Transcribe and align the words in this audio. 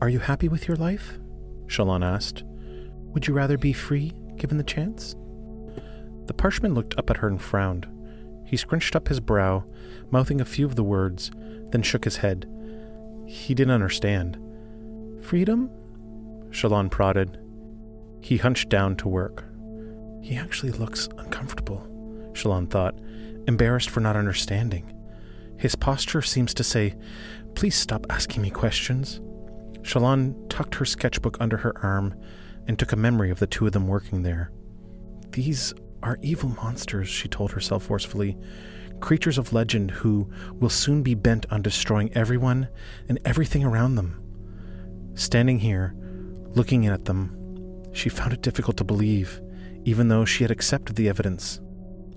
Are 0.00 0.08
you 0.08 0.18
happy 0.18 0.48
with 0.48 0.66
your 0.66 0.78
life? 0.78 1.18
Shallan 1.66 2.02
asked. 2.02 2.42
Would 3.12 3.26
you 3.26 3.34
rather 3.34 3.58
be 3.58 3.74
free, 3.74 4.14
given 4.36 4.56
the 4.56 4.64
chance? 4.64 5.14
The 6.24 6.32
parshman 6.32 6.74
looked 6.74 6.98
up 6.98 7.10
at 7.10 7.18
her 7.18 7.28
and 7.28 7.40
frowned. 7.40 7.86
He 8.46 8.56
scrunched 8.56 8.96
up 8.96 9.08
his 9.08 9.20
brow, 9.20 9.64
mouthing 10.10 10.40
a 10.40 10.46
few 10.46 10.64
of 10.64 10.74
the 10.74 10.82
words, 10.82 11.30
then 11.70 11.82
shook 11.82 12.04
his 12.04 12.16
head. 12.16 12.48
He 13.26 13.54
didn't 13.54 13.74
understand. 13.74 14.38
Freedom? 15.20 15.68
Shallan 16.48 16.90
prodded. 16.90 17.38
He 18.22 18.38
hunched 18.38 18.70
down 18.70 18.96
to 18.96 19.08
work. 19.08 19.44
He 20.22 20.34
actually 20.34 20.72
looks 20.72 21.10
uncomfortable, 21.18 21.86
Shallan 22.32 22.70
thought, 22.70 22.98
embarrassed 23.46 23.90
for 23.90 24.00
not 24.00 24.16
understanding. 24.16 24.94
His 25.58 25.74
posture 25.74 26.22
seems 26.22 26.54
to 26.54 26.64
say, 26.64 26.94
Please 27.54 27.74
stop 27.74 28.06
asking 28.08 28.40
me 28.40 28.48
questions. 28.48 29.20
Shallan 29.82 30.48
tucked 30.48 30.74
her 30.76 30.84
sketchbook 30.84 31.36
under 31.40 31.56
her 31.58 31.76
arm 31.84 32.14
and 32.66 32.78
took 32.78 32.92
a 32.92 32.96
memory 32.96 33.30
of 33.30 33.38
the 33.38 33.46
two 33.46 33.66
of 33.66 33.72
them 33.72 33.88
working 33.88 34.22
there. 34.22 34.52
These 35.30 35.74
are 36.02 36.18
evil 36.22 36.50
monsters, 36.50 37.08
she 37.08 37.28
told 37.28 37.52
herself 37.52 37.84
forcefully. 37.84 38.36
Creatures 39.00 39.38
of 39.38 39.52
legend 39.52 39.90
who 39.90 40.30
will 40.54 40.68
soon 40.68 41.02
be 41.02 41.14
bent 41.14 41.46
on 41.50 41.62
destroying 41.62 42.12
everyone 42.14 42.68
and 43.08 43.18
everything 43.24 43.64
around 43.64 43.94
them. 43.94 44.22
Standing 45.14 45.58
here, 45.58 45.94
looking 46.54 46.86
at 46.86 47.06
them, 47.06 47.36
she 47.92 48.08
found 48.08 48.32
it 48.32 48.42
difficult 48.42 48.76
to 48.76 48.84
believe, 48.84 49.40
even 49.84 50.08
though 50.08 50.24
she 50.24 50.44
had 50.44 50.50
accepted 50.50 50.96
the 50.96 51.08
evidence. 51.08 51.60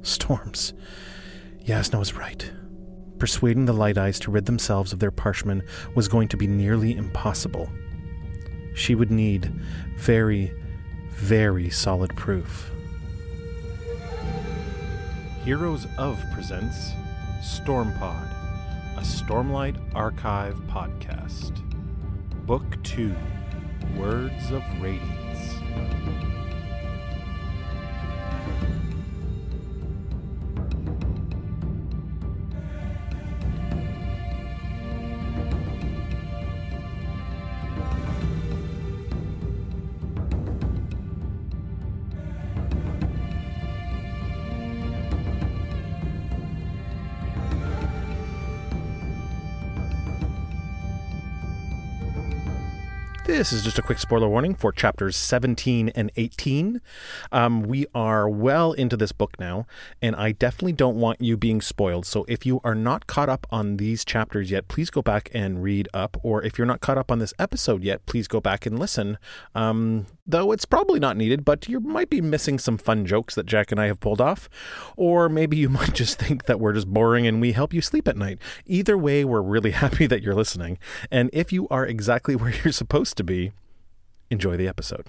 Storms. 0.01 0.73
Yasna 1.65 1.97
was 1.97 2.13
right. 2.13 2.51
Persuading 3.19 3.65
the 3.65 3.73
Light 3.73 3.97
Eyes 3.97 4.19
to 4.19 4.31
rid 4.31 4.45
themselves 4.45 4.91
of 4.91 4.99
their 4.99 5.11
parshmen 5.11 5.63
was 5.95 6.07
going 6.07 6.27
to 6.29 6.37
be 6.37 6.47
nearly 6.47 6.95
impossible. 6.95 7.69
She 8.75 8.95
would 8.95 9.11
need 9.11 9.51
very, 9.97 10.51
very 11.11 11.69
solid 11.69 12.15
proof. 12.15 12.71
Heroes 15.45 15.87
of 15.97 16.23
presents 16.33 16.91
Stormpod, 17.41 18.31
a 18.97 19.01
Stormlight 19.01 19.77
Archive 19.93 20.55
podcast. 20.67 21.59
Book 22.45 22.81
2 22.83 23.15
Words 23.97 24.51
of 24.51 24.63
Radiance. 24.81 26.32
This 53.33 53.51
is 53.51 53.63
just 53.63 53.79
a 53.79 53.81
quick 53.81 53.97
spoiler 53.97 54.29
warning 54.29 54.53
for 54.53 54.71
chapters 54.71 55.15
17 55.15 55.89
and 55.95 56.11
18. 56.17 56.79
Um, 57.31 57.63
we 57.63 57.87
are 57.95 58.29
well 58.29 58.73
into 58.73 58.95
this 58.95 59.11
book 59.11 59.39
now, 59.39 59.65
and 60.03 60.15
I 60.15 60.33
definitely 60.33 60.73
don't 60.73 60.97
want 60.97 61.19
you 61.19 61.35
being 61.35 61.59
spoiled. 61.59 62.05
So 62.05 62.25
if 62.27 62.45
you 62.45 62.61
are 62.63 62.75
not 62.75 63.07
caught 63.07 63.29
up 63.29 63.47
on 63.49 63.77
these 63.77 64.05
chapters 64.05 64.51
yet, 64.51 64.67
please 64.67 64.91
go 64.91 65.01
back 65.01 65.31
and 65.33 65.63
read 65.63 65.89
up. 65.95 66.15
Or 66.21 66.43
if 66.43 66.59
you're 66.59 66.67
not 66.67 66.79
caught 66.79 66.99
up 66.99 67.11
on 67.11 67.17
this 67.17 67.33
episode 67.39 67.83
yet, 67.83 68.05
please 68.05 68.27
go 68.27 68.39
back 68.39 68.67
and 68.67 68.77
listen. 68.77 69.17
Um, 69.55 70.05
though 70.25 70.51
it's 70.51 70.65
probably 70.65 70.99
not 70.99 71.17
needed, 71.17 71.43
but 71.43 71.67
you 71.67 71.79
might 71.79 72.09
be 72.09 72.21
missing 72.21 72.57
some 72.57 72.77
fun 72.77 73.05
jokes 73.05 73.35
that 73.35 73.45
Jack 73.45 73.71
and 73.71 73.81
I 73.81 73.87
have 73.87 73.99
pulled 73.99 74.21
off. 74.21 74.49
Or 74.95 75.27
maybe 75.27 75.57
you 75.57 75.69
might 75.79 75.93
just 75.93 76.19
think 76.19 76.45
that 76.45 76.59
we're 76.59 76.73
just 76.73 76.87
boring 76.87 77.27
and 77.27 77.41
we 77.41 77.53
help 77.53 77.73
you 77.73 77.81
sleep 77.81 78.07
at 78.07 78.17
night. 78.17 78.39
Either 78.65 78.97
way, 78.97 79.25
we're 79.25 79.41
really 79.41 79.71
happy 79.83 80.07
that 80.07 80.21
you're 80.21 80.35
listening. 80.35 80.77
And 81.11 81.29
if 81.33 81.51
you 81.51 81.67
are 81.69 81.85
exactly 81.85 82.35
where 82.43 82.53
you're 82.63 82.73
supposed 82.73 83.17
to 83.17 83.22
be, 83.23 83.51
enjoy 84.29 84.57
the 84.57 84.67
episode. 84.67 85.07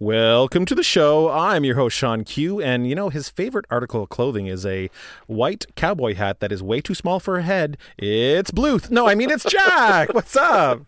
Welcome 0.00 0.66
to 0.66 0.74
the 0.74 0.82
show. 0.82 1.30
I'm 1.30 1.64
your 1.64 1.76
host, 1.76 1.96
Shawn 1.96 2.24
Q. 2.24 2.60
And 2.60 2.88
you 2.88 2.96
know, 2.96 3.10
his 3.10 3.28
favorite 3.28 3.64
article 3.70 4.02
of 4.02 4.08
clothing 4.08 4.48
is 4.48 4.66
a 4.66 4.90
white 5.28 5.66
cowboy 5.76 6.14
hat 6.14 6.40
that 6.40 6.50
is 6.50 6.64
way 6.64 6.80
too 6.80 6.94
small 6.94 7.20
for 7.20 7.38
a 7.38 7.42
head. 7.42 7.78
It's 7.96 8.50
Bluth. 8.50 8.90
No, 8.90 9.08
I 9.08 9.14
mean, 9.14 9.30
it's 9.30 9.44
Jack. 9.44 10.12
What's 10.12 10.36
up? 10.36 10.82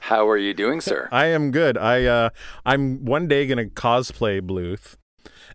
How 0.00 0.28
are 0.28 0.36
you 0.36 0.52
doing, 0.52 0.80
sir? 0.80 1.08
I 1.12 1.26
am 1.26 1.52
good. 1.52 1.78
I, 1.78 2.04
uh, 2.06 2.30
I'm 2.66 3.04
one 3.04 3.28
day 3.28 3.46
going 3.46 3.58
to 3.58 3.72
cosplay 3.72 4.40
Bluth. 4.40 4.96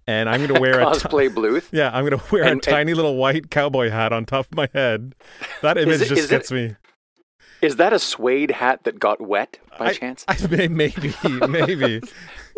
And 0.08 0.30
I'm 0.30 0.40
going 0.40 0.56
to 0.56 0.60
wear 0.60 0.80
a 0.80 0.86
cosplay 0.86 1.28
t- 1.28 1.36
Bluth. 1.36 1.68
Yeah, 1.72 1.92
I'm 1.94 2.06
going 2.08 2.18
to 2.18 2.32
wear 2.32 2.46
and, 2.46 2.60
a 2.60 2.62
tiny 2.62 2.94
and... 2.94 2.96
little 2.96 3.18
white 3.18 3.52
cowboy 3.52 3.90
hat 3.90 4.14
on 4.14 4.26
top 4.26 4.46
of 4.46 4.56
my 4.56 4.70
head. 4.74 5.14
That 5.62 5.78
image 5.78 6.02
it, 6.02 6.08
just 6.08 6.30
gets 6.30 6.50
it, 6.50 6.56
me. 6.56 6.76
Is 7.62 7.76
that 7.76 7.94
a 7.94 8.00
suede 8.00 8.52
hat 8.52 8.84
that 8.84 9.00
got 9.00 9.20
wet 9.20 9.60
by 9.78 9.88
I, 9.88 9.94
chance? 9.94 10.26
I, 10.28 10.68
maybe, 10.68 11.14
maybe. 11.48 12.02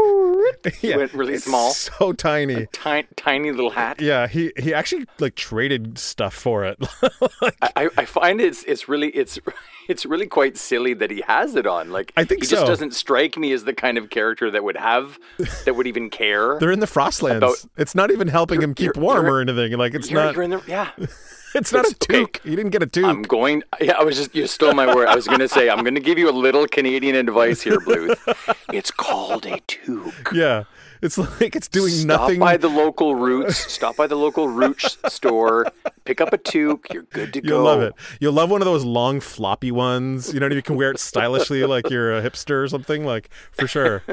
yeah, 0.81 0.97
went 0.97 1.13
really 1.13 1.38
small, 1.38 1.72
so 1.72 2.13
tiny, 2.13 2.53
a 2.53 2.66
tiny, 2.67 3.07
tiny 3.16 3.51
little 3.51 3.72
hat. 3.72 4.01
Yeah, 4.01 4.28
he 4.28 4.51
he 4.57 4.73
actually 4.73 5.06
like 5.19 5.35
traded 5.35 5.97
stuff 5.97 6.34
for 6.34 6.66
it. 6.66 6.79
like, 7.41 7.56
I, 7.61 7.90
I 7.97 8.06
find 8.06 8.41
it's 8.41 8.63
it's 8.63 8.88
really 8.88 9.09
it's 9.09 9.40
it's 9.88 10.06
really 10.06 10.28
quite 10.28 10.58
silly 10.58 10.94
that 10.96 11.12
he 11.12 11.24
has 11.28 11.56
it 11.56 11.68
on. 11.68 11.92
Like 11.92 12.14
I 12.18 12.24
think 12.24 12.42
he 12.42 12.47
so. 12.47 12.58
just 12.58 12.68
doesn't 12.68 12.94
strike 12.94 13.38
me 13.38 13.52
as 13.52 13.64
the 13.64 13.74
kind 13.74 13.97
of 13.97 14.09
character 14.09 14.52
that 14.52 14.64
would 14.64 14.78
have 14.78 15.19
that 15.66 15.75
would 15.75 15.88
even 15.88 16.09
care. 16.09 16.58
They're 16.59 16.72
in 16.72 16.80
the 16.80 16.86
Frostlands. 16.86 17.38
About, 17.38 17.66
it's 17.78 17.96
not 17.96 18.12
even 18.12 18.28
helping 18.28 18.62
him 18.62 18.74
keep 18.74 18.97
warm 18.97 19.25
or 19.25 19.41
anything. 19.41 19.78
Like 19.78 19.94
it's 19.94 20.09
you're, 20.09 20.24
not. 20.24 20.36
You're 20.36 20.44
in 20.44 20.52
the, 20.52 20.64
yeah. 20.68 20.91
It's 21.53 21.74
not 21.74 21.84
it's, 21.84 21.94
a 21.94 21.96
toque. 21.96 22.38
Okay. 22.38 22.50
You 22.50 22.56
didn't 22.56 22.72
get 22.72 22.81
a 22.81 22.88
toque. 22.88 23.06
I'm 23.06 23.24
going. 23.24 23.64
Yeah, 23.81 23.97
I 24.00 24.03
was 24.03 24.16
just. 24.16 24.34
You 24.34 24.47
stole 24.47 24.74
my 24.74 24.94
word. 24.96 25.09
I 25.09 25.16
was 25.16 25.28
going 25.28 25.40
to 25.40 25.50
say. 25.50 25.70
I'm 25.70 25.81
going 25.81 25.96
to 25.96 26.00
give 26.00 26.18
you 26.18 26.30
a 26.30 26.31
little 26.31 26.66
Canadian 26.66 27.16
advice 27.16 27.62
here, 27.62 27.80
Bluth. 27.80 28.18
It's 28.74 28.90
called 28.90 29.46
a 29.46 29.59
toque. 29.68 30.31
Yeah. 30.34 30.64
It's 31.01 31.17
like 31.17 31.56
it's 31.56 31.67
doing 31.67 31.91
Stop 31.91 32.22
nothing. 32.22 32.35
Stop 32.35 32.45
by 32.45 32.57
the 32.57 32.69
local 32.69 33.16
Roots. 33.16 33.57
Stop 33.57 33.95
by 33.95 34.07
the 34.07 34.16
local 34.16 34.47
Roots 34.47 34.97
store. 35.07 35.66
Pick 36.06 36.22
up 36.22 36.31
a 36.31 36.38
toque. 36.38 36.94
You're 36.94 37.03
good 37.03 37.34
to 37.34 37.41
go. 37.41 37.56
You'll 37.56 37.63
love 37.63 37.81
it. 37.81 37.94
You'll 38.19 38.34
love 38.34 38.51
one 38.51 38.62
of 38.62 38.66
those 38.66 38.85
long 38.85 39.19
floppy 39.19 39.72
ones. 39.72 40.34
You 40.34 40.40
know, 40.40 40.47
you 40.47 40.61
can 40.61 40.75
wear 40.75 40.91
it 40.91 41.00
stylishly 41.00 41.63
like 41.66 41.90
you're 41.90 42.16
a 42.16 42.22
hipster 42.22 42.63
or 42.63 42.67
something. 42.67 43.06
Like 43.06 43.29
for 43.51 43.67
sure. 43.67 44.03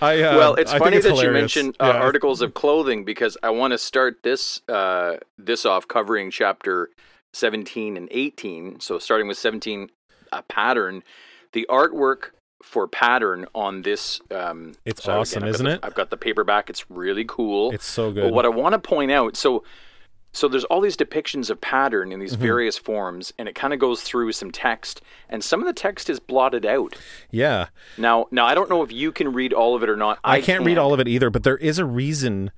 I, 0.00 0.22
uh, 0.22 0.36
well, 0.36 0.54
it's 0.54 0.72
I 0.72 0.78
funny 0.78 0.98
it's 0.98 1.06
that 1.06 1.10
hilarious. 1.10 1.56
you 1.56 1.62
mentioned 1.62 1.76
uh, 1.80 1.92
yeah. 1.92 2.00
articles 2.00 2.40
of 2.40 2.54
clothing 2.54 3.04
because 3.04 3.36
I 3.42 3.50
want 3.50 3.72
to 3.72 3.78
start 3.78 4.22
this 4.22 4.62
uh, 4.68 5.16
this 5.36 5.66
off 5.66 5.88
covering 5.88 6.30
chapter 6.30 6.90
17 7.32 7.96
and 7.96 8.08
18. 8.10 8.80
So 8.80 8.98
starting 8.98 9.26
with 9.26 9.38
17, 9.38 9.90
a 10.32 10.42
pattern. 10.42 11.02
The 11.52 11.66
artwork 11.68 12.30
for 12.62 12.88
pattern 12.88 13.46
on 13.54 13.82
this. 13.82 14.20
Um, 14.30 14.74
it's 14.84 15.04
so 15.04 15.20
awesome, 15.20 15.42
again, 15.42 15.54
isn't 15.54 15.66
the, 15.66 15.72
it? 15.74 15.80
I've 15.82 15.94
got 15.94 16.10
the 16.10 16.16
paperback. 16.16 16.70
It's 16.70 16.90
really 16.90 17.24
cool. 17.26 17.72
It's 17.72 17.86
so 17.86 18.10
good. 18.12 18.24
But 18.24 18.32
what 18.32 18.44
I 18.44 18.48
want 18.48 18.72
to 18.72 18.78
point 18.78 19.10
out, 19.10 19.36
so 19.36 19.64
so 20.32 20.46
there's 20.46 20.64
all 20.64 20.80
these 20.80 20.96
depictions 20.96 21.50
of 21.50 21.60
pattern 21.60 22.12
in 22.12 22.20
these 22.20 22.34
mm-hmm. 22.34 22.42
various 22.42 22.76
forms, 22.76 23.32
and 23.38 23.48
it 23.48 23.54
kind 23.54 23.72
of 23.72 23.80
goes 23.80 24.02
through 24.02 24.32
some 24.32 24.50
text, 24.50 25.00
and 25.28 25.42
some 25.42 25.60
of 25.60 25.66
the 25.66 25.72
text 25.72 26.10
is 26.10 26.20
blotted 26.20 26.66
out. 26.66 26.94
Yeah. 27.30 27.68
Now, 27.96 28.26
now 28.30 28.46
I 28.46 28.54
don't 28.54 28.68
know 28.68 28.82
if 28.82 28.92
you 28.92 29.10
can 29.10 29.32
read 29.32 29.52
all 29.52 29.74
of 29.74 29.82
it 29.82 29.88
or 29.88 29.96
not. 29.96 30.18
I, 30.22 30.34
I 30.34 30.40
can't 30.40 30.58
can. 30.58 30.66
read 30.66 30.78
all 30.78 30.92
of 30.92 31.00
it 31.00 31.08
either, 31.08 31.30
but 31.30 31.44
there 31.44 31.56
is 31.56 31.78
a 31.78 31.84
reason 31.84 32.50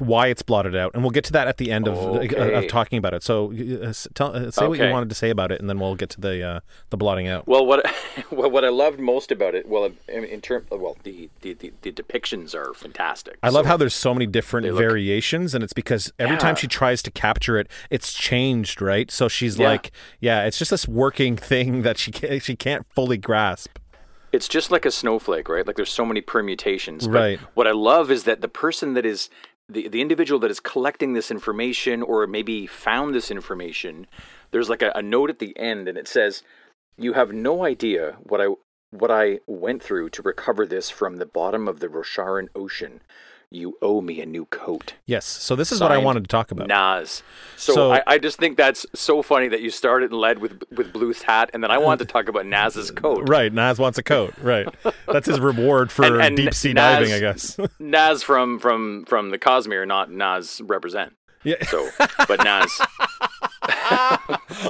why 0.00 0.28
it's 0.28 0.42
blotted 0.42 0.76
out, 0.76 0.92
and 0.94 1.02
we'll 1.02 1.10
get 1.10 1.24
to 1.24 1.32
that 1.32 1.48
at 1.48 1.56
the 1.56 1.70
end 1.70 1.88
of 1.88 1.96
okay. 1.96 2.54
of 2.54 2.68
talking 2.68 2.98
about 2.98 3.14
it. 3.14 3.22
So, 3.22 3.52
uh, 3.52 3.92
tell, 4.14 4.34
uh, 4.34 4.50
say 4.50 4.64
okay. 4.64 4.68
what 4.68 4.78
you 4.78 4.90
wanted 4.90 5.08
to 5.08 5.14
say 5.14 5.30
about 5.30 5.52
it, 5.52 5.60
and 5.60 5.68
then 5.68 5.78
we'll 5.78 5.94
get 5.94 6.10
to 6.10 6.20
the 6.20 6.42
uh, 6.42 6.60
the 6.90 6.96
blotting 6.96 7.28
out. 7.28 7.46
Well, 7.46 7.64
what 7.66 7.84
well, 8.30 8.50
what 8.50 8.64
I 8.64 8.68
loved 8.68 9.00
most 9.00 9.32
about 9.32 9.54
it, 9.54 9.68
well, 9.68 9.90
in, 10.08 10.24
in 10.24 10.40
term, 10.40 10.66
well, 10.70 10.96
the, 11.02 11.30
the, 11.40 11.54
the, 11.54 11.72
the, 11.82 11.92
depictions 11.92 12.54
are 12.54 12.74
fantastic. 12.74 13.38
I 13.42 13.48
love 13.48 13.66
how 13.66 13.76
there's 13.76 13.94
so 13.94 14.14
many 14.14 14.26
different 14.26 14.66
look, 14.66 14.78
variations, 14.78 15.54
and 15.54 15.62
it's 15.62 15.72
because 15.72 16.12
every 16.18 16.36
yeah. 16.36 16.40
time 16.40 16.56
she 16.56 16.66
tries 16.66 17.02
to 17.02 17.10
capture 17.10 17.58
it, 17.58 17.68
it's 17.90 18.12
changed, 18.12 18.80
right? 18.80 19.10
So 19.10 19.28
she's 19.28 19.58
yeah. 19.58 19.68
like, 19.68 19.92
yeah, 20.20 20.44
it's 20.44 20.58
just 20.58 20.70
this 20.70 20.88
working 20.88 21.36
thing 21.52 21.82
that 21.82 21.98
she 21.98 22.10
can't, 22.10 22.42
she 22.42 22.56
can't 22.56 22.86
fully 22.94 23.18
grasp 23.18 23.78
it's 24.32 24.48
just 24.48 24.70
like 24.70 24.86
a 24.86 24.90
snowflake, 24.90 25.48
right? 25.48 25.66
Like 25.66 25.76
there's 25.76 25.92
so 25.92 26.06
many 26.06 26.22
permutations. 26.22 27.06
But 27.06 27.14
right. 27.14 27.38
what 27.54 27.66
I 27.66 27.72
love 27.72 28.10
is 28.10 28.24
that 28.24 28.40
the 28.40 28.48
person 28.48 28.94
that 28.94 29.04
is 29.04 29.28
the, 29.72 29.88
the 29.88 30.00
individual 30.00 30.38
that 30.40 30.50
is 30.50 30.60
collecting 30.60 31.12
this 31.12 31.30
information 31.30 32.02
or 32.02 32.26
maybe 32.26 32.66
found 32.66 33.14
this 33.14 33.30
information, 33.30 34.06
there's 34.50 34.68
like 34.68 34.82
a, 34.82 34.92
a 34.94 35.02
note 35.02 35.30
at 35.30 35.38
the 35.38 35.56
end 35.58 35.88
and 35.88 35.98
it 35.98 36.08
says, 36.08 36.42
You 36.96 37.14
have 37.14 37.32
no 37.32 37.64
idea 37.64 38.16
what 38.22 38.40
I 38.40 38.46
what 38.90 39.10
I 39.10 39.40
went 39.46 39.82
through 39.82 40.10
to 40.10 40.22
recover 40.22 40.66
this 40.66 40.90
from 40.90 41.16
the 41.16 41.24
bottom 41.24 41.66
of 41.66 41.80
the 41.80 41.88
Rosharan 41.88 42.48
Ocean. 42.54 43.00
You 43.54 43.76
owe 43.82 44.00
me 44.00 44.20
a 44.20 44.26
new 44.26 44.46
coat. 44.46 44.94
Yes. 45.06 45.24
So 45.26 45.54
this 45.54 45.70
is 45.72 45.80
what 45.80 45.92
I 45.92 45.98
wanted 45.98 46.24
to 46.24 46.28
talk 46.28 46.50
about. 46.50 46.68
Nas. 46.68 47.22
So, 47.56 47.74
So- 47.74 47.92
I, 47.92 48.02
I 48.06 48.18
just 48.18 48.38
think 48.38 48.56
that's 48.56 48.86
so 48.94 49.22
funny 49.22 49.48
that 49.48 49.60
you 49.60 49.70
started 49.70 50.10
and 50.10 50.18
led 50.20 50.38
with 50.38 50.62
with 50.70 50.92
Bluth's 50.92 51.22
hat, 51.22 51.50
and 51.52 51.62
then 51.62 51.70
I 51.70 51.78
wanted 51.78 52.06
to 52.06 52.12
talk 52.12 52.28
about 52.28 52.46
Nas's 52.46 52.90
coat. 52.90 53.28
Right, 53.28 53.52
Nas 53.52 53.78
wants 53.78 53.98
a 53.98 54.02
coat. 54.02 54.34
Right, 54.40 54.66
that's 55.06 55.26
his 55.26 55.38
reward 55.40 55.92
for 55.92 56.04
And- 56.04 56.22
and 56.22 56.36
deep 56.36 56.54
sea 56.54 56.72
Nas- 56.72 56.82
diving, 56.82 57.12
I 57.12 57.18
guess. 57.20 57.58
Nas 57.78 58.22
from 58.22 58.58
from 58.58 59.04
from 59.06 59.30
the 59.30 59.38
Cosmere, 59.38 59.86
not 59.86 60.10
Nas 60.10 60.60
represent. 60.64 61.12
yeah, 61.44 61.62
So, 61.66 61.88
but 62.28 62.42
Nas, 62.44 62.80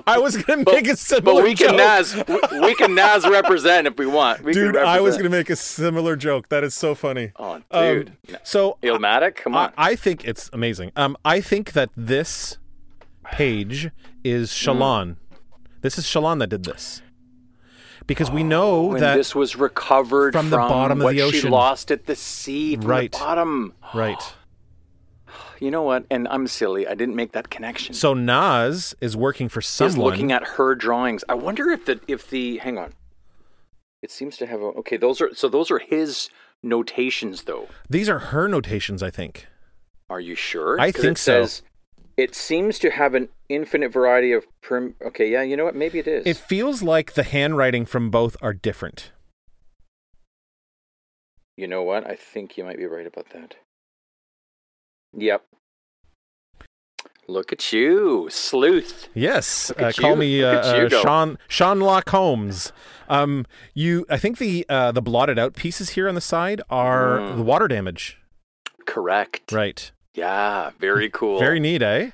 I 0.06 0.18
was 0.18 0.36
gonna 0.36 0.64
make 0.70 0.88
a 0.88 0.96
similar 0.96 1.42
but 1.42 1.44
we 1.44 1.54
can 1.54 1.68
joke. 1.70 1.76
Nas, 1.76 2.24
we, 2.52 2.60
we 2.60 2.74
can 2.74 2.94
Nas 2.94 3.26
represent 3.28 3.86
if 3.86 3.96
we 3.98 4.06
want. 4.06 4.42
We 4.42 4.52
dude. 4.52 4.76
I 4.76 5.00
was 5.00 5.16
gonna 5.16 5.28
make 5.30 5.50
a 5.50 5.56
similar 5.56 6.16
joke. 6.16 6.48
That 6.48 6.64
is 6.64 6.74
so 6.74 6.94
funny. 6.94 7.32
Oh, 7.38 7.60
Um, 7.70 7.82
dude. 7.94 8.12
so 8.42 8.78
Illmatic, 8.82 9.36
come 9.36 9.54
on. 9.56 9.72
I 9.76 9.96
think 9.96 10.24
it's 10.24 10.48
amazing. 10.52 10.92
Um, 10.96 11.16
I 11.24 11.40
think 11.40 11.72
that 11.72 11.90
this 11.96 12.58
page 13.24 13.90
is 14.24 14.50
Shallan. 14.50 15.16
This 15.82 15.98
is 15.98 16.04
Shallan 16.04 16.38
that 16.40 16.48
did 16.48 16.64
this. 16.64 17.02
Because 18.06 18.30
we 18.32 18.42
know 18.42 18.82
when 18.84 19.00
that 19.00 19.16
this 19.16 19.32
was 19.34 19.54
recovered 19.54 20.32
from 20.32 20.50
the 20.50 20.56
bottom 20.56 21.00
of 21.00 21.08
the 21.10 21.16
she 21.18 21.22
ocean. 21.22 21.50
lost 21.50 21.90
at 21.92 22.06
the 22.06 22.16
sea 22.16 22.74
from 22.76 22.86
Right. 22.86 23.12
the 23.12 23.18
bottom. 23.18 23.74
right. 23.94 24.20
You 25.62 25.70
know 25.70 25.82
what? 25.82 26.04
And 26.10 26.26
I'm 26.28 26.48
silly. 26.48 26.88
I 26.88 26.94
didn't 26.94 27.14
make 27.14 27.32
that 27.32 27.48
connection. 27.48 27.94
So 27.94 28.14
Nas 28.14 28.96
is 29.00 29.16
working 29.16 29.48
for 29.48 29.60
Is 29.60 29.66
someone. 29.68 30.10
looking 30.10 30.32
at 30.32 30.42
her 30.42 30.74
drawings. 30.74 31.22
I 31.28 31.34
wonder 31.34 31.70
if 31.70 31.84
the 31.86 32.00
if 32.08 32.28
the 32.30 32.58
hang 32.58 32.78
on. 32.78 32.92
It 34.02 34.10
seems 34.10 34.36
to 34.38 34.46
have 34.46 34.60
a 34.60 34.64
okay. 34.80 34.96
Those 34.96 35.20
are 35.20 35.32
so 35.34 35.48
those 35.48 35.70
are 35.70 35.78
his 35.78 36.28
notations 36.64 37.44
though. 37.44 37.68
These 37.88 38.08
are 38.08 38.18
her 38.18 38.48
notations, 38.48 39.04
I 39.04 39.10
think. 39.10 39.46
Are 40.10 40.18
you 40.18 40.34
sure? 40.34 40.80
I 40.80 40.90
think 40.90 41.12
it 41.16 41.18
so. 41.18 41.42
says, 41.44 41.62
It 42.16 42.34
seems 42.34 42.80
to 42.80 42.90
have 42.90 43.14
an 43.14 43.28
infinite 43.48 43.92
variety 43.92 44.32
of 44.32 44.44
prim. 44.62 44.96
Okay, 45.06 45.30
yeah. 45.30 45.42
You 45.42 45.56
know 45.56 45.64
what? 45.64 45.76
Maybe 45.76 46.00
it 46.00 46.08
is. 46.08 46.26
It 46.26 46.36
feels 46.38 46.82
like 46.82 47.12
the 47.14 47.22
handwriting 47.22 47.86
from 47.86 48.10
both 48.10 48.36
are 48.42 48.52
different. 48.52 49.12
you 51.56 51.68
know 51.68 51.82
what? 51.84 52.04
I 52.04 52.16
think 52.16 52.56
you 52.58 52.64
might 52.64 52.78
be 52.78 52.86
right 52.86 53.06
about 53.06 53.30
that. 53.32 53.54
Yep. 55.16 55.44
Look 57.28 57.52
at 57.52 57.72
you, 57.72 58.28
sleuth. 58.30 59.08
Yes, 59.14 59.70
uh, 59.78 59.92
call 59.96 60.10
you. 60.10 60.16
me 60.16 60.42
uh, 60.42 60.48
uh. 60.58 60.88
Shawn 60.88 61.38
Shawn 61.48 61.80
Lock 61.80 62.08
Holmes. 62.10 62.72
Um, 63.08 63.46
you, 63.74 64.04
I 64.10 64.16
think 64.18 64.38
the 64.38 64.66
uh, 64.68 64.92
the 64.92 65.00
blotted 65.02 65.38
out 65.38 65.54
pieces 65.54 65.90
here 65.90 66.08
on 66.08 66.14
the 66.14 66.20
side 66.20 66.60
are 66.68 67.18
Mm. 67.18 67.36
the 67.36 67.42
water 67.42 67.68
damage. 67.68 68.18
Correct. 68.86 69.52
Right. 69.52 69.92
Yeah. 70.14 70.70
Very 70.78 71.08
cool. 71.08 71.38
Very 71.38 71.60
neat, 71.60 71.80
eh? 71.82 72.10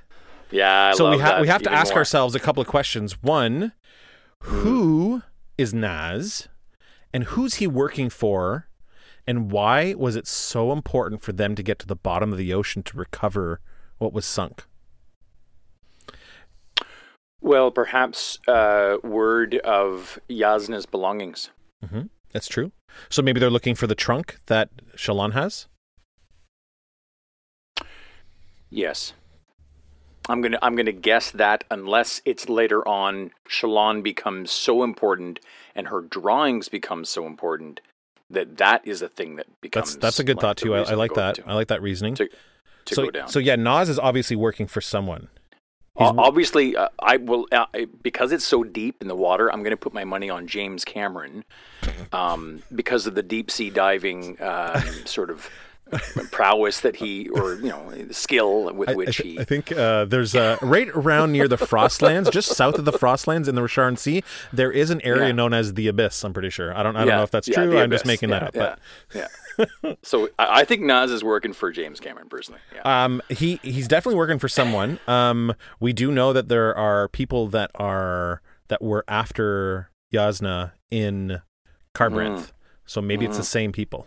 Yeah. 0.51 0.91
I 0.91 0.93
so 0.95 1.11
we 1.11 1.19
have 1.19 1.41
we 1.41 1.49
have 1.49 1.63
to 1.63 1.73
ask 1.73 1.93
more. 1.93 1.99
ourselves 1.99 2.35
a 2.35 2.41
couple 2.41 2.61
of 2.61 2.67
questions. 2.69 3.23
One, 3.23 3.73
Hmm. 4.43 4.59
who 4.61 5.23
is 5.57 5.73
Nas, 5.75 6.49
and 7.13 7.25
who's 7.25 7.55
he 7.55 7.67
working 7.67 8.11
for, 8.11 8.68
and 9.29 9.53
why 9.53 9.93
was 9.93 10.17
it 10.17 10.27
so 10.27 10.73
important 10.73 11.21
for 11.21 11.33
them 11.33 11.55
to 11.55 11.63
get 11.63 11.79
to 11.81 11.87
the 11.87 11.95
bottom 11.95 12.33
of 12.33 12.39
the 12.39 12.55
ocean 12.55 12.83
to 12.83 12.97
recover 12.97 13.61
what 13.99 14.15
was 14.15 14.25
sunk? 14.25 14.65
Well, 17.43 17.71
perhaps 17.71 18.39
uh, 18.49 18.97
word 19.05 19.57
of 19.57 20.19
Yasna's 20.31 20.87
belongings. 20.87 21.51
hmm 21.87 22.05
That's 22.33 22.49
true. 22.49 22.73
So 23.11 23.21
maybe 23.21 23.39
they're 23.39 23.51
looking 23.51 23.75
for 23.75 23.87
the 23.87 23.95
trunk 23.95 24.39
that 24.47 24.71
Shallan 24.97 25.35
has. 25.35 25.67
Yes. 28.71 29.13
I'm 30.31 30.41
gonna 30.41 30.59
I'm 30.63 30.75
gonna 30.75 30.93
guess 30.93 31.31
that 31.33 31.65
unless 31.71 32.23
it's 32.25 32.49
later 32.49 32.87
on 32.89 33.31
Shallan 33.49 34.03
becomes 34.03 34.51
so 34.51 34.83
important 34.83 35.41
and 35.75 35.89
her 35.89 36.01
drawings 36.01 36.69
become 36.69 37.05
so 37.05 37.27
important 37.27 37.81
that 38.31 38.59
that 38.59 38.87
is 38.87 39.03
a 39.03 39.09
thing 39.09 39.37
that 39.37 39.47
becomes 39.61 39.93
That's 39.95 40.03
that's 40.03 40.21
a 40.21 40.25
good 40.25 40.37
like 40.37 40.43
thought 40.43 40.57
too. 40.59 40.75
I, 40.75 40.81
I 40.81 40.95
like 40.95 41.15
that. 41.15 41.37
to, 41.37 41.49
I 41.49 41.55
like 41.55 41.69
that 41.69 41.83
reasoning. 41.83 42.15
to, 42.17 42.29
to 42.87 42.95
so, 42.95 43.05
go 43.05 43.11
down. 43.11 43.29
so 43.29 43.39
yeah, 43.39 43.57
Nas 43.57 43.89
is 43.89 43.99
obviously 43.99 44.37
working 44.37 44.67
for 44.67 44.81
someone. 44.81 45.29
He's- 45.99 46.15
Obviously, 46.17 46.77
uh, 46.77 46.89
I 47.01 47.17
will 47.17 47.49
uh, 47.51 47.67
because 48.03 48.31
it's 48.31 48.45
so 48.45 48.63
deep 48.63 49.03
in 49.03 49.09
the 49.09 49.17
water. 49.17 49.53
I'm 49.53 49.65
going 49.65 49.73
to 49.73 49.77
put 49.77 49.93
my 49.93 50.05
money 50.05 50.31
on 50.31 50.47
James 50.47 50.85
Cameron, 50.85 51.45
um, 52.13 52.63
because 52.73 53.09
of 53.09 53.17
the 53.17 53.23
deep 53.23 53.51
sea 53.51 53.69
diving 53.69 54.41
um, 54.41 54.81
sort 55.07 55.29
of 55.29 55.51
prowess 56.31 56.81
that 56.81 56.97
he, 56.97 57.29
or 57.31 57.55
you 57.55 57.69
know, 57.69 57.91
the 57.91 58.15
skill 58.15 58.73
with 58.75 58.89
I, 58.89 58.93
I 58.93 58.95
which 58.95 59.17
th- 59.19 59.35
he. 59.35 59.41
I 59.41 59.45
think 59.45 59.73
uh, 59.73 60.05
there's 60.05 60.35
uh, 60.35 60.57
right 60.63 60.89
around 60.89 61.33
near 61.33 61.49
the 61.49 61.57
Frostlands, 61.57 62.31
just 62.31 62.49
south 62.55 62.79
of 62.79 62.85
the 62.85 62.93
Frostlands 62.93 63.49
in 63.49 63.55
the 63.55 63.61
Rosharan 63.63 63.99
Sea, 63.99 64.23
there 64.53 64.71
is 64.71 64.91
an 64.91 65.01
area 65.03 65.27
Yeah. 65.27 65.33
known 65.33 65.55
as 65.55 65.75
the 65.75 65.89
Abyss. 65.89 66.23
I'm 66.25 66.33
pretty 66.33 66.51
sure. 66.51 66.77
I 66.77 66.83
don't. 66.83 66.97
I 66.97 67.01
don't 67.01 67.09
Yeah, 67.09 67.17
know 67.17 67.23
if 67.23 67.31
that's 67.31 67.49
yeah, 67.49 67.55
true. 67.55 67.79
I'm 67.79 67.91
just 67.91 68.07
making 68.07 68.31
that 68.31 68.43
up. 68.43 68.55
Yeah, 68.55 68.77
yeah. 69.15 69.95
so 70.03 70.29
I, 70.39 70.61
I 70.61 70.65
think 70.65 70.83
Nas 70.83 71.11
is 71.11 71.25
working 71.25 71.53
for 71.53 71.71
James 71.73 72.01
Cameron 72.01 72.29
personally. 72.29 72.61
Yeah. 72.75 73.05
Um, 73.05 73.23
he 73.29 73.59
he's 73.63 73.89
definitely 73.89 74.17
working 74.19 74.39
for 74.39 74.49
someone. 74.49 74.99
Um, 75.07 75.55
we 75.81 75.93
do 75.93 76.11
know 76.13 76.33
that 76.33 76.49
there 76.49 76.77
are 76.77 77.09
people 77.09 77.49
that 77.49 77.71
are 77.77 78.43
that 78.69 78.83
were 78.83 79.05
after 79.09 79.91
Yasna 80.13 80.73
in 80.91 81.41
Kharbranth. 81.95 82.53
So 82.87 83.03
maybe 83.03 83.27
it's 83.27 83.37
the 83.37 83.45
same 83.45 83.73
people. 83.73 84.07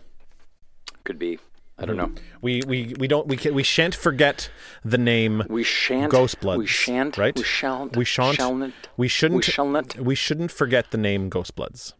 Could 1.04 1.18
be. 1.18 1.38
I 1.82 1.86
don't 1.86 1.96
know. 1.96 2.12
We 2.40 2.62
we 2.66 2.94
we 2.98 3.08
don't 3.08 3.26
we 3.26 3.36
can, 3.36 3.54
we 3.54 3.62
shan't 3.64 3.94
forget 3.94 4.48
the 4.84 4.98
name. 4.98 5.42
We 5.48 5.64
shan't. 5.64 6.12
Ghostbloods, 6.12 6.58
We 6.58 6.66
shan't. 6.66 7.18
right? 7.18 7.36
We 7.36 7.42
shan't. 7.42 7.96
We 7.96 8.04
shan't. 8.04 8.36
Shalln't. 8.36 8.74
We 8.96 9.08
shouldn't. 9.08 9.38
We 9.46 9.52
shall 9.52 9.68
not. 9.68 9.96
we 9.98 10.14
shouldn't 10.14 10.50
forget 10.52 10.90
the 10.92 10.98
name 10.98 11.28
Ghostbloods. 11.28 11.94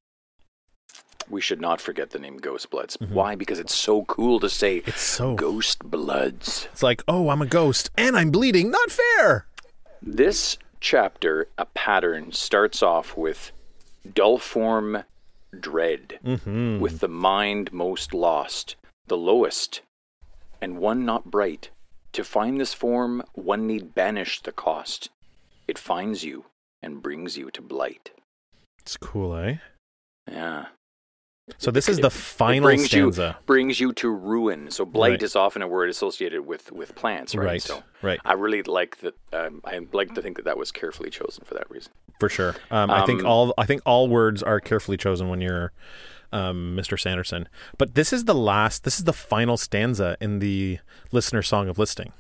We 1.29 1.40
should 1.40 1.61
not 1.61 1.81
forget 1.81 2.11
the 2.11 2.19
name 2.19 2.38
Ghostbloods. 2.40 2.99
Mm-hmm. 2.99 3.14
Why? 3.14 3.34
Because 3.37 3.58
it's 3.58 3.75
so 3.75 4.05
cool 4.05 4.38
to 4.40 4.49
say 4.50 4.82
It's 4.87 5.00
so. 5.00 5.34
Ghost 5.34 5.79
Bloods. 5.84 6.69
It's 6.73 6.82
like, 6.82 7.02
oh, 7.08 7.31
I'm 7.31 7.40
a 7.43 7.46
ghost 7.46 7.90
and 7.96 8.17
I'm 8.17 8.31
bleeding. 8.31 8.70
Not 8.70 8.90
fair. 8.90 9.46
This 10.02 10.58
chapter, 10.81 11.49
a 11.56 11.64
pattern, 11.64 12.32
starts 12.32 12.82
off 12.82 13.17
with 13.17 13.52
dull 14.14 14.38
form 14.38 15.05
dread, 15.58 16.19
Mm-hmm. 16.25 16.81
with 16.81 16.99
the 17.00 17.08
mind 17.08 17.73
most 17.73 18.12
lost, 18.12 18.75
the 19.07 19.17
lowest, 19.17 19.83
and 20.61 20.79
one 20.79 21.05
not 21.05 21.31
bright. 21.31 21.71
To 22.13 22.25
find 22.25 22.61
this 22.61 22.75
form, 22.75 23.23
one 23.35 23.67
need 23.67 23.95
banish 23.95 24.41
the 24.43 24.53
cost. 24.53 25.09
It 25.67 25.79
finds 25.79 26.25
you 26.25 26.45
and 26.83 27.03
brings 27.03 27.37
you 27.39 27.51
to 27.53 27.63
blight. 27.63 28.11
It's 28.81 28.97
cool, 28.97 29.35
eh? 29.37 29.56
Yeah. 30.31 30.67
So 31.59 31.71
this 31.71 31.89
is 31.89 31.99
the 31.99 32.11
final 32.11 32.69
brings 32.69 32.87
stanza. 32.87 33.37
You, 33.39 33.47
brings 33.47 33.81
you 33.81 33.93
to 33.94 34.09
ruin. 34.11 34.71
So 34.71 34.85
blight 34.85 35.11
Right. 35.13 35.23
is 35.23 35.35
often 35.35 35.61
a 35.63 35.67
word 35.69 35.91
associated 35.91 36.47
with 36.47 36.71
with 36.71 36.94
plants, 36.94 37.35
right? 37.35 37.44
Right. 37.44 37.63
So 37.63 37.82
Right. 38.01 38.21
I 38.25 38.35
really 38.35 38.63
like 38.63 38.99
that. 38.99 39.15
Um, 39.32 39.61
I 39.65 39.81
like 39.93 40.15
to 40.15 40.23
think 40.23 40.37
that 40.37 40.44
that 40.44 40.56
was 40.56 40.71
carefully 40.71 41.11
chosen 41.11 41.44
for 41.44 41.55
that 41.55 41.69
reason. 41.71 41.93
For 42.21 42.29
sure. 42.29 42.55
Um, 42.71 42.91
I 42.91 43.05
think 43.06 43.21
Um, 43.21 43.27
all 43.27 43.55
I 43.59 43.67
think 43.67 43.82
all 43.85 44.09
words 44.09 44.43
are 44.43 44.61
carefully 44.61 44.97
chosen 44.97 45.29
when 45.29 45.41
you're 45.41 45.73
um, 46.32 46.77
Mr. 46.77 46.98
Sanderson. 46.98 47.48
But 47.79 47.94
this 47.94 48.12
is 48.12 48.24
the 48.24 48.34
last. 48.34 48.84
This 48.84 48.98
is 48.98 49.05
the 49.05 49.12
final 49.12 49.56
stanza 49.56 50.17
in 50.20 50.39
the 50.39 50.79
listener 51.12 51.43
song 51.43 51.69
of 51.69 51.79
listing, 51.79 52.12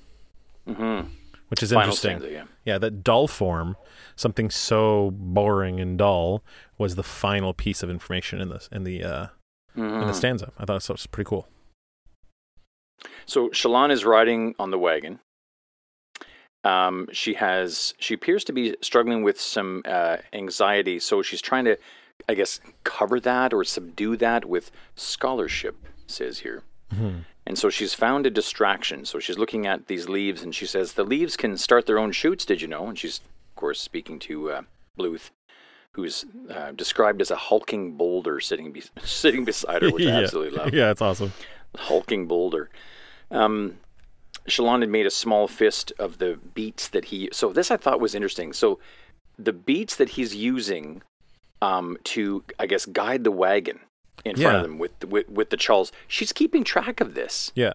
Mm-hmm. 0.68 1.08
which 1.48 1.62
is 1.62 1.70
Final 1.70 1.86
interesting. 1.88 2.18
stanza, 2.18 2.30
yeah. 2.32 2.44
Yeah, 2.64 2.78
that 2.78 3.02
dull 3.02 3.26
form, 3.28 3.76
something 4.16 4.48
so 4.50 5.10
boring 5.14 5.80
and 5.80 5.98
dull, 5.98 6.42
was 6.78 6.94
the 6.94 7.02
final 7.02 7.52
piece 7.54 7.82
of 7.82 7.90
information 7.90 8.40
in 8.40 8.48
this 8.48 8.68
in 8.72 8.84
the 8.84 9.02
uh, 9.02 9.26
in 9.74 9.82
the 9.82 10.06
Mhm. 10.06 10.14
stanza. 10.14 10.52
I 10.58 10.64
thought 10.64 10.82
it 10.82 10.88
was 10.88 11.06
pretty 11.06 11.28
cool. 11.28 11.48
So 13.26 13.48
Shallan 13.48 13.90
is 13.90 14.04
riding 14.04 14.54
on 14.58 14.70
the 14.70 14.78
wagon. 14.78 15.18
Um, 16.64 17.08
she 17.12 17.34
has 17.34 17.94
she 17.98 18.14
appears 18.14 18.44
to 18.44 18.52
be 18.52 18.76
struggling 18.80 19.24
with 19.24 19.40
some 19.40 19.82
uh, 19.84 20.18
anxiety, 20.32 21.00
so 21.00 21.20
she's 21.22 21.42
trying 21.42 21.64
to, 21.64 21.76
I 22.28 22.34
guess, 22.34 22.60
cover 22.84 23.18
that 23.20 23.52
or 23.52 23.64
subdue 23.64 24.16
that 24.18 24.44
with 24.44 24.70
scholarship. 24.96 25.76
Says 26.06 26.40
here. 26.40 26.62
Mhm. 26.94 27.24
And 27.46 27.58
so 27.58 27.70
she's 27.70 27.94
found 27.94 28.26
a 28.26 28.30
distraction. 28.30 29.04
So 29.04 29.18
she's 29.18 29.38
looking 29.38 29.66
at 29.66 29.86
these 29.88 30.08
leaves 30.08 30.42
and 30.42 30.54
she 30.54 30.66
says, 30.66 30.92
The 30.92 31.04
leaves 31.04 31.36
can 31.36 31.56
start 31.56 31.86
their 31.86 31.98
own 31.98 32.12
shoots, 32.12 32.44
did 32.44 32.60
you 32.60 32.68
know? 32.68 32.86
And 32.86 32.98
she's, 32.98 33.18
of 33.18 33.56
course, 33.56 33.80
speaking 33.80 34.18
to 34.20 34.50
uh, 34.50 34.62
Bluth, 34.98 35.30
who's 35.92 36.24
uh, 36.50 36.72
described 36.72 37.20
as 37.20 37.30
a 37.30 37.36
hulking 37.36 37.92
boulder 37.92 38.40
sitting, 38.40 38.72
be- 38.72 38.82
sitting 39.02 39.44
beside 39.44 39.82
her, 39.82 39.90
which 39.90 40.06
I 40.06 40.10
absolutely 40.22 40.56
love. 40.58 40.72
Yeah, 40.74 40.90
it's 40.90 41.02
awesome. 41.02 41.32
Hulking 41.76 42.26
boulder. 42.26 42.68
Um, 43.30 43.78
Shallan 44.48 44.80
had 44.80 44.90
made 44.90 45.06
a 45.06 45.10
small 45.10 45.48
fist 45.48 45.92
of 45.98 46.18
the 46.18 46.38
beats 46.54 46.88
that 46.88 47.06
he. 47.06 47.28
So 47.32 47.52
this 47.52 47.70
I 47.70 47.76
thought 47.76 48.00
was 48.00 48.14
interesting. 48.14 48.52
So 48.52 48.78
the 49.38 49.52
beats 49.52 49.96
that 49.96 50.10
he's 50.10 50.34
using 50.34 51.02
um, 51.62 51.96
to, 52.04 52.42
I 52.58 52.66
guess, 52.66 52.84
guide 52.86 53.22
the 53.24 53.30
wagon 53.30 53.78
in 54.24 54.36
front 54.36 54.56
of 54.56 54.62
them 54.62 54.78
with, 54.78 55.04
with 55.04 55.28
with 55.28 55.48
the 55.50 55.56
chulls. 55.56 55.92
She's 56.08 56.32
keeping 56.32 56.62
track 56.64 57.00
of 57.00 57.14
this. 57.14 57.50
Yeah. 57.54 57.72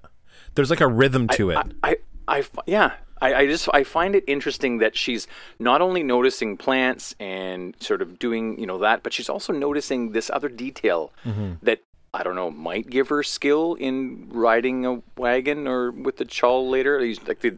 There's 0.56 0.70
like 0.70 0.82
a 0.82 0.88
rhythm 0.88 1.28
to 1.30 1.52
it. 1.52 1.58
I, 1.58 1.98
I, 2.28 2.38
I 2.40 2.44
yeah. 2.66 2.92
I, 3.20 3.34
I 3.34 3.48
just 3.48 3.68
I 3.74 3.84
find 3.84 4.14
it 4.16 4.24
interesting 4.28 4.78
that 4.78 4.96
she's 4.96 5.28
not 5.58 5.82
only 5.82 6.04
noticing 6.04 6.56
plants 6.56 7.16
and 7.20 7.76
sort 7.80 8.02
of 8.04 8.20
doing 8.20 8.60
you 8.60 8.68
know 8.68 8.78
that, 8.80 9.02
but 9.04 9.12
she's 9.14 9.30
also 9.30 9.52
noticing 9.54 10.12
this 10.12 10.30
other 10.30 10.50
detail 10.50 11.12
Mm-hmm. 11.26 11.54
that 11.64 11.80
I 12.14 12.24
don't 12.24 12.36
know 12.36 12.52
might 12.52 12.90
give 12.90 13.10
her 13.10 13.22
skill 13.24 13.74
in 13.76 14.30
riding 14.30 14.86
a 14.86 15.02
wagon 15.18 15.68
or 15.68 15.92
with 15.92 16.18
the 16.18 16.26
chull 16.26 16.70
later. 16.70 17.00
He's 17.00 17.22
like 17.28 17.42
they, 17.42 17.52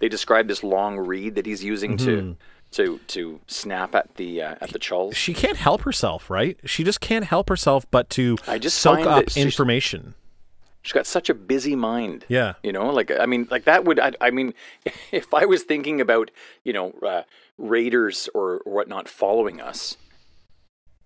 they 0.00 0.08
describe 0.08 0.48
this 0.48 0.62
long 0.64 0.96
reed 0.98 1.34
that 1.36 1.46
he's 1.46 1.62
using 1.62 1.96
Mm-hmm. 1.98 2.06
to 2.30 2.36
to 2.72 2.98
to 3.08 3.40
snap 3.46 3.94
at 3.94 4.14
the 4.16 4.42
uh, 4.42 4.56
at 4.60 4.70
the 4.70 4.78
chulls. 4.78 5.16
she 5.16 5.34
can't 5.34 5.56
help 5.56 5.82
herself, 5.82 6.30
right? 6.30 6.58
She 6.64 6.84
just 6.84 7.00
can't 7.00 7.24
help 7.24 7.48
herself 7.48 7.86
but 7.90 8.10
to 8.10 8.38
I 8.46 8.58
just 8.58 8.78
soak 8.78 9.06
up 9.06 9.36
information. 9.36 10.14
She's 10.82 10.92
got 10.92 11.06
such 11.06 11.30
a 11.30 11.34
busy 11.34 11.76
mind. 11.76 12.24
Yeah. 12.28 12.54
You 12.64 12.72
know, 12.72 12.90
like 12.90 13.10
I 13.12 13.26
mean, 13.26 13.46
like 13.50 13.64
that 13.64 13.84
would 13.84 14.00
I, 14.00 14.12
I 14.20 14.30
mean, 14.30 14.52
if 15.12 15.32
I 15.32 15.44
was 15.44 15.62
thinking 15.62 16.00
about 16.00 16.30
you 16.64 16.72
know 16.72 16.92
uh, 17.06 17.22
raiders 17.56 18.28
or, 18.34 18.60
whatnot 18.64 19.08
following 19.08 19.60
us, 19.60 19.96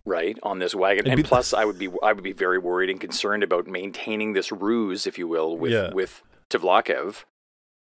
right 0.06 0.38
on 0.42 0.60
this 0.60 0.74
wagon, 0.74 1.06
and 1.06 1.24
plus 1.24 1.52
I 1.52 1.64
would 1.64 1.78
be 1.78 1.88
I 2.02 2.12
would 2.12 2.24
be 2.24 2.32
very 2.32 2.58
worried 2.58 2.88
and 2.88 3.00
concerned 3.00 3.42
about 3.42 3.66
maintaining 3.66 4.32
this 4.32 4.50
ruse, 4.50 5.06
if 5.06 5.18
you 5.18 5.28
will, 5.28 5.56
with 5.58 5.72
Yeah. 5.72 5.92
with 5.92 6.22
Tvlakv, 6.48 7.24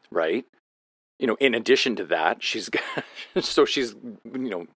right? 0.09 0.45
You 1.19 1.27
know, 1.27 1.37
in 1.39 1.53
addition 1.55 1.95
to 1.97 2.05
that, 2.05 2.43
she's 2.43 2.69
got 2.69 2.83
so 3.43 3.65
she's 3.65 3.95
you 4.25 4.49
know 4.49 4.67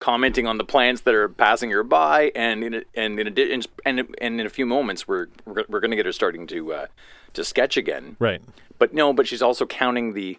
commenting 0.00 0.46
on 0.46 0.58
the 0.58 0.64
plants 0.64 1.02
that 1.02 1.14
are 1.14 1.28
passing 1.28 1.70
her 1.70 1.82
by, 1.82 2.30
and 2.34 2.62
in 2.62 2.74
a, 2.74 2.82
and 2.94 3.18
in 3.18 3.26
addition, 3.26 3.62
and 3.84 4.00
and 4.20 4.40
in 4.40 4.46
a 4.46 4.50
few 4.50 4.66
moments, 4.66 5.08
we're 5.08 5.28
we're, 5.44 5.64
we're 5.68 5.80
going 5.80 5.90
to 5.90 5.96
get 5.96 6.06
her 6.06 6.12
starting 6.12 6.46
to 6.48 6.72
uh, 6.72 6.86
to 7.34 7.44
sketch 7.44 7.76
again. 7.76 8.16
Right. 8.18 8.40
But 8.78 8.94
no, 8.94 9.12
but 9.12 9.26
she's 9.26 9.42
also 9.42 9.66
counting 9.66 10.14
the 10.14 10.38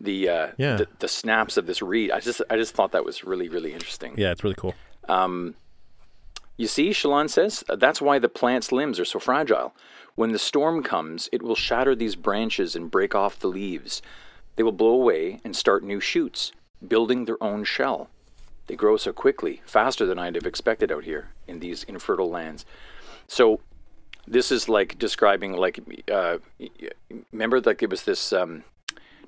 the 0.00 0.28
uh, 0.28 0.48
Yeah. 0.56 0.76
the, 0.76 0.88
the 0.98 1.08
snaps 1.08 1.56
of 1.56 1.66
this 1.66 1.82
reed. 1.82 2.10
I 2.10 2.20
just 2.20 2.40
I 2.50 2.56
just 2.56 2.74
thought 2.74 2.92
that 2.92 3.04
was 3.04 3.24
really 3.24 3.48
really 3.48 3.72
interesting. 3.72 4.14
Yeah, 4.16 4.30
it's 4.32 4.44
really 4.44 4.56
cool. 4.56 4.74
Um, 5.08 5.54
you 6.56 6.68
see, 6.68 6.90
Shallan 6.90 7.28
says, 7.28 7.64
that's 7.78 8.00
why 8.00 8.20
the 8.20 8.28
plant's 8.28 8.70
limbs 8.70 9.00
are 9.00 9.04
so 9.04 9.18
fragile. 9.18 9.74
When 10.14 10.30
the 10.30 10.38
storm 10.38 10.84
comes, 10.84 11.28
it 11.32 11.42
will 11.42 11.56
shatter 11.56 11.96
these 11.96 12.14
branches 12.14 12.76
and 12.76 12.88
break 12.92 13.12
off 13.12 13.40
the 13.40 13.48
leaves. 13.48 14.00
They 14.56 14.62
will 14.62 14.72
blow 14.72 14.92
away 14.92 15.40
and 15.44 15.54
start 15.54 15.82
new 15.82 16.00
shoots, 16.00 16.52
building 16.86 17.24
their 17.24 17.42
own 17.42 17.64
shell. 17.64 18.08
They 18.66 18.76
grow 18.76 18.96
so 18.96 19.12
quickly, 19.12 19.62
faster 19.66 20.06
than 20.06 20.18
I'd 20.18 20.36
have 20.36 20.46
expected 20.46 20.90
out 20.90 21.04
here 21.04 21.28
in 21.46 21.60
these 21.60 21.84
infertile 21.84 22.30
lands. 22.30 22.64
So, 23.26 23.60
this 24.26 24.50
is 24.50 24.68
like 24.68 24.98
describing, 24.98 25.52
like, 25.52 25.80
uh, 26.10 26.38
remember, 27.32 27.60
like 27.60 27.82
it 27.82 27.90
was 27.90 28.04
this 28.04 28.32
um, 28.32 28.64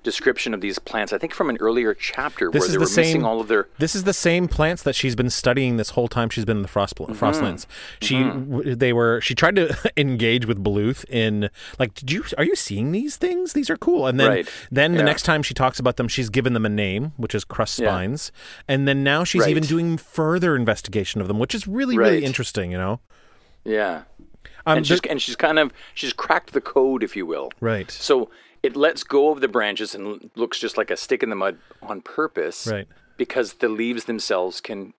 description 0.02 0.54
of 0.54 0.60
these 0.60 0.78
plants. 0.78 1.12
I 1.12 1.18
think 1.18 1.32
from 1.34 1.50
an 1.50 1.56
earlier 1.58 1.94
chapter 1.94 2.50
This 2.50 2.60
where 2.60 2.68
they 2.68 2.74
the 2.74 2.80
were 2.80 2.86
same- 2.86 3.02
missing 3.06 3.24
all 3.24 3.40
of 3.40 3.48
their 3.48 3.68
This 3.78 3.94
is 3.94 4.04
the 4.04 4.12
same 4.12 4.48
plants 4.48 4.82
that 4.82 4.94
she's 4.94 5.14
been 5.14 5.30
studying 5.30 5.76
this 5.76 5.90
whole 5.90 6.08
time 6.08 6.28
she's 6.30 6.44
been 6.44 6.56
in 6.58 6.62
the 6.62 6.68
frost 6.68 6.94
Mm-hmm. 6.96 7.12
frostlands. 7.14 7.66
She 8.00 8.22
w 8.22 8.74
they 8.74 8.92
were 8.92 9.20
she 9.20 9.34
tried 9.34 9.56
to 9.56 9.76
engage 9.96 10.46
with 10.46 10.62
Bluth 10.62 11.04
in 11.10 11.50
like 11.78 11.94
did 11.94 12.10
you 12.12 12.24
are 12.38 12.44
you 12.44 12.54
seeing 12.56 12.92
these 12.92 13.16
things? 13.16 13.52
These 13.52 13.68
are 13.70 13.76
cool. 13.76 14.06
And 14.06 14.18
then 14.20 14.28
Right. 14.30 14.48
then 14.70 14.92
the 14.92 14.98
Yeah. 14.98 15.04
next 15.04 15.22
time 15.24 15.42
she 15.42 15.52
talks 15.54 15.78
about 15.78 15.96
them 15.96 16.08
she's 16.08 16.28
given 16.30 16.52
them 16.52 16.64
a 16.64 16.68
name, 16.70 17.12
which 17.16 17.34
is 17.34 17.44
crust 17.44 17.78
Yeah. 17.78 17.88
spines. 17.88 18.32
And 18.68 18.86
then 18.88 19.02
now 19.04 19.24
she's 19.24 19.42
Right. 19.42 19.50
even 19.50 19.64
doing 19.64 19.96
further 19.98 20.54
investigation 20.56 21.20
of 21.20 21.28
them, 21.28 21.38
which 21.38 21.54
is 21.54 21.66
really 21.66 21.96
really 21.98 22.24
interesting, 22.24 22.70
you 22.70 22.78
know. 22.78 23.00
yeah. 23.64 24.02
Um, 24.68 24.78
and 24.78 24.86
she's 24.86 25.00
and 25.08 25.22
she's 25.22 25.36
kind 25.36 25.58
of 25.58 25.72
she's 25.94 26.12
cracked 26.12 26.52
the 26.52 26.60
code, 26.60 27.02
if 27.04 27.14
you 27.16 27.24
will. 27.26 27.50
right. 27.60 27.90
So 27.90 28.30
it 28.66 28.76
lets 28.76 29.02
go 29.04 29.30
of 29.32 29.40
the 29.40 29.48
branches 29.48 29.94
and 29.94 30.30
looks 30.34 30.58
just 30.58 30.76
like 30.76 30.90
a 30.90 30.96
stick 30.96 31.22
in 31.22 31.30
the 31.30 31.36
mud 31.36 31.56
on 31.82 32.00
purpose, 32.00 32.66
Right. 32.66 32.86
Because 33.16 33.54
the 33.54 33.68
leaves 33.68 34.04
themselves 34.04 34.60
can 34.60 34.92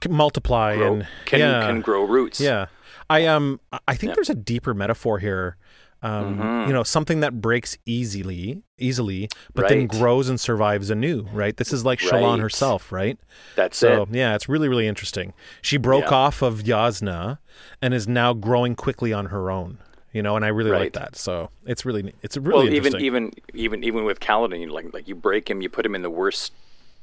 Can 0.00 0.12
multiply 0.12 0.76
grow, 0.76 0.92
and 0.94 1.06
can 1.24 1.40
yeah. 1.40 1.66
can 1.66 1.80
grow 1.80 2.02
roots. 2.04 2.38
Yeah, 2.40 2.66
I 3.10 3.26
um 3.26 3.60
I- 3.88 3.94
think 3.96 4.10
Yeah. 4.10 4.14
there's 4.16 4.30
a 4.30 4.34
deeper 4.52 4.74
metaphor 4.74 5.18
here. 5.18 5.56
Um, 6.04 6.38
Mhm. 6.38 6.66
you 6.66 6.72
know, 6.72 6.82
something 6.82 7.20
that 7.20 7.40
breaks 7.40 7.78
easily, 7.86 8.60
easily, 8.76 9.28
but 9.54 9.68
then 9.68 9.86
grows 9.86 10.28
and 10.28 10.40
survives 10.40 10.90
anew. 10.90 11.28
Right. 11.32 11.56
This 11.56 11.72
is 11.72 11.84
like 11.84 12.00
Shallan 12.00 12.30
Right. 12.34 12.40
herself, 12.40 12.90
right? 12.90 13.18
that's 13.54 13.78
So 13.78 14.02
it. 14.02 14.08
yeah, 14.10 14.34
it's 14.34 14.48
really 14.48 14.68
really 14.68 14.88
interesting. 14.88 15.32
She 15.62 15.76
broke 15.76 16.06
Yeah. 16.10 16.16
off 16.26 16.42
of 16.42 16.62
Yasna 16.64 17.38
and 17.80 17.94
is 17.94 18.08
now 18.08 18.34
growing 18.34 18.74
quickly 18.74 19.12
on 19.12 19.26
her 19.26 19.48
own. 19.50 19.78
You 20.12 20.22
know, 20.22 20.36
and 20.36 20.44
I 20.44 20.48
really 20.48 20.70
like 20.70 20.92
that. 20.92 21.16
So 21.16 21.48
it's 21.66 21.84
really 21.86 22.12
it's 22.22 22.36
really 22.36 22.66
Well, 22.68 22.74
even 22.74 23.00
even 23.00 23.32
even 23.54 23.82
even 23.84 24.04
with 24.04 24.20
Kaladin, 24.20 24.60
you 24.60 24.70
like 24.70 24.92
like 24.92 25.08
you 25.08 25.14
break 25.14 25.48
him, 25.48 25.62
you 25.62 25.68
put 25.70 25.86
him 25.86 25.94
in 25.94 26.02
the 26.02 26.10
worst 26.10 26.52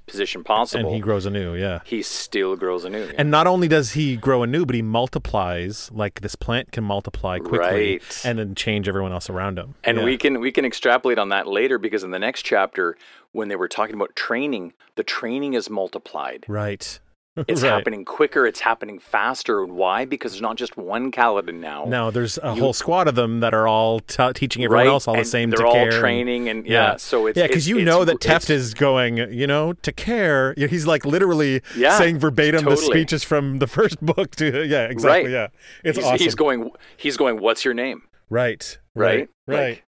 position 0.05 0.43
possible, 0.43 0.85
and 0.87 0.95
he 0.95 0.99
grows 1.01 1.25
anew. 1.27 1.53
Yeah. 1.55 1.81
he 1.85 2.01
still 2.01 2.55
grows 2.55 2.83
anew. 2.83 3.05
yeah. 3.05 3.11
And 3.19 3.29
not 3.29 3.45
only 3.45 3.67
does 3.67 3.91
he 3.91 4.15
grow 4.15 4.41
anew, 4.41 4.65
but 4.65 4.73
he 4.73 4.81
multiplies 4.81 5.91
like 5.93 6.21
this 6.21 6.35
plant 6.35 6.71
can 6.71 6.83
multiply 6.83 7.37
quickly 7.39 7.91
Right. 7.99 8.21
and 8.25 8.39
then 8.39 8.55
change 8.55 8.87
everyone 8.87 9.11
else 9.11 9.29
around 9.29 9.59
him. 9.59 9.75
And 9.83 9.97
Yeah. 9.99 10.03
we 10.05 10.17
can 10.17 10.39
we 10.39 10.51
can 10.51 10.65
extrapolate 10.65 11.19
on 11.19 11.29
that 11.29 11.47
later 11.47 11.77
because 11.77 12.03
in 12.03 12.11
the 12.11 12.19
next 12.19 12.43
chapter, 12.43 12.97
when 13.33 13.49
they 13.49 13.55
were 13.55 13.67
talking 13.67 13.93
about 13.95 14.15
training, 14.15 14.73
the 14.95 15.03
training 15.03 15.53
is 15.53 15.69
multiplied. 15.69 16.45
right. 16.47 16.99
It's 17.47 17.61
Right. 17.61 17.69
happening 17.71 18.03
quicker. 18.03 18.45
It's 18.45 18.59
happening 18.59 18.99
faster. 18.99 19.63
And 19.63 19.73
why? 19.73 20.03
Because 20.03 20.33
there's 20.33 20.41
not 20.41 20.57
just 20.57 20.75
one 20.75 21.09
Kaladin 21.11 21.55
now. 21.61 21.85
No, 21.85 22.11
there's 22.11 22.37
a 22.39 22.53
whole 22.55 22.73
squad 22.73 23.07
of 23.07 23.15
them 23.15 23.39
that 23.39 23.53
are 23.53 23.65
all 23.67 24.01
t- 24.01 24.33
teaching 24.33 24.63
everyone 24.63 24.85
right? 24.87 24.91
else 24.91 25.07
all 25.07 25.15
the 25.15 25.23
same. 25.23 25.49
They're 25.49 25.59
to 25.59 25.65
all 25.67 25.73
care 25.73 25.99
training 26.01 26.49
and 26.49 26.65
yeah. 26.67 26.97
So 26.97 27.27
it's 27.27 27.37
yeah, 27.37 27.47
because 27.47 27.67
you 27.67 27.81
know 27.85 28.03
that 28.03 28.19
Teft 28.19 28.49
is 28.49 28.73
going, 28.73 29.17
you 29.31 29.47
know, 29.47 29.71
to 29.73 29.91
care. 29.93 30.53
He's 30.57 30.85
like 30.85 31.05
literally 31.05 31.61
Yeah, 31.77 31.97
saying 31.97 32.19
verbatim 32.19 32.63
the 32.65 32.71
totally. 32.71 32.87
speeches 32.87 33.23
from 33.23 33.59
the 33.59 33.67
first 33.67 34.01
book 34.05 34.35
to 34.37 34.65
yeah, 34.67 34.87
exactly. 34.87 35.31
Right. 35.31 35.31
Yeah, 35.31 35.47
it's 35.83 35.97
he's, 35.97 36.05
awesome. 36.05 36.17
he's 36.23 36.35
going. 36.35 36.71
He's 36.97 37.15
going. 37.15 37.39
What's 37.39 37.63
your 37.63 37.73
name? 37.73 38.01
right, 38.29 38.77
Right. 38.95 39.05
right, 39.05 39.29
right. 39.47 39.69
Like, 39.69 39.83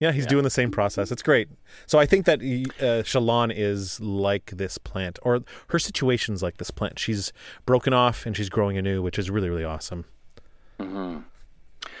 yeah, 0.00 0.12
he's 0.12 0.24
yeah. 0.24 0.30
doing 0.30 0.44
the 0.44 0.50
same 0.50 0.70
process. 0.70 1.12
It's 1.12 1.22
great. 1.22 1.48
So 1.86 1.98
I 1.98 2.06
think 2.06 2.26
that 2.26 2.40
uh, 2.40 3.02
Shallan 3.04 3.52
is 3.54 4.00
like 4.00 4.52
this 4.56 4.78
plant, 4.78 5.18
or 5.22 5.42
her 5.68 5.78
situation's 5.78 6.42
like 6.42 6.56
this 6.56 6.70
plant. 6.70 6.98
She's 6.98 7.32
broken 7.66 7.92
off 7.92 8.26
and 8.26 8.36
she's 8.36 8.48
growing 8.48 8.78
anew, 8.78 9.02
which 9.02 9.18
is 9.18 9.30
really, 9.30 9.50
really 9.50 9.64
awesome. 9.64 10.06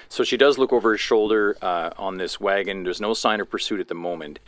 So 0.08 0.24
she 0.24 0.36
does 0.36 0.58
look 0.58 0.72
over 0.72 0.92
his 0.92 1.00
shoulder 1.00 1.56
uh, 1.62 1.90
on 1.96 2.16
this 2.16 2.40
wagon. 2.40 2.82
There's 2.82 3.00
no 3.00 3.14
sign 3.14 3.40
of 3.40 3.48
pursuit 3.48 3.78
at 3.78 3.88
the 3.88 3.94
moment. 3.94 4.40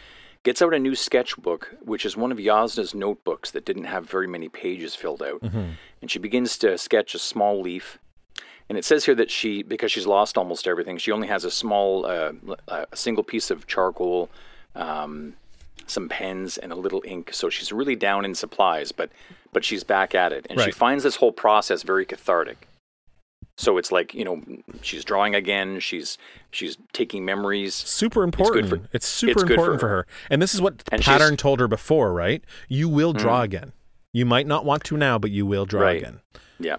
Gets 0.42 0.60
out 0.60 0.74
a 0.74 0.78
new 0.78 0.96
sketchbook, 0.96 1.72
which 1.82 2.04
is 2.04 2.16
one 2.16 2.32
of 2.32 2.38
Yasna's 2.38 2.96
notebooks 2.96 3.52
that 3.52 3.64
didn't 3.64 3.84
have 3.84 4.10
very 4.10 4.26
many 4.26 4.48
pages 4.48 4.96
filled 4.96 5.22
out. 5.22 5.40
And 6.00 6.10
she 6.10 6.18
begins 6.18 6.58
to 6.58 6.76
sketch 6.78 7.14
a 7.14 7.18
small 7.20 7.60
leaf. 7.60 7.98
And 8.72 8.78
it 8.78 8.86
says 8.86 9.04
here 9.04 9.14
that 9.16 9.30
she, 9.30 9.62
because 9.62 9.92
she's 9.92 10.06
lost 10.06 10.38
almost 10.38 10.66
everything, 10.66 10.96
she 10.96 11.12
only 11.12 11.28
has 11.28 11.44
a 11.44 11.50
small, 11.50 12.06
uh, 12.06 12.32
a 12.68 12.96
single 12.96 13.22
piece 13.22 13.50
of 13.50 13.66
charcoal, 13.66 14.30
um, 14.74 15.34
some 15.86 16.08
pens, 16.08 16.56
and 16.56 16.72
a 16.72 16.74
little 16.74 17.02
ink. 17.04 17.34
So 17.34 17.50
she's 17.50 17.70
really 17.70 17.96
down 17.96 18.24
in 18.24 18.34
supplies, 18.34 18.90
but 18.90 19.10
but 19.52 19.62
she's 19.62 19.84
back 19.84 20.14
at 20.14 20.32
it, 20.32 20.46
and 20.48 20.58
she 20.58 20.70
finds 20.70 21.04
this 21.04 21.16
whole 21.16 21.32
process 21.32 21.82
very 21.82 22.06
cathartic. 22.06 22.66
So 23.58 23.76
it's 23.76 23.92
like 23.92 24.14
you 24.14 24.24
know 24.24 24.40
she's 24.80 25.04
drawing 25.04 25.34
again. 25.34 25.78
She's 25.78 26.16
she's 26.50 26.78
taking 26.94 27.26
memories. 27.26 27.74
Super 27.74 28.22
important. 28.22 28.70
for- 28.70 28.80
it's 28.94 29.06
super 29.06 29.32
it's 29.32 29.42
good 29.42 29.48
for 29.48 29.52
important 29.52 29.80
for 29.80 29.88
her. 29.90 29.96
her. 29.96 30.06
And 30.30 30.40
this 30.40 30.54
is 30.54 30.62
what 30.62 30.82
And 30.90 31.02
Pattern 31.02 31.36
told 31.36 31.60
her 31.60 31.68
before, 31.68 32.14
right? 32.14 32.42
You 32.70 32.88
will 32.88 33.12
draw 33.12 33.42
again. 33.42 33.72
You 34.14 34.24
might 34.24 34.46
not 34.46 34.64
want 34.64 34.82
to 34.84 34.96
now, 34.96 35.18
but 35.18 35.30
you 35.30 35.44
will 35.44 35.66
draw 35.66 35.82
Right. 35.82 35.98
again. 35.98 36.20
Yeah. 36.58 36.76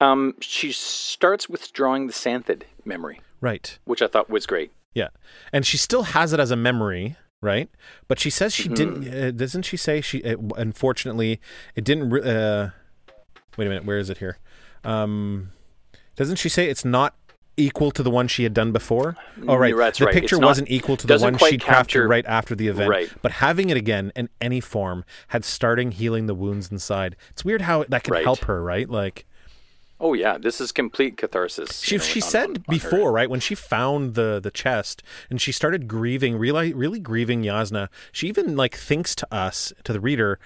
Um, 0.00 0.34
she 0.40 0.70
starts 0.72 1.48
with 1.48 1.72
drawing 1.72 2.06
the 2.06 2.12
Santhid 2.12 2.62
memory, 2.84 3.20
Right. 3.40 3.78
which 3.84 4.00
I 4.02 4.06
thought 4.06 4.30
was 4.30 4.46
great. 4.46 4.70
Yeah. 4.94 5.08
And 5.52 5.66
she 5.66 5.76
still 5.76 6.02
has 6.04 6.32
it 6.32 6.40
as 6.40 6.50
a 6.50 6.56
memory, 6.56 7.16
right? 7.40 7.68
But 8.06 8.18
she 8.20 8.30
says 8.30 8.54
she 8.54 8.68
didn't. 8.68 9.04
Mm-hmm. 9.04 9.28
Uh, 9.28 9.30
doesn't 9.32 9.62
she 9.62 9.76
say 9.76 10.00
she? 10.00 10.18
It, 10.18 10.38
unfortunately, 10.56 11.40
it 11.74 11.84
didn't. 11.84 12.10
re- 12.10 12.22
Uh, 12.22 12.68
wait 13.56 13.66
a 13.66 13.68
minute. 13.68 13.84
Where 13.84 13.98
is 13.98 14.08
it 14.10 14.18
here? 14.18 14.38
Um, 14.84 15.50
doesn't 16.16 16.36
she 16.36 16.48
say 16.48 16.68
it's 16.70 16.84
not 16.84 17.14
equal 17.56 17.90
to 17.90 18.02
the 18.04 18.10
one 18.10 18.28
she 18.28 18.44
had 18.44 18.54
done 18.54 18.70
before? 18.72 19.16
Oh, 19.48 19.56
right. 19.56 19.76
That's 19.76 19.98
the 19.98 20.06
right. 20.06 20.14
picture 20.14 20.36
It's 20.36 20.44
wasn't 20.44 20.70
equal 20.70 20.96
to 20.96 21.06
the 21.08 21.18
one 21.18 21.36
she 21.38 21.58
crafted 21.58 21.60
capture- 21.60 22.08
right 22.08 22.24
after 22.26 22.54
the 22.54 22.68
event. 22.68 22.88
Right. 22.90 23.12
But 23.20 23.32
having 23.32 23.70
it 23.70 23.76
again 23.76 24.12
in 24.14 24.28
any 24.40 24.60
form 24.60 25.04
had 25.28 25.44
starting 25.44 25.90
healing 25.92 26.26
the 26.26 26.34
wounds 26.34 26.70
inside. 26.70 27.16
It's 27.30 27.44
weird 27.44 27.62
how 27.62 27.84
that 27.88 28.04
can 28.04 28.14
Right. 28.14 28.24
help 28.24 28.44
her, 28.44 28.62
right? 28.62 28.88
Like 28.88 29.26
Oh 30.00 30.14
yeah, 30.14 30.38
this 30.38 30.60
is 30.60 30.70
complete 30.70 31.16
catharsis. 31.16 31.80
she 31.82 31.96
you 31.96 31.98
know, 31.98 32.04
she 32.04 32.22
on- 32.22 32.28
said 32.28 32.44
on- 32.44 32.50
on 32.50 32.54
her. 32.56 32.70
before, 32.70 33.10
right, 33.12 33.28
when 33.28 33.40
she 33.40 33.54
found 33.56 34.14
the 34.14 34.38
the 34.40 34.50
chest 34.50 35.02
and 35.28 35.40
she 35.40 35.50
started 35.52 35.88
grieving, 35.88 36.36
really 36.36 36.72
really 36.72 37.00
grieving 37.00 37.42
Yasna. 37.42 37.88
She 38.12 38.28
even 38.28 38.54
like 38.56 38.76
thinks 38.76 39.14
to 39.16 39.26
us, 39.34 39.72
to 39.84 39.92
the 39.92 40.00
reader, 40.00 40.38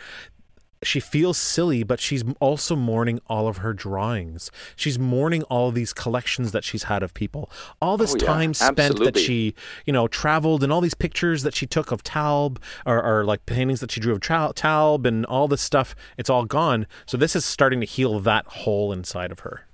she 0.83 1.01
feels 1.01 1.39
silly, 1.39 1.83
but 1.83 2.01
she's 2.01 2.25
also 2.41 2.75
mourning 2.77 3.21
all 3.27 3.49
of 3.49 3.59
her 3.59 3.73
drawings. 3.73 4.51
She's 4.77 4.99
mourning 4.99 5.43
all 5.45 5.69
of 5.69 5.75
these 5.75 5.93
collections 5.93 6.53
that 6.53 6.65
she's 6.65 6.85
had 6.85 7.03
of 7.03 7.15
people. 7.15 7.51
All 7.81 7.97
this 7.97 8.15
Oh, 8.15 8.19
yeah, 8.21 8.27
time 8.27 8.55
spent 8.55 8.99
that 9.05 9.17
she, 9.17 9.55
you 9.87 9.93
know, 9.93 10.09
traveled 10.09 10.63
and 10.63 10.73
all 10.73 10.81
these 10.81 10.95
pictures 10.95 11.43
that 11.43 11.55
she 11.55 11.67
took 11.67 11.93
of 11.93 12.03
Talb 12.03 12.59
or, 12.85 13.03
or 13.03 13.25
like 13.25 13.47
paintings 13.47 13.81
that 13.81 13.91
she 13.93 14.01
drew 14.01 14.13
of 14.13 14.21
Tal- 14.21 14.53
Talb 14.53 15.07
and 15.07 15.25
all 15.27 15.49
this 15.49 15.63
stuff, 15.63 15.95
it's 16.19 16.31
all 16.31 16.45
gone. 16.45 16.87
So 17.07 17.17
this 17.17 17.37
is 17.37 17.45
starting 17.45 17.81
to 17.81 17.87
heal 17.87 18.19
that 18.21 18.47
hole 18.47 18.93
inside 18.93 19.31
of 19.31 19.41
her. 19.41 19.67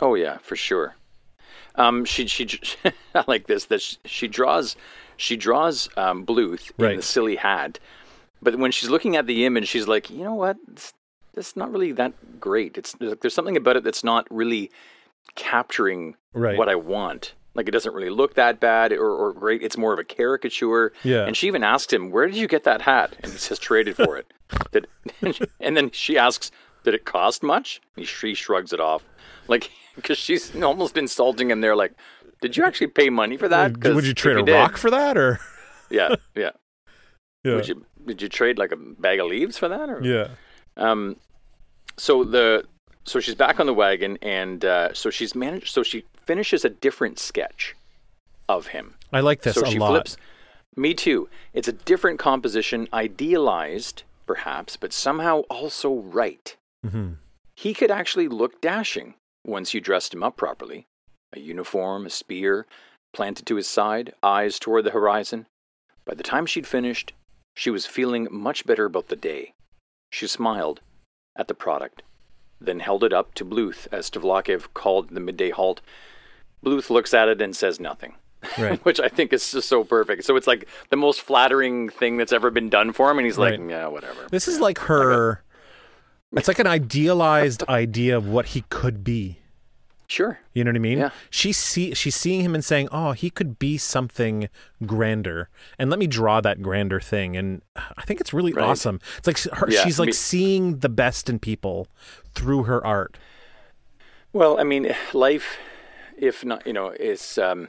Oh 0.00 0.14
yeah, 0.14 0.38
for 0.38 0.56
sure. 0.56 0.96
Um, 1.74 2.04
she 2.04 2.26
she 2.26 2.48
I 3.14 3.24
like 3.26 3.46
this 3.46 3.66
that 3.66 3.80
she, 3.80 3.96
she 4.04 4.28
draws 4.28 4.76
she 5.16 5.36
draws 5.36 5.88
um, 5.96 6.26
Bluth 6.26 6.70
in 6.78 6.96
the 6.96 7.02
silly 7.02 7.36
hat, 7.36 7.78
but 8.42 8.56
when 8.56 8.70
she's 8.72 8.90
looking 8.90 9.16
at 9.16 9.26
the 9.26 9.46
image, 9.46 9.68
she's 9.68 9.86
like, 9.88 10.10
you 10.10 10.24
know 10.24 10.34
what, 10.34 10.56
it's, 10.72 10.92
it's 11.34 11.56
not 11.56 11.70
really 11.72 11.92
that 11.92 12.40
great. 12.40 12.76
It's 12.76 12.94
like, 13.00 13.20
there's 13.20 13.34
something 13.34 13.56
about 13.56 13.76
it 13.76 13.84
that's 13.84 14.04
not 14.04 14.26
really 14.30 14.70
capturing 15.34 16.16
Right. 16.34 16.56
what 16.58 16.68
I 16.68 16.74
want. 16.76 17.34
Like 17.54 17.68
it 17.68 17.72
doesn't 17.72 17.92
really 17.94 18.08
look 18.08 18.34
that 18.34 18.58
bad 18.60 18.92
or, 18.92 19.10
or 19.10 19.32
great. 19.34 19.62
It's 19.62 19.76
more 19.76 19.92
of 19.92 19.98
a 19.98 20.04
caricature. 20.04 20.92
Yeah. 21.04 21.26
And 21.26 21.36
she 21.36 21.46
even 21.46 21.62
asked 21.62 21.92
him, 21.92 22.10
"Where 22.10 22.26
did 22.26 22.36
you 22.36 22.48
get 22.48 22.64
that 22.64 22.80
hat?" 22.80 23.14
And 23.22 23.30
he 23.30 23.36
says, 23.36 23.58
"Traded 23.58 23.96
for 23.96 24.16
it." 24.16 24.32
Did, 24.72 24.86
and 25.60 25.76
then 25.76 25.90
she 25.90 26.16
asks, 26.16 26.50
"Did 26.84 26.94
it 26.94 27.04
cost 27.04 27.42
much?" 27.42 27.82
He 27.96 28.04
she 28.04 28.32
shrugs 28.32 28.72
it 28.72 28.80
off, 28.80 29.02
like 29.48 29.70
because 29.96 30.16
she's 30.16 30.56
almost 30.62 30.96
insulting 30.96 31.50
him 31.50 31.60
there. 31.60 31.76
Like, 31.76 31.92
did 32.40 32.56
you 32.56 32.64
actually 32.64 32.86
pay 32.86 33.10
money 33.10 33.36
for 33.36 33.48
that?" 33.48 33.76
Would 33.84 34.06
you 34.06 34.14
trade 34.14 34.38
a 34.38 34.42
did- 34.42 34.54
rock 34.54 34.78
for 34.78 34.90
that 34.90 35.18
or? 35.18 35.38
Yeah, 35.90 36.14
yeah. 36.34 36.50
Yeah. 37.44 37.56
Would 37.56 37.68
you 37.68 37.84
did 38.06 38.22
you 38.22 38.28
trade 38.28 38.58
like 38.58 38.72
a 38.72 38.76
bag 38.76 39.20
of 39.20 39.26
leaves 39.26 39.58
for 39.58 39.68
that? 39.68 39.88
Or? 39.88 40.00
yeah. 40.02 40.28
Um, 40.76 41.16
so 41.96 42.24
the 42.24 42.64
so 43.04 43.20
she's 43.20 43.34
back 43.34 43.58
on 43.60 43.66
the 43.66 43.74
wagon, 43.74 44.18
and 44.22 44.64
uh, 44.64 44.94
so 44.94 45.10
she's 45.10 45.34
managed. 45.34 45.72
So 45.72 45.82
she 45.82 46.04
finishes 46.26 46.64
a 46.64 46.70
different 46.70 47.18
sketch 47.18 47.74
of 48.48 48.68
him. 48.68 48.94
I 49.12 49.20
like 49.20 49.42
this 49.42 49.56
so 49.56 49.62
a 49.62 49.70
she 49.70 49.78
lot. 49.78 49.90
flips. 49.90 50.16
Me 50.76 50.94
too. 50.94 51.28
It's 51.52 51.68
a 51.68 51.72
different 51.72 52.18
composition, 52.18 52.88
idealized 52.92 54.04
perhaps, 54.26 54.76
but 54.76 54.92
somehow 54.92 55.40
also 55.50 55.92
right. 55.92 56.56
Mm-hmm. 56.86 57.14
He 57.54 57.74
could 57.74 57.90
actually 57.90 58.28
look 58.28 58.60
dashing 58.60 59.14
once 59.44 59.74
you 59.74 59.80
dressed 59.80 60.14
him 60.14 60.22
up 60.22 60.36
properly. 60.36 60.86
A 61.34 61.40
uniform, 61.40 62.06
a 62.06 62.10
spear, 62.10 62.66
planted 63.12 63.46
to 63.46 63.56
his 63.56 63.68
side, 63.68 64.14
eyes 64.22 64.58
toward 64.58 64.84
the 64.84 64.90
horizon. 64.90 65.46
By 66.04 66.14
the 66.14 66.22
time 66.22 66.46
she'd 66.46 66.66
finished, 66.66 67.12
she 67.54 67.70
was 67.70 67.86
feeling 67.86 68.28
much 68.30 68.66
better 68.66 68.84
about 68.84 69.08
the 69.08 69.16
day. 69.16 69.54
She 70.10 70.26
smiled 70.26 70.80
at 71.36 71.48
the 71.48 71.54
product, 71.54 72.02
then 72.60 72.80
held 72.80 73.04
it 73.04 73.12
up 73.12 73.34
to 73.34 73.44
Bluth 73.44 73.86
as 73.92 74.10
Tvlakv 74.10 74.74
called 74.74 75.10
the 75.10 75.20
midday 75.20 75.50
halt. 75.50 75.80
Bluth 76.64 76.90
looks 76.90 77.12
at 77.14 77.28
it 77.28 77.40
and 77.40 77.56
says 77.56 77.80
nothing. 77.80 78.14
Right. 78.58 78.78
Which 78.84 79.00
I 79.00 79.08
think 79.08 79.32
is 79.32 79.50
just 79.50 79.68
so 79.68 79.84
perfect. 79.84 80.24
So 80.24 80.36
it's 80.36 80.46
like 80.46 80.68
the 80.90 80.96
most 80.96 81.20
flattering 81.20 81.88
thing 81.88 82.16
that's 82.16 82.32
ever 82.32 82.50
been 82.50 82.68
done 82.68 82.92
for 82.92 83.10
him, 83.10 83.18
and 83.18 83.26
he's 83.26 83.38
like, 83.38 83.58
"Yeah, 83.68 83.86
whatever." 83.86 84.26
This 84.30 84.48
is 84.48 84.60
like 84.60 84.78
her. 84.80 85.42
It's 86.32 86.48
like 86.48 86.58
an 86.58 86.66
idealized 86.66 87.62
idea 87.68 88.16
of 88.16 88.26
what 88.26 88.46
he 88.46 88.64
could 88.68 89.04
be. 89.04 89.38
Sure. 90.12 90.38
You 90.52 90.62
know 90.62 90.68
what 90.70 90.76
I 90.76 90.80
mean? 90.80 90.98
Yeah. 90.98 91.10
She's 91.30 91.56
see 91.56 91.94
she's 91.94 92.14
seeing 92.14 92.42
him 92.42 92.54
and 92.54 92.62
saying, 92.62 92.88
"Oh, 92.92 93.12
he 93.12 93.30
could 93.30 93.58
be 93.58 93.78
something 93.78 94.50
grander." 94.84 95.48
And 95.78 95.88
let 95.88 95.98
me 95.98 96.06
draw 96.06 96.42
that 96.42 96.60
grander 96.60 97.00
thing. 97.00 97.34
And 97.34 97.62
I 97.96 98.02
think 98.02 98.20
it's 98.20 98.34
really 98.34 98.52
Right. 98.52 98.64
awesome. 98.66 99.00
It's 99.16 99.26
like 99.26 99.38
her, 99.58 99.70
Yeah, 99.70 99.82
she's 99.84 99.98
like 99.98 100.08
me- 100.08 100.12
seeing 100.12 100.78
the 100.80 100.90
best 100.90 101.30
in 101.30 101.38
people 101.38 101.88
through 102.34 102.64
her 102.64 102.84
art. 102.86 103.16
Well, 104.34 104.60
I 104.60 104.64
mean, 104.64 104.94
life, 105.14 105.56
if 106.18 106.44
not, 106.44 106.66
you 106.66 106.74
know, 106.74 106.90
is. 106.90 107.38
Um, 107.38 107.68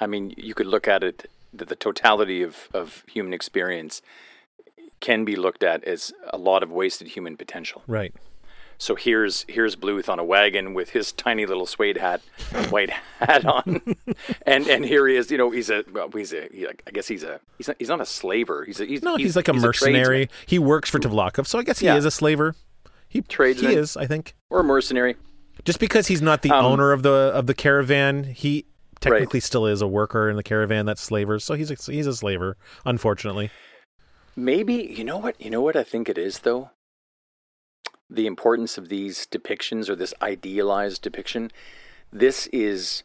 I 0.00 0.06
mean, 0.06 0.32
you 0.36 0.54
could 0.54 0.66
look 0.68 0.86
at 0.88 1.02
it. 1.02 1.28
that 1.52 1.68
the 1.68 1.76
totality 1.76 2.42
of 2.42 2.68
of 2.74 3.02
human 3.08 3.32
experience 3.32 4.02
can 5.00 5.24
be 5.24 5.34
looked 5.36 5.62
at 5.62 5.82
as 5.84 6.12
a 6.32 6.36
lot 6.38 6.62
of 6.62 6.70
wasted 6.70 7.08
human 7.08 7.36
potential. 7.36 7.82
Right. 7.86 8.14
So 8.78 8.94
here's 8.94 9.44
here's 9.48 9.74
Bluth 9.76 10.08
on 10.08 10.18
a 10.18 10.24
wagon 10.24 10.74
with 10.74 10.90
his 10.90 11.12
tiny 11.24 11.46
little 11.46 11.66
suede 11.66 11.96
hat, 11.96 12.20
white 12.70 12.90
hat 13.20 13.44
on, 13.44 13.80
and 14.46 14.66
and 14.68 14.84
here 14.84 15.06
he 15.08 15.16
is. 15.16 15.30
You 15.30 15.38
know, 15.38 15.50
he's 15.50 15.70
a 15.70 15.84
well, 15.92 16.08
he's 16.10 16.32
a 16.32 16.48
he, 16.52 16.66
I 16.66 16.90
guess 16.92 17.08
he's 17.08 17.22
a 17.22 17.40
he's 17.58 17.68
not, 17.68 17.76
he's 17.78 17.88
not 17.88 18.00
a 18.00 18.06
slaver. 18.06 18.64
He's 18.64 18.80
a 18.80 18.84
he's, 18.84 19.02
No, 19.02 19.16
he's, 19.16 19.34
like 19.36 19.48
a 19.48 19.52
tradesman. 19.52 19.68
mercenary. 19.68 20.28
he 20.46 20.58
works 20.58 20.90
for 20.90 20.98
Tvlakv, 20.98 21.46
so 21.46 21.58
I 21.58 21.62
guess 21.62 21.78
he 21.78 21.86
Yeah. 21.86 21.96
is 21.96 22.04
a 22.04 22.10
slaver. 22.10 22.54
He 23.08 23.22
Tradesman. 23.22 23.70
He 23.70 23.76
is, 23.78 23.96
I 23.96 24.06
think. 24.06 24.34
or 24.50 24.60
a 24.60 24.64
mercenary. 24.64 25.16
Just 25.64 25.80
because 25.80 26.08
he's 26.08 26.20
not 26.20 26.42
the 26.42 26.50
Um, 26.50 26.64
owner 26.64 26.92
of 26.92 27.02
the 27.02 27.10
of 27.34 27.46
the 27.46 27.54
caravan, 27.54 28.24
he 28.24 28.66
technically 29.00 29.40
still 29.40 29.66
is 29.66 29.80
a 29.80 29.86
worker 29.88 30.28
in 30.28 30.36
the 30.36 30.42
caravan 30.42 30.84
that's 30.86 31.00
slavers. 31.02 31.44
So 31.44 31.54
he's 31.54 31.70
a, 31.70 31.76
he's 31.90 32.06
a 32.06 32.14
slaver, 32.14 32.56
unfortunately. 32.84 33.50
Maybe 34.36 34.74
you 34.74 35.02
know 35.04 35.16
what 35.16 35.40
you 35.40 35.48
know 35.50 35.62
what 35.62 35.76
I 35.76 35.82
think 35.82 36.08
it 36.10 36.18
is 36.18 36.40
though. 36.40 36.70
The 38.08 38.26
importance 38.26 38.78
of 38.78 38.88
these 38.88 39.26
depictions 39.26 39.88
or 39.88 39.96
this 39.96 40.14
idealized 40.22 41.02
depiction. 41.02 41.50
This 42.12 42.46
is 42.48 43.02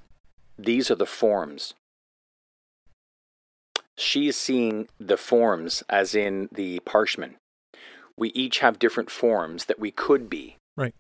these 0.58 0.92
are 0.92 0.96
the 0.96 1.06
forms. 1.08 1.74
She 3.98 4.28
is 4.28 4.38
seeing 4.38 4.88
the 5.00 5.18
forms 5.18 5.84
as 5.90 6.16
in 6.16 6.50
the 6.52 6.80
parshmen. 6.82 7.36
We 8.18 8.30
each 8.30 8.60
have 8.60 8.80
different 8.80 9.10
forms 9.10 9.66
that 9.66 9.80
we 9.80 9.92
could 9.92 10.30
be. 10.30 10.58
Right. 10.78 10.96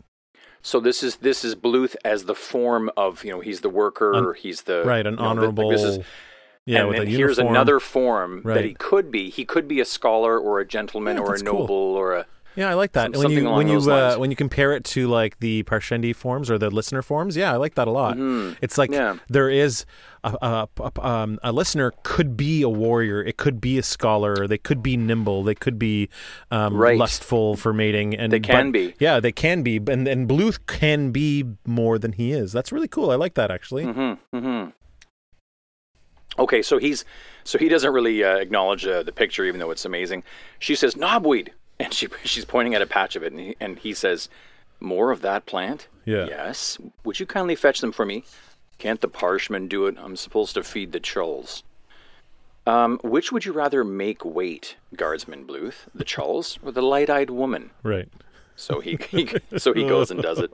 So 0.61 0.79
this 0.79 1.01
is 1.03 1.17
this 1.17 1.43
is 1.43 1.55
Bluth 1.55 1.95
as 2.05 2.25
the 2.25 2.35
form 2.35 2.91
of 2.97 3.23
you 3.23 3.31
know 3.31 3.39
he's 3.39 3.61
the 3.61 3.69
worker, 3.69 4.13
Un- 4.15 4.33
he's 4.37 4.63
the 4.63 4.83
right, 4.83 5.05
an 5.05 5.13
you 5.13 5.17
know, 5.19 5.23
the- 5.23 5.29
honorable. 5.29 5.69
this 5.69 5.81
is 5.83 5.99
yeah, 6.65 6.81
and 6.81 6.89
with 6.89 6.97
then 6.99 7.07
here's 7.07 7.37
uniform. 7.37 7.55
another 7.55 7.79
form 7.79 8.43
that 8.45 8.63
he 8.63 8.75
could 8.75 9.11
be. 9.11 9.31
He 9.31 9.45
could 9.45 9.67
be 9.67 9.79
a 9.79 9.85
scholar 9.85 10.37
or 10.39 10.59
a 10.59 10.65
gentleman 10.65 11.17
Yeah, 11.17 11.23
or 11.23 11.25
a 11.27 11.29
that's 11.31 11.41
cool. 11.41 11.61
noble 11.61 11.75
or 11.75 12.13
a 12.13 12.25
Yeah, 12.55 12.69
I 12.69 12.73
like 12.73 12.91
that. 12.93 13.15
Some- 13.15 13.23
when 13.23 13.31
you 13.31 13.49
when 13.49 13.67
you 13.67 13.77
uh, 13.91 14.15
when 14.17 14.29
you 14.29 14.35
compare 14.35 14.73
it 14.73 14.83
to 14.85 15.07
like 15.07 15.39
the 15.39 15.63
Parshendi 15.63 16.13
forms 16.15 16.49
or 16.51 16.57
the 16.57 16.69
listener 16.69 17.01
forms, 17.01 17.37
yeah, 17.37 17.53
I 17.53 17.55
like 17.55 17.75
that 17.75 17.87
a 17.87 17.91
lot. 17.91 18.17
Mhm. 18.17 18.57
It's 18.61 18.77
like 18.77 18.91
Yeah. 18.91 19.17
there 19.29 19.49
is 19.49 19.85
a, 20.23 20.37
a, 20.41 20.67
a, 20.83 21.07
um, 21.07 21.39
a 21.43 21.51
listener 21.51 21.93
could 22.03 22.35
be 22.35 22.61
a 22.61 22.69
warrior, 22.69 23.23
it 23.23 23.37
could 23.37 23.59
be 23.61 23.77
a 23.77 23.83
scholar, 23.83 24.47
they 24.47 24.57
could 24.57 24.83
be 24.83 24.95
nimble, 24.97 25.43
they 25.43 25.55
could 25.55 25.79
be 25.79 26.09
um, 26.51 26.75
Right. 26.75 26.97
lustful 26.97 27.55
for 27.55 27.73
mating, 27.73 28.15
and 28.15 28.31
They 28.33 28.39
can 28.39 28.67
but- 28.67 28.73
be. 28.73 28.95
Yeah, 28.99 29.19
they 29.19 29.31
can 29.31 29.63
be, 29.63 29.77
and 29.77 30.07
and 30.07 30.27
Bluth 30.29 30.59
can 30.67 31.11
be 31.11 31.45
more 31.65 31.97
than 31.97 32.11
he 32.13 32.33
is. 32.33 32.51
That's 32.51 32.71
really 32.71 32.87
cool. 32.89 33.11
I 33.11 33.15
like 33.15 33.33
that 33.35 33.49
actually. 33.49 33.85
Mm-hmm, 33.85 34.37
mm-hmm. 34.37 34.69
Okay, 36.39 36.61
so 36.61 36.77
he's 36.77 37.03
so 37.43 37.57
he 37.57 37.67
doesn't 37.67 37.91
really 37.93 38.23
uh, 38.23 38.35
acknowledge 38.37 38.85
uh, 38.85 39.03
the 39.03 39.11
picture, 39.11 39.43
even 39.45 39.59
though 39.59 39.71
it's 39.71 39.85
amazing. 39.85 40.23
She 40.59 40.75
says 40.75 40.95
knobweed, 40.95 41.49
and 41.85 41.93
she 41.93 42.07
she's 42.23 42.45
pointing 42.45 42.75
at 42.75 42.81
a 42.81 42.87
patch 42.87 43.15
of 43.15 43.23
it, 43.23 43.31
and 43.31 43.39
he, 43.39 43.55
and 43.59 43.79
he 43.79 43.93
says, 43.93 44.29
"More 44.79 45.11
of 45.11 45.21
that 45.21 45.45
plant." 45.45 45.87
Yeah. 46.05 46.25
Yes. 46.25 46.77
Would 47.03 47.19
you 47.19 47.25
kindly 47.25 47.55
fetch 47.55 47.81
them 47.81 47.91
for 47.91 48.05
me? 48.05 48.23
Can't 48.77 49.01
the 49.01 49.07
parshman 49.07 49.69
do 49.69 49.85
it? 49.85 49.95
I'm 49.99 50.15
supposed 50.15 50.55
to 50.55 50.63
feed 50.63 50.91
the 50.91 50.99
chulls. 50.99 51.63
Um, 52.65 52.99
which 53.03 53.31
would 53.31 53.45
you 53.45 53.53
rather 53.53 53.83
make 53.83 54.23
wait, 54.23 54.75
Guardsman 54.95 55.45
Bluth, 55.45 55.87
the 55.95 56.03
chulls 56.03 56.59
or 56.63 56.71
the 56.71 56.81
light-eyed 56.81 57.29
woman? 57.29 57.71
Right. 57.83 58.09
So 58.55 58.79
he, 58.79 58.97
he 59.09 59.29
so 59.57 59.73
he 59.73 59.83
goes 59.83 60.11
and 60.11 60.21
does 60.21 60.39
it. 60.39 60.51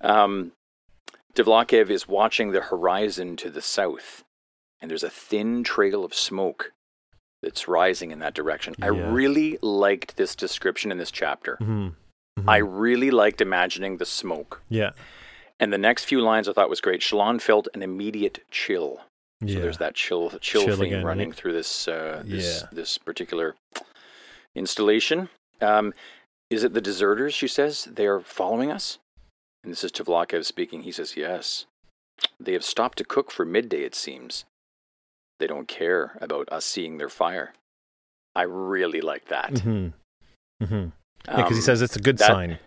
Um, 0.00 0.52
Tvlakv 1.34 1.90
is 1.90 2.08
watching 2.08 2.52
the 2.52 2.60
horizon 2.60 3.36
to 3.36 3.50
the 3.50 3.62
south, 3.62 4.24
and 4.80 4.90
there's 4.90 5.02
a 5.02 5.10
thin 5.10 5.64
trail 5.64 6.04
of 6.04 6.14
smoke 6.14 6.72
that's 7.46 7.66
rising 7.68 8.10
in 8.10 8.18
that 8.18 8.34
direction. 8.34 8.74
I 8.82 8.88
really 8.88 9.58
liked 9.62 10.16
this 10.16 10.34
description 10.36 10.90
in 10.92 10.98
this 10.98 11.10
chapter. 11.10 11.56
hmm 11.56 11.88
I 12.46 12.58
really 12.58 13.10
liked 13.10 13.40
imagining 13.40 13.96
the 13.96 14.04
smoke. 14.04 14.60
Yeah. 14.68 14.90
And 15.58 15.72
the 15.72 15.78
next 15.78 16.04
few 16.04 16.20
lines 16.20 16.48
I 16.48 16.52
thought 16.52 16.68
was 16.68 16.82
great. 16.82 17.00
Shallan 17.00 17.40
felt 17.40 17.66
an 17.72 17.82
immediate 17.82 18.40
chill. 18.50 19.00
Yeah. 19.40 19.54
So 19.54 19.60
there's 19.62 19.78
that 19.78 19.94
chill, 19.94 20.28
chill, 20.40 20.64
Chill 20.66 20.76
theme 20.76 20.86
again, 20.86 21.04
running 21.04 21.30
right? 21.30 21.36
through 21.38 21.54
this 21.54 21.88
uh, 21.88 22.22
this 22.26 22.60
Yeah. 22.62 22.68
this 22.72 22.98
particular 22.98 23.54
installation. 24.54 25.28
Um, 25.60 25.94
is 26.50 26.62
it 26.64 26.74
the 26.74 26.80
deserters? 26.80 27.32
She 27.34 27.48
says 27.48 27.84
they 27.84 28.06
are 28.06 28.20
following 28.20 28.70
us. 28.70 28.98
And 29.64 29.72
this 29.72 29.82
is 29.82 29.90
Tvlakv 29.92 30.44
speaking. 30.44 30.82
He 30.82 30.92
says, 30.92 31.16
"Yes, 31.16 31.66
they 32.38 32.52
have 32.52 32.64
stopped 32.64 32.98
to 32.98 33.04
cook 33.04 33.30
for 33.30 33.44
midday. 33.44 33.82
It 33.82 33.94
seems 33.94 34.44
they 35.38 35.46
don't 35.46 35.68
care 35.68 36.16
about 36.20 36.48
us 36.50 36.64
seeing 36.64 36.98
their 36.98 37.08
fire." 37.08 37.52
I 38.34 38.42
really 38.42 39.00
like 39.00 39.26
that. 39.28 39.58
hmm 39.60 39.88
hmm 40.62 40.86
Yeah, 41.28 41.36
because 41.36 41.50
he 41.50 41.56
Um, 41.56 41.62
says 41.62 41.82
it's 41.82 41.96
a 41.96 42.00
good 42.00 42.18
that- 42.18 42.26
sign. 42.28 42.58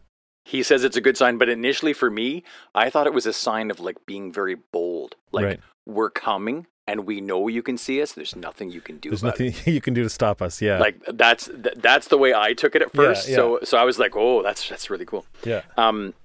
he 0.46 0.64
says 0.64 0.84
it's 0.84 0.98
a 0.98 1.02
good 1.02 1.16
sign, 1.18 1.38
but 1.38 1.48
initially 1.50 1.94
for 1.94 2.10
me, 2.10 2.44
I 2.74 2.90
thought 2.90 3.06
it 3.08 3.14
was 3.14 3.26
a 3.28 3.34
sign 3.34 3.70
of 3.72 3.80
like 3.80 3.98
being 4.08 4.32
very 4.34 4.56
bold. 4.56 5.16
Like 5.32 5.46
Right. 5.46 5.60
we're 5.86 6.10
coming 6.10 6.66
and 6.88 7.06
we 7.06 7.22
know 7.22 7.48
you 7.48 7.62
can 7.62 7.78
see 7.78 8.02
us. 8.02 8.14
There's 8.14 8.36
nothing 8.36 8.72
you 8.72 8.82
can 8.82 8.98
do 8.98 9.10
There's 9.10 9.22
about 9.22 9.40
it. 9.40 9.54
nothing 9.54 9.74
you 9.76 9.80
can 9.82 9.94
do 9.94 10.02
to 10.02 10.10
stop 10.10 10.42
us. 10.42 10.60
Yeah. 10.60 10.80
Like 10.80 11.00
that's 11.08 11.46
th- 11.46 11.76
that's 11.78 12.08
the 12.08 12.18
way 12.18 12.34
I 12.34 12.54
took 12.54 12.76
it 12.76 12.82
at 12.82 12.90
Yeah, 12.96 13.02
first. 13.02 13.30
yeah. 13.30 13.36
So 13.36 13.60
so 13.64 13.78
I 13.78 13.84
was 13.84 14.00
like, 14.00 14.16
oh, 14.16 14.42
that's 14.42 14.68
that's 14.68 14.90
really 14.90 15.06
cool. 15.06 15.26
yeah. 15.46 15.62
Um, 15.78 16.16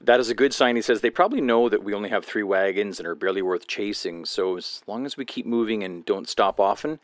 that 0.00 0.20
is 0.20 0.28
a 0.30 0.34
good 0.34 0.54
sign. 0.54 0.76
He 0.76 0.82
says 0.82 1.00
they 1.00 1.10
probably 1.10 1.40
know 1.40 1.68
that 1.68 1.82
we 1.82 1.94
only 1.94 2.08
have 2.08 2.24
three 2.24 2.42
wagons 2.42 2.98
and 2.98 3.06
are 3.06 3.14
barely 3.14 3.42
worth 3.42 3.66
chasing. 3.66 4.24
So 4.24 4.56
as 4.56 4.82
long 4.86 5.06
as 5.06 5.16
we 5.16 5.24
keep 5.24 5.46
moving 5.46 5.82
and 5.82 6.04
don't 6.04 6.28
stop 6.28 6.60
often, 6.60 7.00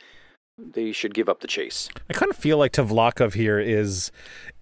they 0.58 0.92
should 0.92 1.14
give 1.14 1.28
up 1.28 1.40
the 1.40 1.48
chase. 1.48 1.88
I 2.08 2.12
kind 2.12 2.30
of 2.30 2.36
feel 2.36 2.58
like 2.58 2.72
Tvlakv 2.72 3.34
here 3.34 3.58
is 3.58 4.12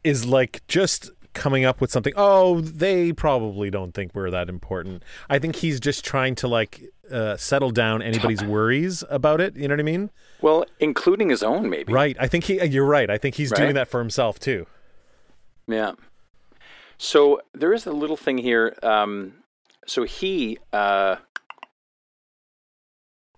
is 0.04 0.24
like 0.24 0.66
just 0.66 1.10
coming 1.34 1.64
up 1.64 1.80
with 1.80 1.90
something. 1.90 2.12
Oh, 2.16 2.60
they 2.60 3.12
probably 3.12 3.70
don't 3.70 3.92
think 3.92 4.14
we're 4.14 4.30
that 4.30 4.48
important. 4.48 5.02
I 5.28 5.38
think 5.38 5.56
he's 5.56 5.80
just 5.80 6.04
trying 6.04 6.34
to 6.36 6.48
like 6.48 6.82
uh, 7.10 7.36
settle 7.36 7.70
down 7.70 8.02
anybody's 8.02 8.42
worries 8.42 9.04
about 9.10 9.40
it. 9.40 9.56
You 9.56 9.68
know 9.68 9.74
what 9.74 9.80
I 9.80 9.84
mean? 9.84 10.10
Well, 10.40 10.64
including 10.80 11.28
his 11.28 11.42
own, 11.42 11.68
maybe. 11.68 11.92
Right. 11.92 12.16
I 12.18 12.26
think 12.26 12.44
he. 12.44 12.64
You're 12.64 12.86
right. 12.86 13.10
I 13.10 13.18
think 13.18 13.34
he's 13.34 13.52
doing 13.52 13.74
that 13.74 13.88
for 13.88 14.00
himself 14.00 14.38
too. 14.38 14.66
Yeah. 15.66 15.92
So 17.02 17.40
there 17.52 17.72
is 17.72 17.84
a 17.84 17.90
little 17.90 18.16
thing 18.16 18.38
here. 18.38 18.76
Um, 18.80 19.32
so 19.88 20.04
he 20.04 20.58
uh, 20.72 21.16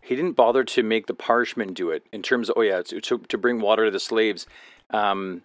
he 0.02 0.14
didn't 0.14 0.32
bother 0.32 0.64
to 0.64 0.82
make 0.82 1.06
the 1.06 1.14
parshmen 1.14 1.72
do 1.72 1.88
it 1.90 2.04
in 2.12 2.20
terms 2.20 2.50
of 2.50 2.58
oh 2.58 2.60
yeah 2.60 2.82
to 2.82 3.00
to, 3.00 3.18
to 3.18 3.38
bring 3.38 3.62
water 3.62 3.86
to 3.86 3.90
the 3.90 3.98
slaves. 3.98 4.46
Um, 4.90 5.44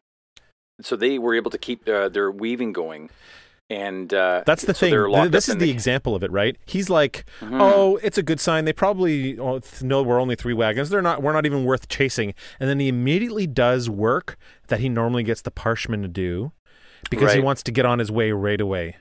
so 0.81 0.97
they 0.97 1.17
were 1.17 1.33
able 1.33 1.49
to 1.49 1.57
keep 1.57 1.87
uh, 1.87 2.09
their 2.09 2.29
weaving 2.29 2.73
going, 2.73 3.09
and 3.69 4.13
uh, 4.13 4.43
That's 4.45 4.63
the 4.63 4.73
so 4.73 4.81
thing. 4.81 4.91
they're 4.91 5.05
Th- 5.05 5.17
locked 5.17 5.31
This 5.31 5.47
is 5.47 5.55
the 5.55 5.71
example 5.71 6.13
of 6.13 6.21
it, 6.21 6.29
right? 6.29 6.57
He's 6.65 6.89
like, 6.89 7.23
"Oh, 7.41 8.01
it's 8.03 8.17
a 8.17 8.23
good 8.23 8.41
sign. 8.41 8.65
They 8.65 8.73
probably 8.73 9.39
oh, 9.39 9.61
know 9.81 10.03
we're 10.03 10.19
only 10.19 10.35
three 10.35 10.53
wagons. 10.53 10.89
They're 10.89 11.01
not. 11.01 11.23
We're 11.23 11.31
not 11.31 11.45
even 11.45 11.63
worth 11.63 11.87
chasing." 11.87 12.33
And 12.59 12.69
then 12.69 12.81
he 12.81 12.89
immediately 12.89 13.47
does 13.47 13.89
work 13.89 14.37
that 14.67 14.81
he 14.81 14.89
normally 14.89 15.23
gets 15.23 15.41
the 15.41 15.51
parshman 15.51 16.01
to 16.01 16.09
do 16.09 16.51
because 17.09 17.33
he 17.33 17.39
wants 17.39 17.63
to 17.63 17.71
get 17.71 17.85
on 17.85 17.99
his 17.99 18.11
way 18.11 18.31
right 18.31 18.59
away. 18.61 18.97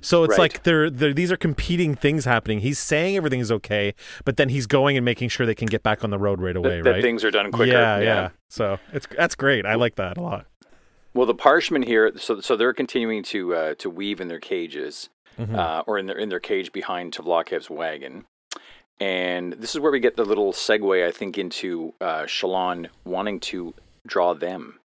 So 0.00 0.24
it's 0.24 0.32
Right. 0.32 0.38
like 0.40 0.62
they're, 0.64 0.90
they're 0.90 1.12
these 1.14 1.30
are 1.30 1.36
competing 1.36 1.94
things 1.94 2.24
happening. 2.24 2.58
He's 2.58 2.78
saying 2.80 3.16
everything 3.16 3.38
is 3.38 3.52
okay, 3.52 3.94
but 4.24 4.36
then 4.36 4.48
he's 4.48 4.66
going 4.66 4.96
and 4.96 5.04
making 5.04 5.28
sure 5.28 5.46
they 5.46 5.54
can 5.54 5.66
get 5.68 5.84
back 5.84 6.02
on 6.02 6.10
the 6.10 6.18
road 6.18 6.40
right 6.40 6.56
away, 6.56 6.78
that, 6.78 6.84
that 6.84 6.90
right? 6.90 7.02
things 7.02 7.22
are 7.24 7.30
done 7.30 7.52
quicker. 7.52 7.70
Yeah, 7.72 8.00
yeah, 8.00 8.28
So 8.50 8.78
it's 8.92 9.06
that's 9.16 9.36
great. 9.36 9.64
I 9.64 9.76
like 9.76 9.94
that 9.96 10.16
a 10.16 10.20
lot. 10.22 10.46
Well, 11.14 11.26
the 11.26 11.34
parshmen 11.36 11.82
here, 11.82 12.10
so 12.16 12.40
so 12.40 12.56
they're 12.56 12.72
continuing 12.72 13.22
to 13.24 13.54
uh, 13.54 13.74
to 13.76 13.88
weave 13.90 14.20
in 14.20 14.26
their 14.26 14.40
cages, 14.40 15.08
Mhm. 15.38 15.54
uh, 15.56 15.84
or 15.86 15.98
in 15.98 16.06
their 16.06 16.18
in 16.18 16.30
their 16.30 16.40
cage 16.40 16.72
behind 16.72 17.12
Tvlakv's 17.14 17.70
wagon, 17.70 18.24
and 18.98 19.52
this 19.52 19.74
is 19.74 19.80
where 19.80 19.92
we 19.92 20.00
get 20.00 20.16
the 20.16 20.24
little 20.24 20.52
segue, 20.52 21.06
I 21.06 21.10
think, 21.12 21.38
into 21.38 21.94
uh, 22.00 22.22
Shallan 22.22 22.88
wanting 23.04 23.40
to 23.40 23.74
draw 24.06 24.34
them. 24.34 24.80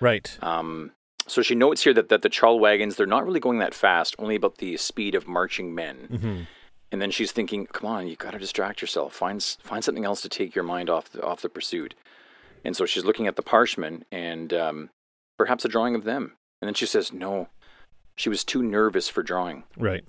right. 0.00 0.36
Um, 0.42 0.92
so 1.26 1.42
she 1.42 1.54
notes 1.54 1.82
here 1.84 1.94
that 1.94 2.08
that 2.08 2.22
the 2.22 2.28
chull 2.28 2.58
wagons 2.58 2.96
they're 2.96 3.06
not 3.06 3.24
really 3.24 3.40
going 3.40 3.58
that 3.58 3.74
fast, 3.74 4.14
only 4.18 4.36
about 4.36 4.58
the 4.58 4.76
speed 4.76 5.14
of 5.14 5.28
marching 5.28 5.74
men. 5.74 5.96
hmm 6.10 6.42
And 6.90 7.00
then 7.00 7.10
she's 7.10 7.32
thinking, 7.32 7.66
"Come 7.66 7.88
on, 7.88 8.06
you 8.06 8.16
got 8.16 8.32
to 8.32 8.38
distract 8.38 8.80
yourself. 8.82 9.14
Find 9.14 9.42
find 9.62 9.82
something 9.82 10.04
else 10.04 10.20
to 10.22 10.28
take 10.28 10.54
your 10.54 10.64
mind 10.64 10.90
off 10.90 11.10
the, 11.10 11.22
off 11.22 11.42
the 11.42 11.48
pursuit." 11.48 11.94
And 12.64 12.76
so 12.76 12.86
she's 12.86 13.04
looking 13.04 13.26
at 13.26 13.36
the 13.36 13.42
parshmen 13.42 14.04
and 14.12 14.52
um, 14.52 14.90
perhaps 15.38 15.64
a 15.64 15.68
drawing 15.68 15.94
of 15.94 16.04
them. 16.04 16.34
And 16.60 16.68
then 16.68 16.74
she 16.74 16.86
says, 16.86 17.12
"No." 17.12 17.48
She 18.14 18.28
was 18.28 18.44
too 18.44 18.62
nervous 18.62 19.08
for 19.08 19.22
drawing. 19.22 19.64
Right. 19.76 20.04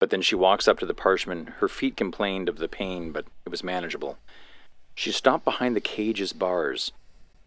But 0.00 0.10
then 0.10 0.20
she 0.20 0.34
walks 0.34 0.66
up 0.66 0.80
to 0.80 0.86
the 0.86 0.94
parshmen. 0.94 1.46
Her 1.60 1.68
feet 1.68 1.96
complained 1.96 2.48
of 2.48 2.58
the 2.58 2.68
pain, 2.68 3.12
but 3.12 3.26
it 3.46 3.50
was 3.50 3.62
manageable. 3.62 4.18
She 4.96 5.12
stopped 5.12 5.44
behind 5.44 5.76
the 5.76 5.80
cage's 5.80 6.32
bars, 6.32 6.90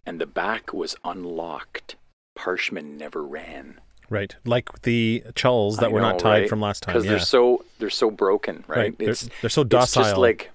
and 0.05 0.21
the 0.21 0.25
back 0.25 0.71
was 0.71 0.95
unlocked. 1.03 1.97
Parshmen 2.35 2.97
never 2.97 3.23
ran. 3.23 3.79
Right. 4.09 4.35
Like 4.45 4.81
the 4.83 5.23
chulls 5.35 5.77
that 5.77 5.85
I 5.85 5.89
were 5.89 6.01
not 6.01 6.19
tied 6.19 6.41
right? 6.41 6.49
from 6.49 6.61
last 6.61 6.83
time. 6.83 6.93
because 6.93 7.05
Yeah. 7.05 7.11
they're 7.11 7.19
so 7.19 7.65
they're 7.79 7.89
so 7.89 8.11
broken, 8.11 8.63
right? 8.67 8.77
right. 8.77 8.97
They're, 8.99 9.09
It's 9.11 9.29
they're 9.41 9.49
so 9.49 9.61
it's 9.61 9.69
docile. 9.69 10.03
just 10.03 10.17
like 10.17 10.51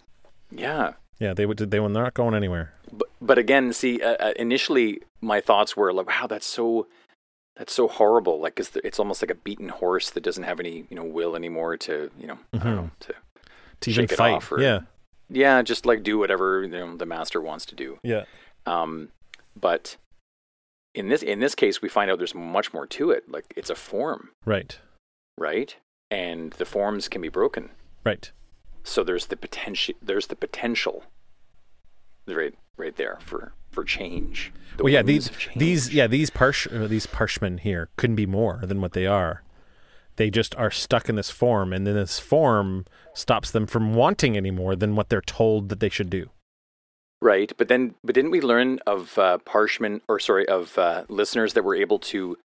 yeah. 0.50 0.92
yeah, 1.18 1.34
they 1.34 1.44
would. 1.46 1.58
They 1.58 1.80
were 1.80 1.88
not 1.88 2.14
going 2.14 2.34
anywhere. 2.34 2.72
But 2.92 3.08
but 3.20 3.38
again, 3.38 3.72
see, 3.72 4.00
uh, 4.00 4.16
uh, 4.20 4.32
initially 4.36 5.00
my 5.20 5.40
thoughts 5.40 5.76
were 5.76 5.92
like, 5.92 6.06
wow, 6.06 6.26
that's 6.26 6.46
so 6.46 6.86
that's 7.56 7.72
so 7.72 7.88
horrible. 7.88 8.40
Like 8.40 8.60
it's 8.60 8.74
it's 8.76 8.98
almost 8.98 9.22
like 9.22 9.30
a 9.30 9.34
beaten 9.34 9.68
horse 9.68 10.10
that 10.10 10.22
doesn't 10.22 10.44
have 10.44 10.60
any 10.60 10.86
you 10.88 10.96
know 10.96 11.04
will 11.04 11.34
anymore 11.34 11.76
to 11.78 12.10
you 12.18 12.26
know 12.28 12.38
I 12.54 12.58
don't 12.58 12.76
know 12.76 12.90
to 13.00 13.14
To 13.80 13.90
even 13.90 14.04
Shake 14.06 14.12
it 14.12 14.20
off 14.20 14.52
or- 14.52 14.60
yeah. 14.60 14.80
yeah 15.28 15.60
just 15.62 15.84
like 15.84 16.02
do 16.02 16.18
whatever 16.18 16.62
you 16.62 16.68
know 16.68 16.96
the 16.96 17.06
master 17.06 17.40
wants 17.40 17.66
to 17.66 17.74
do. 17.74 17.98
Yeah. 18.02 18.24
Um, 18.66 19.08
but 19.58 19.96
in 20.98 21.08
this 21.08 21.22
in 21.22 21.40
this 21.40 21.54
case, 21.54 21.80
we 21.80 21.88
find 21.88 22.10
out 22.10 22.18
there's 22.18 22.34
much 22.34 22.72
more 22.72 22.86
to 22.86 23.10
it. 23.10 23.30
Like 23.30 23.52
it's 23.56 23.70
a 23.70 23.74
form, 23.74 24.30
Right. 24.44 24.78
right? 25.36 25.76
And 26.10 26.52
the 26.54 26.64
forms 26.64 27.08
can 27.08 27.22
be 27.22 27.28
broken. 27.28 27.70
Right. 28.04 28.30
So 28.84 29.04
there's 29.04 29.26
the 29.26 29.36
potential. 29.36 29.94
There's 30.02 30.26
the 30.28 30.36
potential, 30.36 31.04
right, 32.26 32.54
right 32.76 32.96
there 32.96 33.18
for 33.20 33.52
for 33.70 33.84
change. 33.84 34.52
The 34.76 34.84
well, 34.84 34.92
yeah. 34.92 35.02
These 35.02 35.30
these 35.56 35.92
yeah 35.92 36.06
these 36.06 36.30
parsh 36.30 36.66
uh, 36.72 36.86
these 36.86 37.06
parshmen 37.06 37.58
here 37.58 37.88
couldn't 37.96 38.16
be 38.16 38.26
more 38.26 38.60
than 38.64 38.80
what 38.80 38.92
they 38.92 39.06
are. 39.06 39.42
They 40.16 40.30
just 40.30 40.54
are 40.56 40.70
stuck 40.70 41.08
in 41.08 41.14
this 41.14 41.30
form, 41.30 41.72
and 41.72 41.86
then 41.86 41.94
this 41.94 42.18
form 42.18 42.86
stops 43.14 43.52
them 43.52 43.66
from 43.66 43.94
wanting 43.94 44.36
any 44.36 44.50
more 44.50 44.74
than 44.74 44.96
what 44.96 45.10
they're 45.10 45.20
told 45.20 45.68
that 45.68 45.78
they 45.78 45.88
should 45.88 46.10
do. 46.10 46.30
Right. 47.20 47.52
But 47.56 47.68
then, 47.68 47.94
but 48.04 48.14
didn't 48.14 48.30
we 48.30 48.40
learn 48.40 48.78
of 48.86 49.18
uh, 49.18 49.38
parshmen, 49.38 50.00
or 50.08 50.18
sorry, 50.20 50.46
of 50.48 50.78
uh, 50.78 51.04
listeners 51.08 51.54
that 51.54 51.64
were 51.64 51.74
able 51.74 51.98
to 52.00 52.36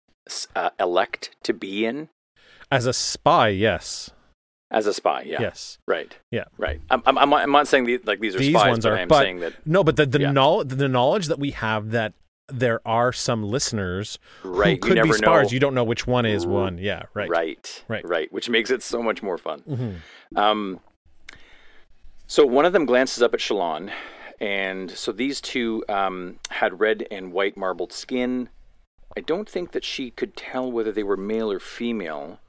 uh, 0.55 0.69
elect 0.79 1.35
to 1.43 1.53
be 1.53 1.85
in 1.85 2.09
As 2.71 2.85
a 2.85 2.93
spy, 2.93 3.49
yes, 3.49 4.09
as 4.71 4.87
a 4.87 4.93
spy? 4.93 5.21
Yeah. 5.27 5.41
yes, 5.41 5.77
Right. 5.87 6.17
Yeah. 6.31 6.45
Right. 6.57 6.81
I'm, 6.89 7.03
I'm, 7.05 7.33
I'm 7.33 7.51
not- 7.51 7.67
saying 7.67 7.85
the, 7.85 7.99
like 8.05 8.19
these 8.19 8.35
are 8.35 8.39
These 8.39 8.55
spies, 8.55 8.69
ones 8.71 8.83
but 8.85 8.93
are, 8.93 8.97
I'm 8.97 9.07
but- 9.07 9.21
saying 9.21 9.39
that 9.41 9.53
no, 9.67 9.83
but 9.83 9.95
the 9.95 10.05
the 10.07 10.21
Yeah. 10.21 10.31
knowledge 10.31 10.69
the 10.69 10.89
knowledge 10.89 11.27
that 11.27 11.37
we 11.39 11.51
have 11.51 11.91
that 11.91 12.13
there 12.49 12.81
are 12.85 13.13
some 13.13 13.43
listeners 13.43 14.17
right. 14.43 14.71
who 14.75 14.77
could 14.89 14.95
never 14.95 15.07
be 15.09 15.13
spies. 15.13 15.47
know. 15.47 15.53
You 15.53 15.59
don't 15.59 15.73
know 15.75 15.83
which 15.85 16.05
one 16.07 16.25
is 16.25 16.45
one. 16.45 16.77
Yeah, 16.77 17.03
right, 17.13 17.29
Right. 17.29 17.83
Right. 17.87 18.07
Right. 18.07 18.33
Which 18.33 18.49
makes 18.49 18.69
it 18.71 18.81
so 18.83 19.01
much 19.03 19.21
more 19.23 19.37
fun. 19.37 19.61
Mhm. 19.69 20.37
Um, 20.37 20.79
so 22.27 22.45
one 22.45 22.65
of 22.65 22.73
them 22.73 22.85
glances 22.85 23.21
up 23.23 23.33
at 23.33 23.39
Shallan, 23.39 23.91
and 24.43 24.91
so 24.91 25.11
these 25.13 25.39
two 25.41 25.83
um, 25.89 26.37
had 26.49 26.79
red 26.79 27.07
and 27.09 27.31
white 27.31 27.55
marbled 27.57 27.93
skin. 27.93 28.49
I 29.17 29.21
don't 29.21 29.47
think 29.47 29.71
that 29.71 29.83
she 29.83 30.11
could 30.11 30.35
tell 30.35 30.71
whether 30.71 30.91
they 30.91 31.03
were 31.03 31.17
male 31.17 31.49
or 31.51 31.59
female, 31.59 32.39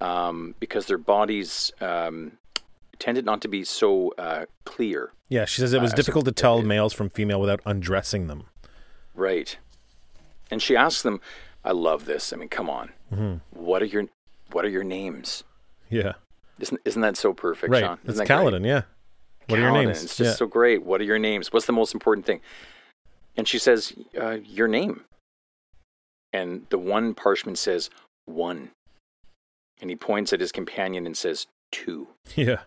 um, 0.00 0.54
because 0.58 0.86
their 0.86 0.98
bodies 0.98 1.70
um, 1.80 2.32
tended 2.98 3.24
not 3.24 3.40
to 3.42 3.48
be 3.48 3.62
so 3.64 4.12
uh, 4.18 4.46
clear. 4.64 5.12
Yeah, 5.28 5.44
she 5.44 5.60
says 5.60 5.72
it 5.72 5.80
was 5.80 5.92
Uh, 5.92 5.96
so- 5.96 6.02
difficult 6.02 6.24
to 6.24 6.32
tell 6.32 6.62
males 6.62 6.92
from 6.92 7.08
female 7.10 7.40
without 7.40 7.60
undressing 7.64 8.26
them. 8.26 8.44
Right. 9.14 9.56
And 10.50 10.60
she 10.62 10.76
asks 10.76 11.02
them, 11.02 11.20
"I 11.64 11.72
love 11.72 12.04
this. 12.06 12.32
I 12.32 12.36
mean, 12.36 12.48
come 12.48 12.68
on. 12.68 12.90
Mm-hmm. 13.12 13.34
What 13.50 13.82
are 13.82 13.86
your 13.86 14.04
What 14.50 14.64
are 14.64 14.68
your 14.70 14.84
names? 14.84 15.44
Yeah, 15.88 16.12
Isn't 16.58 16.80
Isn't 16.84 17.02
that 17.02 17.16
so 17.16 17.32
perfect, 17.34 17.70
right. 17.72 17.82
Shawn? 17.82 17.98
Isn't 18.04 18.22
It's? 18.22 18.30
Kaladin. 18.30 18.66
Yeah. 18.66 18.82
What 19.52 19.58
are 19.60 19.62
your 19.62 19.72
names? 19.72 20.02
It's 20.02 20.16
just 20.16 20.30
yeah. 20.30 20.34
so 20.34 20.46
great. 20.46 20.82
What 20.82 21.00
are 21.00 21.04
your 21.04 21.18
names? 21.18 21.52
What's 21.52 21.66
the 21.66 21.72
most 21.72 21.94
important 21.94 22.26
thing? 22.26 22.40
And 23.36 23.46
she 23.46 23.58
says, 23.58 23.92
uh, 24.20 24.38
Your 24.44 24.68
name. 24.68 25.04
And 26.32 26.66
the 26.70 26.78
one 26.78 27.14
parshman 27.14 27.56
says, 27.56 27.90
One. 28.26 28.70
And 29.80 29.90
he 29.90 29.96
points 29.96 30.32
at 30.32 30.40
his 30.40 30.52
companion 30.52 31.06
and 31.06 31.16
says, 31.16 31.46
Two. 31.70 32.08
yeah. 32.36 32.60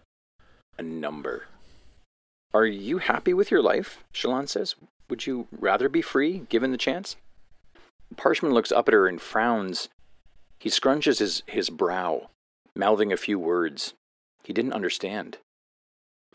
A 0.77 0.83
number. 0.83 1.45
Are 2.53 2.65
you 2.65 2.99
happy 2.99 3.33
with 3.33 3.51
your 3.51 3.61
life? 3.61 4.03
Shallan 4.13 4.47
says. 4.47 4.75
Would 5.09 5.27
you 5.27 5.47
rather 5.51 5.87
be 5.87 6.01
free, 6.01 6.39
given 6.49 6.71
the 6.71 6.77
chance? 6.77 7.15
Parshman 8.15 8.53
looks 8.53 8.71
up 8.71 8.87
at 8.87 8.93
her 8.93 9.07
and 9.07 9.21
frowns. 9.21 9.89
He 10.59 10.69
scrunches 10.69 11.19
his, 11.19 11.43
his 11.47 11.69
brow, 11.69 12.29
mouthing 12.75 13.11
a 13.11 13.17
few 13.17 13.37
words. 13.37 13.93
He 14.43 14.53
didn't 14.53 14.73
understand. 14.73 15.37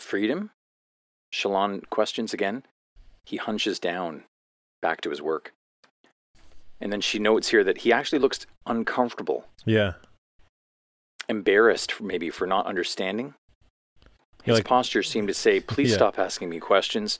Freedom? 0.00 0.50
Shallan 1.32 1.88
questions 1.90 2.32
again. 2.34 2.64
He 3.24 3.36
hunches 3.36 3.78
down, 3.78 4.24
back 4.80 5.00
to 5.02 5.10
his 5.10 5.22
work. 5.22 5.52
And 6.80 6.90
then 6.92 7.00
she 7.02 7.18
notes 7.18 7.48
here 7.48 7.62
that 7.62 7.78
he 7.78 7.92
actually 7.92 8.18
looks 8.18 8.46
uncomfortable, 8.66 9.46
Yeah. 9.66 9.92
embarrassed 11.28 12.00
maybe 12.00 12.30
for 12.30 12.46
not 12.46 12.66
understanding. 12.66 13.34
His 14.42 14.56
like- 14.56 14.64
posture 14.64 15.02
seemed 15.02 15.28
to 15.28 15.34
say, 15.34 15.60
Please 15.60 15.90
Yeah. 15.90 15.96
stop 15.96 16.18
asking 16.18 16.48
me 16.48 16.58
questions. 16.58 17.18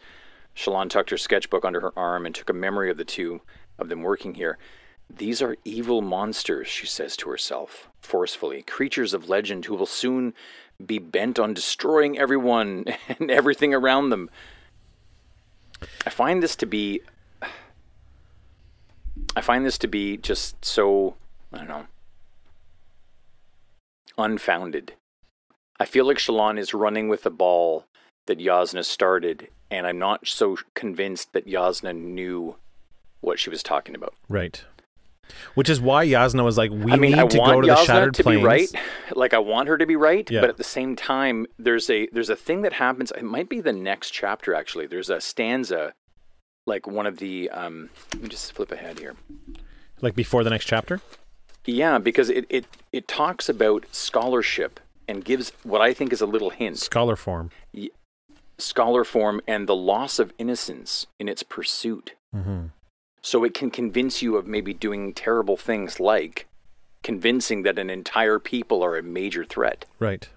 Shallan 0.56 0.88
tucked 0.88 1.10
her 1.10 1.18
sketchbook 1.18 1.64
under 1.64 1.80
her 1.80 1.96
arm 1.96 2.24
and 2.26 2.34
took 2.34 2.48
a 2.50 2.54
memory 2.54 2.90
of 2.90 2.96
the 2.96 3.04
two 3.04 3.42
of 3.78 3.88
them 3.88 4.02
working 4.02 4.34
here. 4.34 4.58
These 5.08 5.42
are 5.42 5.56
evil 5.64 6.00
monsters, 6.02 6.68
she 6.68 6.86
says 6.86 7.16
to 7.18 7.28
herself, 7.30 7.90
forcefully, 8.00 8.62
creatures 8.62 9.12
of 9.12 9.28
legend 9.28 9.66
who 9.66 9.74
will 9.74 9.86
soon 9.86 10.34
be 10.86 10.98
bent 10.98 11.38
on 11.38 11.54
destroying 11.54 12.18
everyone 12.18 12.84
and 13.18 13.30
everything 13.30 13.74
around 13.74 14.10
them. 14.10 14.30
I 16.06 16.10
find 16.10 16.42
this 16.42 16.56
to 16.56 16.66
be 16.66 17.00
I 19.36 19.40
find 19.40 19.64
this 19.64 19.78
to 19.78 19.88
be 19.88 20.16
just 20.16 20.64
so 20.64 21.16
I 21.52 21.58
don't 21.58 21.68
know 21.68 21.86
unfounded. 24.18 24.94
I 25.78 25.86
feel 25.86 26.04
like 26.04 26.18
Shallan 26.18 26.58
is 26.58 26.74
running 26.74 27.08
with 27.08 27.22
the 27.22 27.30
ball 27.30 27.86
that 28.26 28.38
Yasna 28.38 28.84
started, 28.84 29.48
and 29.70 29.86
I'm 29.86 29.98
not 29.98 30.28
so 30.28 30.58
convinced 30.74 31.32
that 31.32 31.46
Yasna 31.46 31.94
knew 31.94 32.56
what 33.20 33.38
she 33.38 33.50
was 33.50 33.62
talking 33.62 33.94
about. 33.94 34.14
Right. 34.28 34.62
Which 35.54 35.68
is 35.68 35.80
why 35.80 36.06
Yasna 36.06 36.44
was 36.44 36.56
like, 36.58 36.70
"We 36.70 36.92
I 36.92 36.96
mean, 36.96 37.12
need 37.12 37.18
I 37.20 37.26
to 37.26 37.36
go 37.38 37.60
to 37.60 37.66
Yasna 37.68 37.76
the 37.76 37.84
Shattered 37.84 38.14
to 38.14 38.22
Plains." 38.22 38.40
be 38.40 38.44
right. 38.46 38.68
Like 39.14 39.34
I 39.34 39.38
want 39.38 39.68
her 39.68 39.76
to 39.78 39.86
be 39.86 39.96
right, 39.96 40.28
Yeah. 40.30 40.40
but 40.40 40.50
at 40.50 40.56
the 40.56 40.64
same 40.64 40.96
time, 40.96 41.46
there's 41.58 41.88
a 41.90 42.08
there's 42.12 42.30
a 42.30 42.36
thing 42.36 42.62
that 42.62 42.74
happens. 42.74 43.10
It 43.16 43.22
might 43.24 43.48
be 43.48 43.60
the 43.60 43.72
next 43.72 44.10
chapter 44.10 44.54
actually. 44.54 44.86
There's 44.86 45.10
a 45.10 45.20
stanza, 45.20 45.94
like 46.66 46.86
one 46.86 47.06
of 47.06 47.18
the. 47.18 47.50
Um, 47.50 47.90
let 48.14 48.22
me 48.22 48.28
just 48.28 48.52
flip 48.52 48.72
ahead 48.72 48.98
here. 48.98 49.14
Like 50.00 50.14
before 50.14 50.44
the 50.44 50.50
next 50.50 50.64
chapter. 50.66 51.00
Yeah, 51.66 51.98
because 51.98 52.30
it 52.30 52.46
it 52.48 52.64
it 52.92 53.06
talks 53.06 53.48
about 53.48 53.84
scholarship 53.92 54.80
and 55.06 55.24
gives 55.24 55.52
what 55.62 55.80
I 55.80 55.92
think 55.92 56.12
is 56.12 56.20
a 56.20 56.26
little 56.26 56.50
hint. 56.50 56.78
Scholar 56.78 57.16
form. 57.16 57.50
Scholar 58.58 59.04
form 59.04 59.40
and 59.46 59.66
the 59.66 59.74
loss 59.74 60.18
of 60.18 60.32
innocence 60.38 61.06
in 61.18 61.28
its 61.28 61.42
pursuit. 61.42 62.12
Mm-hmm. 62.34 62.66
So 63.22 63.44
it 63.44 63.54
can 63.54 63.70
convince 63.70 64.22
you 64.22 64.36
of 64.36 64.46
maybe 64.46 64.72
doing 64.72 65.12
terrible 65.12 65.56
things 65.56 66.00
like 66.00 66.46
convincing 67.02 67.62
that 67.62 67.78
an 67.78 67.90
entire 67.90 68.38
people 68.38 68.82
are 68.82 68.96
a 68.96 69.02
major 69.02 69.44
threat. 69.44 69.84
Right. 69.98 70.28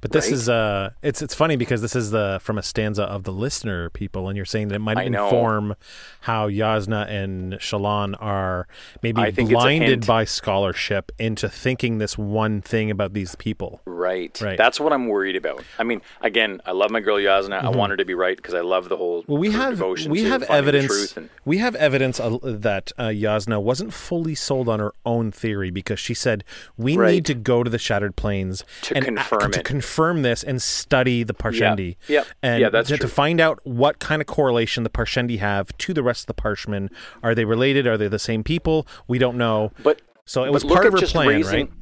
But 0.00 0.12
this 0.12 0.26
Right? 0.26 0.32
is 0.34 0.48
uh 0.48 0.90
it's 1.02 1.22
it's 1.22 1.34
funny 1.34 1.56
because 1.56 1.82
this 1.82 1.96
is 1.96 2.10
the 2.10 2.38
from 2.42 2.58
a 2.58 2.62
stanza 2.62 3.04
of 3.04 3.24
the 3.24 3.32
listener 3.32 3.90
people 3.90 4.28
and 4.28 4.36
you're 4.36 4.44
saying 4.46 4.68
that 4.68 4.74
it 4.76 4.80
might 4.80 4.98
inform 5.06 5.74
how 6.20 6.48
Yasna 6.48 7.08
and 7.08 7.54
Shallan 7.54 8.14
are 8.20 8.66
maybe 9.02 9.30
blinded 9.32 10.06
by 10.06 10.24
scholarship 10.24 11.12
into 11.18 11.48
thinking 11.48 11.98
this 11.98 12.16
one 12.18 12.60
thing 12.60 12.90
about 12.90 13.12
these 13.12 13.34
people. 13.36 13.80
Right. 13.84 14.38
Right. 14.40 14.58
That's 14.58 14.78
what 14.80 14.92
I'm 14.92 15.08
worried 15.08 15.36
about. 15.36 15.62
I 15.78 15.84
mean, 15.84 16.00
again, 16.20 16.60
I 16.66 16.72
love 16.72 16.90
my 16.90 17.00
girl 17.00 17.16
Yasna. 17.16 17.62
I 17.62 17.70
want 17.70 17.90
her 17.90 17.96
to 17.96 18.04
be 18.04 18.14
right 18.14 18.36
because 18.36 18.54
I 18.54 18.60
love 18.60 18.88
the 18.88 18.96
whole 18.96 19.06
Mm-hmm. 19.22 19.32
Well, 19.32 19.40
we 19.40 19.50
have 19.52 19.70
devotion 19.70 20.10
we 20.10 20.22
to 20.22 20.28
have 20.28 20.42
evidence 20.44 20.86
truth 20.86 21.16
and 21.16 21.30
we 21.44 21.58
have 21.58 21.74
evidence 21.76 22.20
uh, 22.20 22.38
that 22.42 22.92
uh, 22.98 23.04
Yasna 23.04 23.62
wasn't 23.62 23.92
fully 23.92 24.34
sold 24.34 24.68
on 24.68 24.78
her 24.80 24.92
own 25.04 25.32
theory 25.32 25.70
because 25.70 25.98
she 26.00 26.12
said 26.14 26.44
we 26.76 26.96
Right. 26.96 27.12
need 27.14 27.26
to 27.26 27.34
go 27.34 27.62
to 27.62 27.70
the 27.70 27.78
Shattered 27.78 28.14
Plains 28.16 28.64
To 28.82 28.96
and 28.96 29.04
confirm 29.04 29.52
to 29.52 29.60
it. 29.60 29.64
Confirm 29.66 30.22
this 30.22 30.44
and 30.44 30.62
study 30.62 31.24
the 31.24 31.34
Parshendi. 31.34 31.96
Yep. 32.08 32.26
And 32.42 32.60
Yeah, 32.60 32.68
that's 32.68 32.88
to, 32.88 32.96
to 32.98 33.08
find 33.08 33.40
out 33.40 33.58
what 33.64 33.98
kind 33.98 34.22
of 34.22 34.26
correlation 34.28 34.84
the 34.84 34.90
Parshendi 34.90 35.38
have 35.38 35.76
to 35.78 35.92
the 35.92 36.02
rest 36.04 36.22
of 36.22 36.26
the 36.28 36.40
Parshmen. 36.40 36.88
Are 37.22 37.34
they 37.34 37.44
related? 37.44 37.86
Are 37.86 37.96
they 37.98 38.06
the 38.08 38.18
same 38.20 38.44
people? 38.44 38.86
We 39.08 39.18
don't 39.18 39.36
know. 39.36 39.72
but 39.82 40.00
So 40.24 40.44
it 40.44 40.52
was 40.52 40.62
part 40.62 40.86
of 40.86 40.92
her 40.92 41.06
plan, 41.06 41.28
raising, 41.28 41.66
right? 41.66 41.72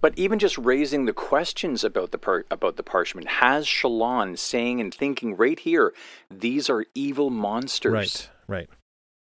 But 0.00 0.18
even 0.18 0.38
just 0.38 0.56
raising 0.56 1.04
the 1.04 1.12
questions 1.12 1.84
about 1.84 2.10
the 2.10 2.18
par- 2.18 2.46
about 2.50 2.76
the 2.76 2.82
parshmen 2.82 3.26
has 3.26 3.66
Shallan 3.66 4.38
saying 4.38 4.80
and 4.80 4.94
thinking 4.94 5.36
right 5.36 5.58
here, 5.58 5.92
these 6.30 6.70
are 6.70 6.84
evil 6.94 7.28
monsters. 7.30 7.92
Right. 7.92 8.30
Right. 8.48 8.68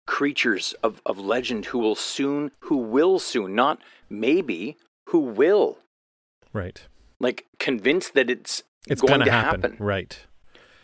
creatures 0.06 0.76
of, 0.84 1.02
of 1.06 1.17
legend 1.17 1.65
who 1.67 1.80
will 1.80 1.95
soon, 1.95 2.52
who 2.60 2.78
will 2.78 3.17
soon, 3.19 3.56
not 3.56 3.80
maybe, 4.10 4.78
who 5.10 5.19
will, 5.19 5.78
Right. 6.52 6.86
Like 7.23 7.45
convinced 7.59 8.13
that 8.13 8.29
it's, 8.29 8.63
It's 8.88 9.01
going 9.01 9.21
to 9.21 9.31
happen. 9.31 9.62
happen. 9.62 9.77
Right. 9.79 10.19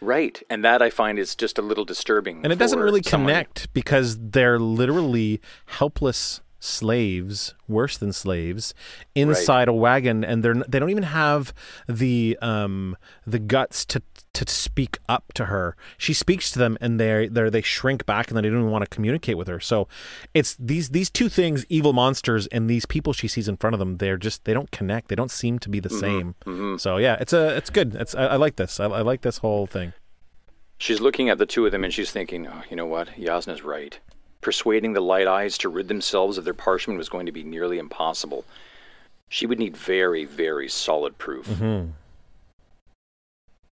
Right. 0.02 0.42
And 0.50 0.64
that 0.64 0.82
I 0.82 0.90
find 0.90 1.20
is 1.20 1.36
just 1.36 1.58
a 1.58 1.62
little 1.62 1.84
disturbing. 1.86 2.42
And 2.44 2.54
it 2.54 2.58
doesn't 2.58 2.80
really 2.80 3.04
someone- 3.04 3.28
connect 3.34 3.72
because 3.74 4.18
they're 4.20 4.58
literally 4.60 5.42
helpless 5.66 6.42
slaves, 6.62 7.54
worse 7.68 7.98
than 7.98 8.12
slaves, 8.14 8.74
inside 9.16 9.68
a 9.68 9.74
wagon, 9.74 10.24
and 10.24 10.44
they're 10.44 10.56
they 10.68 10.80
don't 10.80 10.90
even 10.90 11.04
have 11.04 11.54
the 11.88 12.38
um 12.42 12.96
the 13.26 13.40
guts 13.40 13.86
to 13.86 14.02
to 14.46 14.54
speak 14.54 14.98
up 15.08 15.34
to 15.34 15.46
her. 15.46 15.76
She 15.98 16.14
speaks 16.14 16.52
to 16.52 16.60
them, 16.60 16.78
and 16.82 17.00
they 17.00 17.28
they 17.28 17.50
they 17.50 17.62
shrink 17.62 18.06
back, 18.06 18.30
and 18.30 18.38
then 18.38 18.44
they 18.44 18.50
don't 18.50 18.60
even 18.60 18.72
want 18.72 18.84
to 18.84 18.90
communicate 18.90 19.38
with 19.38 19.48
her. 19.48 19.60
So 19.60 19.88
it's 20.34 20.56
these 20.60 20.90
these 20.90 21.10
two 21.10 21.30
things, 21.30 21.66
evil 21.70 21.94
monsters, 21.94 22.48
and 22.48 22.70
these 22.70 22.86
people 22.86 23.14
she 23.14 23.28
sees 23.28 23.48
in 23.48 23.58
front 23.58 23.74
of 23.74 23.80
them. 23.80 23.98
They're 23.98 24.18
just 24.18 24.46
they 24.46 24.54
don't 24.54 24.72
connect. 24.72 25.10
They 25.10 25.16
don't 25.16 25.32
seem 25.32 25.60
to 25.60 25.70
be 25.70 25.80
the 25.80 25.90
same. 25.90 26.36
So 26.78 26.98
yeah, 26.98 27.18
it's 27.20 27.34
a 27.34 27.56
it's 27.56 27.70
good. 27.70 27.96
It's 27.96 28.16
I, 28.16 28.26
I 28.26 28.36
like 28.36 28.56
this. 28.56 28.80
I, 28.80 28.86
I 28.86 29.02
like 29.02 29.22
this 29.22 29.40
whole 29.40 29.68
thing. 29.68 29.94
She's 30.78 31.02
looking 31.02 31.30
at 31.30 31.38
the 31.38 31.46
two 31.46 31.66
of 31.66 31.74
them 31.74 31.84
and 31.84 31.94
she's 31.94 32.12
thinking, 32.12 32.48
oh, 32.48 32.62
you 32.70 32.76
know 32.78 32.86
what? 32.86 33.18
Yasna's 33.18 33.64
right. 33.64 34.00
Persuading 34.40 34.94
the 34.94 35.02
light 35.02 35.28
eyes 35.28 35.58
to 35.58 35.68
rid 35.68 35.90
themselves 35.90 36.38
of 36.38 36.46
their 36.46 36.54
parshmen 36.54 36.98
was 36.98 37.10
going 37.10 37.26
to 37.26 37.34
be 37.34 37.44
nearly 37.44 37.78
impossible. 37.78 38.46
She 39.28 39.46
would 39.46 39.60
need 39.60 39.76
very, 39.76 40.24
very 40.24 40.70
solid 40.70 41.18
proof. 41.18 41.48
Mm-hmm. 41.48 41.92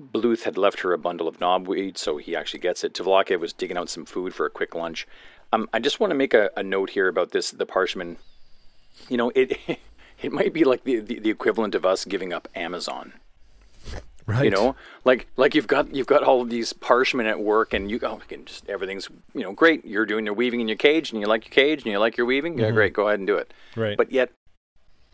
Bluth 0.00 0.42
had 0.42 0.58
left 0.58 0.80
her 0.80 0.92
a 0.92 0.98
bundle 0.98 1.26
of 1.26 1.38
knobweed, 1.38 1.96
so 1.96 2.18
he 2.18 2.36
actually 2.36 2.60
gets 2.60 2.84
it. 2.84 2.92
Tvlakv 2.92 3.40
was 3.40 3.52
digging 3.52 3.78
out 3.78 3.88
some 3.88 4.04
food 4.04 4.34
for 4.34 4.44
a 4.44 4.50
quick 4.50 4.74
lunch. 4.74 5.06
Um, 5.52 5.68
I 5.72 5.78
just 5.78 6.00
want 6.00 6.10
to 6.10 6.14
make 6.14 6.34
a, 6.34 6.50
a 6.56 6.62
note 6.62 6.90
here 6.90 7.08
about 7.08 7.30
this, 7.30 7.50
the 7.50 7.66
parshmen. 7.66 8.18
You 9.08 9.16
know, 9.16 9.32
it 9.34 9.58
it 10.22 10.32
might 10.32 10.52
be 10.52 10.64
like 10.64 10.84
the, 10.84 11.00
the, 11.00 11.18
the 11.18 11.30
equivalent 11.30 11.74
of 11.74 11.86
us 11.86 12.04
giving 12.04 12.32
up 12.32 12.48
Amazon. 12.54 13.14
Right. 14.26 14.44
You 14.44 14.50
know, 14.50 14.74
like 15.04 15.28
like 15.36 15.54
you've 15.54 15.68
got 15.68 15.94
you've 15.94 16.08
got 16.08 16.24
all 16.24 16.42
of 16.42 16.50
these 16.50 16.72
parshmen 16.72 17.26
at 17.26 17.38
work, 17.38 17.72
and 17.72 17.88
you 17.88 18.00
oh, 18.02 18.20
can 18.28 18.44
just 18.44 18.68
everything's 18.68 19.08
you 19.34 19.42
know 19.42 19.52
great. 19.52 19.84
You're 19.84 20.04
doing 20.04 20.24
your 20.26 20.34
weaving 20.34 20.60
in 20.60 20.66
your 20.66 20.76
cage, 20.76 21.12
and 21.12 21.20
you 21.20 21.28
like 21.28 21.44
your 21.44 21.52
cage, 21.52 21.84
and 21.84 21.92
you 21.92 21.98
like 22.00 22.16
your 22.16 22.26
weaving. 22.26 22.58
Yeah, 22.58 22.72
great. 22.72 22.92
Go 22.92 23.06
ahead 23.06 23.20
and 23.20 23.26
do 23.26 23.36
it. 23.36 23.54
Right. 23.76 23.96
But 23.96 24.10
yet, 24.10 24.32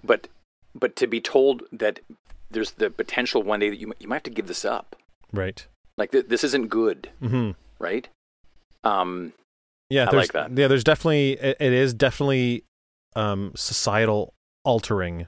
but 0.03 0.29
but 0.75 0.97
to 0.97 1.07
be 1.07 1.21
told 1.21 1.65
that 1.73 2.01
there's 2.53 2.73
the 2.73 2.91
potential 2.91 3.43
one 3.43 3.61
day 3.61 3.71
that 3.71 3.77
you 3.81 3.93
you 3.99 4.09
might 4.09 4.17
have 4.17 4.23
to 4.25 4.31
give 4.31 4.47
this 4.47 4.65
up. 4.65 4.97
right. 5.33 5.67
Like 5.99 6.11
th- 6.13 6.27
this 6.29 6.43
isn't 6.45 6.69
good, 6.69 7.11
Mm-hmm. 7.23 7.51
right? 7.79 8.09
Um, 8.85 9.33
Yeah, 9.91 10.09
I 10.09 10.11
there's, 10.11 10.23
like 10.23 10.33
that. 10.33 10.57
Yeah, 10.59 10.69
there's 10.69 10.85
definitely 10.85 11.33
it, 11.33 11.57
it 11.61 11.73
is 11.73 11.93
definitely 11.93 12.65
um, 13.15 13.53
societal 13.55 14.33
altering 14.65 15.27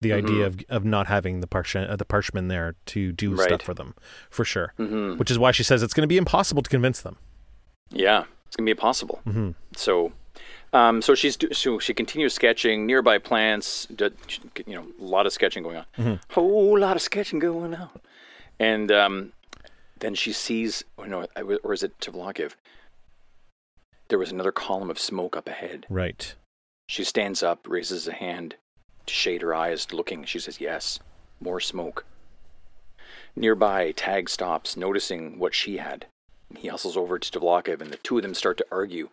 the 0.00 0.12
idea 0.12 0.46
of 0.46 0.58
of 0.68 0.84
not 0.84 1.06
having 1.06 1.40
the 1.40 1.46
parshmen 1.46 1.88
uh, 1.88 1.96
the 1.96 2.04
parshmen 2.04 2.48
there 2.48 2.74
to 2.86 3.12
do 3.12 3.34
Right. 3.34 3.44
stuff 3.48 3.62
for 3.62 3.74
them 3.74 3.94
for 4.30 4.44
sure. 4.44 4.72
mhm. 4.78 5.18
Which 5.18 5.30
is 5.30 5.38
why 5.38 5.50
she 5.50 5.62
says 5.62 5.82
it's 5.82 5.94
going 5.94 6.02
to 6.02 6.08
be 6.08 6.16
impossible 6.18 6.62
to 6.62 6.70
convince 6.70 7.00
them. 7.00 7.16
Yeah, 7.90 8.24
it's 8.46 8.56
gonna 8.56 8.64
be 8.66 8.70
impossible. 8.72 9.20
hmm 9.24 9.50
So, 9.76 10.12
um, 10.74 11.00
so 11.00 11.14
she's 11.14 11.36
do- 11.36 11.52
so 11.54 11.78
she 11.78 11.94
continues 11.94 12.34
sketching 12.34 12.84
nearby 12.86 13.18
plants. 13.18 13.86
You 13.98 14.10
know, 14.66 14.86
a 15.00 15.04
lot 15.04 15.24
of 15.26 15.32
sketching 15.32 15.62
going 15.62 15.76
on. 15.78 15.86
Mhm. 15.96 16.20
Whole 16.32 16.78
lot 16.78 16.96
of 16.96 17.02
sketching 17.02 17.38
going 17.38 17.74
on. 17.74 18.00
And 18.58 18.92
um, 18.92 19.32
then 20.00 20.14
she 20.14 20.32
sees, 20.32 20.84
or 20.96 21.06
no, 21.06 21.26
or 21.64 21.72
is 21.72 21.82
it 21.82 21.98
Tvlakv? 22.00 22.52
There 24.08 24.18
was 24.18 24.30
another 24.30 24.52
column 24.52 24.90
of 24.90 24.98
smoke 24.98 25.36
up 25.36 25.48
ahead. 25.48 25.86
Right. 25.88 26.34
She 26.88 27.04
stands 27.04 27.42
up, 27.42 27.66
raises 27.66 28.06
a 28.06 28.12
hand 28.12 28.56
to 29.06 29.14
shade 29.14 29.40
her 29.42 29.54
eyes, 29.54 29.92
looking. 29.92 30.24
She 30.24 30.38
says, 30.38 30.60
"Yes, 30.60 31.00
more 31.40 31.58
smoke." 31.60 32.04
Nearby, 33.36 33.92
Tag 33.92 34.28
stops, 34.28 34.76
noticing 34.76 35.38
what 35.38 35.54
she 35.54 35.78
had. 35.78 36.06
He 36.56 36.68
hustles 36.68 36.96
over 36.96 37.18
to 37.18 37.30
Tvlakv, 37.40 37.80
and 37.80 37.90
the 37.90 37.96
two 37.96 38.16
of 38.18 38.22
them 38.22 38.34
start 38.34 38.56
to 38.58 38.66
argue. 38.70 39.08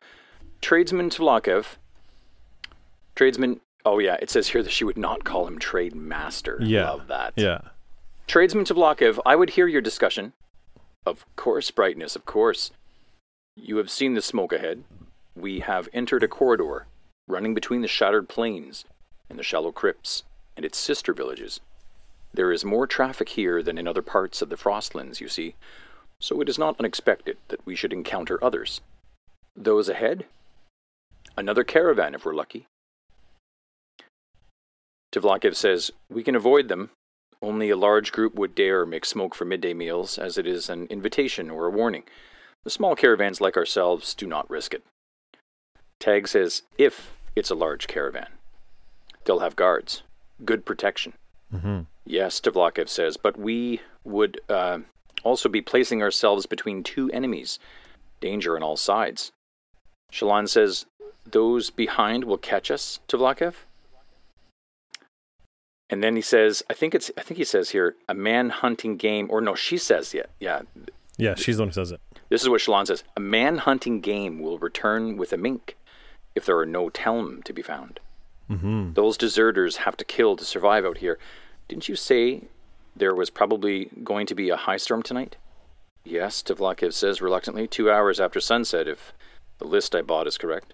Tradesman 0.61 1.09
Tvlakv. 1.09 1.65
Tradesman. 3.15 3.61
Oh 3.83 3.99
yeah, 3.99 4.17
it 4.21 4.29
says 4.29 4.49
here 4.49 4.61
that 4.63 4.71
she 4.71 4.83
would 4.83 4.97
not 4.97 5.23
call 5.23 5.47
him 5.47 5.57
trade 5.57 5.95
master. 5.95 6.57
Yeah. 6.61 6.91
Love 6.91 7.07
that. 7.07 7.33
Yeah. 7.35 7.61
Tradesman 8.27 8.65
Tvlakv, 8.65 9.19
I 9.25 9.35
would 9.35 9.51
hear 9.51 9.67
your 9.67 9.81
discussion. 9.81 10.33
Of 11.05 11.25
course, 11.35 11.71
brightness, 11.71 12.15
of 12.15 12.25
course. 12.25 12.71
You 13.55 13.77
have 13.77 13.89
seen 13.89 14.13
the 14.13 14.21
smoke 14.21 14.53
ahead. 14.53 14.83
We 15.35 15.59
have 15.61 15.89
entered 15.93 16.23
a 16.23 16.27
corridor 16.27 16.85
running 17.27 17.53
between 17.53 17.81
the 17.81 17.87
shattered 17.87 18.29
plains 18.29 18.85
and 19.29 19.39
the 19.39 19.43
shallow 19.43 19.71
crypts 19.71 20.23
and 20.55 20.65
its 20.65 20.77
sister 20.77 21.13
villages. 21.13 21.59
There 22.33 22.51
is 22.51 22.63
more 22.63 22.87
traffic 22.87 23.29
here 23.29 23.61
than 23.63 23.77
in 23.77 23.87
other 23.87 24.01
parts 24.01 24.41
of 24.41 24.49
the 24.49 24.57
Frostlands, 24.57 25.19
you 25.19 25.27
see, 25.27 25.55
so 26.19 26.39
it 26.39 26.47
is 26.49 26.59
not 26.59 26.79
unexpected 26.79 27.37
that 27.47 27.65
we 27.65 27.75
should 27.75 27.91
encounter 27.91 28.41
others. 28.43 28.81
Those 29.55 29.89
ahead? 29.89 30.25
Another 31.37 31.63
caravan 31.63 32.13
if 32.13 32.25
we're 32.25 32.33
lucky. 32.35 32.67
Tvlakv 35.13 35.55
says, 35.55 35.91
We 36.09 36.23
can 36.23 36.35
avoid 36.35 36.67
them, 36.67 36.91
only 37.41 37.69
a 37.69 37.75
large 37.75 38.11
group 38.11 38.35
would 38.35 38.55
dare 38.55 38.85
make 38.85 39.05
smoke 39.05 39.35
for 39.35 39.45
midday 39.45 39.73
meals, 39.73 40.17
as 40.17 40.37
it 40.37 40.47
is 40.47 40.69
an 40.69 40.87
invitation 40.87 41.49
or 41.49 41.65
a 41.65 41.71
warning. 41.71 42.03
The 42.63 42.69
small 42.69 42.95
caravans 42.95 43.41
like 43.41 43.57
ourselves 43.57 44.13
do 44.13 44.27
not 44.27 44.49
risk 44.49 44.73
it. 44.73 44.83
Tag 45.99 46.27
says, 46.27 46.63
if 46.77 47.11
it's 47.35 47.49
a 47.49 47.55
large 47.55 47.87
caravan, 47.87 48.27
they'll 49.25 49.39
have 49.39 49.55
guards, 49.55 50.03
good 50.45 50.65
protection. 50.65 51.13
hmm 51.51 51.81
Yes, 52.05 52.41
Tvlakv 52.41 52.89
says, 52.89 53.15
but 53.15 53.37
we 53.37 53.81
would 54.03 54.41
uh, 54.49 54.79
also 55.23 55.47
be 55.47 55.61
placing 55.61 56.01
ourselves 56.01 56.45
between 56.47 56.83
two 56.83 57.11
enemies. 57.11 57.59
Danger 58.19 58.55
on 58.55 58.63
all 58.63 58.75
sides. 58.75 59.31
Shallan 60.11 60.49
says, 60.49 60.85
those 61.25 61.69
behind 61.69 62.23
will 62.23 62.37
catch 62.37 62.71
us, 62.71 62.99
Tvlakv? 63.07 63.53
And 65.89 66.01
then 66.01 66.15
he 66.15 66.21
says, 66.21 66.63
I 66.69 66.73
think 66.73 66.95
it's 66.95 67.11
I 67.17 67.21
think 67.21 67.37
he 67.37 67.43
says 67.43 67.71
here, 67.71 67.95
a 68.07 68.13
man 68.13 68.49
hunting 68.49 68.95
game 68.95 69.27
or 69.29 69.41
no, 69.41 69.55
she 69.55 69.77
says 69.77 70.13
yeah, 70.13 70.23
yeah. 70.39 70.61
Yeah, 71.17 71.35
she's 71.35 71.57
the 71.57 71.63
one 71.63 71.69
who 71.69 71.73
says 71.73 71.91
it. 71.91 71.99
This 72.29 72.41
is 72.41 72.49
what 72.49 72.61
Shallan 72.61 72.87
says. 72.87 73.03
A 73.17 73.19
man 73.19 73.57
hunting 73.57 73.99
game 73.99 74.39
will 74.39 74.57
return 74.57 75.17
with 75.17 75.33
a 75.33 75.37
mink 75.37 75.77
if 76.33 76.45
there 76.45 76.57
are 76.57 76.65
no 76.65 76.89
Telm 76.89 77.43
to 77.43 77.53
be 77.53 77.61
found. 77.61 77.99
Mm-hmm. 78.49 78.93
Those 78.93 79.17
deserters 79.17 79.77
have 79.77 79.97
to 79.97 80.05
kill 80.05 80.37
to 80.37 80.45
survive 80.45 80.85
out 80.85 80.99
here. 80.99 81.19
Didn't 81.67 81.89
you 81.89 81.95
say 81.95 82.43
there 82.95 83.13
was 83.13 83.29
probably 83.29 83.89
going 84.03 84.25
to 84.27 84.35
be 84.35 84.49
a 84.49 84.55
high 84.55 84.77
storm 84.77 85.03
tonight? 85.03 85.35
Yes, 86.03 86.41
Tvlakv 86.41 86.93
says 86.93 87.21
reluctantly, 87.21 87.67
two 87.67 87.91
hours 87.91 88.19
after 88.19 88.39
sunset, 88.39 88.87
if 88.87 89.13
the 89.59 89.67
list 89.67 89.93
I 89.93 90.01
bought 90.01 90.27
is 90.27 90.37
correct. 90.37 90.73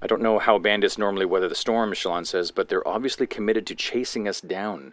I 0.00 0.06
don't 0.06 0.22
know 0.22 0.38
how 0.38 0.58
bandits 0.58 0.96
normally 0.98 1.26
weather 1.26 1.48
the 1.48 1.54
storm, 1.54 1.92
Shallan 1.92 2.26
says, 2.26 2.50
but 2.50 2.68
they're 2.68 2.86
obviously 2.86 3.26
committed 3.26 3.66
to 3.66 3.74
chasing 3.74 4.26
us 4.28 4.40
down. 4.40 4.92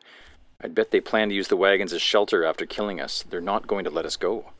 I'd 0.61 0.75
bet 0.75 0.91
they 0.91 0.99
plan 1.01 1.29
to 1.29 1.35
use 1.35 1.47
the 1.47 1.57
wagons 1.57 1.93
as 1.93 2.01
shelter 2.01 2.43
after 2.43 2.65
killing 2.65 2.99
us. 2.99 3.23
They're 3.29 3.41
not 3.41 3.67
going 3.67 3.83
to 3.85 3.89
let 3.89 4.05
us 4.05 4.15
go. 4.17 4.51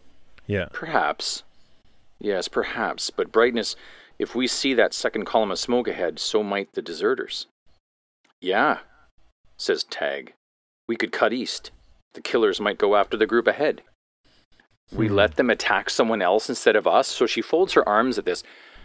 Yeah. 0.48 0.68
Perhaps. 0.72 1.44
Yes, 2.20 2.48
perhaps. 2.48 3.10
But 3.10 3.32
brightness, 3.32 3.76
if 4.20 4.36
we 4.36 4.48
see 4.48 4.74
that 4.74 4.94
second 4.94 5.26
column 5.26 5.52
of 5.52 5.60
smoke 5.60 5.88
ahead, 5.88 6.20
so 6.20 6.44
might 6.44 6.74
the 6.74 6.82
deserters. 6.82 7.48
Yeah, 8.42 8.80
says 9.58 9.84
Tag. 9.84 10.34
We 10.88 10.96
could 10.96 11.12
cut 11.12 11.34
east. 11.34 11.72
The 12.14 12.22
killers 12.22 12.60
might 12.62 12.78
go 12.78 12.96
after 12.96 13.18
the 13.18 13.26
group 13.26 13.48
ahead. 13.48 13.82
We 14.92 15.08
Hmm. 15.08 15.16
let 15.16 15.36
them 15.38 15.50
attack 15.50 15.90
someone 15.90 16.22
else 16.22 16.50
instead 16.50 16.76
of 16.76 16.86
us, 16.86 17.08
so 17.08 17.26
she 17.26 17.42
folds 17.42 17.74
her 17.74 17.88
arms 17.88 18.18
at 18.18 18.26
this. 18.26 18.44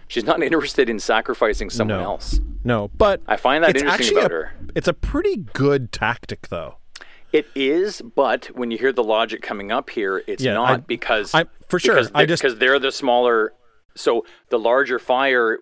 She's 0.08 0.24
not 0.24 0.42
interested 0.48 0.88
in 0.88 0.98
sacrificing 0.98 1.70
someone 1.70 1.98
No. 1.98 2.04
else. 2.04 2.40
No, 2.64 2.88
but 2.96 3.20
I 3.26 3.36
find 3.36 3.62
that 3.64 3.70
it's 3.70 3.82
interesting 3.82 4.18
about 4.18 4.30
a, 4.30 4.34
her. 4.34 4.52
It's 4.74 4.88
a 4.88 4.92
pretty 4.94 5.36
good 5.36 5.92
tactic, 5.92 6.48
though. 6.48 6.76
It 7.32 7.46
is, 7.54 8.00
but 8.00 8.46
when 8.56 8.70
you 8.70 8.78
hear 8.78 8.92
the 8.92 9.04
logic 9.04 9.42
coming 9.42 9.70
up 9.70 9.90
here, 9.90 10.22
it's 10.26 10.42
Yeah, 10.42 10.54
not 10.54 10.70
I- 10.70 10.76
because 10.78 11.34
I- 11.34 11.44
for 11.68 11.78
sure, 11.78 11.94
because 11.94 12.10
I 12.14 12.20
they're, 12.20 12.26
just- 12.26 12.42
because 12.42 12.58
they're 12.58 12.78
the 12.78 12.90
smaller. 12.92 13.52
So 13.94 14.24
the 14.48 14.58
larger 14.58 14.98
fire 15.00 15.58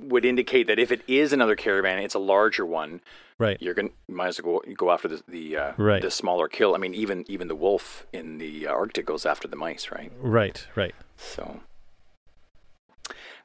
would 0.00 0.24
indicate 0.24 0.66
that 0.66 0.78
if 0.78 0.90
it 0.90 1.02
is 1.06 1.32
another 1.32 1.54
caravan, 1.56 1.98
it's 2.00 2.14
a 2.14 2.18
larger 2.18 2.66
one. 2.66 3.00
Right. 3.38 3.56
You're 3.60 3.74
gonna 3.74 3.90
you 4.08 4.14
might 4.14 4.28
as 4.28 4.42
well 4.42 4.60
go, 4.66 4.72
go 4.74 4.90
after 4.90 5.08
the 5.08 5.22
the, 5.28 5.56
uh, 5.56 5.72
Right. 5.76 6.02
the 6.02 6.10
smaller 6.10 6.48
kill. 6.48 6.74
I 6.74 6.78
mean, 6.78 6.94
even 6.94 7.24
even 7.28 7.48
the 7.48 7.54
wolf 7.54 8.06
in 8.12 8.38
the 8.38 8.66
uh, 8.66 8.72
Arctic 8.72 9.06
goes 9.06 9.24
after 9.24 9.46
the 9.46 9.56
mice, 9.56 9.90
right? 9.92 10.10
Right. 10.20 10.66
Right. 10.74 10.94
So 11.16 11.60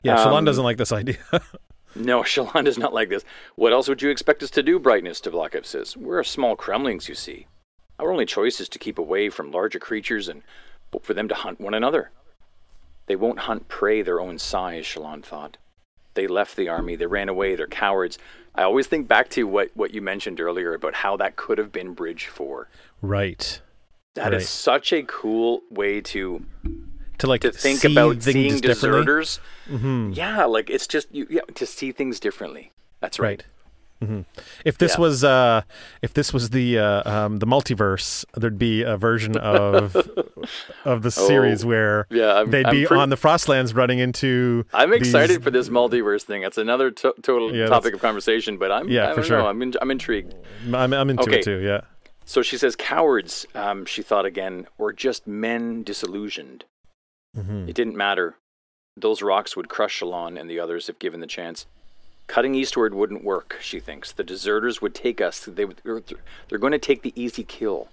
Yeah, 0.03 0.17
Shallan 0.17 0.39
Um, 0.39 0.45
doesn't 0.45 0.63
like 0.63 0.77
this 0.77 0.91
idea. 0.91 1.17
no, 1.95 2.21
Shallan 2.23 2.65
does 2.65 2.77
not 2.77 2.93
like 2.93 3.09
this. 3.09 3.23
What 3.55 3.73
else 3.73 3.87
would 3.87 4.01
you 4.01 4.09
expect 4.09 4.41
us 4.43 4.49
to 4.51 4.63
do? 4.63 4.79
Brightness, 4.79 5.21
Tvlakv 5.21 5.65
says. 5.65 5.95
We're 5.95 6.23
small 6.23 6.55
cremlings, 6.55 7.07
you 7.07 7.15
see. 7.15 7.47
Our 7.99 8.11
only 8.11 8.25
choice 8.25 8.59
is 8.59 8.67
to 8.69 8.79
keep 8.79 8.97
away 8.97 9.29
from 9.29 9.51
larger 9.51 9.77
creatures 9.79 10.27
and 10.27 10.41
hope 10.91 11.05
for 11.05 11.13
them 11.13 11.27
to 11.27 11.35
hunt 11.35 11.61
one 11.61 11.73
another. 11.75 12.09
They 13.05 13.15
won't 13.15 13.39
hunt 13.39 13.67
prey 13.67 14.01
their 14.01 14.19
own 14.19 14.39
size, 14.39 14.85
Shallan 14.85 15.23
thought. 15.23 15.57
They 16.13 16.27
left 16.27 16.55
the 16.55 16.67
army, 16.67 16.95
they 16.95 17.05
ran 17.05 17.29
away, 17.29 17.55
they're 17.55 17.67
cowards. 17.67 18.17
I 18.55 18.63
always 18.63 18.87
think 18.87 19.07
back 19.07 19.29
to 19.29 19.43
what, 19.43 19.69
what 19.75 19.93
you 19.93 20.01
mentioned 20.01 20.41
earlier 20.41 20.73
about 20.73 20.93
how 20.95 21.15
that 21.17 21.35
could 21.37 21.57
have 21.57 21.71
been 21.71 21.93
Bridge 21.93 22.25
4. 22.27 22.67
right. 23.01 23.61
That 24.15 24.33
is 24.33 24.41
Right. 24.41 24.47
such 24.47 24.91
a 24.91 25.03
cool 25.03 25.61
way 25.69 26.01
to 26.01 26.45
To 27.21 27.27
like 27.27 27.41
to 27.41 27.51
think 27.51 27.83
about 27.83 28.17
things 28.17 28.23
seeing 28.33 28.59
differently. 28.59 28.99
deserters. 28.99 29.39
Mhm. 29.69 30.15
Yeah, 30.15 30.45
like 30.45 30.69
it's 30.69 30.87
just 30.87 31.07
you 31.11 31.25
yeah, 31.29 31.41
to 31.55 31.65
see 31.65 31.91
things 31.91 32.19
differently. 32.19 32.71
That's 32.99 33.19
right. 33.19 33.43
Right. 34.01 34.07
hmm 34.09 34.21
If 34.65 34.79
this 34.79 34.95
Yeah. 34.95 35.01
was 35.01 35.23
uh, 35.23 35.61
if 36.01 36.13
this 36.15 36.33
was 36.33 36.49
the 36.49 36.79
uh, 36.79 37.09
um, 37.11 37.37
the 37.37 37.45
multiverse, 37.45 38.25
there'd 38.35 38.57
be 38.57 38.81
a 38.81 38.97
version 38.97 39.37
of 39.37 39.95
of 40.85 41.03
the 41.03 41.11
series 41.11 41.63
Oh, 41.63 41.67
where 41.67 42.07
Yeah, 42.09 42.33
I'm, 42.39 42.49
they'd 42.49 42.65
I'm 42.65 42.75
be 42.75 42.87
on 42.87 43.09
the 43.09 43.15
Frostlands 43.17 43.75
running 43.75 43.99
into. 43.99 44.65
I'm 44.73 44.91
excited 44.93 45.37
these- 45.37 45.43
for 45.43 45.51
this 45.51 45.69
multiverse 45.69 46.23
thing. 46.23 46.41
It's 46.41 46.57
another 46.57 46.89
to- 46.89 47.13
total 47.21 47.55
Yeah, 47.55 47.67
topic 47.67 47.93
of 47.93 48.01
conversation, 48.01 48.57
but 48.57 48.71
I'm 48.71 48.89
Yeah, 48.89 49.05
I 49.05 49.09
for 49.11 49.15
don't 49.17 49.25
sure. 49.25 49.37
know. 49.37 49.47
I'm 49.47 49.61
in, 49.61 49.73
I'm 49.81 49.91
intrigued. 49.91 50.33
I'm, 50.73 50.91
I'm 50.93 51.09
into 51.11 51.21
Okay. 51.23 51.39
it 51.39 51.43
too. 51.43 51.59
Yeah. 51.59 51.81
So 52.25 52.41
she 52.41 52.57
says, 52.57 52.75
cowards. 52.75 53.45
Um, 53.53 53.85
she 53.85 54.01
thought 54.01 54.25
again, 54.25 54.65
or 54.79 54.91
just 54.93 55.27
men 55.27 55.83
disillusioned. 55.83 56.63
Hmm 57.35 57.67
It 57.69 57.75
didn't 57.75 57.95
matter. 57.95 58.35
Those 58.97 59.21
rocks 59.21 59.55
would 59.55 59.69
crush 59.69 59.99
Shallan 59.99 60.39
and 60.39 60.49
the 60.49 60.59
others 60.59 60.89
if 60.89 60.99
given 60.99 61.21
the 61.21 61.27
chance. 61.27 61.65
Cutting 62.27 62.55
eastward 62.55 62.93
wouldn't 62.93 63.23
work, 63.23 63.57
she 63.61 63.79
thinks. 63.79 64.11
The 64.11 64.23
deserters 64.23 64.81
would 64.81 64.95
take 64.95 65.19
us. 65.21 65.45
They 65.45 65.65
would, 65.65 65.81
they're 65.83 66.59
going 66.59 66.71
to 66.71 66.79
take 66.79 67.01
the 67.01 67.13
easy 67.15 67.43
kill. 67.43 67.89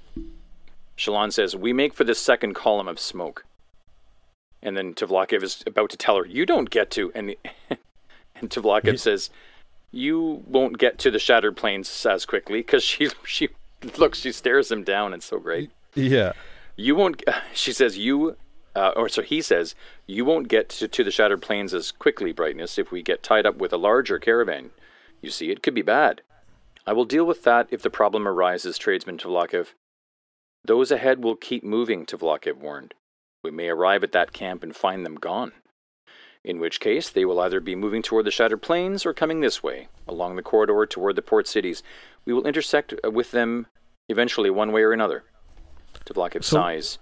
Shallan 0.96 1.32
says, 1.32 1.56
We 1.56 1.72
make 1.72 1.94
for 1.94 2.04
the 2.04 2.14
second 2.14 2.54
column 2.54 2.88
of 2.88 2.98
smoke. 2.98 3.44
And 4.62 4.76
then 4.76 4.94
Tvlakv 4.94 5.42
is 5.42 5.62
about 5.66 5.90
to 5.90 5.96
tell 5.96 6.16
her, 6.16 6.26
You 6.26 6.44
don't 6.44 6.70
get 6.70 6.90
to. 6.92 7.12
And, 7.14 7.34
and 8.40 9.00
says, 9.00 9.30
You 9.92 10.42
won't 10.46 10.78
get 10.78 10.98
to 10.98 11.10
the 11.10 11.18
shattered 11.18 11.56
plains 11.56 12.06
as 12.06 12.26
quickly 12.26 12.58
because 12.58 12.82
she, 12.82 13.08
she 13.24 13.48
looks, 13.96 14.20
she 14.20 14.32
stares 14.32 14.70
him 14.70 14.82
down. 14.82 15.14
It's 15.14 15.26
so 15.26 15.38
great. 15.38 15.70
Yeah. 15.94 16.32
You 16.76 16.96
won't. 16.96 17.22
She 17.54 17.72
says 17.72 17.98
you, 17.98 18.36
uh, 18.74 18.92
or 18.96 19.08
so 19.08 19.22
he 19.22 19.40
says 19.42 19.74
you 20.06 20.24
won't 20.24 20.48
get 20.48 20.68
to, 20.70 20.88
to 20.88 21.04
the 21.04 21.10
shattered 21.10 21.42
plains 21.42 21.74
as 21.74 21.92
quickly, 21.92 22.32
brightness, 22.32 22.78
if 22.78 22.90
we 22.92 23.02
get 23.02 23.22
tied 23.22 23.46
up 23.46 23.56
with 23.56 23.72
a 23.72 23.76
larger 23.78 24.18
caravan. 24.18 24.70
You 25.20 25.30
see, 25.30 25.50
it 25.50 25.62
could 25.62 25.74
be 25.74 25.82
bad. 25.82 26.22
I 26.86 26.92
will 26.92 27.04
deal 27.04 27.24
with 27.24 27.44
that 27.44 27.68
if 27.70 27.82
the 27.82 27.90
problem 27.90 28.26
arises, 28.26 28.78
tradesman 28.78 29.18
Tvlakv. 29.18 29.68
Those 30.64 30.90
ahead 30.90 31.22
will 31.22 31.36
keep 31.36 31.62
moving, 31.64 32.06
Tvlakv 32.06 32.56
warned. 32.56 32.94
We 33.44 33.50
may 33.50 33.68
arrive 33.68 34.02
at 34.04 34.12
that 34.12 34.32
camp 34.32 34.62
and 34.62 34.74
find 34.74 35.04
them 35.04 35.16
gone. 35.16 35.52
In 36.44 36.58
which 36.60 36.80
case, 36.80 37.10
they 37.10 37.24
will 37.24 37.40
either 37.40 37.60
be 37.60 37.74
moving 37.74 38.02
toward 38.02 38.24
the 38.24 38.30
shattered 38.30 38.62
plains 38.62 39.04
or 39.04 39.12
coming 39.12 39.40
this 39.40 39.62
way, 39.62 39.88
along 40.06 40.36
the 40.36 40.42
corridor 40.42 40.86
toward 40.86 41.16
the 41.16 41.22
port 41.22 41.46
cities. 41.46 41.82
We 42.24 42.32
will 42.32 42.46
intersect 42.46 42.94
uh, 43.04 43.10
with 43.10 43.32
them 43.32 43.66
eventually, 44.08 44.50
one 44.50 44.72
way 44.72 44.82
or 44.82 44.92
another. 44.92 45.24
Tvlakv 46.06 46.44
So- 46.44 46.56
sighs. 46.56 46.98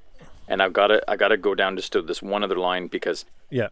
And 0.49 0.63
I've 0.63 0.73
got 0.73 0.89
to 0.89 1.03
I 1.11 1.17
got 1.17 1.29
to 1.29 1.37
go 1.37 1.55
down 1.55 1.77
just 1.77 1.93
to 1.93 2.03
this 2.03 2.23
one 2.23 2.43
other 2.45 2.57
line 2.57 2.87
because 2.89 3.25
Yeah. 3.51 3.69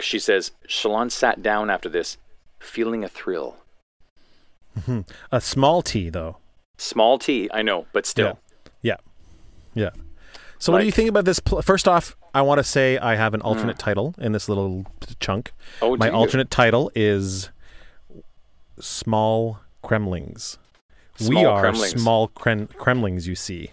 she 0.00 0.18
says 0.18 0.52
Shallan 0.68 1.10
sat 1.10 1.42
down 1.42 1.70
after 1.70 1.88
this, 1.88 2.18
feeling 2.58 3.04
a 3.04 3.08
thrill. 3.08 3.56
Mm-hmm. 4.78 5.00
A 5.32 5.40
small 5.40 5.82
T 5.82 6.10
though. 6.10 6.36
Small 6.76 7.18
T, 7.18 7.48
I 7.52 7.62
know, 7.62 7.86
but 7.92 8.06
still. 8.06 8.38
Yeah. 8.82 8.96
Yeah. 9.74 9.90
So, 10.60 10.72
what 10.72 10.80
do 10.80 10.86
you 10.86 10.92
think 10.92 11.08
about 11.08 11.24
this? 11.24 11.38
Pl- 11.38 11.62
First 11.62 11.86
off, 11.86 12.16
I 12.34 12.42
want 12.42 12.58
to 12.58 12.64
say 12.64 12.98
I 12.98 13.14
have 13.14 13.32
an 13.34 13.40
alternate 13.42 13.76
mm. 13.76 13.80
title 13.80 14.14
in 14.18 14.32
this 14.32 14.48
little 14.48 14.86
chunk. 15.20 15.52
Oh, 15.80 15.96
My 15.96 16.10
alternate 16.10 16.50
title 16.50 16.90
is 16.96 17.50
Small 18.80 19.58
cremlings. 19.84 20.58
we 21.28 21.44
are 21.44 21.62
cremlings. 21.64 21.98
small 22.00 22.28
krem- 22.28 22.68
cremlings, 22.76 23.26
you 23.26 23.34
see. 23.34 23.70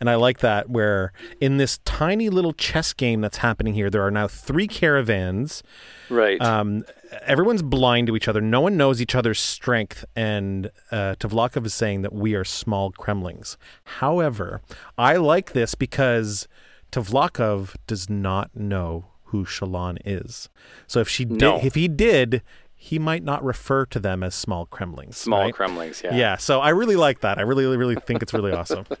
And 0.00 0.10
I 0.10 0.14
like 0.16 0.38
that 0.40 0.68
where 0.68 1.12
in 1.40 1.56
this 1.56 1.78
tiny 1.84 2.28
little 2.28 2.52
chess 2.52 2.92
game 2.92 3.20
that's 3.20 3.38
happening 3.38 3.74
here, 3.74 3.90
there 3.90 4.02
are 4.02 4.10
now 4.10 4.26
three 4.28 4.66
caravans. 4.66 5.62
Right. 6.10 6.40
Um, 6.40 6.84
everyone's 7.22 7.62
blind 7.62 8.06
to 8.08 8.16
each 8.16 8.28
other. 8.28 8.40
No 8.40 8.60
one 8.60 8.76
knows 8.76 9.00
each 9.00 9.14
other's 9.14 9.40
strength. 9.40 10.04
And 10.16 10.70
uh, 10.90 11.14
Tvlakv 11.18 11.64
is 11.66 11.74
saying 11.74 12.02
that 12.02 12.12
we 12.12 12.34
are 12.34 12.44
small 12.44 12.92
cremlings. 12.92 13.56
However, 13.84 14.60
I 14.98 15.16
like 15.16 15.52
this 15.52 15.74
because 15.74 16.48
Tvlakv 16.92 17.74
does 17.86 18.08
not 18.10 18.54
know 18.54 19.06
who 19.26 19.44
Shallan 19.44 19.98
is. 20.04 20.48
So 20.86 21.00
if 21.00 21.08
she 21.08 21.24
did, 21.24 21.38
No. 21.40 21.60
if 21.62 21.74
he 21.74 21.88
did, 21.88 22.42
he 22.84 22.98
might 22.98 23.24
not 23.24 23.42
refer 23.42 23.86
to 23.86 23.98
them 23.98 24.22
as 24.22 24.34
small 24.34 24.66
cremlings. 24.66 25.14
Small 25.14 25.40
right? 25.40 25.54
cremlings, 25.54 26.02
yeah. 26.02 26.14
Yeah, 26.14 26.36
so 26.36 26.60
I 26.60 26.68
really 26.68 26.96
like 26.96 27.20
that. 27.20 27.38
I 27.38 27.40
really, 27.40 27.64
really 27.78 27.94
think 27.94 28.22
it's 28.22 28.34
really 28.34 28.52
awesome. 28.52 28.84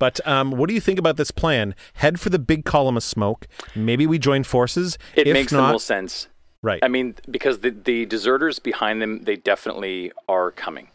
But 0.00 0.26
um, 0.26 0.52
what 0.52 0.68
do 0.70 0.74
you 0.74 0.80
think 0.80 0.98
about 0.98 1.18
this 1.18 1.30
plan? 1.30 1.74
Head 1.92 2.18
for 2.18 2.30
the 2.30 2.38
big 2.38 2.64
column 2.64 2.96
of 2.96 3.02
smoke. 3.02 3.46
Maybe 3.74 4.06
we 4.06 4.18
join 4.18 4.44
forces. 4.44 4.96
It 5.14 5.26
if 5.26 5.34
makes 5.34 5.52
not, 5.52 5.66
the 5.66 5.72
most 5.72 5.86
sense. 5.86 6.26
right. 6.62 6.80
I 6.82 6.88
mean, 6.88 7.16
because 7.30 7.58
the, 7.58 7.68
the 7.68 8.06
deserters 8.06 8.58
behind 8.58 9.02
them, 9.02 9.24
they 9.24 9.36
definitely 9.36 10.10
are 10.26 10.52
coming. 10.52 10.88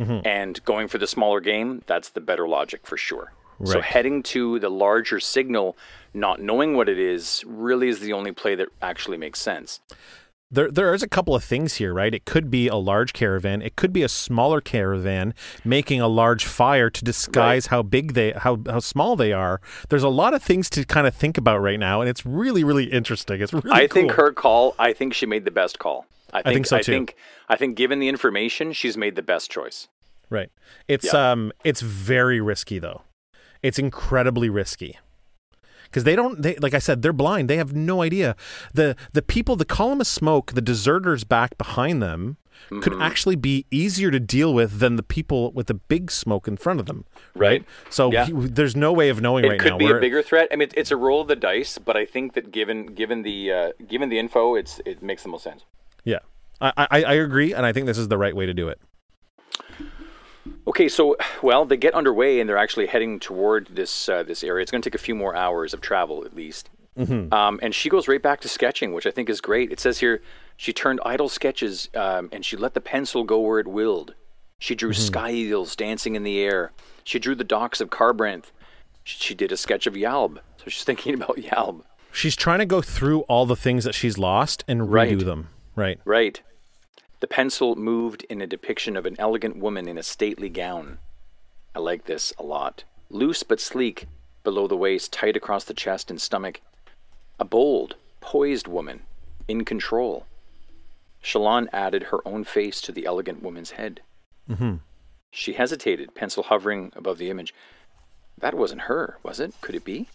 Mm-hmm. 0.00 0.26
And 0.26 0.64
going 0.64 0.88
for 0.88 0.98
the 0.98 1.06
smaller 1.06 1.38
game, 1.38 1.82
that's 1.86 2.08
the 2.08 2.20
better 2.20 2.48
logic 2.48 2.88
for 2.88 2.96
sure. 2.96 3.32
So 3.64 3.80
heading 3.80 4.24
to 4.24 4.58
the 4.58 4.68
larger 4.68 5.20
signal, 5.20 5.76
not 6.12 6.42
knowing 6.42 6.76
what 6.76 6.88
it 6.88 6.98
is, 6.98 7.44
really 7.46 7.88
is 7.88 8.00
the 8.00 8.14
only 8.14 8.32
play 8.32 8.56
that 8.56 8.68
actually 8.82 9.16
makes 9.16 9.40
sense. 9.40 9.78
There 10.50 10.70
there 10.70 10.92
is 10.94 11.02
a 11.02 11.08
couple 11.08 11.34
of 11.34 11.44
things 11.44 11.74
here, 11.76 11.94
right? 11.94 12.12
It 12.14 12.24
could 12.24 12.50
be 12.50 12.66
a 12.68 12.76
large 12.76 13.12
caravan, 13.12 13.62
it 13.62 13.76
could 13.76 13.92
be 13.92 14.02
a 14.02 14.08
smaller 14.08 14.60
caravan 14.60 15.34
making 15.64 16.00
a 16.00 16.08
large 16.08 16.44
fire 16.44 16.90
to 16.90 17.04
disguise 17.04 17.66
how 17.66 17.82
big 17.82 18.14
they 18.14 18.32
how 18.32 18.58
how 18.66 18.80
small 18.80 19.16
they 19.16 19.32
are. 19.32 19.60
There's 19.88 20.02
a 20.02 20.08
lot 20.08 20.34
of 20.34 20.42
things 20.42 20.68
to 20.70 20.84
kind 20.84 21.06
of 21.06 21.14
think 21.14 21.38
about 21.38 21.58
right 21.58 21.78
now, 21.78 22.00
and 22.00 22.08
it's 22.10 22.26
really 22.26 22.64
really 22.64 22.84
interesting. 22.92 23.40
It's 23.40 23.52
really 23.52 23.70
I 23.70 23.86
cool. 23.86 23.94
think 24.02 24.12
her 24.12 24.32
call. 24.32 24.74
I 24.78 24.92
think 24.92 25.14
she 25.14 25.26
made 25.26 25.44
the 25.44 25.50
best 25.50 25.78
call. 25.78 26.06
I 26.32 26.42
think, 26.42 26.54
think 26.54 26.66
so, 26.66 26.76
I 26.78 26.82
think 26.82 27.16
I 27.48 27.56
think 27.56 27.76
given 27.76 27.98
the 27.98 28.08
information, 28.08 28.72
she's 28.72 28.96
made 28.96 29.16
the 29.16 29.22
best 29.22 29.50
choice. 29.50 29.88
right. 30.30 30.50
It's 30.88 31.12
Yeah. 31.12 31.30
um 31.32 31.52
it's 31.64 31.80
very 31.80 32.40
risky 32.40 32.78
though. 32.78 33.02
It's 33.62 33.78
incredibly 33.78 34.48
risky. 34.48 34.98
Because 35.90 36.04
they 36.04 36.14
don't, 36.14 36.40
they 36.40 36.54
like 36.56 36.72
I 36.74 36.78
said, 36.78 37.02
they're 37.02 37.12
blind. 37.12 37.50
They 37.50 37.56
have 37.56 37.74
no 37.74 38.00
idea. 38.02 38.36
the 38.72 38.96
The 39.12 39.22
people, 39.22 39.56
the 39.56 39.64
column 39.64 40.00
of 40.00 40.06
smoke, 40.06 40.52
the 40.52 40.60
deserters 40.60 41.24
back 41.24 41.58
behind 41.58 42.00
them, 42.02 42.36
could 42.68 42.92
Mm-hmm. 42.92 43.02
actually 43.02 43.36
be 43.36 43.64
easier 43.70 44.10
to 44.10 44.20
deal 44.20 44.52
with 44.52 44.80
than 44.80 44.96
the 44.96 45.02
people 45.02 45.50
with 45.52 45.66
the 45.66 45.74
big 45.74 46.10
smoke 46.10 46.46
in 46.46 46.56
front 46.58 46.78
of 46.78 46.84
them. 46.86 47.06
Right. 47.34 47.64
So 47.88 48.12
Yeah. 48.12 48.26
he- 48.26 48.32
there's 48.34 48.76
no 48.76 48.92
way 48.92 49.08
of 49.08 49.20
knowing 49.22 49.44
It 49.46 49.48
right 49.48 49.58
could 49.58 49.72
now. 49.72 49.78
be 49.78 49.86
We're- 49.86 49.96
a 49.98 50.00
bigger 50.00 50.22
threat. 50.22 50.46
I 50.52 50.56
mean, 50.56 50.68
it's 50.76 50.90
a 50.90 50.96
roll 50.96 51.22
of 51.22 51.28
the 51.28 51.36
dice, 51.36 51.78
but 51.78 51.96
I 51.96 52.04
think 52.04 52.34
that 52.34 52.52
given 52.52 52.86
given 52.94 53.22
the 53.22 53.50
uh, 53.52 53.72
given 53.88 54.10
the 54.10 54.18
info, 54.18 54.54
it's 54.54 54.80
it 54.84 55.02
makes 55.02 55.22
the 55.22 55.30
most 55.30 55.42
sense. 55.44 55.64
Yeah, 56.04 56.18
I, 56.60 56.86
I 56.90 57.02
I 57.02 57.14
agree, 57.14 57.52
and 57.54 57.64
I 57.66 57.72
think 57.72 57.86
this 57.86 57.98
is 57.98 58.08
the 58.08 58.18
right 58.18 58.36
way 58.36 58.46
to 58.46 58.54
do 58.54 58.68
it. 58.68 58.78
Okay, 60.70 60.88
so 60.88 61.16
well, 61.42 61.64
they 61.64 61.76
get 61.76 61.94
underway 61.94 62.38
and 62.38 62.48
they're 62.48 62.56
actually 62.56 62.86
heading 62.86 63.18
toward 63.18 63.66
this 63.74 64.08
uh, 64.08 64.22
this 64.22 64.44
area. 64.44 64.62
It's 64.62 64.70
going 64.70 64.82
to 64.82 64.88
take 64.88 64.94
a 64.94 65.02
few 65.02 65.16
more 65.16 65.34
hours 65.34 65.74
of 65.74 65.80
travel 65.80 66.24
at 66.24 66.34
least. 66.34 66.70
Um, 67.32 67.58
and 67.62 67.74
she 67.74 67.88
goes 67.88 68.06
right 68.08 68.22
back 68.22 68.40
to 68.42 68.48
sketching, 68.48 68.92
which 68.92 69.06
I 69.06 69.10
think 69.10 69.30
is 69.30 69.40
great. 69.40 69.72
It 69.72 69.80
says 69.80 69.98
here 69.98 70.20
she 70.58 70.72
turned 70.72 71.00
idle 71.04 71.28
sketches 71.30 71.88
um, 71.94 72.28
and 72.30 72.44
she 72.44 72.56
let 72.56 72.74
the 72.74 72.80
pencil 72.80 73.24
go 73.24 73.40
where 73.40 73.58
it 73.58 73.66
willed. 73.66 74.14
She 74.60 74.74
drew 74.76 74.92
sky 74.92 75.30
eagles 75.32 75.74
dancing 75.74 76.14
in 76.14 76.22
the 76.22 76.40
air. 76.40 76.72
She 77.02 77.18
drew 77.18 77.34
the 77.34 77.44
docks 77.44 77.80
of 77.80 77.88
Kharbranth. 77.88 78.52
She, 79.02 79.18
she 79.18 79.34
did 79.34 79.50
a 79.50 79.56
sketch 79.56 79.86
of 79.86 79.94
Yalb, 79.94 80.36
so 80.58 80.64
she's 80.68 80.84
thinking 80.90 81.14
about 81.14 81.36
Yalb. 81.36 81.82
She's 82.12 82.36
trying 82.36 82.58
to 82.60 82.66
go 82.66 82.80
through 82.82 83.20
all 83.22 83.46
the 83.46 83.56
things 83.56 83.84
that 83.84 83.94
she's 83.94 84.18
lost 84.18 84.62
and 84.68 84.82
redo 84.82 84.92
Right. 84.92 85.18
them. 85.20 85.48
Right. 85.74 86.00
Right. 86.04 86.42
The 87.20 87.26
pencil 87.26 87.76
moved 87.76 88.24
in 88.30 88.40
a 88.40 88.46
depiction 88.46 88.96
of 88.96 89.04
an 89.04 89.16
elegant 89.18 89.56
woman 89.56 89.86
in 89.86 89.98
a 89.98 90.02
stately 90.02 90.48
gown. 90.48 90.98
I 91.74 91.78
like 91.78 92.06
this 92.06 92.32
a 92.38 92.42
lot. 92.42 92.84
Loose 93.10 93.42
but 93.42 93.60
sleek, 93.60 94.06
below 94.42 94.66
the 94.66 94.76
waist, 94.76 95.12
tight 95.12 95.36
across 95.36 95.64
the 95.64 95.74
chest 95.74 96.10
and 96.10 96.20
stomach. 96.20 96.60
A 97.38 97.44
bold, 97.44 97.96
poised 98.20 98.66
woman, 98.66 99.02
in 99.46 99.64
control. 99.66 100.26
Shallan 101.22 101.68
added 101.72 102.04
her 102.04 102.26
own 102.26 102.44
face 102.44 102.80
to 102.80 102.92
the 102.92 103.04
elegant 103.04 103.42
woman's 103.42 103.72
head. 103.72 104.00
Mm-hmm. 104.48 104.76
She 105.30 105.52
hesitated, 105.52 106.14
pencil 106.14 106.44
hovering 106.44 106.90
above 106.96 107.18
the 107.18 107.30
image. 107.30 107.54
That 108.38 108.54
wasn't 108.54 108.82
her, 108.82 109.18
was 109.22 109.38
it? 109.40 109.52
Could 109.60 109.74
it 109.74 109.84
be? 109.84 110.08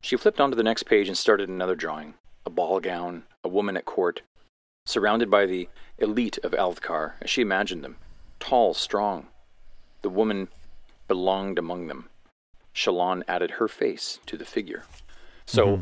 She 0.00 0.16
flipped 0.16 0.40
onto 0.40 0.56
the 0.56 0.64
next 0.64 0.82
page 0.82 1.06
and 1.08 1.16
started 1.16 1.48
another 1.48 1.76
drawing. 1.76 2.14
A 2.44 2.50
ball 2.50 2.80
gown, 2.80 3.22
a 3.44 3.48
woman 3.48 3.76
at 3.76 3.86
court, 3.86 4.22
surrounded 4.86 5.30
by 5.30 5.46
the 5.46 5.68
elite 5.98 6.38
of 6.42 6.52
Alethkar, 6.52 7.12
as 7.20 7.30
she 7.30 7.40
imagined 7.40 7.82
them, 7.82 7.96
tall, 8.40 8.74
strong. 8.74 9.26
The 10.02 10.10
woman 10.10 10.48
belonged 11.08 11.58
among 11.58 11.86
them. 11.86 12.08
Shallan 12.74 13.22
added 13.28 13.52
her 13.52 13.68
face 13.68 14.18
to 14.26 14.36
the 14.36 14.44
figure. 14.44 14.82
So 15.46 15.80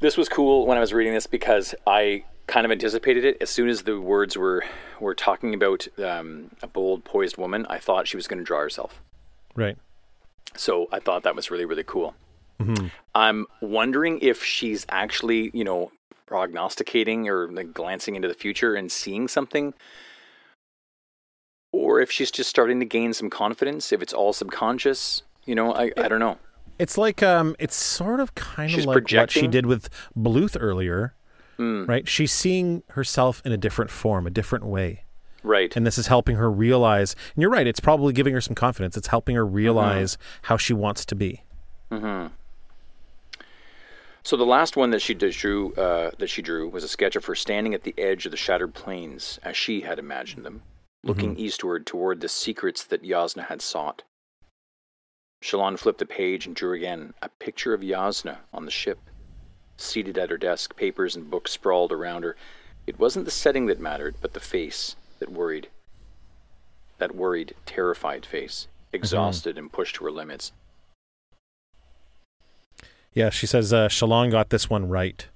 this 0.00 0.16
was 0.16 0.28
cool 0.28 0.66
when 0.66 0.76
I 0.76 0.80
was 0.80 0.92
reading 0.92 1.14
this 1.14 1.26
because 1.26 1.74
I 1.86 2.24
kind 2.46 2.66
of 2.66 2.72
anticipated 2.72 3.24
it. 3.24 3.38
As 3.40 3.50
soon 3.50 3.68
as 3.68 3.82
the 3.82 4.00
words 4.00 4.36
were 4.36 4.64
were 5.00 5.14
talking 5.14 5.54
about 5.54 5.88
um, 5.98 6.50
a 6.62 6.66
bold, 6.66 7.04
poised 7.04 7.36
woman, 7.36 7.66
I 7.70 7.78
thought 7.78 8.06
she 8.06 8.16
was 8.16 8.28
going 8.28 8.38
to 8.38 8.44
draw 8.44 8.58
herself. 8.60 9.00
Right. 9.56 9.76
So 10.56 10.88
I 10.92 11.00
thought 11.00 11.22
that 11.22 11.34
was 11.34 11.50
really, 11.50 11.64
really 11.64 11.84
cool. 11.84 12.14
Mm-hmm. 12.60 12.88
I'm 13.14 13.46
wondering 13.60 14.18
if 14.20 14.44
she's 14.44 14.84
actually, 14.88 15.50
you 15.54 15.64
know, 15.64 15.90
prognosticating 16.32 17.28
or 17.28 17.46
like 17.52 17.74
glancing 17.74 18.16
into 18.16 18.26
the 18.26 18.32
future 18.32 18.74
and 18.74 18.90
seeing 18.90 19.28
something, 19.28 19.74
or 21.72 22.00
if 22.00 22.10
she's 22.10 22.30
just 22.30 22.48
starting 22.48 22.80
to 22.80 22.86
gain 22.86 23.12
some 23.12 23.28
confidence. 23.28 23.92
If 23.92 24.00
it's 24.00 24.14
all 24.14 24.32
subconscious, 24.32 25.24
you 25.44 25.54
know, 25.54 25.74
I, 25.74 25.92
I 25.98 26.08
don't 26.08 26.20
know. 26.20 26.38
It's 26.78 26.96
like 26.96 27.22
um, 27.22 27.54
it's 27.58 27.76
sort 27.76 28.18
of 28.18 28.34
kind 28.34 28.72
of 28.72 28.86
like 28.86 29.12
what 29.12 29.30
she 29.30 29.46
did 29.46 29.66
with 29.66 29.90
Bluth 30.16 30.56
earlier, 30.58 31.14
Mm, 31.58 31.86
right? 31.86 32.08
She's 32.08 32.32
seeing 32.32 32.82
herself 32.92 33.42
in 33.44 33.52
a 33.52 33.58
different 33.58 33.90
form, 33.90 34.26
a 34.26 34.30
different 34.30 34.64
way, 34.64 35.04
right. 35.42 35.76
and 35.76 35.86
this 35.86 35.98
is 35.98 36.06
helping 36.06 36.36
her 36.36 36.50
realize. 36.50 37.14
And 37.34 37.42
you're 37.42 37.50
right; 37.50 37.66
it's 37.66 37.78
probably 37.78 38.14
giving 38.14 38.32
her 38.32 38.40
some 38.40 38.54
confidence. 38.54 38.96
It's 38.96 39.08
helping 39.08 39.36
her 39.36 39.44
realize 39.44 40.16
how 40.42 40.56
she 40.56 40.72
wants 40.72 41.04
to 41.04 41.14
be. 41.14 41.42
hmm 41.92 42.28
So 44.24 44.36
the 44.36 44.46
last 44.46 44.76
one 44.76 44.90
that 44.90 45.02
she 45.02 45.14
drew, 45.14 45.72
uh, 45.74 46.12
that 46.18 46.28
she 46.30 46.42
drew, 46.42 46.68
was 46.68 46.84
a 46.84 46.88
sketch 46.88 47.16
of 47.16 47.24
her 47.24 47.34
standing 47.34 47.74
at 47.74 47.82
the 47.82 47.94
edge 47.98 48.24
of 48.24 48.30
the 48.30 48.36
shattered 48.36 48.72
plains, 48.72 49.40
as 49.42 49.56
she 49.56 49.80
had 49.80 49.98
imagined 49.98 50.44
them, 50.44 50.62
looking 51.02 51.36
eastward 51.36 51.86
toward 51.86 52.20
the 52.20 52.28
secrets 52.28 52.84
that 52.84 53.02
Jasnah 53.02 53.46
had 53.46 53.60
sought. 53.60 54.02
Shallan 55.42 55.76
flipped 55.76 56.00
a 56.00 56.06
page 56.06 56.46
and 56.46 56.54
drew 56.54 56.72
again 56.72 57.14
a 57.20 57.28
picture 57.28 57.74
of 57.74 57.80
Jasnah 57.80 58.38
on 58.52 58.64
the 58.64 58.70
ship, 58.70 59.00
seated 59.76 60.16
at 60.16 60.30
her 60.30 60.38
desk, 60.38 60.76
papers 60.76 61.16
and 61.16 61.28
books 61.28 61.50
sprawled 61.50 61.90
around 61.90 62.22
her. 62.22 62.36
It 62.86 63.00
wasn't 63.00 63.24
the 63.24 63.32
setting 63.32 63.66
that 63.66 63.80
mattered, 63.80 64.14
but 64.20 64.34
the 64.34 64.40
face 64.40 64.94
that 65.18 65.32
worried. 65.32 65.68
That 66.98 67.16
worried, 67.16 67.56
terrified 67.66 68.24
face, 68.24 68.68
exhausted 68.92 69.58
and 69.58 69.72
pushed 69.72 69.96
to 69.96 70.04
her 70.04 70.12
limits. 70.12 70.52
Yeah, 73.14 73.30
she 73.30 73.46
says 73.46 73.72
uh, 73.72 73.88
Shallan 73.88 74.30
got 74.30 74.50
this 74.50 74.70
one 74.70 74.88
right. 74.88 75.26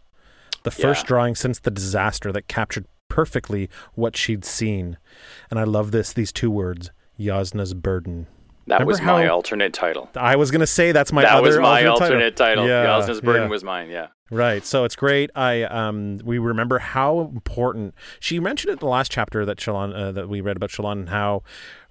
The 0.62 0.70
first 0.70 1.04
Yeah. 1.04 1.08
drawing 1.08 1.34
since 1.34 1.58
the 1.58 1.70
disaster 1.70 2.32
that 2.32 2.48
captured 2.48 2.86
perfectly 3.08 3.68
what 3.94 4.16
she'd 4.16 4.44
seen, 4.44 4.98
and 5.50 5.60
I 5.60 5.64
love 5.64 5.90
this. 5.90 6.12
These 6.12 6.32
two 6.32 6.50
words: 6.50 6.90
Jasnah's 7.18 7.74
burden. 7.74 8.26
That 8.66 8.80
Remember 8.80 8.90
was 8.90 9.00
my 9.00 9.28
alternate 9.28 9.72
title. 9.72 10.10
I 10.16 10.34
was 10.34 10.50
gonna 10.50 10.66
say 10.66 10.90
that's 10.90 11.12
my 11.12 11.22
that 11.22 11.40
was 11.42 11.56
my 11.58 11.84
alternate 11.84 12.10
alternate 12.10 12.36
title. 12.36 12.66
Yeah, 12.66 12.84
Jasnah's 12.84 13.20
burden 13.20 13.42
yeah. 13.44 13.48
was 13.48 13.62
mine. 13.62 13.90
Yeah. 13.90 14.08
Right. 14.30 14.64
So 14.66 14.84
it's 14.84 14.96
great. 14.96 15.30
I 15.36 15.62
um 15.62 16.18
we 16.24 16.38
remember 16.38 16.78
how 16.80 17.20
important 17.20 17.94
she 18.18 18.40
mentioned 18.40 18.70
it 18.70 18.72
in 18.74 18.78
the 18.80 18.86
last 18.86 19.10
chapter 19.12 19.44
that 19.46 19.58
Shallan 19.58 19.94
uh, 19.94 20.10
that 20.12 20.28
we 20.28 20.40
read 20.40 20.56
about 20.56 20.70
Shallan 20.70 20.92
and 20.92 21.08
how 21.10 21.42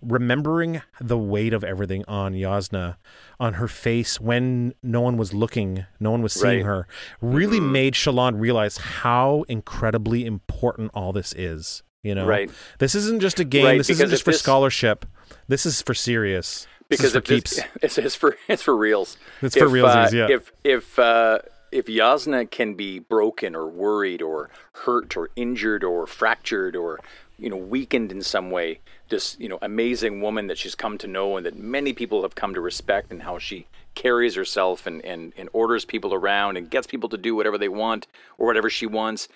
remembering 0.02 0.82
the 1.00 1.18
weight 1.18 1.54
of 1.54 1.64
everything 1.64 2.04
on 2.08 2.34
Jasnah 2.34 2.98
on 3.40 3.54
her 3.54 3.68
face 3.68 4.20
when 4.20 4.74
no 4.84 5.02
one 5.02 5.18
was 5.18 5.34
looking, 5.34 5.86
no 6.00 6.12
one 6.12 6.22
was 6.22 6.34
seeing 6.34 6.58
Right. 6.60 6.66
her, 6.66 6.88
really 7.22 7.60
Mhm. 7.60 7.72
made 7.72 7.94
Shallan 7.94 8.40
realize 8.40 8.78
how 8.78 9.46
incredibly 9.48 10.26
important 10.26 10.92
all 10.94 11.12
this 11.14 11.34
is. 11.38 11.84
You 12.04 12.14
know, 12.16 12.26
Right. 12.28 12.52
This 12.80 12.94
isn't 12.96 13.20
just 13.22 13.40
a 13.40 13.44
game. 13.44 13.66
Right, 13.66 13.78
this 13.78 13.90
isn't 13.90 14.10
just 14.10 14.24
for 14.24 14.32
this- 14.32 14.40
scholarship. 14.42 15.06
This 15.48 15.66
is 15.66 15.82
for 15.82 15.94
serious. 15.94 16.68
This 16.90 17.00
Because 17.00 17.06
is 17.06 17.12
for 17.14 17.18
if 17.18 17.24
this- 17.26 17.36
keeps. 17.54 17.60
it's, 17.82 17.98
it's 17.98 18.16
for 18.16 18.38
it's 18.48 18.62
for 18.62 18.76
reals. 18.78 19.18
It's 19.42 19.58
for 19.58 19.68
reals. 19.68 19.90
uh, 19.90 20.10
yeah. 20.14 20.28
If 20.30 20.52
if 20.64 21.00
uh, 21.00 21.40
if 21.76 21.88
Jasnah 21.88 22.50
can 22.50 22.74
be 22.76 23.00
broken 23.00 23.54
or 23.54 23.68
worried 23.68 24.22
or 24.22 24.50
hurt 24.72 25.18
or 25.18 25.30
injured 25.36 25.84
or 25.84 26.08
fractured 26.08 26.74
or 26.74 27.02
you 27.38 27.50
know 27.50 27.58
weakened 27.58 28.14
in 28.14 28.22
some 28.22 28.50
way, 28.50 28.80
this 29.10 29.36
you 29.40 29.50
know 29.50 29.60
amazing 29.62 30.22
woman 30.22 30.48
that 30.48 30.58
she's 30.58 30.74
come 30.74 30.98
to 30.98 31.08
know 31.08 31.36
and 31.36 31.46
that 31.46 31.60
many 31.60 31.92
people 31.92 32.22
have 32.22 32.34
come 32.34 32.54
to 32.54 32.62
respect 32.62 33.12
and 33.12 33.24
how 33.24 33.38
she 33.38 33.68
carries 33.94 34.36
herself 34.36 34.88
and 34.88 35.04
and, 35.04 35.34
and 35.36 35.50
orders 35.52 35.84
people 35.84 36.14
around 36.14 36.56
and 36.56 36.70
gets 36.70 36.88
people 36.88 37.10
to 37.10 37.18
do 37.18 37.36
whatever 37.36 37.58
they 37.58 37.68
want 37.68 38.08
or 38.38 38.48
whatever 38.48 38.70
she 38.70 38.86
wants. 38.86 39.28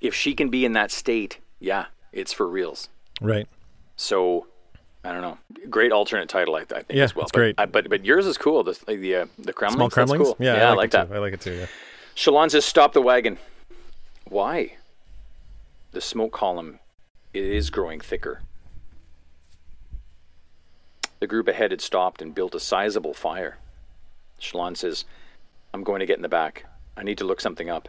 If 0.00 0.14
she 0.14 0.34
can 0.34 0.48
be 0.48 0.64
in 0.64 0.72
that 0.72 0.90
state, 0.90 1.38
yeah, 1.60 1.86
it's 2.12 2.32
for 2.32 2.48
reals. 2.48 2.88
Right. 3.20 3.46
So 3.94 4.48
I 5.02 5.12
don't 5.12 5.22
know. 5.22 5.38
Great 5.70 5.92
alternate 5.92 6.28
title, 6.28 6.56
I, 6.56 6.60
I 6.60 6.64
think 6.64 6.86
Yeah, 6.90 7.04
as 7.04 7.14
well. 7.14 7.22
it's 7.24 7.32
but, 7.32 7.38
great. 7.38 7.54
I, 7.58 7.66
but 7.66 7.88
but 7.88 8.04
yours 8.04 8.26
is 8.26 8.36
cool. 8.36 8.62
The 8.62 8.78
the 8.86 9.16
uh, 9.16 9.26
the 9.38 9.52
cremlings. 9.52 9.72
Small 9.74 10.06
that's 10.06 10.12
cool. 10.12 10.36
Yeah, 10.38 10.68
I, 10.68 10.68
like, 10.70 10.76
like 10.76 10.84
it 10.86 10.92
that. 10.92 11.08
Too. 11.08 11.14
I 11.14 11.18
like 11.18 11.32
it 11.32 11.40
too. 11.40 11.52
Yeah. 11.54 11.66
Shallan 12.14 12.50
says, 12.50 12.64
"Stop 12.64 12.92
the 12.92 13.00
wagon." 13.00 13.38
Why? 14.28 14.74
The 15.92 16.00
smoke 16.00 16.32
column 16.32 16.78
is 17.32 17.70
growing 17.70 18.00
thicker. 18.00 18.42
The 21.18 21.26
group 21.26 21.48
ahead 21.48 21.70
had 21.70 21.80
stopped 21.80 22.22
and 22.22 22.34
built 22.34 22.54
a 22.54 22.60
sizable 22.60 23.14
fire. 23.14 23.58
Shallan 24.40 24.76
says, 24.76 25.04
"I'm 25.72 25.82
going 25.82 26.00
to 26.00 26.06
get 26.06 26.16
in 26.16 26.22
the 26.22 26.28
back. 26.28 26.66
I 26.96 27.02
need 27.02 27.18
to 27.18 27.24
look 27.24 27.40
something 27.40 27.70
up. 27.70 27.88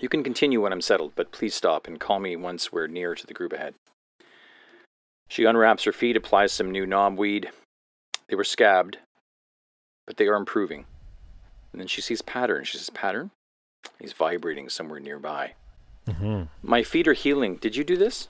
You 0.00 0.08
can 0.08 0.24
continue 0.24 0.60
when 0.60 0.72
I'm 0.72 0.80
settled, 0.80 1.12
but 1.14 1.30
please 1.30 1.54
stop 1.54 1.86
and 1.86 2.00
call 2.00 2.18
me 2.18 2.34
once 2.34 2.72
we're 2.72 2.86
near 2.88 3.14
to 3.14 3.26
the 3.26 3.34
group 3.34 3.52
ahead." 3.52 3.74
She 5.30 5.44
unwraps 5.44 5.84
her 5.84 5.92
feet, 5.92 6.16
applies 6.16 6.50
some 6.50 6.72
new 6.72 6.84
knobweed. 6.84 7.50
They 8.28 8.34
were 8.34 8.42
scabbed, 8.42 8.98
but 10.04 10.16
they 10.16 10.26
are 10.26 10.34
improving. 10.34 10.86
And 11.70 11.80
then 11.80 11.86
she 11.86 12.00
sees 12.00 12.20
pattern. 12.20 12.64
She 12.64 12.78
says, 12.78 12.90
Pattern? 12.90 13.30
He's 14.00 14.12
vibrating 14.12 14.68
somewhere 14.68 14.98
nearby. 14.98 15.52
Mm-hmm. 16.08 16.42
My 16.62 16.82
feet 16.82 17.06
are 17.06 17.12
healing. 17.12 17.56
Did 17.56 17.76
you 17.76 17.84
do 17.84 17.96
this? 17.96 18.26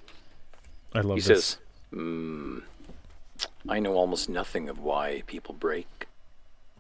I 0.94 1.00
love 1.00 1.16
this. 1.16 1.26
He 1.26 1.32
this. 1.32 1.44
says, 1.46 1.58
mm, 1.94 2.62
I 3.66 3.80
know 3.80 3.94
almost 3.94 4.28
nothing 4.28 4.68
of 4.68 4.78
why 4.78 5.22
people 5.26 5.54
break. 5.54 6.06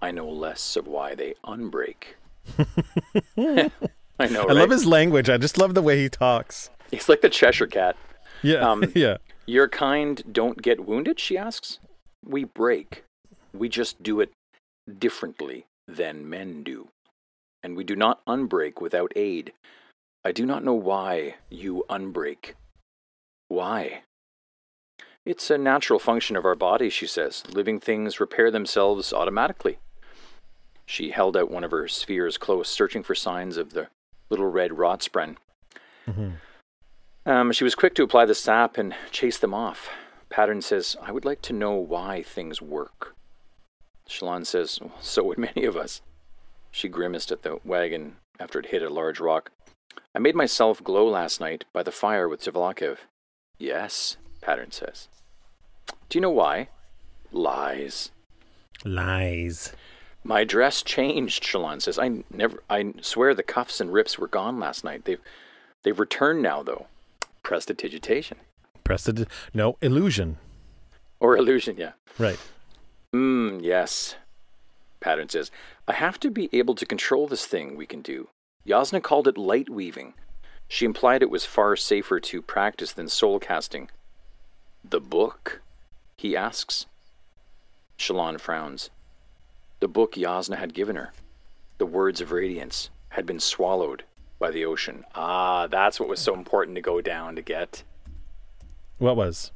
I 0.02 0.10
know 0.10 0.28
less 0.28 0.76
of 0.76 0.86
why 0.86 1.14
they 1.14 1.34
unbreak. 1.44 2.16
I 2.58 4.26
know, 4.26 4.42
I 4.42 4.48
right? 4.48 4.56
love 4.56 4.70
his 4.70 4.84
language. 4.84 5.30
I 5.30 5.38
just 5.38 5.56
love 5.56 5.72
the 5.72 5.80
way 5.80 5.98
he 5.98 6.10
talks. 6.10 6.68
He's 6.90 7.08
like 7.08 7.22
the 7.22 7.30
Cheshire 7.30 7.66
Cat. 7.66 7.96
Yeah. 8.42 8.70
Um, 8.70 8.84
yeah. 8.94 9.16
Your 9.46 9.68
kind 9.68 10.22
don't 10.32 10.62
get 10.62 10.86
wounded, 10.86 11.18
she 11.18 11.36
asks. 11.36 11.78
We 12.24 12.44
break. 12.44 13.04
We 13.52 13.68
just 13.68 14.02
do 14.02 14.20
it 14.20 14.30
differently 14.98 15.66
than 15.88 16.28
men 16.28 16.62
do. 16.62 16.88
And 17.62 17.76
we 17.76 17.84
do 17.84 17.96
not 17.96 18.24
unbreak 18.26 18.80
without 18.80 19.12
aid. 19.16 19.52
I 20.24 20.32
do 20.32 20.46
not 20.46 20.64
know 20.64 20.74
why 20.74 21.36
you 21.48 21.84
unbreak. 21.90 22.54
Why? 23.48 24.02
It's 25.26 25.50
a 25.50 25.58
natural 25.58 25.98
function 25.98 26.36
of 26.36 26.44
our 26.44 26.54
body, 26.54 26.88
she 26.88 27.06
says. 27.06 27.42
Living 27.52 27.80
things 27.80 28.20
repair 28.20 28.50
themselves 28.50 29.12
automatically. 29.12 29.78
She 30.86 31.10
held 31.10 31.36
out 31.36 31.50
one 31.50 31.64
of 31.64 31.70
her 31.70 31.88
spheres 31.88 32.38
close, 32.38 32.68
searching 32.68 33.02
for 33.02 33.14
signs 33.14 33.56
of 33.56 33.72
the 33.72 33.88
little 34.28 34.46
red 34.46 34.78
rot 34.78 35.00
spren. 35.00 35.36
hmm 36.06 36.30
Um, 37.30 37.52
she 37.52 37.62
was 37.62 37.76
quick 37.76 37.94
to 37.94 38.02
apply 38.02 38.24
the 38.24 38.34
sap 38.34 38.76
and 38.76 38.92
chase 39.12 39.38
them 39.38 39.54
off. 39.54 39.88
Pattern 40.30 40.60
says, 40.60 40.96
I 41.00 41.12
would 41.12 41.24
like 41.24 41.40
to 41.42 41.52
know 41.52 41.74
why 41.74 42.24
things 42.24 42.60
work. 42.60 43.14
Shallan 44.08 44.44
says, 44.44 44.80
well, 44.82 44.94
So 45.00 45.22
would 45.22 45.38
many 45.54 45.64
of 45.64 45.76
us. 45.76 46.02
She 46.72 46.88
grimaced 46.88 47.30
at 47.30 47.42
the 47.42 47.60
wagon 47.64 48.16
after 48.40 48.58
it 48.58 48.66
hit 48.66 48.82
a 48.82 48.90
large 48.90 49.20
rock. 49.20 49.52
I 50.12 50.18
made 50.18 50.34
myself 50.34 50.82
glow 50.82 51.06
last 51.06 51.40
night 51.40 51.64
by 51.72 51.84
the 51.84 51.92
fire 51.92 52.28
with 52.28 52.42
Tvlakv. 52.42 52.96
Yes, 53.60 54.16
Pattern 54.40 54.72
says. 54.72 55.06
Do 56.08 56.18
you 56.18 56.22
know 56.22 56.30
why? 56.30 56.70
Lies. 57.30 58.10
Lies. 58.84 59.72
My 60.24 60.42
dress 60.42 60.82
changed, 60.82 61.44
Shallan 61.44 61.80
says. 61.80 61.96
I 61.96 62.24
never 62.28 62.60
I 62.68 62.92
swear 63.02 63.34
the 63.34 63.44
cuffs 63.44 63.80
and 63.80 63.92
rips 63.92 64.18
were 64.18 64.26
gone 64.26 64.58
last 64.58 64.82
night. 64.82 65.04
They've 65.04 65.20
they've 65.84 66.00
returned 66.00 66.42
now 66.42 66.64
though. 66.64 66.88
Prestidigitation. 67.42 68.38
Precedent. 68.84 69.28
No 69.54 69.76
illusion. 69.80 70.38
Or 71.20 71.36
illusion, 71.36 71.76
yeah. 71.78 71.92
Right. 72.18 72.38
Mm, 73.14 73.62
yes. 73.62 74.16
Pattern 75.00 75.28
says, 75.28 75.50
I 75.88 75.94
have 75.94 76.20
to 76.20 76.30
be 76.30 76.48
able 76.52 76.74
to 76.74 76.86
control 76.86 77.26
this 77.26 77.46
thing 77.46 77.76
we 77.76 77.86
can 77.86 78.02
do. 78.02 78.28
Jasnah 78.66 79.02
called 79.02 79.26
it 79.26 79.38
light 79.38 79.70
weaving. 79.70 80.14
She 80.68 80.84
implied 80.84 81.22
it 81.22 81.30
was 81.30 81.44
far 81.44 81.74
safer 81.76 82.20
to 82.20 82.42
practice 82.42 82.92
than 82.92 83.08
soul 83.08 83.38
casting. 83.38 83.90
The 84.84 85.00
book? 85.00 85.62
He 86.16 86.36
asks. 86.36 86.86
Shallan 87.98 88.40
frowns. 88.40 88.90
The 89.80 89.88
book 89.88 90.14
Jasnah 90.14 90.58
had 90.58 90.74
given 90.74 90.96
her, 90.96 91.12
the 91.78 91.86
words 91.86 92.20
of 92.20 92.32
radiance, 92.32 92.90
had 93.10 93.24
been 93.24 93.40
swallowed 93.40 94.04
by 94.40 94.50
the 94.50 94.64
ocean. 94.64 95.04
Ah, 95.14 95.68
that's 95.68 96.00
what 96.00 96.08
was 96.08 96.18
so 96.18 96.34
important 96.34 96.74
to 96.74 96.80
go 96.80 97.00
down 97.00 97.36
to 97.36 97.42
get. 97.42 97.84
What 98.98 99.14
was 99.16 99.52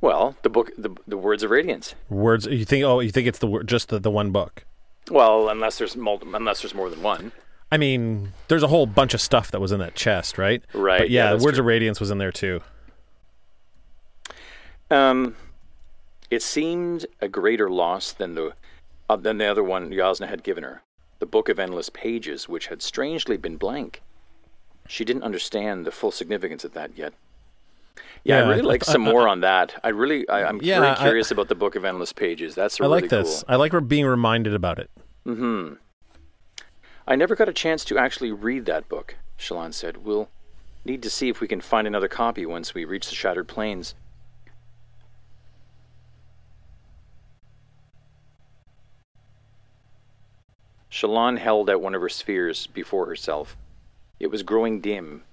Well, 0.00 0.36
the 0.42 0.48
book, 0.48 0.70
the, 0.78 0.90
the 1.06 1.18
words 1.18 1.42
of 1.42 1.50
radiance. 1.50 1.94
words? 2.08 2.46
You 2.46 2.64
think? 2.64 2.84
Oh, 2.84 3.00
you 3.00 3.10
think 3.10 3.26
it's 3.28 3.38
the 3.40 3.62
just 3.64 3.90
the, 3.90 3.98
the 3.98 4.10
one 4.10 4.30
book? 4.30 4.64
Well, 5.10 5.50
unless 5.50 5.76
there's 5.76 5.96
multi- 5.96 6.26
unless 6.32 6.62
there's 6.62 6.74
more 6.74 6.88
than 6.88 7.02
one. 7.02 7.32
I 7.70 7.76
mean, 7.76 8.32
there's 8.48 8.62
a 8.62 8.68
whole 8.68 8.86
bunch 8.86 9.12
of 9.14 9.20
stuff 9.20 9.50
that 9.50 9.60
was 9.60 9.72
in 9.72 9.80
that 9.80 9.94
chest, 9.94 10.38
right? 10.38 10.62
Right, 10.72 11.00
But 11.00 11.10
yeah, 11.10 11.30
yeah, 11.30 11.32
words 11.32 11.56
true. 11.56 11.60
of 11.60 11.66
radiance 11.66 11.98
was 12.00 12.10
in 12.10 12.18
there 12.18 12.32
too. 12.32 12.60
Um, 14.90 15.34
it 16.30 16.42
seemed 16.42 17.06
a 17.20 17.28
greater 17.28 17.68
loss 17.70 18.12
than 18.12 18.34
the 18.34 18.52
uh, 19.10 19.16
than 19.16 19.38
the 19.38 19.46
other 19.46 19.62
one 19.64 19.90
Jasnah 19.90 20.28
had 20.28 20.42
given 20.42 20.62
her, 20.64 20.82
the 21.24 21.30
book 21.30 21.48
of 21.48 21.58
endless 21.58 21.88
pages, 21.88 22.50
which 22.50 22.66
had 22.66 22.82
strangely 22.82 23.38
been 23.38 23.56
blank. 23.56 24.02
She 24.86 25.06
didn't 25.06 25.22
understand 25.22 25.86
the 25.86 25.90
full 25.90 26.10
significance 26.10 26.64
of 26.66 26.74
that 26.74 26.90
yet. 26.98 27.14
Yeah, 28.24 28.40
Yeah, 28.40 28.44
I 28.44 28.48
really 28.50 28.60
I- 28.60 28.64
like 28.64 28.86
I- 28.86 28.92
some 28.92 29.08
I- 29.08 29.10
more 29.10 29.26
on 29.26 29.40
that. 29.40 29.80
I 29.82 29.88
really, 29.88 30.28
I, 30.28 30.44
I'm 30.44 30.60
Yeah, 30.60 30.80
very 30.80 30.92
I- 30.92 30.96
curious 30.96 31.30
about 31.30 31.48
the 31.48 31.54
book 31.54 31.76
of 31.76 31.84
endless 31.86 32.12
pages. 32.12 32.54
That's 32.54 32.78
I 32.78 32.84
really 32.84 33.00
like 33.00 33.10
this. 33.10 33.42
cool. 33.42 33.54
I 33.54 33.56
like 33.56 33.72
being 33.88 34.04
reminded 34.04 34.52
about 34.52 34.78
it. 34.78 34.90
Mm-hmm. 35.26 35.76
I 37.08 37.16
never 37.16 37.34
got 37.34 37.48
a 37.48 37.54
chance 37.54 37.86
to 37.86 37.96
actually 37.96 38.30
read 38.32 38.66
that 38.66 38.86
book, 38.90 39.16
Shallan 39.38 39.72
said. 39.72 40.04
We'll 40.04 40.28
need 40.84 41.02
to 41.04 41.08
see 41.10 41.30
if 41.30 41.40
we 41.40 41.48
can 41.48 41.62
find 41.62 41.86
another 41.86 42.08
copy 42.08 42.44
once 42.44 42.74
we 42.74 42.84
reach 42.84 43.08
the 43.08 43.14
Shattered 43.14 43.48
Plains. 43.48 43.94
Shallan 50.94 51.38
held 51.38 51.68
out 51.68 51.80
one 51.80 51.96
of 51.96 52.02
her 52.02 52.08
spheres 52.08 52.68
before 52.68 53.06
herself. 53.06 53.56
It 54.20 54.28
was 54.28 54.44
growing 54.44 54.80
dim 54.80 55.24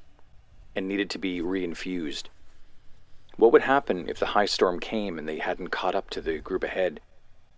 and 0.76 0.88
needed 0.88 1.12
to 1.12 1.20
be 1.20 1.39
reinfused. 1.39 2.30
What 3.38 3.51
would 3.51 3.62
happen 3.62 4.09
if 4.09 4.18
the 4.18 4.34
high 4.34 4.47
storm 4.47 4.80
came 4.80 5.20
and 5.20 5.30
they 5.30 5.38
hadn't 5.38 5.68
caught 5.68 5.93
up 5.93 6.09
to 6.09 6.22
the 6.22 6.39
group 6.39 6.64
ahead? 6.64 6.99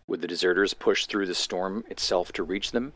Would 0.05 0.19
the 0.19 0.27
deserters 0.27 0.73
push 0.73 1.05
through 1.05 1.27
the 1.27 1.33
storm 1.33 1.85
itself 1.89 2.33
to 2.33 2.43
reach 2.43 2.73
them, 2.73 2.91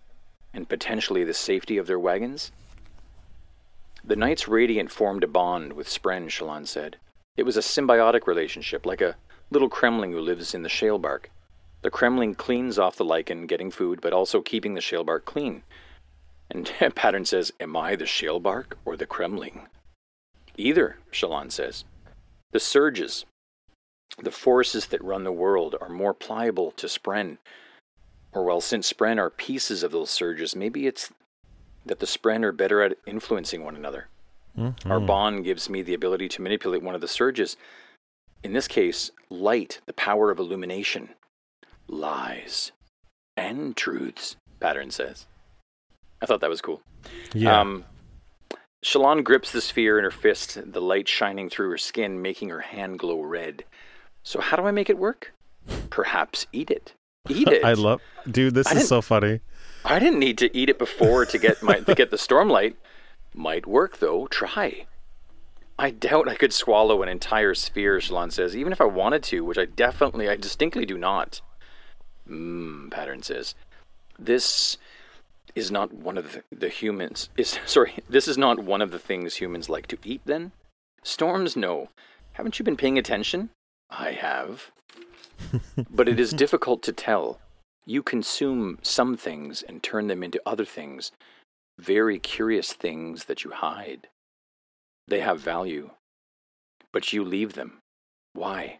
and 0.53 0.67
potentially 0.67 1.23
the 1.23 1.33
safety 1.33 1.77
of 1.77 1.87
their 1.87 1.97
wagons? 1.97 2.51
The 4.03 4.17
Knights 4.17 4.49
Radiant 4.49 4.91
formed 4.91 5.23
a 5.23 5.27
bond 5.27 5.71
with 5.71 5.87
Spren, 5.87 6.27
Shallan 6.27 6.67
said. 6.67 6.97
It 7.37 7.43
was 7.43 7.55
a 7.55 7.61
symbiotic 7.61 8.27
relationship, 8.27 8.85
like 8.85 8.99
a 8.99 9.15
little 9.51 9.69
cremling 9.69 10.11
who 10.11 10.19
lives 10.19 10.53
in 10.53 10.63
the 10.63 10.69
shalebark. 10.69 11.27
The 11.81 11.91
cremling 11.91 12.35
cleans 12.35 12.79
off 12.79 12.95
the 12.95 13.05
lichen, 13.05 13.45
getting 13.45 13.71
food, 13.71 14.01
but 14.01 14.13
also 14.13 14.41
keeping 14.41 14.73
the 14.73 14.81
shalebark 14.81 15.25
clean. 15.25 15.63
And 16.49 16.65
Pattern 16.95 17.25
says, 17.25 17.51
Am 17.59 17.75
I 17.75 17.95
the 17.95 18.05
shalebark 18.05 18.73
or 18.85 18.97
the 18.97 19.05
cremling? 19.07 19.67
Either, 20.57 20.97
Shallan 21.11 21.51
says. 21.51 21.83
The 22.51 22.59
surges, 22.59 23.25
the 24.17 24.31
forces 24.31 24.87
that 24.87 25.03
run 25.03 25.23
the 25.23 25.31
world 25.31 25.75
are 25.79 25.89
more 25.89 26.13
pliable 26.13 26.71
to 26.71 26.87
Spren. 26.87 27.37
Or, 28.33 28.43
well, 28.43 28.61
since 28.61 28.91
Spren 28.91 29.19
are 29.19 29.29
pieces 29.29 29.83
of 29.83 29.91
those 29.91 30.09
surges, 30.09 30.55
maybe 30.55 30.87
it's 30.87 31.11
that 31.85 31.99
the 31.99 32.05
Spren 32.05 32.43
are 32.43 32.51
better 32.51 32.81
at 32.81 32.97
influencing 33.05 33.63
one 33.63 33.75
another. 33.75 34.07
Our 34.57 34.99
Mhm. 34.99 35.05
bond 35.05 35.43
gives 35.43 35.69
me 35.69 35.83
the 35.83 35.93
ability 35.93 36.27
to 36.29 36.41
manipulate 36.41 36.81
one 36.81 36.95
of 36.95 37.01
the 37.01 37.07
surges. 37.07 37.55
In 38.43 38.53
this 38.53 38.67
case, 38.67 39.11
light, 39.29 39.79
the 39.85 39.93
power 39.93 40.31
of 40.31 40.39
illumination. 40.39 41.09
Lies 41.87 42.71
and 43.35 43.75
truths, 43.77 44.35
Pattern 44.59 44.91
says. 44.91 45.27
I 46.21 46.25
thought 46.25 46.41
that 46.41 46.49
was 46.49 46.61
cool. 46.61 46.81
Yeah. 47.33 47.59
Um, 47.59 47.85
Shallan 48.83 49.23
grips 49.23 49.51
the 49.51 49.61
sphere 49.61 49.97
in 49.97 50.03
her 50.03 50.11
fist, 50.11 50.57
the 50.71 50.81
light 50.81 51.07
shining 51.07 51.49
through 51.49 51.69
her 51.69 51.77
skin, 51.77 52.21
making 52.21 52.49
her 52.49 52.59
hand 52.61 52.99
glow 52.99 53.21
red. 53.21 53.63
So, 54.23 54.41
how 54.41 54.57
do 54.57 54.63
I 54.63 54.71
make 54.71 54.89
it 54.89 54.97
work? 54.97 55.33
Perhaps 55.89 56.47
eat 56.51 56.69
it. 56.69 56.93
Eat 57.29 57.47
it. 57.51 57.63
I 57.63 57.73
love, 57.73 58.01
dude. 58.29 58.53
This 58.53 58.67
I 58.67 58.75
is 58.75 58.87
so 58.87 59.01
funny. 59.01 59.41
I 59.85 59.99
didn't 59.99 60.19
need 60.19 60.37
to 60.39 60.55
eat 60.55 60.69
it 60.69 60.79
before 60.79 61.25
to 61.25 61.37
get 61.37 61.63
my 61.63 61.79
to 61.79 61.95
get 61.95 62.11
the 62.11 62.17
stormlight. 62.17 62.75
Might 63.33 63.65
work 63.65 63.99
though. 63.99 64.27
Try. 64.27 64.85
I 65.79 65.91
doubt 65.91 66.27
I 66.27 66.35
could 66.35 66.53
swallow 66.53 67.03
an 67.03 67.09
entire 67.09 67.53
sphere, 67.53 67.99
Shallan 67.99 68.31
says, 68.31 68.57
even 68.57 68.71
if 68.71 68.81
I 68.81 68.85
wanted 68.85 69.21
to, 69.23 69.41
which 69.41 69.59
I 69.59 69.65
definitely, 69.65 70.27
I 70.27 70.35
distinctly 70.35 70.87
do 70.87 70.97
not. 70.97 71.41
Mmm, 72.29 72.91
Pattern 72.91 73.23
says. 73.23 73.55
This 74.19 74.77
is 75.55 75.71
not 75.71 75.93
one 75.93 76.17
of 76.17 76.33
the, 76.33 76.43
the 76.55 76.69
humans. 76.69 77.29
Is 77.37 77.59
sorry, 77.65 77.95
this 78.09 78.27
is 78.27 78.37
not 78.37 78.59
one 78.59 78.81
of 78.81 78.91
the 78.91 78.99
things 78.99 79.35
humans 79.35 79.69
like 79.69 79.87
to 79.87 79.97
eat. 80.03 80.21
Then, 80.25 80.51
storms, 81.03 81.55
no. 81.55 81.89
Haven't 82.33 82.59
you 82.59 82.65
been 82.65 82.77
paying 82.77 82.97
attention? 82.97 83.49
I 83.89 84.11
have. 84.11 84.71
but 85.89 86.07
it 86.07 86.19
is 86.19 86.31
difficult 86.31 86.83
to 86.83 86.91
tell. 86.91 87.39
You 87.85 88.03
consume 88.03 88.79
some 88.81 89.15
things 89.15 89.63
and 89.63 89.81
turn 89.81 90.07
them 90.07 90.21
into 90.21 90.41
other 90.45 90.65
things, 90.65 91.11
very 91.79 92.19
curious 92.19 92.73
things 92.73 93.25
that 93.25 93.43
you 93.43 93.51
hide. 93.51 94.07
They 95.07 95.21
have 95.21 95.39
value, 95.39 95.91
but 96.91 97.13
you 97.13 97.23
leave 97.23 97.53
them. 97.53 97.79
Why? 98.33 98.79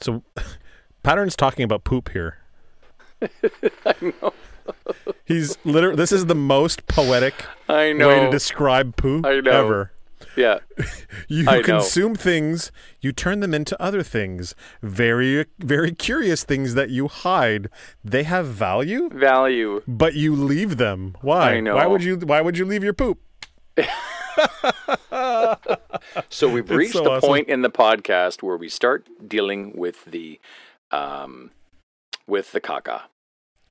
So, 0.00 0.24
Pattern's 1.02 1.36
talking 1.36 1.64
about 1.64 1.84
poop 1.84 2.10
here. 2.12 2.38
I 3.86 3.94
know. 4.00 4.32
He's 5.24 5.56
literally. 5.64 5.96
This 5.96 6.12
is 6.12 6.26
the 6.26 6.34
most 6.34 6.86
poetic 6.86 7.34
I 7.68 7.92
way 7.94 8.20
to 8.20 8.30
describe 8.30 8.96
poo 8.96 9.22
I 9.24 9.40
know. 9.40 9.50
ever. 9.50 9.92
Yeah. 10.36 10.58
You 11.28 11.48
I 11.48 11.56
know. 11.56 11.62
consume 11.62 12.14
things, 12.14 12.70
you 13.00 13.10
turn 13.10 13.40
them 13.40 13.52
into 13.54 13.80
other 13.82 14.02
things. 14.04 14.54
Very, 14.82 15.46
very 15.58 15.90
curious 15.92 16.44
things 16.44 16.74
that 16.74 16.90
you 16.90 17.08
hide. 17.08 17.68
They 18.04 18.22
have 18.22 18.46
value, 18.46 19.08
Value. 19.10 19.82
but 19.88 20.14
you 20.14 20.36
leave 20.36 20.76
them. 20.76 21.16
Why? 21.22 21.54
I 21.54 21.60
know. 21.60 21.74
Why 21.76 21.86
would 21.86 22.04
you? 22.04 22.16
Why 22.18 22.40
would 22.42 22.56
you 22.58 22.64
leave 22.64 22.84
your 22.84 22.92
poop? 22.92 23.18
So 26.28 26.48
we've 26.48 26.68
reached 26.70 26.92
so 26.92 27.02
the 27.04 27.10
awesome. 27.12 27.26
point 27.28 27.48
in 27.48 27.62
the 27.62 27.70
podcast 27.70 28.42
where 28.42 28.56
we 28.56 28.68
start 28.68 29.06
dealing 29.26 29.72
with 29.76 30.04
the 30.04 30.38
um 30.92 31.50
with 32.26 32.52
the 32.52 32.60
caca. 32.60 33.02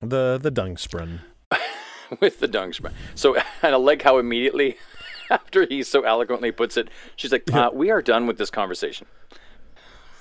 The 0.02 0.38
the 0.42 0.52
dung 0.52 0.76
sprun. 0.76 1.20
with 2.20 2.40
the 2.40 2.48
dung 2.48 2.74
spray. 2.74 2.92
So 3.16 3.36
and 3.36 3.74
I 3.74 3.76
like 3.76 4.02
how 4.02 4.18
immediately 4.18 4.78
after 5.30 5.66
he 5.66 5.84
so 5.84 6.02
eloquently 6.02 6.52
puts 6.52 6.78
it, 6.78 6.90
she's 7.16 7.32
like, 7.32 7.52
uh, 7.54 7.72
"We 7.74 7.90
are 7.92 8.02
done 8.02 8.28
with 8.28 8.38
this 8.38 8.50
conversation." 8.52 9.08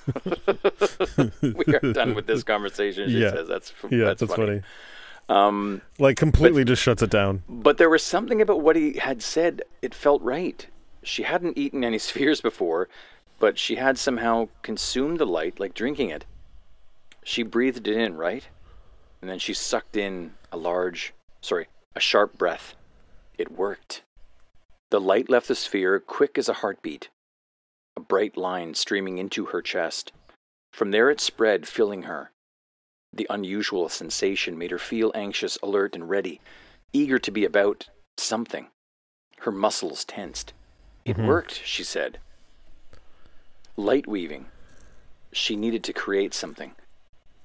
we 0.25 1.73
are 1.73 1.93
done 1.93 2.13
with 2.15 2.27
this 2.27 2.43
conversation. 2.43 3.09
She 3.09 3.19
Yeah. 3.21 3.31
says, 3.31 3.47
"That's 3.47 3.73
Yeah, 3.89 4.05
that's, 4.05 4.19
that's, 4.21 4.33
funny." 4.35 4.61
funny. 4.61 4.61
Um, 5.27 5.81
Like 5.97 6.17
completely 6.17 6.63
just 6.63 6.81
shuts 6.83 7.01
it 7.01 7.09
down. 7.09 7.41
but 7.49 7.77
there 7.77 7.89
was 7.89 8.03
something 8.03 8.41
about 8.41 8.61
what 8.61 8.75
he 8.75 8.93
had 8.93 9.23
said. 9.23 9.63
It 9.81 9.95
felt 9.95 10.21
right. 10.21 10.67
She 11.01 11.23
hadn't 11.23 11.57
eaten 11.57 11.83
any 11.83 11.97
spheres 11.97 12.41
before, 12.41 12.87
but 13.39 13.57
she 13.57 13.75
had 13.75 13.97
somehow 13.97 14.49
consumed 14.61 15.17
the 15.19 15.25
light 15.25 15.59
like 15.59 15.73
drinking 15.73 16.09
it. 16.11 16.25
She 17.25 17.41
breathed 17.41 17.87
it 17.87 17.97
in, 17.97 18.15
right? 18.15 18.47
And 19.19 19.29
then 19.29 19.39
she 19.39 19.55
sucked 19.55 19.97
in 19.97 20.35
a 20.51 20.57
large, 20.57 21.11
sorry, 21.41 21.67
a 21.95 21.99
sharp 21.99 22.37
breath. 22.37 22.75
It 23.35 23.51
worked. 23.51 24.03
The 24.91 25.01
light 25.01 25.27
left 25.27 25.47
the 25.47 25.55
sphere 25.55 25.99
quick 25.99 26.37
as 26.37 26.47
a 26.47 26.53
heartbeat, 26.61 27.09
a 27.97 27.99
bright 27.99 28.37
line 28.37 28.75
streaming 28.75 29.17
into 29.17 29.47
her 29.47 29.63
chest. 29.63 30.11
From 30.71 30.91
there 30.91 31.09
it 31.09 31.19
spread, 31.19 31.67
filling 31.67 32.03
her. 32.03 32.31
The 33.11 33.25
unusual 33.29 33.89
sensation 33.89 34.55
made 34.55 34.69
her 34.69 34.77
feel 34.77 35.11
anxious, 35.15 35.57
alert, 35.63 35.95
and 35.95 36.07
ready, 36.07 36.39
eager 36.93 37.17
to 37.17 37.31
be 37.31 37.43
about 37.43 37.89
something. 38.17 38.67
Her 39.39 39.51
muscles 39.51 40.05
tensed. 40.05 40.53
It 41.05 41.17
Mhm. 41.17 41.25
worked, 41.25 41.65
she 41.65 41.83
said. 41.83 42.19
Light 43.75 44.05
weaving. 44.05 44.51
She 45.31 45.55
needed 45.55 45.83
to 45.85 45.93
create 45.93 46.35
something. 46.35 46.75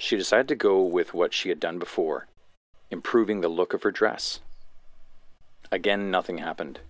She 0.01 0.17
decided 0.17 0.49
to 0.49 0.55
go 0.55 0.83
with 0.83 1.13
what 1.13 1.35
she 1.35 1.51
had 1.51 1.61
done 1.61 1.79
before, 1.79 2.27
improving 2.91 3.43
the 3.43 3.49
look 3.49 3.75
of 3.75 3.83
her 3.83 3.91
dress. 3.91 4.41
Again, 5.71 6.11
nothing 6.11 6.39
happened. 6.39 6.81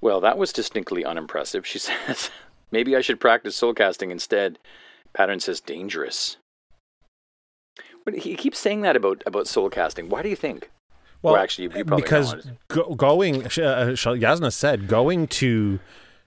Well, 0.00 0.20
that 0.20 0.38
was 0.38 0.52
distinctly 0.52 1.04
unimpressive, 1.04 1.66
she 1.66 1.78
says. 1.80 2.30
Maybe 2.70 2.94
I 2.94 3.00
should 3.00 3.18
practice 3.18 3.56
soul 3.56 3.74
casting 3.74 4.12
instead. 4.12 4.60
Pattern 5.14 5.40
says 5.40 5.60
dangerous. 5.60 6.36
But 8.04 8.18
he 8.18 8.36
keeps 8.36 8.60
saying 8.60 8.82
that 8.82 8.94
about, 8.94 9.24
about 9.26 9.48
soul 9.48 9.68
casting. 9.68 10.08
Why 10.08 10.22
do 10.22 10.28
you 10.28 10.36
think? 10.36 10.70
Well, 11.22 11.34
or 11.34 11.38
actually, 11.38 11.64
you 11.64 11.84
probably 11.84 12.02
because 12.02 12.52
go, 12.68 12.94
going, 12.94 13.48
sh- 13.48 13.58
uh, 13.58 13.86
Jasnah 13.90 14.52
said, 14.52 14.86
going 14.86 15.26
to 15.28 15.80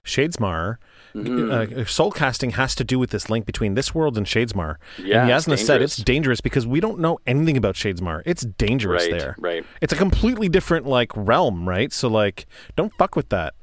Shadesmar, 0.04 0.76
Mm-hmm. 1.16 1.80
uh, 1.80 1.84
soul 1.86 2.10
casting 2.10 2.50
has 2.50 2.74
to 2.74 2.84
do 2.84 2.98
with 2.98 3.10
this 3.10 3.30
link 3.30 3.46
between 3.46 3.74
this 3.74 3.94
world 3.94 4.16
and 4.18 4.26
Shadesmar. 4.26 4.76
Yeah, 4.98 5.22
and 5.26 5.30
it's 5.52 5.64
said 5.66 5.80
it's 5.82 5.96
dangerous. 5.96 6.40
because 6.40 6.66
we 6.66 6.80
don't 6.80 6.98
know 6.98 7.18
anything 7.26 7.56
about 7.56 7.74
Shadesmar. 7.74 8.22
It's 8.26 8.42
dangerous 8.42 9.04
Right, 9.04 9.18
there. 9.18 9.36
right. 9.38 9.64
It's 9.80 9.92
a 9.92 9.96
completely 9.96 10.48
different 10.48 10.86
like 10.86 11.10
realm, 11.16 11.68
right? 11.68 11.92
So 11.92 12.08
like, 12.08 12.46
don't 12.76 12.92
fuck 12.94 13.16
with 13.16 13.30
that. 13.30 13.54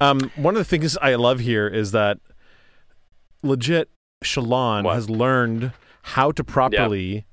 Um, 0.00 0.30
one 0.36 0.54
of 0.54 0.58
the 0.60 0.64
things 0.64 0.96
I 0.98 1.14
love 1.14 1.40
here 1.40 1.66
is 1.66 1.92
that 1.92 2.18
legit 3.42 3.88
Shallan 4.24 4.84
What? 4.84 4.94
has 4.94 5.08
learned 5.10 5.72
how 6.02 6.30
to 6.32 6.44
properly 6.44 7.24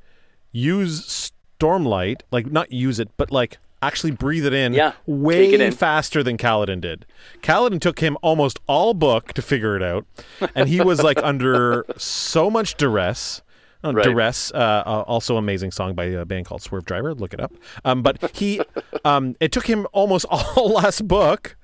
use 0.51 1.31
stormlight, 1.59 2.21
like 2.31 2.51
not 2.51 2.71
use 2.71 2.99
it, 2.99 3.09
but 3.17 3.31
like 3.31 3.57
actually 3.87 4.11
breathe 4.11 4.45
it 4.45 4.53
in 4.53 4.73
Yeah, 4.73 4.93
way 5.05 5.51
it 5.53 5.61
in. 5.61 5.71
faster 5.71 6.23
than 6.23 6.37
Kaladin 6.37 6.81
did. 6.81 7.05
Kaladin 7.41 7.79
took 7.79 7.99
him 7.99 8.17
almost 8.21 8.59
all 8.67 8.93
book 8.93 9.33
to 9.33 9.41
figure 9.41 9.75
it 9.75 9.83
out, 9.83 10.05
and 10.55 10.67
he 10.69 10.81
was 10.81 11.03
like 11.03 11.17
under 11.23 11.85
so 11.97 12.49
much 12.49 12.75
duress. 12.75 13.41
Uh, 13.85 13.91
Right. 13.93 14.05
Duress, 14.05 14.49
uh, 14.53 14.57
uh, 14.85 15.03
also 15.07 15.35
amazing 15.35 15.71
song 15.71 15.93
by 15.93 16.05
a 16.05 16.23
band 16.23 16.45
called 16.45 16.61
Swervedriver. 16.61 17.19
Look 17.19 17.33
it 17.33 17.41
up. 17.41 17.51
Um, 17.83 18.01
but 18.01 18.33
he, 18.33 18.61
um, 19.03 19.35
it 19.41 19.51
took 19.51 19.67
him 19.67 19.87
almost 19.91 20.25
all 20.29 20.69
last 20.69 21.05
book 21.05 21.57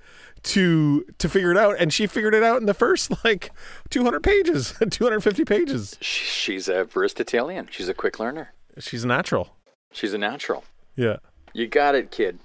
to 0.44 1.06
to 1.18 1.30
figure 1.30 1.52
it 1.52 1.58
out, 1.58 1.78
and 1.80 1.94
she 1.94 2.08
figured 2.08 2.34
it 2.34 2.44
out 2.44 2.60
in 2.60 2.66
the 2.66 2.74
first 2.74 3.12
like 3.24 3.52
200 3.90 4.22
pages, 4.22 4.74
250 4.90 5.46
pages. 5.46 5.98
She's 6.02 6.68
a 6.68 6.84
versatilian. 6.84 7.70
She's 7.72 7.88
a 7.88 7.94
quick 7.94 8.20
learner. 8.20 8.54
She's 8.78 9.06
a 9.06 9.08
natural. 9.08 9.56
She's 9.94 10.14
a 10.14 10.18
natural. 10.18 10.66
Yeah. 10.98 11.18
You 11.54 11.68
got 11.68 11.96
it, 11.96 12.12
kid. 12.12 12.40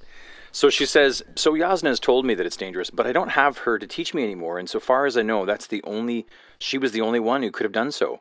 So 0.52 0.70
she 0.70 0.86
says, 0.86 1.22
So 1.34 1.52
Jasnah 1.54 1.88
has 1.88 1.98
told 2.00 2.24
me 2.24 2.34
that 2.34 2.46
it's 2.46 2.56
dangerous, 2.56 2.90
but 2.90 3.06
I 3.06 3.12
don't 3.12 3.30
have 3.30 3.58
her 3.58 3.78
to 3.78 3.86
teach 3.86 4.14
me 4.14 4.22
anymore. 4.22 4.58
And 4.58 4.68
so 4.70 4.78
far 4.78 5.04
as 5.06 5.16
I 5.16 5.22
know, 5.22 5.44
that's 5.44 5.66
the 5.66 5.82
only, 5.84 6.26
she 6.58 6.78
was 6.78 6.92
the 6.92 7.00
only 7.00 7.18
one 7.20 7.42
who 7.42 7.50
could 7.50 7.64
have 7.64 7.72
done 7.72 7.90
so. 7.90 8.20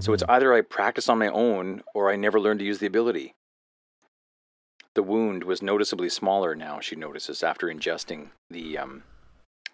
So 0.00 0.12
it's 0.12 0.24
either 0.28 0.52
I 0.52 0.62
practice 0.62 1.08
on 1.08 1.20
my 1.20 1.28
own 1.28 1.82
or 1.94 2.10
I 2.10 2.16
never 2.16 2.40
learn 2.40 2.58
to 2.58 2.64
use 2.64 2.78
the 2.78 2.86
ability. 2.86 3.34
The 4.94 5.02
wound 5.04 5.44
was 5.44 5.62
noticeably 5.62 6.08
smaller 6.08 6.54
now, 6.56 6.80
she 6.80 6.96
notices, 6.96 7.42
after 7.42 7.66
ingesting 7.68 8.28
the, 8.50 8.78
um, 8.78 9.02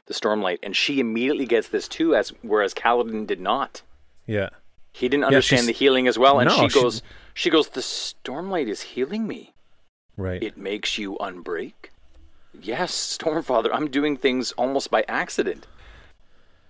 the 0.06 0.14
stormlight. 0.14 0.58
And 0.62 0.74
she 0.76 0.98
immediately 1.00 1.46
gets 1.46 1.68
this 1.68 1.88
too, 1.88 2.14
as 2.14 2.32
whereas 2.42 2.74
Kaladin 2.74 3.26
did 3.26 3.40
not. 3.40 3.82
Yeah. 4.26 4.48
He 4.92 5.08
didn't 5.08 5.24
understand 5.24 5.60
she's- 5.60 5.66
the 5.66 5.72
healing 5.78 6.08
as 6.08 6.18
well. 6.18 6.38
And 6.40 6.48
No, 6.50 6.56
she 6.56 6.68
she- 6.68 6.80
goes, 6.80 7.02
she 7.32 7.48
goes, 7.50 7.68
The 7.68 7.80
stormlight 7.80 8.66
is 8.68 8.82
healing 8.82 9.26
me. 9.26 9.54
Right. 10.20 10.42
It 10.42 10.58
makes 10.58 10.98
you 10.98 11.16
unbreak? 11.18 11.72
Yes, 12.52 12.92
Stormfather, 13.18 13.70
I'm 13.72 13.88
doing 13.90 14.18
things 14.18 14.52
almost 14.52 14.90
by 14.90 15.02
accident. 15.08 15.66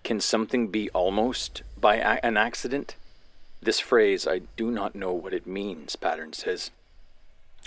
Can 0.05 0.21
something 0.21 0.69
be 0.69 0.89
almost 0.91 1.63
by 1.79 1.97
a- 1.97 2.21
an 2.23 2.37
accident? 2.37 2.95
This 3.61 3.81
phrase, 3.81 4.27
I 4.27 4.43
do 4.57 4.71
not 4.71 4.95
know 4.95 5.13
what 5.13 5.35
it 5.35 5.47
means, 5.49 5.97
Pattern 5.97 6.33
says. 6.33 6.71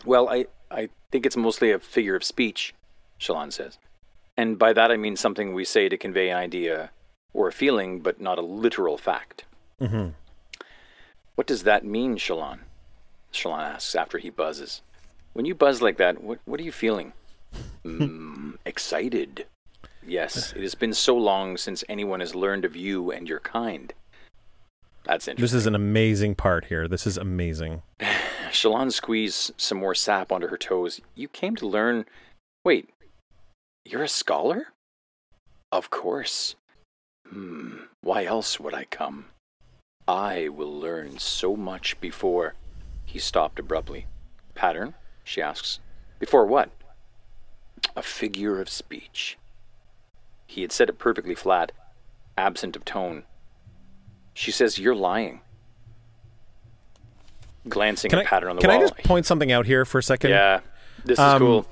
Well, 0.06 0.30
I, 0.30 0.46
I 0.72 0.88
think 1.12 1.26
it's 1.26 1.36
mostly 1.38 1.72
a 1.72 1.80
figure 1.80 2.16
of 2.16 2.24
speech, 2.24 2.74
Shallan 3.20 3.52
says. 3.52 3.78
And 4.38 4.58
by 4.58 4.72
that 4.74 4.90
I 4.90 4.96
mean 4.96 5.18
something 5.18 5.54
we 5.54 5.66
say 5.66 5.90
to 5.90 5.98
convey 5.98 6.30
an 6.30 6.38
idea 6.38 6.92
or 7.34 7.50
a 7.50 7.52
feeling, 7.52 8.00
but 8.00 8.22
not 8.22 8.40
a 8.40 8.42
literal 8.42 8.98
fact. 8.98 9.44
Mm-hmm. 9.82 10.10
What 11.36 11.48
does 11.48 11.64
that 11.64 11.84
mean, 11.84 12.16
Shallan? 12.16 12.60
Shallan 13.34 13.60
asks 13.76 13.96
after 13.96 14.18
he 14.18 14.30
buzzes. 14.30 14.82
When 15.34 15.46
you 15.46 15.56
buzz 15.56 15.82
like 15.82 15.98
that, 15.98 16.24
what, 16.24 16.40
what 16.46 16.60
are 16.60 16.64
you 16.64 16.72
feeling? 16.72 17.14
mm, 17.86 18.58
excited. 18.66 19.46
Yes, 20.06 20.54
it 20.54 20.62
has 20.62 20.76
been 20.76 20.94
so 20.94 21.16
long 21.16 21.58
since 21.58 21.84
anyone 21.88 22.20
has 22.20 22.36
learned 22.36 22.66
of 22.66 22.76
you 22.76 23.12
and 23.12 23.28
your 23.28 23.40
kind. 23.40 23.94
That's 25.06 25.28
interesting. 25.28 25.44
This 25.44 25.54
is 25.54 25.68
an 25.68 25.76
amazing 25.76 26.36
part 26.36 26.66
here. 26.66 26.88
This 26.88 27.08
is 27.08 27.18
amazing. 27.18 27.82
Shallan 28.52 28.92
squeezed 28.92 29.52
some 29.58 29.80
more 29.80 29.96
sap 29.96 30.32
onto 30.32 30.48
her 30.48 30.58
toes. 30.58 31.02
You 31.16 31.28
came 31.28 31.56
to 31.58 31.68
learn. 31.68 32.06
Wait, 32.64 32.90
you're 33.86 34.04
a 34.04 34.08
scholar? 34.08 34.68
Of 35.72 35.90
course. 35.90 36.56
Hmm, 37.28 37.78
why 38.02 38.26
else 38.26 38.60
would 38.60 38.74
I 38.74 38.86
come? 38.86 39.26
I 40.08 40.50
will 40.50 40.72
learn 40.72 41.18
so 41.18 41.56
much 41.56 42.00
before. 42.00 42.54
He 43.06 43.20
stopped 43.20 43.60
abruptly. 43.60 44.06
Pattern? 44.54 44.94
She 45.24 45.42
asks. 45.42 45.80
Before 46.20 46.46
what? 46.46 46.70
A 47.96 48.02
figure 48.02 48.60
of 48.62 48.70
speech. 48.70 49.38
He 50.48 50.62
had 50.62 50.72
said 50.72 50.90
it 50.90 51.00
perfectly 51.00 51.36
flat, 51.36 51.72
absent 52.38 52.76
of 52.76 52.86
tone. 52.86 53.24
She 54.34 54.52
says, 54.52 54.80
You're 54.80 54.96
lying. 54.96 55.42
Glancing 57.68 58.10
Can 58.10 58.20
at 58.20 58.26
I, 58.26 58.30
Pattern 58.30 58.50
on 58.50 58.56
the 58.58 58.62
can 58.62 58.70
wall. 58.70 58.80
Can 58.80 58.86
I 58.88 58.90
just 58.90 59.08
point 59.08 59.26
something 59.26 59.52
out 59.52 59.66
here 59.66 59.86
for 59.86 59.98
a 60.00 60.04
second? 60.04 60.32
Yeah, 60.32 60.60
this 61.06 61.14
is 61.18 61.20
Um, 61.20 61.40
cool. 61.40 61.66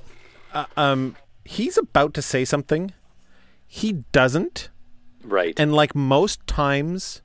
Uh, 0.54 0.66
um, 0.78 1.16
he's 1.44 1.78
about 1.78 2.14
to 2.14 2.22
say 2.22 2.46
something. 2.46 2.94
He 3.68 3.94
doesn't. 4.12 4.70
Right. 5.24 5.58
And 5.60 5.74
like 5.74 5.94
most 5.96 6.46
times, 6.48 7.22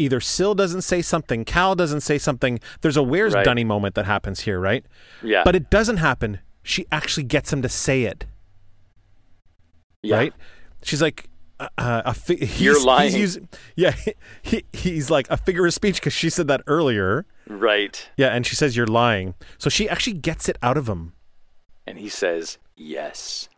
either 0.00 0.20
Syl 0.20 0.54
doesn't 0.54 0.82
say 0.82 1.02
something, 1.02 1.44
Kal 1.44 1.74
doesn't 1.76 2.00
say 2.00 2.18
something. 2.18 2.58
There's 2.80 2.96
a 2.96 3.02
where's 3.02 3.34
Right. 3.34 3.44
Dunny 3.44 3.64
moment 3.64 3.94
that 3.94 4.06
happens 4.06 4.40
here, 4.40 4.58
right? 4.58 4.84
yeah. 5.22 5.42
But 5.44 5.54
it 5.54 5.70
doesn't 5.70 5.98
happen. 5.98 6.40
She 6.62 6.86
actually 6.90 7.24
gets 7.24 7.52
him 7.52 7.62
to 7.62 7.68
say 7.68 8.02
it, 8.04 8.26
yeah. 10.02 10.16
right? 10.16 10.32
She's 10.82 11.00
like, 11.02 11.28
uh, 11.58 11.68
uh, 11.78 12.02
a 12.06 12.14
fi- 12.14 12.36
he's, 12.36 12.60
You're 12.60 12.82
lying. 12.84 13.10
He's 13.10 13.20
using, 13.20 13.48
yeah, 13.76 13.94
he, 14.42 14.64
he's 14.72 15.10
like 15.10 15.28
a 15.30 15.36
figure 15.36 15.66
of 15.66 15.74
speech 15.74 15.96
because 15.96 16.12
she 16.12 16.30
said 16.30 16.48
that 16.48 16.62
earlier. 16.66 17.26
Right. 17.48 18.08
Yeah, 18.16 18.28
and 18.28 18.46
she 18.46 18.56
says 18.56 18.76
you're 18.76 18.86
lying. 18.86 19.34
So 19.58 19.68
she 19.70 19.88
actually 19.88 20.14
gets 20.14 20.48
it 20.48 20.56
out 20.62 20.76
of 20.76 20.88
him. 20.88 21.12
And 21.86 21.98
he 21.98 22.08
says, 22.08 22.58
Yes. 22.76 23.48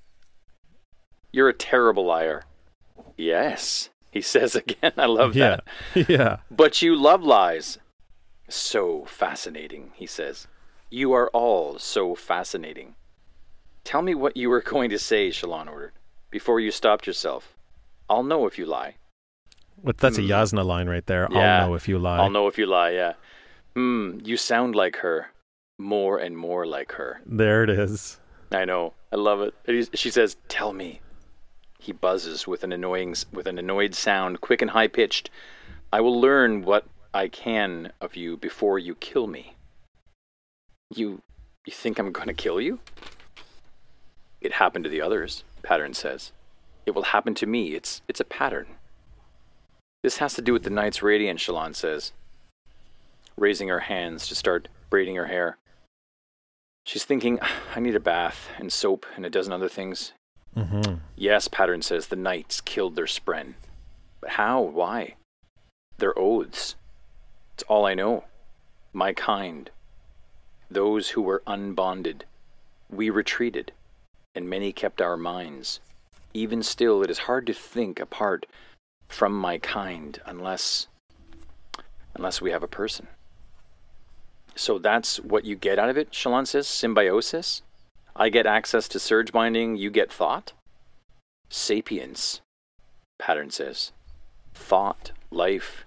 You're 1.32 1.48
a 1.48 1.54
terrible 1.54 2.04
liar. 2.04 2.42
Yes, 3.16 3.90
he 4.12 4.20
says 4.20 4.54
again. 4.62 4.92
I 4.96 5.06
love 5.06 5.34
Yeah. 5.34 5.58
that. 5.94 6.08
yeah. 6.08 6.36
But 6.50 6.80
you 6.82 6.94
love 6.94 7.24
lies. 7.24 7.78
So 8.48 9.04
fascinating, 9.06 9.90
he 9.94 10.06
says. 10.06 10.46
You 10.90 11.12
are 11.14 11.28
all 11.30 11.78
so 11.78 12.14
fascinating. 12.14 12.94
Tell 13.82 14.02
me 14.02 14.14
what 14.14 14.36
you 14.36 14.48
were 14.50 14.60
going 14.74 14.90
to 14.90 14.98
say, 14.98 15.30
Shallan 15.30 15.66
ordered, 15.68 15.92
before 16.30 16.60
you 16.60 16.70
stopped 16.70 17.06
yourself. 17.08 17.54
I'll 18.08 18.22
know 18.22 18.46
if 18.46 18.58
you 18.58 18.66
lie. 18.66 18.96
But 19.82 19.98
that's 19.98 20.18
a 20.18 20.22
Jasnah 20.22 20.64
line 20.64 20.88
right 20.88 21.04
there. 21.06 21.26
Hmm. 21.26 21.34
Yeah. 21.34 21.62
I'll 21.62 21.68
know 21.68 21.74
if 21.74 21.88
you 21.88 21.98
lie. 21.98 22.18
I'll 22.18 22.30
know 22.30 22.46
if 22.46 22.58
you 22.58 22.66
lie, 22.66 22.90
yeah. 22.90 23.14
Hmm, 23.74 24.18
you 24.22 24.36
sound 24.36 24.76
like 24.76 24.96
her. 24.96 25.28
More 25.78 26.18
and 26.18 26.36
more 26.36 26.66
like 26.66 26.92
her. 26.92 27.20
There 27.26 27.64
it 27.64 27.70
is. 27.70 28.20
I 28.52 28.66
know. 28.66 28.92
I 29.10 29.16
love 29.16 29.40
it. 29.40 29.88
She 29.98 30.10
says, 30.10 30.36
"Tell 30.48 30.72
me." 30.74 31.00
He 31.82 31.90
buzzes 31.90 32.46
with 32.46 32.62
an 32.62 32.70
annoying 32.70 33.16
with 33.32 33.48
an 33.48 33.58
annoyed 33.58 33.96
sound, 33.96 34.40
quick 34.40 34.62
and 34.62 34.70
high 34.70 34.86
pitched. 34.86 35.30
I 35.92 36.00
will 36.00 36.20
learn 36.20 36.62
what 36.62 36.86
I 37.12 37.26
can 37.26 37.92
of 38.00 38.14
you 38.14 38.36
before 38.36 38.78
you 38.78 38.94
kill 38.94 39.26
me. 39.26 39.54
You 40.94 41.22
you 41.66 41.72
think 41.72 41.98
I'm 41.98 42.12
going 42.12 42.28
to 42.28 42.34
kill 42.34 42.60
you? 42.60 42.78
It 44.40 44.52
happened 44.52 44.84
to 44.84 44.90
the 44.90 45.00
others, 45.00 45.42
Pattern 45.64 45.92
says. 45.92 46.30
It 46.86 46.92
will 46.92 47.10
happen 47.14 47.34
to 47.34 47.46
me. 47.46 47.74
It's 47.74 48.00
it's 48.06 48.20
a 48.20 48.24
pattern. 48.24 48.66
This 50.04 50.18
has 50.18 50.34
to 50.34 50.42
do 50.42 50.52
with 50.52 50.62
the 50.62 50.70
night's 50.70 51.02
radiance, 51.02 51.42
Shallan 51.42 51.74
says, 51.74 52.12
raising 53.36 53.66
her 53.66 53.80
hands 53.80 54.28
to 54.28 54.36
start 54.36 54.68
braiding 54.88 55.16
her 55.16 55.26
hair. 55.26 55.58
She's 56.84 57.04
thinking, 57.04 57.40
I 57.74 57.80
need 57.80 57.96
a 57.96 58.00
bath 58.00 58.50
and 58.56 58.72
soap 58.72 59.04
and 59.16 59.26
a 59.26 59.30
dozen 59.30 59.52
other 59.52 59.68
things. 59.68 60.12
Mm-hmm. 60.56 60.96
Yes, 61.16 61.48
Pattern 61.48 61.82
says 61.82 62.06
the 62.06 62.16
knights 62.16 62.60
killed 62.60 62.96
their 62.96 63.06
spren. 63.06 63.54
But 64.20 64.30
how? 64.30 64.60
Why? 64.60 65.16
Their 65.98 66.18
oaths. 66.18 66.76
It's 67.54 67.64
all 67.64 67.86
I 67.86 67.94
know. 67.94 68.24
My 68.92 69.12
kind. 69.12 69.70
Those 70.70 71.10
who 71.10 71.22
were 71.22 71.42
unbonded. 71.46 72.22
We 72.90 73.08
retreated, 73.08 73.72
and 74.34 74.48
many 74.48 74.72
kept 74.72 75.00
our 75.00 75.16
minds. 75.16 75.80
Even 76.34 76.62
still, 76.62 77.02
it 77.02 77.10
is 77.10 77.20
hard 77.20 77.46
to 77.46 77.54
think 77.54 78.00
apart 78.00 78.46
from 79.08 79.38
my 79.38 79.58
kind 79.58 80.20
unless 80.24 80.88
unless 82.14 82.40
we 82.40 82.50
have 82.50 82.62
a 82.62 82.68
person. 82.68 83.06
So 84.54 84.78
that's 84.78 85.18
what 85.20 85.44
you 85.44 85.56
get 85.56 85.78
out 85.78 85.88
of 85.88 85.96
it, 85.96 86.10
Shallan 86.12 86.46
says? 86.46 86.68
Symbiosis? 86.68 87.62
I 88.14 88.28
get 88.28 88.46
access 88.46 88.88
to 88.88 88.98
surge 88.98 89.32
binding, 89.32 89.76
you 89.76 89.90
get 89.90 90.12
thought? 90.12 90.52
Sapience, 91.48 92.40
Pattern 93.18 93.50
says. 93.50 93.92
Thought, 94.54 95.12
life, 95.30 95.84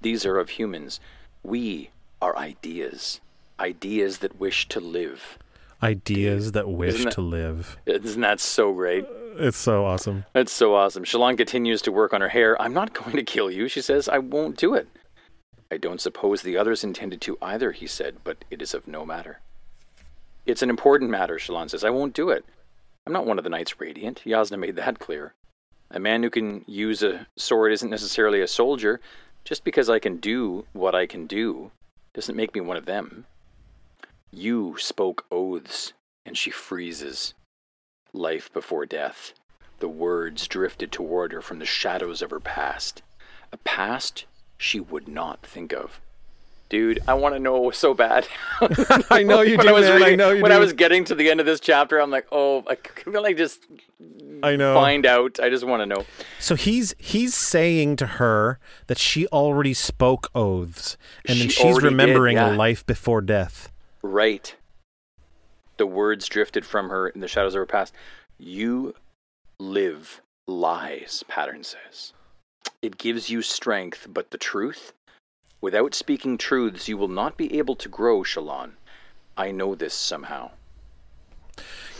these 0.00 0.24
are 0.24 0.38
of 0.38 0.50
humans. 0.50 1.00
We 1.42 1.90
are 2.22 2.36
ideas. 2.36 3.20
Ideas 3.60 4.18
that 4.18 4.38
wish 4.40 4.68
to 4.68 4.80
live. 4.80 5.38
Ideas 5.82 6.52
that 6.52 6.68
wish 6.68 7.04
that- 7.04 7.12
to 7.12 7.20
live. 7.20 7.76
Isn't 7.86 8.20
that 8.22 8.40
so 8.40 8.72
great? 8.72 9.04
It's 9.36 9.56
so 9.56 9.84
awesome. 9.84 10.24
It's 10.34 10.52
so 10.52 10.74
awesome. 10.74 11.04
Shallan 11.04 11.36
continues 11.36 11.80
to 11.82 11.92
work 11.92 12.12
on 12.12 12.20
her 12.20 12.28
hair. 12.28 12.60
I'm 12.60 12.74
not 12.74 12.92
going 13.04 13.12
to 13.16 13.22
kill 13.22 13.50
you, 13.50 13.68
she 13.68 13.80
says. 13.80 14.08
I 14.08 14.18
won't 14.18 14.56
do 14.56 14.74
it. 14.74 14.88
I 15.70 15.76
don't 15.76 16.00
suppose 16.00 16.42
the 16.42 16.56
others 16.56 16.82
intended 16.82 17.20
to 17.22 17.36
either, 17.42 17.72
he 17.72 17.86
said, 17.86 18.16
but 18.24 18.44
it 18.50 18.62
is 18.62 18.74
of 18.74 18.88
no 18.88 19.04
matter. 19.04 19.40
It's 20.48 20.62
an 20.62 20.70
important 20.70 21.10
matter, 21.10 21.34
Shallan 21.34 21.68
says. 21.68 21.84
I 21.84 21.90
won't 21.90 22.14
do 22.14 22.30
it. 22.30 22.42
I'm 23.06 23.12
not 23.12 23.26
one 23.26 23.36
of 23.36 23.44
the 23.44 23.50
Knights 23.50 23.78
Radiant. 23.78 24.22
Jasnah 24.24 24.58
made 24.58 24.76
that 24.76 24.98
clear. 24.98 25.34
A 25.90 26.00
man 26.00 26.22
who 26.22 26.30
can 26.30 26.64
use 26.66 27.02
a 27.02 27.26
sword 27.36 27.70
isn't 27.70 27.90
necessarily 27.90 28.40
a 28.40 28.48
soldier. 28.48 28.98
Just 29.44 29.62
because 29.62 29.90
I 29.90 29.98
can 29.98 30.16
do 30.16 30.64
what 30.72 30.94
I 30.94 31.04
can 31.04 31.26
do 31.26 31.70
doesn't 32.14 32.34
make 32.34 32.54
me 32.54 32.62
one 32.62 32.78
of 32.78 32.86
them. 32.86 33.26
You 34.30 34.74
spoke 34.78 35.26
oaths, 35.30 35.92
and 36.24 36.34
she 36.34 36.50
freezes. 36.50 37.34
Life 38.14 38.50
before 38.50 38.86
death. 38.86 39.34
The 39.80 39.88
words 39.88 40.48
drifted 40.48 40.90
toward 40.90 41.32
her 41.32 41.42
from 41.42 41.58
the 41.58 41.66
shadows 41.66 42.22
of 42.22 42.30
her 42.30 42.40
past. 42.40 43.02
A 43.52 43.58
past 43.58 44.24
she 44.56 44.80
would 44.80 45.08
not 45.08 45.44
think 45.44 45.74
of. 45.74 46.00
Dude, 46.68 47.00
I 47.08 47.14
want 47.14 47.34
to 47.34 47.38
know 47.38 47.70
so 47.70 47.94
bad. 47.94 48.28
I 49.10 49.22
know 49.22 49.40
you 49.40 49.56
do, 49.58 49.68
I 49.68 49.72
was 49.72 49.86
man. 49.86 50.02
I 50.02 50.14
know 50.14 50.30
you 50.32 50.42
When 50.42 50.52
I 50.52 50.58
was 50.58 50.74
getting 50.74 51.04
to 51.06 51.14
the 51.14 51.30
end 51.30 51.40
of 51.40 51.46
this 51.46 51.60
chapter, 51.60 51.98
I'm 51.98 52.10
like, 52.10 52.26
oh, 52.30 52.62
I 52.68 52.74
can 52.74 53.12
really 53.12 53.32
just 53.32 53.60
I 54.42 54.54
know. 54.56 54.74
find 54.74 55.06
out. 55.06 55.40
I 55.40 55.48
just 55.48 55.64
want 55.64 55.80
to 55.80 55.86
know. 55.86 56.04
So 56.38 56.56
he's 56.56 56.94
he's 56.98 57.34
saying 57.34 57.96
to 57.96 58.06
her 58.06 58.58
that 58.86 58.98
she 58.98 59.26
already 59.28 59.72
spoke 59.72 60.30
oaths, 60.34 60.98
and 61.24 61.40
then 61.40 61.48
she's 61.48 61.64
already 61.64 61.80
did, 61.80 61.84
remembering 61.84 62.36
yeah. 62.36 62.52
a 62.52 62.56
life 62.56 62.84
before 62.84 63.22
death. 63.22 63.72
Right. 64.02 64.54
The 65.78 65.86
words 65.86 66.28
drifted 66.28 66.66
from 66.66 66.90
her 66.90 67.08
in 67.08 67.20
the 67.20 67.28
shadows 67.28 67.54
of 67.54 67.60
her 67.60 67.66
past. 67.66 67.94
You 68.36 68.94
live 69.58 70.20
lies, 70.46 71.24
Pattern 71.28 71.64
says. 71.64 72.12
It 72.82 72.98
gives 72.98 73.30
you 73.30 73.42
strength, 73.42 74.06
but 74.10 74.30
the 74.30 74.38
truth? 74.38 74.92
Without 75.60 75.94
speaking 75.94 76.38
truths, 76.38 76.88
you 76.88 76.96
will 76.96 77.08
not 77.08 77.36
be 77.36 77.58
able 77.58 77.74
to 77.76 77.88
grow, 77.88 78.22
Shallan. 78.22 78.72
I 79.36 79.50
know 79.50 79.74
this 79.74 79.94
somehow. 79.94 80.50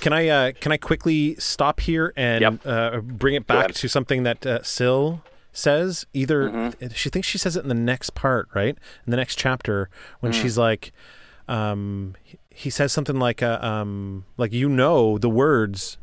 Can 0.01 0.13
I 0.13 0.29
uh, 0.29 0.53
can 0.61 0.71
I 0.71 0.77
quickly 0.77 1.35
stop 1.37 1.81
here 1.81 2.13
and 2.17 2.41
Yep. 2.43 2.67
uh, 2.67 3.01
bring 3.01 3.35
it 3.35 3.47
back 3.49 3.73
to 3.75 3.89
something 3.89 4.23
that 4.23 4.47
uh, 4.47 4.63
Syl 4.63 5.23
says? 5.53 6.07
Either 6.15 6.51
Mm-hmm. 6.51 6.89
she 6.95 7.11
thinks 7.11 7.27
she 7.27 7.39
says 7.39 7.57
it 7.57 7.63
in 7.65 7.69
the 7.69 7.75
next 7.75 8.15
part, 8.15 8.49
right? 8.55 8.77
In 9.07 9.11
the 9.11 9.17
next 9.17 9.37
chapter, 9.39 9.91
when 10.21 10.31
Mm. 10.33 10.41
she's 10.41 10.57
like, 10.57 10.93
um, 11.49 12.15
he- 12.23 12.39
he 12.51 12.71
says 12.71 12.93
something 12.93 13.19
like, 13.21 13.41
uh, 13.43 13.59
um, 13.63 14.25
like 14.37 14.53
you 14.53 14.69
know 14.69 15.17
the 15.19 15.29
words. 15.31 15.97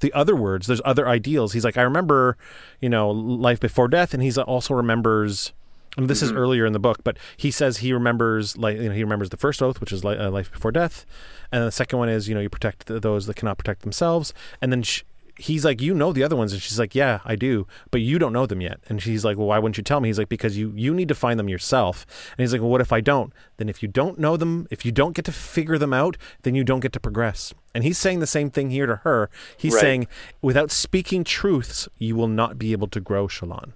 The 0.00 0.12
other 0.14 0.34
words, 0.36 0.66
there's 0.66 0.80
other 0.84 1.06
ideals. 1.08 1.52
He's 1.54 1.64
like, 1.64 1.76
I 1.78 1.82
remember, 1.82 2.36
you 2.80 2.88
know, 2.90 3.10
life 3.10 3.60
before 3.60 3.88
death, 3.88 4.12
and 4.14 4.22
he's 4.22 4.36
also 4.36 4.74
remembers. 4.74 5.52
And 5.96 6.08
this 6.10 6.22
is 6.22 6.32
earlier 6.32 6.66
in 6.66 6.72
the 6.72 6.80
book, 6.80 7.04
but 7.04 7.16
he 7.36 7.50
says 7.50 7.78
he 7.78 7.92
remembers, 7.92 8.56
like 8.56 8.76
you 8.78 8.88
know, 8.88 8.94
he 8.94 9.04
remembers 9.04 9.30
the 9.30 9.36
first 9.36 9.62
oath, 9.62 9.80
which 9.80 9.92
is 9.92 10.04
li- 10.04 10.16
uh, 10.18 10.30
life 10.30 10.50
before 10.50 10.72
death, 10.72 11.06
and 11.52 11.62
the 11.64 11.70
second 11.70 11.98
one 12.00 12.08
is, 12.08 12.28
you 12.28 12.34
know, 12.34 12.40
you 12.40 12.48
protect 12.50 12.88
th- 12.88 13.00
those 13.02 13.26
that 13.26 13.36
cannot 13.36 13.58
protect 13.58 13.82
themselves. 13.82 14.34
And 14.60 14.72
then 14.72 14.82
sh- 14.82 15.04
he's 15.38 15.64
like, 15.64 15.80
you 15.80 15.94
know 15.94 16.12
the 16.12 16.24
other 16.24 16.34
ones, 16.34 16.52
and 16.52 16.60
she's 16.60 16.78
like, 16.80 16.96
yeah, 16.96 17.20
I 17.24 17.36
do, 17.36 17.68
but 17.92 18.00
you 18.00 18.18
don't 18.18 18.32
know 18.32 18.44
them 18.46 18.60
yet. 18.60 18.80
And 18.88 19.00
she's 19.00 19.24
like, 19.24 19.36
well, 19.36 19.46
why 19.46 19.58
wouldn't 19.60 19.76
you 19.78 19.84
tell 19.84 20.00
me? 20.00 20.08
He's 20.08 20.18
like, 20.18 20.28
because 20.28 20.58
you 20.58 20.72
you 20.74 20.92
need 20.92 21.06
to 21.08 21.14
find 21.14 21.38
them 21.38 21.48
yourself. 21.48 22.04
And 22.36 22.42
he's 22.42 22.52
like, 22.52 22.60
well, 22.60 22.70
what 22.70 22.80
if 22.80 22.92
I 22.92 23.00
don't? 23.00 23.32
Then 23.58 23.68
if 23.68 23.80
you 23.80 23.88
don't 23.88 24.18
know 24.18 24.36
them, 24.36 24.66
if 24.72 24.84
you 24.84 24.90
don't 24.90 25.14
get 25.14 25.24
to 25.26 25.32
figure 25.32 25.78
them 25.78 25.92
out, 25.92 26.16
then 26.42 26.56
you 26.56 26.64
don't 26.64 26.80
get 26.80 26.92
to 26.94 27.00
progress. 27.00 27.54
And 27.72 27.84
he's 27.84 27.98
saying 27.98 28.18
the 28.18 28.26
same 28.26 28.50
thing 28.50 28.70
here 28.70 28.86
to 28.86 28.96
her. 28.96 29.30
He's 29.56 29.74
Right. 29.74 29.80
saying, 29.80 30.06
without 30.42 30.72
speaking 30.72 31.22
truths, 31.22 31.88
you 31.98 32.16
will 32.16 32.26
not 32.28 32.58
be 32.58 32.72
able 32.72 32.88
to 32.88 33.00
grow, 33.00 33.28
Shallan. 33.28 33.72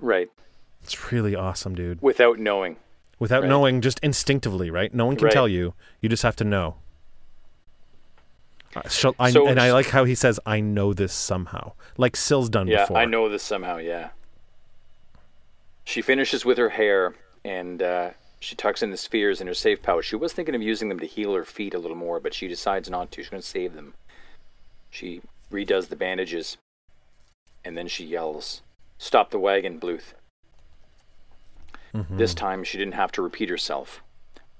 Right. 0.00 0.30
It's 0.88 1.12
really 1.12 1.34
awesome, 1.36 1.74
dude. 1.74 2.00
Without 2.00 2.38
knowing. 2.38 2.76
Without 3.18 3.42
Right. 3.42 3.48
knowing, 3.50 3.82
just 3.82 3.98
instinctively, 4.00 4.70
right? 4.70 4.94
No 4.94 5.04
one 5.04 5.16
can 5.16 5.26
Right. 5.26 5.32
tell 5.34 5.46
you. 5.46 5.74
You 6.00 6.08
just 6.08 6.22
have 6.22 6.36
to 6.36 6.44
know. 6.44 6.76
Uh, 8.74 8.88
shall- 8.88 9.14
I, 9.18 9.30
So- 9.30 9.46
and 9.46 9.60
I 9.60 9.70
like 9.72 9.88
how 9.90 10.04
he 10.04 10.14
says, 10.14 10.40
"I 10.46 10.60
know 10.60 10.94
this 10.94 11.12
somehow," 11.12 11.72
like 11.98 12.16
Syl's 12.16 12.48
done 12.48 12.68
Yeah, 12.68 12.82
before. 12.84 12.96
I 12.96 13.04
know 13.04 13.28
this 13.28 13.42
somehow, 13.42 13.76
yeah. 13.76 14.10
She 15.84 16.00
finishes 16.00 16.44
with 16.44 16.56
her 16.58 16.70
hair 16.70 17.14
and 17.44 17.82
uh, 17.82 18.10
she 18.40 18.54
tucks 18.56 18.82
in 18.82 18.90
the 18.90 18.96
spheres 18.96 19.40
in 19.42 19.46
her 19.46 19.54
safe 19.54 19.82
pouch. 19.82 20.06
She 20.06 20.16
was 20.16 20.32
thinking 20.32 20.54
of 20.54 20.62
using 20.62 20.88
them 20.88 21.00
to 21.00 21.06
heal 21.06 21.34
her 21.34 21.44
feet 21.44 21.74
a 21.74 21.78
little 21.78 21.96
more, 21.96 22.20
but 22.20 22.32
she 22.34 22.46
decides 22.48 22.88
not 22.88 23.10
to. 23.12 23.22
She's 23.22 23.30
going 23.30 23.42
to 23.42 23.46
save 23.48 23.74
them. 23.74 23.94
She 24.90 25.20
redoes 25.52 25.88
the 25.88 25.96
bandages 25.96 26.56
and 27.64 27.76
then 27.76 27.88
she 27.88 28.04
yells, 28.04 28.62
Stop 28.98 29.30
the 29.30 29.38
wagon, 29.38 29.78
Bluth. 29.80 30.12
Mm-hmm. 31.94 32.16
This 32.16 32.34
time 32.34 32.64
she 32.64 32.78
didn't 32.78 32.94
have 32.94 33.12
to 33.12 33.22
repeat 33.22 33.48
herself. 33.48 34.02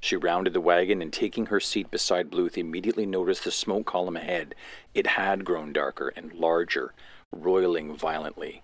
She 0.00 0.16
rounded 0.16 0.52
the 0.52 0.60
wagon 0.60 1.02
and, 1.02 1.12
taking 1.12 1.46
her 1.46 1.60
seat 1.60 1.90
beside 1.90 2.30
Bluth, 2.30 2.56
immediately 2.56 3.04
noticed 3.04 3.44
the 3.44 3.50
smoke 3.50 3.86
column 3.86 4.16
ahead. 4.16 4.54
It 4.94 5.06
had 5.06 5.44
grown 5.44 5.72
darker 5.72 6.12
and 6.14 6.32
larger, 6.32 6.94
roiling 7.32 7.96
violently. 7.96 8.62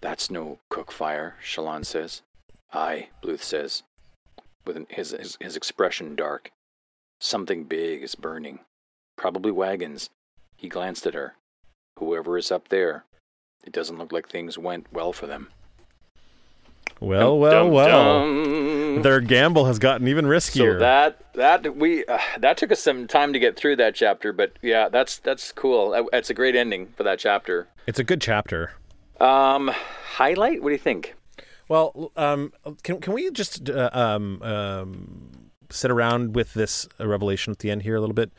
That's 0.00 0.30
no 0.30 0.58
cook 0.68 0.92
fire, 0.92 1.36
Shallan 1.42 1.84
says. 1.84 2.22
Aye, 2.72 3.08
Bluth 3.22 3.42
says, 3.42 3.82
with 4.64 4.88
his, 4.88 5.10
his, 5.10 5.36
his 5.40 5.56
expression 5.56 6.14
dark. 6.14 6.50
Something 7.20 7.64
big 7.64 8.02
is 8.02 8.14
burning. 8.14 8.60
Probably 9.16 9.50
wagons. 9.50 10.10
He 10.56 10.68
glanced 10.68 11.06
at 11.06 11.14
her. 11.14 11.34
Whoever 11.98 12.38
is 12.38 12.50
up 12.50 12.68
there, 12.68 13.04
it 13.64 13.72
doesn't 13.72 13.98
look 13.98 14.12
like 14.12 14.28
things 14.28 14.56
went 14.56 14.92
well 14.92 15.12
for 15.12 15.26
them. 15.26 15.48
Well, 17.02 17.38
well, 17.38 17.64
Dum, 17.64 17.72
well. 17.72 18.24
dum. 18.24 19.02
their 19.02 19.20
gamble 19.20 19.66
has 19.66 19.78
gotten 19.78 20.06
even 20.08 20.24
riskier. 20.26 20.74
So 20.74 20.78
that 20.78 21.20
that 21.34 21.76
we 21.76 22.04
uh, 22.06 22.18
that 22.38 22.56
took 22.56 22.70
us 22.72 22.80
some 22.80 23.06
time 23.06 23.32
to 23.32 23.38
get 23.38 23.56
through 23.56 23.76
that 23.76 23.94
chapter, 23.94 24.32
but 24.32 24.52
yeah, 24.62 24.88
that's 24.88 25.18
that's 25.18 25.50
cool. 25.52 26.08
That's 26.12 26.30
a 26.30 26.34
great 26.34 26.54
ending 26.54 26.88
for 26.96 27.02
that 27.02 27.18
chapter. 27.18 27.68
it's 27.86 27.98
a 27.98 28.04
good 28.04 28.20
chapter. 28.20 28.72
Um, 29.20 29.68
highlight? 30.14 30.62
What 30.62 30.68
do 30.70 30.72
you 30.74 30.78
think? 30.78 31.14
Well, 31.68 32.12
um, 32.16 32.52
can 32.82 33.00
can 33.00 33.12
we 33.14 33.30
just 33.30 33.68
uh, 33.70 33.90
um, 33.92 34.42
um, 34.42 35.30
sit 35.72 35.90
around 35.90 36.34
with 36.34 36.54
this 36.54 36.86
uh, 37.00 37.06
revelation 37.08 37.50
at 37.50 37.58
the 37.60 37.70
end 37.70 37.82
here 37.82 37.96
a 37.96 38.00
little 38.00 38.14
bit? 38.14 38.30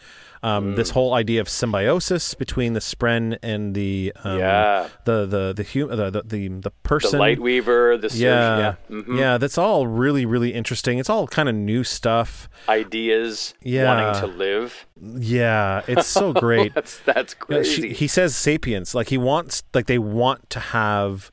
Um, 0.43 0.75
This 0.75 0.89
whole 0.89 1.13
idea 1.13 1.39
of 1.39 1.47
symbiosis 1.47 2.33
between 2.33 2.73
the 2.73 2.81
Spren 2.81 3.37
and 3.41 3.73
the 3.73 4.11
um, 4.25 4.39
Yeah. 4.39 4.89
the 5.05 5.25
the 5.25 5.53
the, 5.53 5.63
hum- 5.63 5.95
the 5.95 6.09
the 6.09 6.21
the 6.23 6.47
the 6.49 6.59
The 6.59 6.71
person. 6.83 7.17
light 7.19 7.39
weaver, 7.39 7.97
the 7.97 8.09
yeah, 8.09 8.57
yeah, 8.57 8.75
yeah, 8.89 8.95
mhm. 9.35 9.39
that's 9.39 9.57
all 9.57 9.87
really 9.87 10.25
really 10.25 10.53
interesting. 10.53 10.99
It's 10.99 11.09
all 11.09 11.27
kind 11.27 11.47
of 11.47 11.55
new 11.55 11.83
stuff. 11.85 12.49
ideas, 12.67 13.53
Yeah. 13.61 13.85
wanting 13.85 14.21
to 14.29 14.37
live. 14.37 14.85
Yeah, 15.01 15.81
it's 15.87 16.07
so 16.07 16.33
great. 16.33 16.73
That's 16.75 16.99
that's 17.05 17.33
Yeah, 17.39 17.45
crazy. 17.57 17.81
she, 17.89 17.93
he 17.93 18.07
says 18.07 18.35
sapiens 18.35 18.93
like 18.93 19.09
he 19.09 19.17
wants 19.17 19.63
like 19.73 19.85
they 19.87 19.97
want 19.99 20.49
to 20.51 20.59
have 20.59 21.31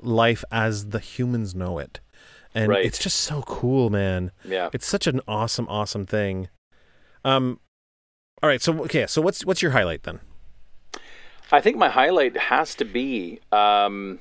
life 0.00 0.44
as 0.52 0.88
the 0.90 0.98
humans 1.00 1.54
know 1.54 1.78
it 1.78 2.00
and 2.58 2.68
Right. 2.70 2.84
it's 2.84 2.98
just 2.98 3.20
so 3.20 3.42
cool 3.42 3.88
man 3.90 4.30
yeah. 4.44 4.68
it's 4.72 4.86
such 4.86 5.06
an 5.06 5.20
awesome 5.28 5.66
awesome 5.68 6.04
thing 6.06 6.48
um 7.24 7.60
all 8.42 8.48
right 8.48 8.60
so 8.62 8.78
okay 8.84 9.06
so 9.06 9.22
what's 9.22 9.44
what's 9.46 9.62
your 9.62 9.72
highlight 9.72 10.02
then 10.02 10.20
I 11.50 11.60
think 11.62 11.78
my 11.78 11.88
highlight 11.88 12.36
has 12.36 12.74
to 12.74 12.84
be, 12.84 13.40
um, 13.52 14.18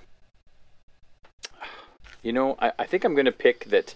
you 2.24 2.32
know, 2.32 2.56
I, 2.58 2.72
I 2.80 2.86
think 2.86 3.04
I'm 3.04 3.16
going 3.16 3.26
to 3.26 3.34
pick 3.34 3.66
that. 3.66 3.96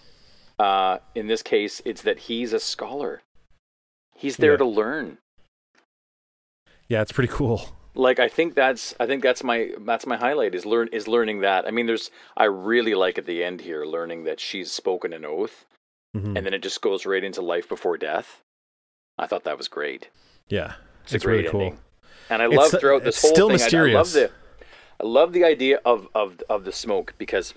Uh, 0.58 0.98
in 1.14 1.28
this 1.28 1.42
case, 1.42 1.80
it's 1.86 2.02
that 2.02 2.18
he's 2.28 2.52
a 2.52 2.60
scholar. 2.60 3.22
He's 4.14 4.36
there 4.36 4.52
Yeah. 4.52 4.58
to 4.58 4.64
learn. 4.66 5.16
yeah 6.88 7.00
it's 7.00 7.10
pretty 7.12 7.32
cool 7.32 7.74
Like 7.94 8.18
I 8.18 8.28
think 8.28 8.54
that's 8.54 8.94
I 8.98 9.06
think 9.06 9.22
that's 9.22 9.44
my 9.44 9.70
that's 9.80 10.06
my 10.06 10.16
highlight 10.16 10.54
is 10.54 10.64
learn 10.64 10.88
is 10.92 11.06
learning 11.08 11.40
that. 11.40 11.66
I 11.66 11.70
mean, 11.70 11.86
there's 11.86 12.10
I 12.36 12.44
really 12.44 12.94
like 12.94 13.18
at 13.18 13.26
the 13.26 13.44
end 13.44 13.60
here 13.60 13.84
learning 13.84 14.24
that 14.24 14.40
she's 14.40 14.72
spoken 14.72 15.12
an 15.12 15.24
oath, 15.26 15.66
Mhm. 16.16 16.36
and 16.36 16.46
then 16.46 16.54
it 16.54 16.62
just 16.62 16.80
goes 16.80 17.04
right 17.04 17.22
into 17.22 17.42
life 17.42 17.68
before 17.68 17.98
death. 17.98 18.42
I 19.18 19.26
thought 19.26 19.44
that 19.44 19.58
was 19.58 19.68
great. 19.68 20.08
yeah 20.48 20.74
It's, 21.04 21.14
It's 21.14 21.24
a 21.24 21.26
great 21.26 21.36
really 21.38 21.48
cool. 21.50 21.60
ending. 21.60 21.78
And 22.30 22.42
I 22.42 22.46
It's- 22.46 22.58
love 22.72 22.80
throughout 22.80 23.04
this 23.04 23.20
whole 23.20 23.30
still 23.32 23.48
thing. 23.50 23.60
I- 23.60 23.90
I, 23.90 23.92
love 23.92 24.12
the, 24.12 24.30
I 25.00 25.04
love 25.06 25.32
the 25.34 25.44
idea 25.44 25.80
of 25.84 26.08
of 26.14 26.42
of 26.48 26.64
the 26.64 26.72
smoke 26.72 27.12
because 27.18 27.52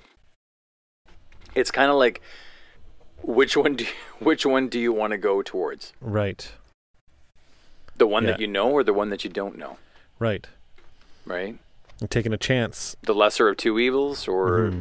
it's 1.56 1.72
kind 1.72 1.90
of 1.90 1.96
like 1.98 2.22
which 3.22 3.56
one 3.56 3.76
do 3.78 3.86
you, 3.86 3.90
which 4.20 4.46
one 4.46 4.68
do 4.68 4.78
you 4.80 4.92
want 4.92 5.12
to 5.12 5.18
go 5.18 5.42
towards? 5.42 5.94
right 6.02 6.52
The 7.98 8.06
one 8.08 8.26
Yeah. 8.26 8.32
that 8.32 8.40
you 8.42 8.48
know 8.48 8.70
or 8.72 8.84
the 8.84 8.94
one 8.94 9.10
that 9.12 9.24
you 9.24 9.30
don't 9.30 9.58
know? 9.58 9.78
Right 10.20 10.48
Right. 11.26 11.58
I'm 12.02 12.08
taking 12.08 12.34
a 12.34 12.38
chance 12.38 12.96
The 13.04 13.16
lesser 13.16 13.48
of 13.50 13.58
two 13.58 13.80
evils, 13.80 14.28
or 14.28 14.74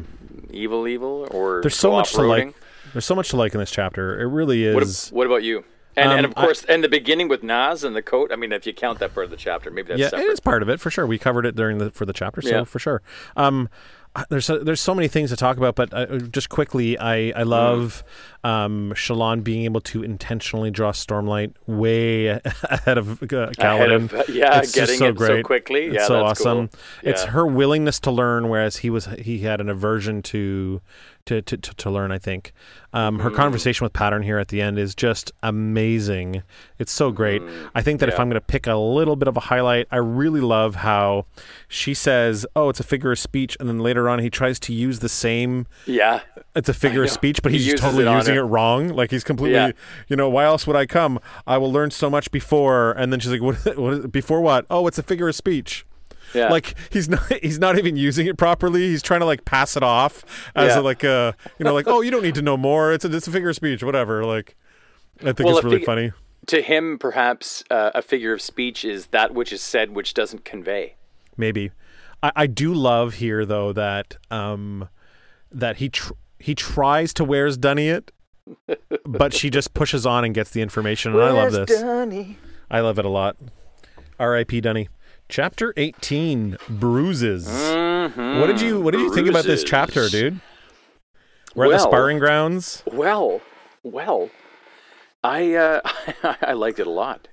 evil 0.51 0.87
evil, 0.87 1.27
or 1.31 1.55
Mm-hmm. 1.55 1.61
there's 1.61 1.75
so 1.75 1.91
much 1.91 2.13
to 2.13 2.21
like 2.23 2.53
there's 2.93 3.05
so 3.05 3.15
much 3.15 3.29
to 3.29 3.37
like 3.37 3.53
in 3.53 3.59
this 3.59 3.71
chapter 3.71 4.19
it 4.21 4.25
really 4.25 4.71
What, 4.73 4.83
is 4.83 5.07
ab- 5.09 5.13
what 5.15 5.25
about 5.27 5.43
you? 5.43 5.63
And, 5.97 6.11
and 6.11 6.19
Um, 6.25 6.31
of 6.31 6.35
course, 6.35 6.65
and 6.65 6.83
the 6.83 6.89
beginning 6.89 7.29
with 7.29 7.41
Nas 7.41 7.85
and 7.85 7.95
the 7.95 8.01
coat. 8.01 8.29
I 8.33 8.35
mean, 8.35 8.51
if 8.51 8.67
you 8.67 8.73
count 8.73 8.99
that 8.99 9.13
part 9.13 9.23
of 9.23 9.31
the 9.31 9.37
chapter, 9.37 9.71
maybe 9.71 9.87
that's 9.87 9.99
yeah, 10.01 10.09
separate. 10.09 10.25
it 10.25 10.31
is 10.33 10.39
part 10.41 10.61
of 10.61 10.67
it 10.67 10.81
for 10.81 10.91
sure. 10.91 11.07
We 11.07 11.17
covered 11.17 11.45
it 11.45 11.55
during 11.55 11.77
the 11.77 11.89
for 11.89 12.05
the 12.05 12.11
chapter, 12.11 12.41
so 12.41 12.49
Yeah. 12.49 12.63
for 12.65 12.79
sure. 12.79 13.01
Um, 13.37 13.69
there's 14.29 14.45
so, 14.45 14.59
there's 14.59 14.81
so 14.81 14.95
many 14.95 15.07
things 15.07 15.29
to 15.29 15.35
talk 15.35 15.57
about, 15.57 15.75
but 15.75 15.93
uh, 15.93 16.17
just 16.17 16.49
quickly, 16.49 16.97
I 16.97 17.31
I 17.35 17.43
love 17.43 18.03
um, 18.43 18.93
Shallan 18.95 19.43
being 19.43 19.65
able 19.65 19.81
to 19.81 20.03
intentionally 20.03 20.71
draw 20.71 20.91
Stormlight 20.91 21.53
way 21.65 22.27
ahead 22.63 22.97
of 22.97 23.21
uh, 23.21 23.49
Ahead 23.57 23.91
of, 23.91 24.13
yeah, 24.29 24.59
It's 24.59 24.71
getting 24.71 24.97
so 24.97 25.07
it 25.07 25.19
so 25.19 25.43
quickly. 25.43 25.85
It's 25.85 25.95
yeah, 25.95 26.07
so 26.07 26.13
that's 26.13 26.41
awesome. 26.41 26.67
Cool. 26.69 26.79
It's 27.03 27.23
her 27.25 27.45
willingness 27.45 27.99
to 28.01 28.11
learn, 28.11 28.49
whereas 28.49 28.77
he 28.77 28.89
was 28.89 29.05
he 29.19 29.39
had 29.39 29.59
an 29.59 29.69
aversion 29.69 30.21
to 30.23 30.81
to 31.25 31.41
to, 31.41 31.57
to, 31.57 31.89
learn. 31.89 32.11
I 32.11 32.17
think 32.19 32.53
um, 32.93 33.17
Mm. 33.17 33.21
her 33.23 33.31
conversation 33.31 33.83
with 33.83 33.93
Pattern 33.93 34.21
here 34.21 34.37
at 34.37 34.49
the 34.49 34.61
end 34.61 34.77
is 34.79 34.93
just 34.95 35.31
amazing. 35.43 36.43
It's 36.79 36.91
so 36.91 37.11
great. 37.11 37.41
I 37.73 37.81
think 37.81 37.99
that 37.99 38.09
if 38.09 38.15
Mm. 38.15 38.19
I'm 38.19 38.29
going 38.29 38.39
to 38.39 38.45
pick 38.45 38.67
a 38.67 38.75
little 38.75 39.15
bit 39.15 39.27
of 39.27 39.35
a 39.35 39.41
highlight, 39.41 39.87
I 39.91 39.97
really 39.97 40.39
love 40.41 40.75
how 40.75 41.25
she 41.67 41.93
says, 41.93 42.45
"Oh, 42.55 42.69
it's 42.69 42.79
a 42.79 42.83
figure 42.83 43.11
of 43.11 43.19
speech," 43.19 43.57
and 43.59 43.67
then 43.67 43.79
later 43.79 44.07
on 44.07 44.19
he 44.19 44.29
tries 44.29 44.59
to 44.61 44.73
use 44.73 44.99
the 44.99 45.09
same. 45.09 45.65
Yeah, 45.85 46.21
It's 46.55 46.69
a 46.69 46.73
figure 46.73 47.03
of 47.03 47.09
speech, 47.21 47.41
but 47.41 47.51
he's 47.51 47.65
uses 47.65 47.81
totally 47.81 48.05
it 48.05 48.11
using 48.11 48.35
it 48.35 48.39
wrong. 48.41 48.89
Like 48.89 49.11
he's 49.11 49.23
completely, 49.23 49.55
Yeah. 49.55 49.71
you 50.07 50.15
know, 50.15 50.29
why 50.29 50.45
else 50.45 50.65
would 50.67 50.75
I 50.75 50.85
come? 50.85 51.19
I 51.47 51.57
will 51.57 51.71
learn 51.71 51.91
so 51.91 52.09
much 52.09 52.31
before, 52.31 52.91
and 52.91 53.11
then 53.11 53.19
she's 53.19 53.31
like, 53.31 53.41
"What? 53.41 53.55
what 53.77 53.93
is, 53.93 54.07
before 54.07 54.41
what? 54.41 54.65
Oh, 54.69 54.85
it's 54.87 54.97
a 54.99 55.03
figure 55.03 55.27
of 55.27 55.35
speech." 55.35 55.85
Yeah. 56.35 56.49
like 56.49 56.75
he's 56.91 57.07
not 57.09 57.31
he's 57.41 57.59
not 57.59 57.77
even 57.77 57.95
using 57.97 58.27
it 58.27 58.37
properly. 58.37 58.81
He's 58.81 59.01
trying 59.01 59.21
to 59.21 59.25
like 59.25 59.45
pass 59.45 59.75
it 59.77 59.83
off 59.83 60.23
as 60.55 60.75
Yeah. 60.75 60.79
a, 60.79 60.81
like 60.81 61.03
a 61.03 61.35
you 61.59 61.63
know 61.63 61.73
like 61.73 61.87
oh 61.87 62.01
you 62.01 62.11
don't 62.11 62.23
need 62.23 62.35
to 62.35 62.41
know 62.41 62.57
more. 62.57 62.91
It's 62.93 63.05
a, 63.05 63.15
it's 63.15 63.27
a 63.27 63.31
figure 63.31 63.49
of 63.49 63.55
speech 63.55 63.83
whatever. 63.83 64.25
Like 64.25 64.55
i 65.21 65.31
think 65.31 65.39
Well, 65.47 65.57
it's 65.57 65.63
really 65.63 65.77
fig- 65.77 65.85
funny. 65.85 66.11
to 66.47 66.61
him, 66.61 66.97
perhaps 66.99 67.63
uh, 67.71 67.91
a 67.95 68.01
figure 68.01 68.33
of 68.33 68.41
speech 68.41 68.83
is 68.85 69.07
that 69.07 69.33
which 69.33 69.53
is 69.53 69.61
said, 69.61 69.91
which 69.95 70.13
doesn't 70.13 70.43
convey. 70.45 70.95
maybe. 71.37 71.71
I, 72.21 72.31
I 72.35 72.47
do 72.47 72.73
love 72.73 73.15
here 73.15 73.45
though 73.45 73.71
that 73.73 74.15
um 74.31 74.89
that 75.51 75.77
he 75.77 75.89
tr- 75.89 76.13
he 76.39 76.53
tries 76.53 77.13
to 77.15 77.23
where's 77.23 77.57
dunny 77.57 77.87
it? 77.87 78.11
But 79.07 79.33
she 79.33 79.49
just 79.49 79.73
pushes 79.73 80.05
on 80.05 80.23
and 80.25 80.33
gets 80.35 80.51
the 80.51 80.61
information 80.61 81.13
and 81.13 81.21
i 81.21 81.31
love 81.31 81.51
this. 81.53 81.81
Dunny? 81.81 82.37
i 82.69 82.79
love 82.79 82.99
it 82.99 83.05
a 83.05 83.09
lot. 83.09 83.37
Rip 84.19 84.49
dunny 84.61 84.89
chapter 85.27 85.73
18 85.77 86.57
bruises 86.69 87.47
Mhm. 87.47 88.39
what 88.39 88.47
did 88.47 88.61
you 88.61 88.79
what 88.79 88.91
did 88.91 89.01
you 89.01 89.13
think 89.13 89.27
about 89.27 89.45
this 89.45 89.63
chapter 89.63 90.07
dude 90.09 90.39
we're 91.55 91.65
at 91.65 91.71
the 91.71 91.79
sparring 91.79 92.19
grounds 92.19 92.83
Well, 92.85 93.41
well, 93.83 94.29
I 95.23 95.53
uh, 95.55 95.81
I 96.41 96.53
liked 96.53 96.79
it 96.79 96.87
a 96.87 96.91
lot. 96.91 97.29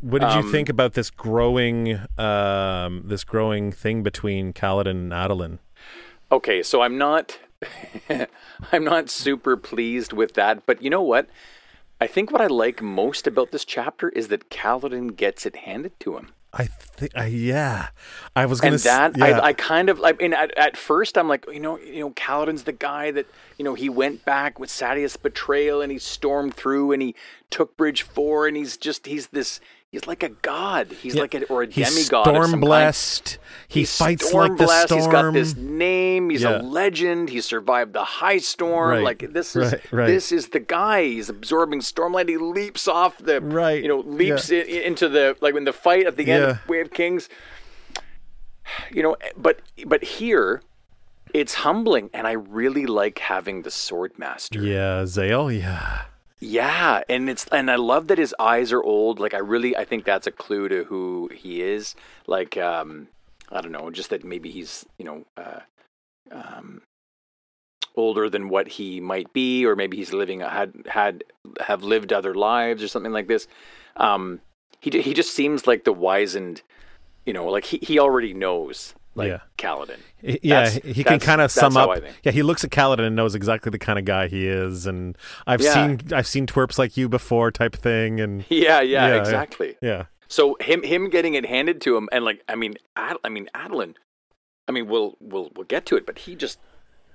What 0.00 0.20
did 0.22 0.30
Um, 0.30 0.44
you 0.46 0.50
think 0.50 0.70
about 0.70 0.94
this 0.94 1.10
growing, 1.10 2.00
um, 2.16 3.02
this 3.04 3.22
growing 3.22 3.70
thing 3.70 4.02
between 4.02 4.54
Kaladin 4.54 4.90
and 4.92 5.12
Adolin? 5.12 5.58
Okay, 6.32 6.62
so 6.62 6.80
I'm 6.80 6.96
not 6.96 7.38
I'm 8.72 8.82
not 8.84 9.10
super 9.10 9.56
pleased 9.58 10.14
with 10.14 10.32
that, 10.34 10.64
but 10.64 10.82
you 10.82 10.88
know 10.88 11.02
what? 11.02 11.28
I 12.00 12.06
think 12.06 12.30
what 12.32 12.40
I 12.40 12.46
like 12.46 12.80
most 12.80 13.26
about 13.26 13.50
this 13.52 13.66
chapter 13.66 14.08
is 14.08 14.28
that 14.28 14.48
Kaladin 14.48 15.14
gets 15.16 15.44
it 15.44 15.56
handed 15.56 16.00
to 16.00 16.16
him. 16.16 16.32
I 16.52 16.64
think, 16.66 17.12
I 17.16 17.26
yeah, 17.26 17.88
I 18.34 18.46
was 18.46 18.60
gonna. 18.60 18.74
and 18.74 18.80
that 18.82 19.12
s- 19.12 19.18
yeah. 19.18 19.38
I, 19.38 19.46
I 19.48 19.52
kind 19.52 19.88
of 19.88 20.02
I 20.02 20.12
mean 20.14 20.32
at, 20.34 20.56
at 20.58 20.76
first 20.76 21.16
I'm 21.16 21.28
like 21.28 21.46
you 21.52 21.60
know 21.60 21.78
you 21.78 22.00
know 22.00 22.10
Kaladin's 22.10 22.64
the 22.64 22.72
guy 22.72 23.12
that 23.12 23.26
you 23.56 23.64
know 23.64 23.74
he 23.74 23.88
went 23.88 24.24
back 24.24 24.58
with 24.58 24.68
Sadeas 24.68 25.20
betrayal 25.20 25.80
and 25.80 25.92
he 25.92 25.98
stormed 25.98 26.54
through 26.54 26.90
and 26.92 27.00
he 27.02 27.14
took 27.50 27.76
Bridge 27.76 28.02
Four 28.02 28.48
and 28.48 28.56
he's 28.56 28.76
just 28.76 29.06
he's 29.06 29.28
this 29.28 29.60
he's 29.90 30.06
like 30.06 30.22
a 30.22 30.28
god 30.28 30.92
he's 31.02 31.14
Yeah. 31.14 31.22
like 31.22 31.34
a 31.34 31.44
or 31.46 31.62
a 31.64 31.66
he's 31.66 31.94
demigod 31.94 32.24
storm 32.26 32.60
blessed. 32.60 33.38
He 33.68 33.80
He's 33.80 33.96
fights 33.96 34.26
storm 34.28 34.50
like 34.50 34.58
the 34.58 34.64
blessed. 34.64 34.86
storm. 34.88 35.00
He's 35.00 35.06
got 35.12 35.32
this 35.32 35.56
name. 35.56 36.30
He's 36.30 36.42
Yeah. 36.42 36.60
a 36.60 36.62
legend. 36.62 37.28
He 37.30 37.40
survived 37.40 37.92
the 37.92 38.02
high 38.04 38.38
storm. 38.38 38.90
Right, 38.90 39.02
Like 39.04 39.32
this 39.32 39.54
is 39.54 39.72
right, 39.72 39.92
right. 39.92 40.06
this 40.08 40.32
is 40.32 40.48
the 40.48 40.58
guy. 40.60 41.04
He's 41.04 41.28
absorbing 41.28 41.80
stormlight. 41.80 42.28
He 42.28 42.36
leaps 42.36 42.88
off 42.88 43.18
the 43.18 43.40
Right, 43.40 43.80
You 43.82 43.88
know, 43.88 43.98
leaps 44.00 44.50
i 44.50 44.56
into 44.56 45.08
the 45.08 45.36
like 45.40 45.54
in 45.54 45.64
the 45.64 45.72
fight 45.72 46.06
at 46.06 46.16
the 46.16 46.30
end 46.30 46.42
Yeah. 46.44 46.50
of 46.50 46.68
Way 46.68 46.80
of 46.80 46.90
Kings. 46.92 47.28
You 48.92 49.02
know, 49.02 49.16
but 49.36 49.60
but 49.86 50.02
here, 50.04 50.62
it's 51.34 51.54
humbling, 51.54 52.10
and 52.12 52.26
I 52.26 52.32
really 52.32 52.86
like 52.86 53.18
having 53.18 53.62
the 53.62 53.70
sword 53.70 54.12
master. 54.18 54.60
Yeah, 54.62 55.06
Zahel. 55.06 55.50
Yeah, 55.50 56.02
Yeah, 56.40 57.02
and 57.08 57.28
it's 57.28 57.46
and 57.52 57.70
I 57.70 57.76
love 57.76 58.06
that 58.08 58.16
his 58.18 58.34
eyes 58.38 58.72
are 58.72 58.82
old. 58.82 59.20
Like 59.20 59.34
I 59.34 59.38
really 59.38 59.76
I 59.76 59.84
think 59.84 60.04
that's 60.04 60.26
a 60.26 60.30
clue 60.32 60.68
to 60.68 60.84
who 60.84 61.28
he 61.34 61.60
is. 61.62 61.94
Like 62.26 62.56
um 62.56 63.08
I 63.50 63.60
don't 63.60 63.72
know, 63.72 63.90
just 63.90 64.10
that 64.10 64.24
maybe 64.24 64.50
he's, 64.50 64.86
you 64.98 65.04
know, 65.04 65.26
uh 65.36 65.60
um 66.32 66.82
older 67.96 68.30
than 68.30 68.48
what 68.48 68.68
he 68.68 69.00
might 69.00 69.32
be 69.32 69.66
or 69.66 69.76
maybe 69.76 69.96
he's 69.96 70.12
living 70.12 70.40
had 70.40 70.72
had 70.86 71.24
have 71.60 71.82
lived 71.82 72.12
other 72.12 72.34
lives 72.34 72.82
or 72.82 72.88
something 72.88 73.12
like 73.12 73.28
this. 73.28 73.46
Um 73.96 74.40
he 74.80 74.90
he 75.02 75.12
just 75.12 75.34
seems 75.34 75.66
like 75.66 75.84
the 75.84 75.92
wizened, 75.92 76.62
you 77.26 77.34
know, 77.34 77.46
like 77.46 77.66
he 77.66 77.78
he 77.82 77.98
already 77.98 78.32
knows 78.32 78.94
like 79.20 79.28
Yeah. 79.28 79.40
Kaladin. 79.58 79.96
Yeah. 80.22 80.64
That's- 80.64 80.80
he 80.96 81.04
can 81.04 81.20
kind 81.20 81.40
of 81.40 81.50
sum 81.50 81.76
up. 81.76 81.98
Yeah, 82.24 82.32
he 82.32 82.42
looks 82.42 82.64
at 82.64 82.70
Kaladin 82.70 83.00
and 83.06 83.14
knows 83.16 83.34
exactly 83.34 83.70
the 83.70 83.78
kind 83.78 83.98
of 83.98 84.04
guy 84.04 84.28
he 84.28 84.46
is. 84.48 84.86
And 84.86 85.16
I've 85.46 85.60
Yeah. 85.62 85.72
seen 85.74 86.00
I've 86.12 86.26
seen 86.26 86.46
twerps 86.46 86.78
like 86.78 86.96
you 86.96 87.08
before, 87.08 87.50
type 87.50 87.74
thing. 87.76 88.20
And 88.20 88.44
Yeah, 88.50 88.80
yeah, 88.80 89.08
Yeah, 89.08 89.14
exactly. 89.20 89.76
yeah, 89.80 90.04
So 90.28 90.56
him 90.60 90.82
him 90.82 91.08
getting 91.10 91.34
it 91.34 91.46
handed 91.46 91.80
to 91.82 91.96
him 91.96 92.08
and 92.12 92.24
like 92.24 92.42
I 92.48 92.54
mean 92.56 92.74
Ad, 92.96 93.16
I 93.24 93.28
mean 93.28 93.48
Adolin 93.54 93.94
I 94.68 94.72
mean 94.72 94.86
we'll 94.88 95.16
we'll 95.20 95.50
we'll 95.56 95.66
get 95.66 95.86
to 95.86 95.96
it 95.96 96.06
but 96.06 96.18
he 96.18 96.34
just 96.36 96.58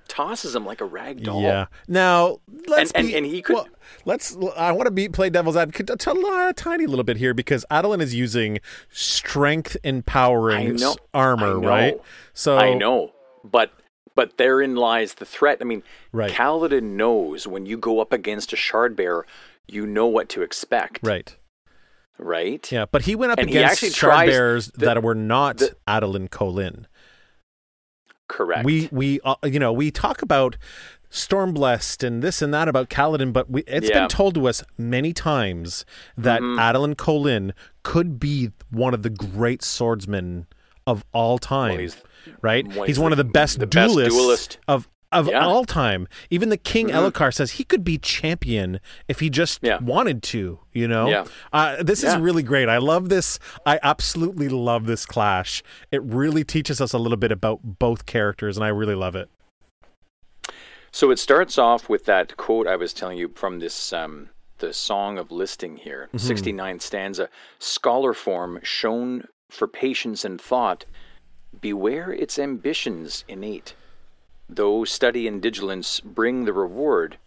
tosses 0.07 0.55
him 0.55 0.65
like 0.65 0.81
a 0.81 0.85
rag 0.85 1.23
doll. 1.23 1.41
Yeah. 1.41 1.65
Now 1.87 2.39
let's 2.67 2.91
And- 2.91 3.05
and- 3.05 3.07
be, 3.07 3.15
and 3.17 3.25
he 3.25 3.41
could- 3.41 3.55
well, 3.55 3.67
let's. 4.05 4.35
I 4.55 4.71
want 4.71 4.87
to 4.87 4.91
be 4.91 5.09
play 5.09 5.29
devil's 5.29 5.57
advocate 5.57 5.89
a, 5.89 5.95
t- 5.97 6.11
a 6.11 6.53
tiny 6.53 6.85
little 6.85 7.03
bit 7.03 7.17
here 7.17 7.33
because 7.33 7.65
Adolin 7.71 8.01
is 8.01 8.13
using 8.13 8.59
strength 8.91 9.77
empowering 9.83 10.75
know- 10.75 10.95
armor, 11.13 11.59
right? 11.59 11.99
So 12.33 12.57
I 12.57 12.73
know, 12.73 13.13
but 13.43 13.71
but 14.15 14.37
therein 14.37 14.75
lies 14.75 15.15
the 15.15 15.25
threat. 15.25 15.57
I 15.61 15.65
mean, 15.65 15.83
Right. 16.13 16.31
Kaladin 16.31 16.83
knows 16.95 17.45
when 17.47 17.65
you 17.65 17.77
go 17.77 17.99
up 17.99 18.13
against 18.13 18.53
a 18.53 18.55
shard 18.55 18.95
bearer, 18.95 19.25
you 19.67 19.85
know 19.85 20.05
what 20.07 20.29
to 20.29 20.41
expect, 20.41 20.99
Right. 21.03 21.35
right? 22.17 22.71
Yeah, 22.71 22.85
but 22.89 23.01
he 23.03 23.15
went 23.15 23.33
up 23.33 23.39
And 23.39 23.49
against 23.49 23.83
shard 23.93 24.27
bearers 24.27 24.67
the- 24.67 24.85
that 24.85 25.03
were 25.03 25.15
not 25.15 25.57
the- 25.57 25.75
Adolin 25.87 26.29
Kholin. 26.29 26.85
Correct. 28.27 28.65
We 28.65 28.89
we 28.91 29.19
uh, 29.23 29.35
you 29.43 29.59
know 29.59 29.71
we 29.73 29.91
talk 29.91 30.21
about 30.21 30.57
Stormblessed 31.11 32.03
and 32.05 32.21
this 32.21 32.41
and 32.41 32.53
that 32.53 32.67
about 32.67 32.89
Kaladin, 32.89 33.31
but 33.31 33.49
we, 33.49 33.61
it's 33.67 33.87
Yeah. 33.89 34.01
been 34.01 34.09
told 34.09 34.35
to 34.35 34.47
us 34.47 34.63
many 34.77 35.13
times 35.13 35.85
that 36.17 36.41
Mhm. 36.41 36.57
Adolin 36.59 36.95
Kholin 36.95 37.51
could 37.83 38.19
be 38.19 38.51
one 38.69 38.93
of 38.93 39.01
the 39.03 39.09
great 39.09 39.63
swordsmen 39.63 40.47
of 40.85 41.05
all 41.13 41.37
time. 41.37 41.71
Well, 41.71 41.79
he's 41.79 41.97
right? 42.41 42.67
well, 42.67 42.79
he's 42.79 42.87
he's 42.97 42.99
one 42.99 43.11
of 43.13 43.17
the- 43.17 43.23
the 43.23 43.29
best 43.29 43.59
the 43.59 43.67
best 43.67 43.93
duelist. 43.95 44.57
of 44.67 44.87
of 45.15 45.27
Yeah. 45.27 45.45
all 45.45 45.65
time. 45.65 46.07
Even 46.29 46.49
the 46.49 46.57
King 46.57 46.87
Mhm. 46.89 47.11
Elhokar 47.11 47.33
says 47.33 47.51
he 47.53 47.63
could 47.63 47.83
be 47.83 47.97
champion 47.97 48.79
if 49.07 49.19
he 49.19 49.29
just 49.29 49.59
Yeah. 49.63 49.79
wanted 49.79 50.21
to. 50.23 50.59
You 50.73 50.87
know, 50.87 51.07
Yeah. 51.07 51.25
uh, 51.53 51.81
this 51.83 52.03
is 52.03 52.15
really 52.17 52.43
great. 52.43 52.67
I 52.69 52.77
love 52.77 53.09
this. 53.09 53.39
I 53.65 53.79
absolutely 53.81 54.49
love 54.49 54.85
this 54.85 55.05
clash. 55.05 55.63
It 55.91 56.03
really 56.03 56.43
teaches 56.43 56.81
us 56.81 56.93
a 56.93 56.97
little 56.97 57.17
bit 57.17 57.31
about 57.31 57.59
both 57.63 58.05
characters, 58.05 58.57
and 58.57 58.65
I 58.65 58.69
really 58.69 58.95
love 58.95 59.15
it. 59.15 59.29
So 60.91 61.11
it 61.11 61.19
starts 61.19 61.57
off 61.57 61.89
with 61.89 62.05
that 62.05 62.37
quote 62.37 62.67
I 62.67 62.75
was 62.75 62.93
telling 62.93 63.17
you 63.17 63.29
from 63.35 63.59
this 63.59 63.91
um, 63.91 64.29
the 64.59 64.73
Song 64.73 65.17
of 65.17 65.31
Listing 65.31 65.77
here, 65.77 66.07
Mm-hmm. 66.13 66.17
69th 66.27 66.81
stanza. 66.81 67.29
Scholar 67.59 68.13
form 68.13 68.59
shown 68.63 69.27
for 69.49 69.67
patience 69.67 70.23
and 70.23 70.39
thought, 70.39 70.85
beware 71.59 72.11
its 72.11 72.39
ambitions 72.39 73.23
innate. 73.27 73.75
Though 74.47 74.85
study 74.85 75.27
and 75.27 75.41
diligence 75.41 75.99
bring 75.99 76.45
the 76.45 76.53
reward, 76.53 77.17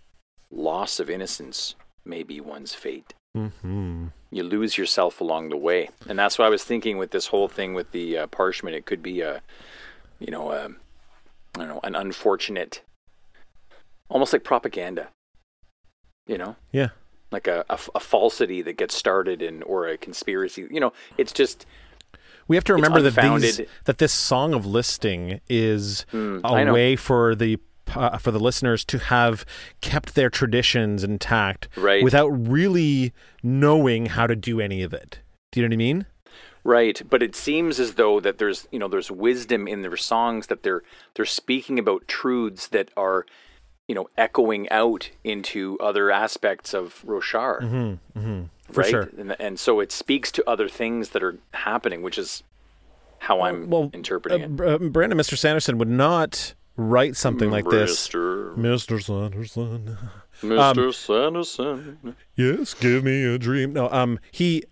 loss 0.50 1.00
of 1.00 1.10
innocence 1.10 1.74
may 2.04 2.22
be 2.22 2.40
one's 2.40 2.74
fate. 2.74 3.14
Mm-hmm. 3.36 4.06
You 4.30 4.42
lose 4.42 4.78
yourself 4.78 5.20
along 5.20 5.48
the 5.48 5.56
way, 5.56 5.90
and 6.08 6.18
that's 6.18 6.38
why 6.38 6.46
I 6.46 6.50
was 6.50 6.64
thinking 6.64 6.98
with 6.98 7.10
this 7.10 7.26
whole 7.28 7.48
thing 7.48 7.74
with 7.74 7.92
the 7.92 8.18
uh, 8.18 8.26
parshmen. 8.28 8.74
It 8.74 8.86
could 8.86 9.02
be 9.02 9.20
a, 9.20 9.42
you 10.18 10.30
know, 10.30 10.50
a, 10.50 10.66
I 10.66 11.58
don't 11.58 11.68
know, 11.68 11.80
an 11.82 11.94
unfortunate, 11.94 12.82
almost 14.08 14.32
like 14.32 14.44
propaganda. 14.44 15.08
You 16.26 16.36
know, 16.36 16.56
Yeah. 16.72 16.88
like 17.32 17.46
a, 17.46 17.64
a, 17.70 17.78
a 17.94 18.00
falsity 18.00 18.60
that 18.62 18.76
gets 18.76 18.94
started 18.94 19.40
in 19.40 19.62
or 19.62 19.86
a 19.88 19.96
conspiracy. 19.96 20.66
You 20.70 20.78
know, 20.80 20.92
it's 21.16 21.32
just 21.32 21.64
We 22.48 22.56
have 22.56 22.64
to 22.64 22.74
remember 22.74 23.00
that 23.02 23.14
these 23.40 23.60
that 23.84 23.98
this 23.98 24.12
song 24.12 24.54
of 24.54 24.66
listing 24.66 25.40
is 25.48 26.04
Mm, 26.12 26.40
a 26.44 26.72
way 26.72 26.96
for 26.96 27.34
the 27.34 27.58
uh, 27.94 28.18
for 28.18 28.30
the 28.30 28.40
listeners 28.40 28.84
to 28.86 28.98
have 28.98 29.46
kept 29.80 30.14
their 30.14 30.28
traditions 30.30 31.02
intact 31.04 31.68
Right. 31.76 32.02
without 32.02 32.28
really 32.28 33.12
knowing 33.42 34.06
how 34.06 34.26
to 34.26 34.36
do 34.36 34.60
any 34.60 34.82
of 34.82 34.92
it. 34.92 35.20
Do 35.52 35.60
you 35.60 35.66
know 35.66 35.70
what 35.70 35.74
I 35.74 35.76
mean? 35.78 36.06
Right, 36.64 37.00
but 37.08 37.22
it 37.22 37.34
seems 37.34 37.80
as 37.80 37.94
though 37.94 38.20
that 38.20 38.36
there's 38.38 38.68
you 38.70 38.78
know 38.78 38.88
there's 38.88 39.10
wisdom 39.10 39.66
in 39.68 39.80
their 39.82 39.96
songs 39.96 40.48
that 40.48 40.62
they're 40.62 40.82
they're 41.14 41.24
speaking 41.24 41.78
about 41.78 42.06
truths 42.08 42.66
that 42.68 42.90
are 42.96 43.24
you 43.86 43.94
know 43.94 44.08
echoing 44.18 44.68
out 44.70 45.10
into 45.24 45.78
other 45.80 46.10
aspects 46.10 46.74
of 46.74 47.02
Roshar, 47.06 47.62
Mm-hmm. 47.62 48.18
Mm-hmm. 48.18 48.42
For 48.70 48.82
right? 48.82 48.90
sure. 48.90 49.10
And, 49.18 49.36
and 49.40 49.58
so 49.58 49.80
it 49.80 49.92
speaks 49.92 50.30
to 50.32 50.48
other 50.48 50.68
things 50.68 51.10
that 51.10 51.22
are 51.22 51.38
happening, 51.52 52.02
which 52.02 52.18
is 52.18 52.42
how 53.18 53.40
I'm 53.42 53.68
well, 53.70 53.90
interpreting 53.92 54.60
Uh, 54.60 54.64
it. 54.64 54.82
Uh, 54.82 54.88
Brandon, 54.88 55.18
Mr. 55.18 55.36
Sanderson 55.36 55.78
would 55.78 55.88
not 55.88 56.54
write 56.76 57.16
something 57.16 57.50
like 57.50 57.68
this. 57.68 58.08
Mr. 58.08 58.56
Mr. 58.56 59.02
Sanderson. 59.02 59.98
Mr. 60.42 60.94
Sanderson. 60.94 62.16
Yes, 62.36 62.74
give 62.74 63.02
me 63.04 63.24
a 63.24 63.38
dream. 63.38 63.72
No, 63.72 63.90
um, 63.90 64.20
he, 64.30 64.62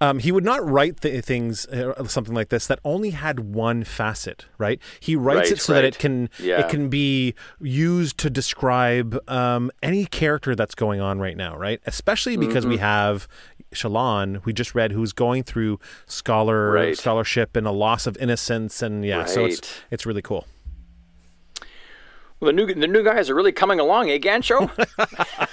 um, 0.00 0.18
he 0.18 0.30
would 0.32 0.44
not 0.44 0.62
write 0.68 1.00
th- 1.00 1.24
things 1.24 1.66
uh, 1.66 2.04
something 2.06 2.34
like 2.34 2.50
this 2.50 2.66
that 2.66 2.78
only 2.84 3.10
had 3.10 3.40
one 3.40 3.82
facet, 3.84 4.44
right? 4.58 4.78
He 5.00 5.16
writes 5.16 5.50
Right, 5.50 5.52
it 5.52 5.60
so 5.60 5.72
that 5.74 5.84
it 5.84 5.98
can 5.98 6.28
Yeah. 6.38 6.60
it 6.60 6.68
can 6.68 6.88
be 6.88 7.34
used 7.60 8.18
to 8.18 8.28
describe 8.30 9.18
um, 9.28 9.70
any 9.82 10.04
character 10.06 10.54
that's 10.54 10.74
going 10.74 11.00
on 11.00 11.18
right 11.18 11.36
now, 11.36 11.56
right? 11.56 11.80
Especially 11.86 12.36
because 12.36 12.66
we 12.66 12.74
Mm-hmm. 12.76 12.82
have 12.82 13.28
Shallan, 13.74 14.44
we 14.44 14.52
just 14.52 14.74
read, 14.74 14.92
who's 14.92 15.12
going 15.12 15.42
through 15.42 15.80
scholar 16.06 16.72
Right. 16.72 16.96
scholarship 16.96 17.56
and 17.56 17.66
a 17.66 17.72
loss 17.72 18.06
of 18.06 18.16
innocence, 18.18 18.82
and 18.82 19.04
yeah, 19.04 19.24
so 19.24 19.44
it's 19.46 19.60
it's 19.90 20.06
really 20.06 20.22
cool. 20.22 20.46
Well, 22.40 22.46
the 22.48 22.52
new 22.52 22.66
the 22.74 22.86
new 22.86 23.02
guys 23.02 23.30
are 23.30 23.34
really 23.34 23.52
coming 23.52 23.80
along, 23.80 24.10
eh, 24.10 24.18
Gancho? 24.18 24.70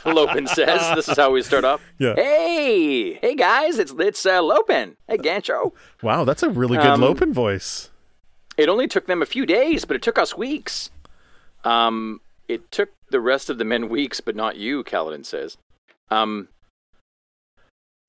Lopen 0.13 0.47
says. 0.47 0.95
This 0.95 1.07
is 1.07 1.15
how 1.17 1.31
we 1.31 1.41
start 1.41 1.63
off. 1.63 1.81
Yeah. 1.97 2.13
Hey, 2.15 3.13
hey 3.13 3.35
guys, 3.35 3.79
it's 3.79 3.93
it's 3.97 4.25
uh, 4.25 4.41
Lopen. 4.41 4.97
Hey, 5.07 5.17
Gancho. 5.17 5.71
Wow, 6.01 6.25
that's 6.25 6.43
a 6.43 6.49
really 6.49 6.77
good 6.77 6.85
Um, 6.87 7.01
Lopen 7.01 7.33
voice. 7.33 7.89
It 8.57 8.67
only 8.69 8.87
took 8.87 9.07
them 9.07 9.21
a 9.21 9.25
few 9.25 9.45
days, 9.45 9.85
but 9.85 9.95
it 9.95 10.01
took 10.01 10.17
us 10.19 10.35
weeks. 10.37 10.91
Um, 11.63 12.19
it 12.47 12.69
took 12.71 12.89
the 13.09 13.21
rest 13.21 13.49
of 13.49 13.57
the 13.57 13.65
men 13.65 13.87
weeks, 13.87 14.19
but 14.19 14.35
not 14.35 14.57
you, 14.57 14.83
Kaladin 14.83 15.25
says. 15.25 15.57
Um, 16.11 16.49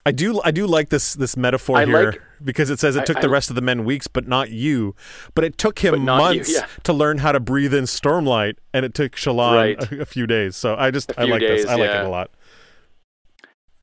I 0.06 0.12
do 0.12 0.40
I 0.44 0.50
do 0.50 0.66
like 0.66 0.90
this 0.90 1.14
this 1.14 1.36
metaphor 1.36 1.78
I 1.78 1.86
here 1.86 2.10
like- 2.12 2.20
because 2.44 2.68
it 2.68 2.78
says 2.78 2.94
it 2.94 3.06
took 3.06 3.18
I- 3.18 3.20
the 3.22 3.28
rest 3.30 3.48
of 3.50 3.56
the 3.56 3.62
men 3.62 3.84
weeks, 3.84 4.06
but 4.06 4.28
not 4.28 4.50
you. 4.50 4.94
But 5.34 5.44
it 5.44 5.56
took 5.56 5.78
him 5.78 6.04
not 6.04 6.18
you, 6.34 6.36
months 6.40 6.52
yeah. 6.52 6.66
to 6.82 6.92
learn 6.92 7.18
how 7.18 7.32
to 7.32 7.40
breathe 7.40 7.72
in 7.72 7.84
stormlight, 7.84 8.56
and 8.74 8.84
it 8.84 8.92
took 8.92 9.12
Shallan 9.12 9.54
Right. 9.78 9.92
a, 9.92 10.02
a 10.02 10.04
few 10.04 10.26
days. 10.26 10.56
So 10.56 10.76
I 10.76 10.90
just 10.90 11.12
I 11.16 11.24
like 11.24 11.40
days, 11.40 11.62
this. 11.62 11.70
I 11.70 11.76
like 11.76 11.90
it 11.90 12.04
a 12.04 12.08
lot. 12.08 12.30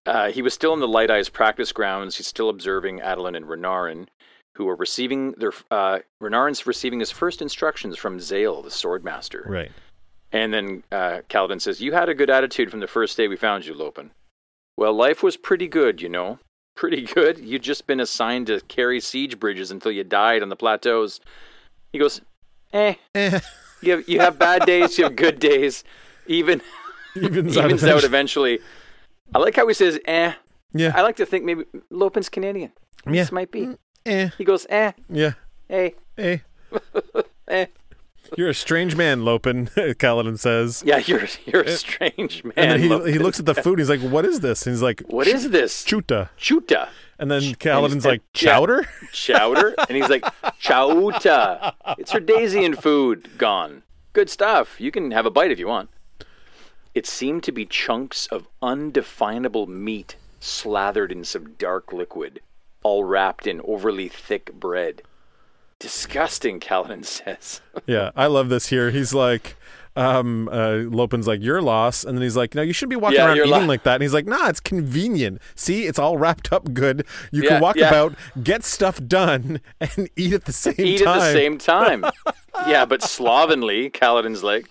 uh, 0.06 0.32
he 0.32 0.42
was 0.42 0.54
still 0.54 0.74
in 0.74 0.80
the 0.80 0.88
Light 0.88 1.10
Eyes 1.12 1.30
practice 1.30 1.72
grounds. 1.72 2.18
He's 2.18 2.28
still 2.28 2.50
observing 2.50 3.00
Adolin 3.00 3.36
and 3.36 3.46
Renarin, 3.46 4.08
who 4.56 4.68
are 4.70 4.76
receiving 4.76 5.32
their. 5.34 5.52
Uh, 5.72 6.00
Renarin's 6.22 6.66
receiving 6.68 7.00
his 7.00 7.12
first 7.12 7.42
instructions 7.42 7.98
from 7.98 8.20
Zahel, 8.20 8.62
the 8.62 8.70
swordmaster. 8.70 9.48
Right. 9.48 9.72
And 10.32 10.54
then 10.54 10.84
uh, 10.92 11.22
Kaladin 11.30 11.60
says, 11.60 11.82
You 11.82 11.92
had 11.94 12.08
a 12.10 12.14
good 12.16 12.30
attitude 12.30 12.72
from 12.72 12.80
the 12.80 12.88
first 12.88 13.18
day 13.18 13.28
we 13.28 13.36
found 13.36 13.66
you, 13.66 13.74
Lopen. 13.74 14.12
Well, 14.82 14.94
life 14.96 15.22
was 15.22 15.38
pretty 15.38 15.68
good, 15.68 16.02
you 16.02 16.10
know. 16.10 16.40
Pretty 16.76 17.04
good. 17.04 17.38
You'd 17.50 17.62
just 17.62 17.86
been 17.86 18.00
assigned 18.00 18.48
to 18.48 18.62
carry 18.62 19.00
siege 19.00 19.40
bridges 19.40 19.70
until 19.70 19.92
you 19.92 20.04
died 20.04 20.42
on 20.42 20.50
the 20.50 20.56
plateaus. 20.56 21.20
He 21.94 22.00
goes, 22.00 22.20
Eh. 22.74 22.96
Eh, 23.14 23.40
You 23.84 23.92
have, 23.92 24.10
you 24.10 24.20
have 24.20 24.40
bad 24.40 24.66
days, 24.66 24.98
you 24.98 25.04
have 25.04 25.16
good 25.16 25.38
days. 25.38 25.84
Even 26.26 26.64
evens 27.16 27.58
out 27.58 27.66
evens 27.66 27.84
out 27.84 28.04
eventually. 28.04 28.54
eventually. 28.56 28.60
I 29.36 29.38
like 29.38 29.56
how 29.56 29.68
he 29.68 29.76
says, 29.76 30.00
Eh. 30.06 30.34
Yeah. 30.74 30.94
I 30.96 31.04
like 31.04 31.18
to 31.18 31.28
think 31.28 31.46
maybe 31.46 31.66
Lopen's 31.92 32.30
Canadian. 32.30 32.72
Yeah. 33.06 33.12
This 33.22 33.32
might 33.32 33.52
be. 33.52 33.78
Eh. 34.08 34.30
He 34.36 34.44
goes, 34.44 34.66
Eh. 34.68 34.94
Yeah. 35.10 35.34
Hey. 35.70 35.94
Eh. 36.18 36.40
Eh. 37.48 37.68
You're 38.38 38.50
a 38.50 38.54
strange 38.54 38.96
man, 38.96 39.26
Lopen. 39.26 39.68
Kaladin 39.76 40.40
says. 40.40 40.84
Yeah, 40.86 40.98
you're, 41.06 41.24
you're 41.46 41.64
a 41.64 41.72
strange 41.72 42.44
man. 42.44 42.54
And 42.58 42.72
then 42.72 42.80
he, 42.80 42.88
Lopen. 42.90 43.12
he 43.14 43.20
looks 43.20 43.40
at 43.40 43.46
the 43.46 43.56
food. 43.56 43.80
and 43.80 43.80
He's 43.80 43.90
like, 43.90 44.00
"What 44.12 44.26
is 44.26 44.40
this?" 44.40 44.66
And 44.66 44.74
he's 44.74 44.82
like, 44.82 45.02
What 45.08 45.28
is 45.28 45.50
this? 45.50 45.84
chouta?" 45.84 46.30
Chouta. 46.38 46.88
And 47.20 47.30
then 47.30 47.42
Kaladin's 47.42 47.94
and- 47.94 48.06
like, 48.06 48.22
yeah. 48.36 48.54
"Chowder?" 48.56 48.88
chowder 49.12 49.76
and 49.90 49.98
he's 49.98 50.10
like 50.10 50.24
chouta 50.60 51.74
it's 51.98 52.12
Herdazian 52.14 52.76
food 52.82 53.30
gone 53.38 53.84
good 54.14 54.30
stuff 54.30 54.80
you 54.80 54.90
can 54.92 55.12
have 55.12 55.26
a 55.26 55.30
bite 55.30 55.52
if 55.52 55.60
you 55.60 55.68
want 55.68 55.90
it 56.96 57.06
seemed 57.06 57.44
to 57.44 57.52
be 57.52 57.66
chunks 57.66 58.26
of 58.28 58.48
undefinable 58.62 59.68
meat 59.68 60.16
slathered 60.40 61.12
in 61.12 61.24
some 61.26 61.52
dark 61.60 61.92
liquid 61.94 62.40
all 62.84 63.04
wrapped 63.04 63.46
in 63.46 63.60
overly 63.66 64.08
thick 64.08 64.54
bread 64.54 65.02
disgusting 65.82 66.60
Kaladin 66.62 67.04
says 67.18 67.60
Yeah, 67.86 68.12
I 68.16 68.28
love 68.28 68.48
this 68.50 68.68
here. 68.68 68.92
He's 68.92 69.14
like, 69.14 69.56
um, 69.98 70.48
uh, 70.50 70.84
Lopen's 70.90 71.28
like, 71.28 71.42
your 71.42 71.62
loss. 71.62 72.06
And 72.06 72.18
then 72.18 72.22
he's 72.22 72.38
like, 72.38 72.56
no, 72.56 72.62
you 72.62 72.72
shouldn't 72.72 72.92
be 72.92 72.96
walking 72.96 73.18
Yeah, 73.18 73.26
around 73.28 73.38
eating 73.40 73.50
lo- 73.52 73.66
like 73.66 73.84
that. 73.84 73.96
And 73.96 74.04
he's 74.04 74.14
like, 74.14 74.26
nah, 74.26 74.48
it's 74.48 74.60
convenient. 74.62 75.42
See, 75.56 75.86
it's 75.86 76.00
all 76.00 76.18
wrapped 76.18 76.54
up 76.54 76.74
good. 76.74 77.06
You 77.32 77.44
Yeah, 77.44 77.50
can 77.50 77.62
walk 77.62 77.76
yeah. 77.76 77.90
about, 77.90 78.14
get 78.42 78.64
stuff 78.64 79.02
done, 79.06 79.60
and 79.82 80.10
eat 80.16 80.32
at 80.34 80.46
the 80.46 80.54
same 80.66 80.76
eat 80.78 80.78
time. 80.78 80.88
Eat 80.88 81.02
at 81.08 81.14
the 81.20 81.34
same 81.34 81.58
time 81.58 82.06
yeah 82.68 82.86
but 82.86 83.02
slovenly 83.02 83.90
Kaladin's 83.90 84.44
like 84.44 84.70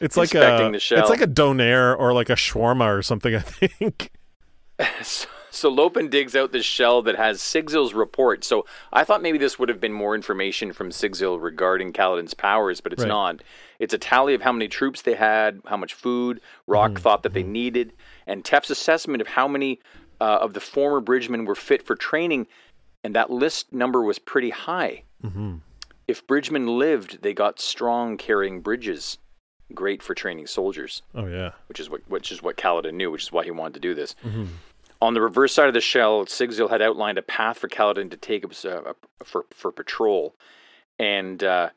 it's 0.00 0.16
like 0.16 0.34
a, 0.34 0.38
inspecting 0.38 0.72
the 0.72 0.78
shell. 0.80 1.00
it's 1.00 1.10
like 1.10 1.20
a 1.20 1.26
donair 1.26 1.98
or 1.98 2.12
like 2.14 2.30
a 2.30 2.34
shawarma 2.34 2.96
or 2.98 3.02
something, 3.02 3.34
I 3.34 3.40
think. 3.40 4.10
so, 5.02 5.28
So 5.50 5.68
Lopen 5.70 6.08
digs 6.08 6.36
out 6.36 6.52
the 6.52 6.62
shell 6.62 7.02
that 7.02 7.16
has 7.16 7.40
Sigzil's 7.40 7.94
report. 7.94 8.44
So 8.44 8.66
I 8.92 9.04
thought 9.04 9.22
maybe 9.22 9.38
this 9.38 9.58
would 9.58 9.68
have 9.68 9.80
been 9.80 9.92
more 9.92 10.14
information 10.14 10.72
from 10.72 10.90
Sigzil 10.90 11.40
regarding 11.40 11.92
Kaladin's 11.92 12.34
powers, 12.34 12.80
but 12.80 12.92
it's 12.92 13.02
Right. 13.02 13.08
not. 13.08 13.42
It's 13.78 13.94
a 13.94 13.98
tally 13.98 14.34
of 14.34 14.42
how 14.42 14.52
many 14.52 14.68
troops 14.68 15.02
they 15.02 15.14
had, 15.14 15.60
how 15.66 15.76
much 15.76 15.94
food 15.94 16.40
Rock 16.66 16.90
Mm-hmm. 16.92 17.02
thought 17.02 17.22
that 17.22 17.32
they 17.34 17.42
needed, 17.42 17.92
and 18.26 18.44
Teft's 18.44 18.70
assessment 18.70 19.20
of 19.20 19.28
how 19.28 19.48
many 19.48 19.80
uh, 20.20 20.38
of 20.40 20.52
the 20.52 20.60
former 20.60 21.00
bridgemen 21.00 21.44
were 21.44 21.54
fit 21.54 21.82
for 21.86 21.94
training, 21.94 22.46
and 23.04 23.14
that 23.14 23.30
list 23.30 23.72
number 23.72 24.02
was 24.02 24.18
pretty 24.18 24.50
high. 24.50 25.02
Mm-hmm. 25.24 25.56
If 26.08 26.26
bridgemen 26.26 26.66
lived, 26.78 27.22
they 27.22 27.32
got 27.34 27.60
strong 27.60 28.16
carrying 28.16 28.60
bridges, 28.60 29.18
great 29.74 30.02
for 30.02 30.14
training 30.14 30.46
soldiers 30.46 31.02
Oh 31.14 31.26
yeah. 31.26 31.50
which 31.66 31.78
is 31.78 31.90
what 31.90 32.00
which 32.08 32.32
is 32.32 32.42
what 32.42 32.56
Kaladin 32.56 32.94
knew, 32.94 33.10
which 33.10 33.24
is 33.24 33.30
why 33.32 33.44
he 33.44 33.50
wanted 33.50 33.74
to 33.74 33.80
do 33.80 33.94
this. 33.94 34.16
Mm-hmm. 34.24 34.46
On 35.00 35.14
the 35.14 35.20
reverse 35.20 35.54
side 35.54 35.68
of 35.68 35.74
the 35.74 35.80
shell, 35.80 36.24
Sigzil 36.26 36.70
had 36.70 36.82
outlined 36.82 37.18
a 37.18 37.22
path 37.22 37.58
for 37.58 37.68
Kaladin 37.68 38.10
to 38.10 38.16
take 38.16 38.44
uh, 38.44 38.94
for 39.24 39.46
for 39.50 39.70
patrol, 39.70 40.34
and 40.98 41.42
uh, 41.44 41.70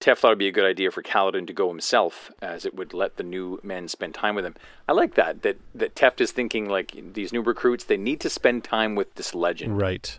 thought 0.00 0.24
it'd 0.24 0.38
be 0.38 0.48
a 0.48 0.52
good 0.52 0.64
idea 0.64 0.90
for 0.90 1.02
Kaladin 1.02 1.46
to 1.46 1.52
go 1.52 1.68
himself, 1.68 2.30
as 2.42 2.66
it 2.66 2.74
would 2.74 2.92
let 2.92 3.16
the 3.16 3.22
new 3.22 3.58
men 3.62 3.88
spend 3.88 4.14
time 4.14 4.34
with 4.34 4.44
him. 4.44 4.54
I 4.88 4.92
like 4.92 5.14
that 5.14 5.42
that 5.42 5.56
that 5.74 5.94
Teft 5.94 6.20
is 6.20 6.30
thinking 6.30 6.68
like 6.68 6.94
these 7.14 7.32
new 7.32 7.42
recruits 7.42 7.84
they 7.84 7.96
need 7.96 8.20
to 8.20 8.30
spend 8.30 8.62
time 8.64 8.94
with 8.94 9.14
this 9.14 9.34
legend, 9.34 9.78
Right. 9.78 10.18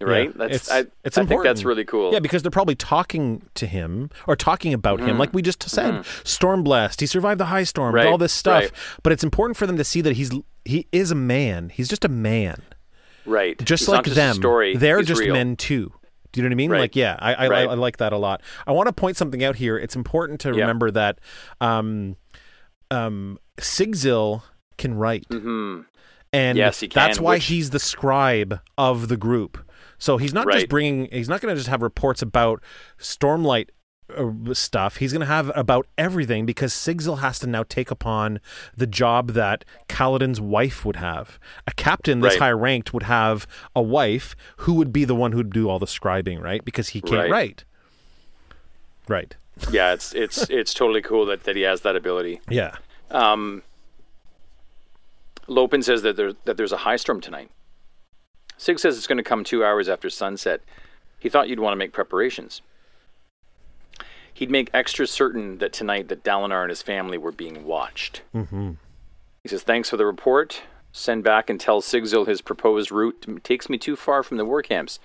Right? 0.00 0.26
Yeah, 0.28 0.32
That's 0.36 0.54
it's- 0.68 0.70
I, 0.70 0.90
it's 1.04 1.16
I 1.18 1.24
think 1.24 1.42
that's 1.42 1.64
really 1.64 1.84
cool. 1.84 2.12
Yeah, 2.12 2.18
because 2.20 2.42
they're 2.42 2.50
probably 2.50 2.74
talking 2.74 3.42
to 3.54 3.66
him 3.66 4.10
or 4.26 4.36
talking 4.36 4.72
about 4.74 4.98
Mm-hmm. 5.00 5.08
him, 5.10 5.18
like 5.18 5.32
we 5.32 5.42
just 5.42 5.62
said. 5.68 6.04
Storm 6.24 6.62
blessed. 6.62 7.00
He 7.00 7.06
survived 7.06 7.40
the 7.40 7.46
high 7.46 7.64
storm. 7.64 7.94
Right, 7.94 8.06
All 8.06 8.18
this 8.18 8.32
stuff. 8.32 8.62
right. 8.62 8.72
But 9.02 9.12
it's 9.12 9.24
important 9.24 9.56
for 9.56 9.66
them 9.66 9.76
to 9.76 9.84
see 9.84 10.00
that 10.02 10.16
he's 10.16 10.30
he 10.64 10.86
is 10.92 11.10
a 11.10 11.14
man. 11.14 11.68
He's 11.70 11.88
just 11.88 12.04
a 12.04 12.08
man, 12.08 12.62
right. 13.24 13.56
just 13.64 13.82
He's 13.82 13.88
like 13.88 14.04
just 14.04 14.16
them. 14.16 14.34
Story. 14.34 14.76
They're 14.76 14.98
He's 14.98 15.06
just 15.08 15.20
real. 15.20 15.32
men 15.32 15.56
too. 15.56 15.92
Do 16.32 16.40
you 16.40 16.42
know 16.42 16.48
what 16.48 16.54
I 16.54 16.56
mean? 16.56 16.70
Right. 16.70 16.80
Like, 16.80 16.96
yeah, 16.96 17.16
I 17.18 17.34
I. 17.34 17.46
I 17.46 17.62
I 17.62 17.74
like 17.74 17.96
that 17.98 18.12
a 18.12 18.18
lot. 18.18 18.42
I 18.66 18.72
want 18.72 18.88
to 18.88 18.92
point 18.92 19.16
something 19.16 19.42
out 19.44 19.56
here. 19.56 19.78
It's 19.78 19.96
important 19.96 20.40
to 20.40 20.48
Yeah. 20.50 20.60
remember 20.62 20.90
that 20.90 21.20
um, 21.62 22.16
um, 22.90 23.38
Sigzil 23.58 24.42
can 24.76 24.94
write. 24.94 25.24
hmm 25.30 25.80
and 26.32 26.58
Yes, 26.58 26.80
he 26.80 26.88
can, 26.88 27.00
that's 27.00 27.18
why 27.20 27.34
which- 27.36 27.46
he's 27.46 27.70
the 27.70 27.78
scribe 27.78 28.60
of 28.76 29.08
the 29.08 29.16
group. 29.16 29.58
So 29.98 30.16
he's 30.18 30.32
not 30.34 30.50
just 30.50 30.68
bringing. 30.68 31.08
He's 31.10 31.28
not 31.28 31.40
going 31.40 31.54
to 31.54 31.58
just 31.58 31.68
have 31.68 31.82
reports 31.82 32.22
about 32.22 32.62
Stormlight 32.98 33.68
uh, 34.16 34.54
stuff. 34.54 34.96
He's 34.98 35.12
going 35.12 35.20
to 35.20 35.26
have 35.26 35.50
about 35.56 35.86
everything 35.98 36.46
because 36.46 36.72
Sigzil 36.72 37.18
has 37.20 37.38
to 37.40 37.46
now 37.46 37.64
take 37.64 37.90
upon 37.90 38.40
the 38.76 38.86
job 38.86 39.32
that 39.32 39.64
Kaladin's 39.88 40.40
wife 40.40 40.84
would 40.84 40.96
have. 40.96 41.40
A 41.66 41.72
captain 41.72 42.20
this 42.20 42.34
Right. 42.34 42.40
high 42.42 42.52
ranked 42.52 42.92
would 42.94 43.04
have 43.04 43.46
a 43.74 43.82
wife 43.82 44.36
who 44.58 44.74
would 44.74 44.92
be 44.92 45.04
the 45.04 45.14
one 45.14 45.32
who'd 45.32 45.50
do 45.52 45.68
all 45.68 45.78
the 45.78 45.86
scribing, 45.86 46.40
right? 46.40 46.64
Because 46.64 46.90
he 46.90 47.00
can't 47.00 47.22
Right. 47.22 47.30
write. 47.30 47.64
Right. 49.08 49.34
Yeah, 49.70 49.92
it's 49.94 50.14
it's 50.14 50.38
it's 50.50 50.74
totally 50.74 51.02
cool 51.02 51.26
that, 51.26 51.44
that 51.44 51.56
he 51.56 51.62
has 51.62 51.80
that 51.80 51.96
ability. 51.96 52.40
Yeah. 52.48 52.76
Um, 53.10 53.62
Lopin 55.48 55.82
says 55.82 56.02
that 56.02 56.16
there 56.16 56.32
that 56.44 56.56
there's 56.56 56.72
a 56.72 56.78
high 56.78 56.96
storm 56.96 57.20
tonight. 57.20 57.50
Sig 58.58 58.78
says 58.78 58.96
it's 58.96 59.06
going 59.06 59.18
to 59.18 59.24
come 59.24 59.44
two 59.44 59.64
hours 59.64 59.88
after 59.88 60.08
sunset. 60.10 60.62
He 61.18 61.28
thought 61.28 61.48
you'd 61.48 61.60
want 61.60 61.72
to 61.72 61.76
make 61.76 61.92
preparations. 61.92 62.62
He'd 64.32 64.50
make 64.50 64.70
extra 64.74 65.06
certain 65.06 65.58
that 65.58 65.72
tonight 65.72 66.08
that 66.08 66.22
Dalinar 66.22 66.62
and 66.62 66.70
his 66.70 66.82
family 66.82 67.16
were 67.16 67.32
being 67.32 67.64
watched. 67.64 68.22
Mm-hmm. 68.34 68.72
He 69.42 69.48
says, 69.48 69.62
"Thanks 69.62 69.88
for 69.88 69.96
the 69.96 70.04
report. 70.04 70.62
Send 70.92 71.24
back 71.24 71.48
and 71.48 71.60
tell 71.60 71.80
Sigzil 71.80 72.26
his 72.26 72.42
proposed 72.42 72.90
route 72.90 73.26
takes 73.42 73.68
me 73.68 73.78
too 73.78 73.96
far 73.96 74.22
from 74.22 74.36
the 74.36 74.44
war 74.44 74.62
camps. 74.62 74.98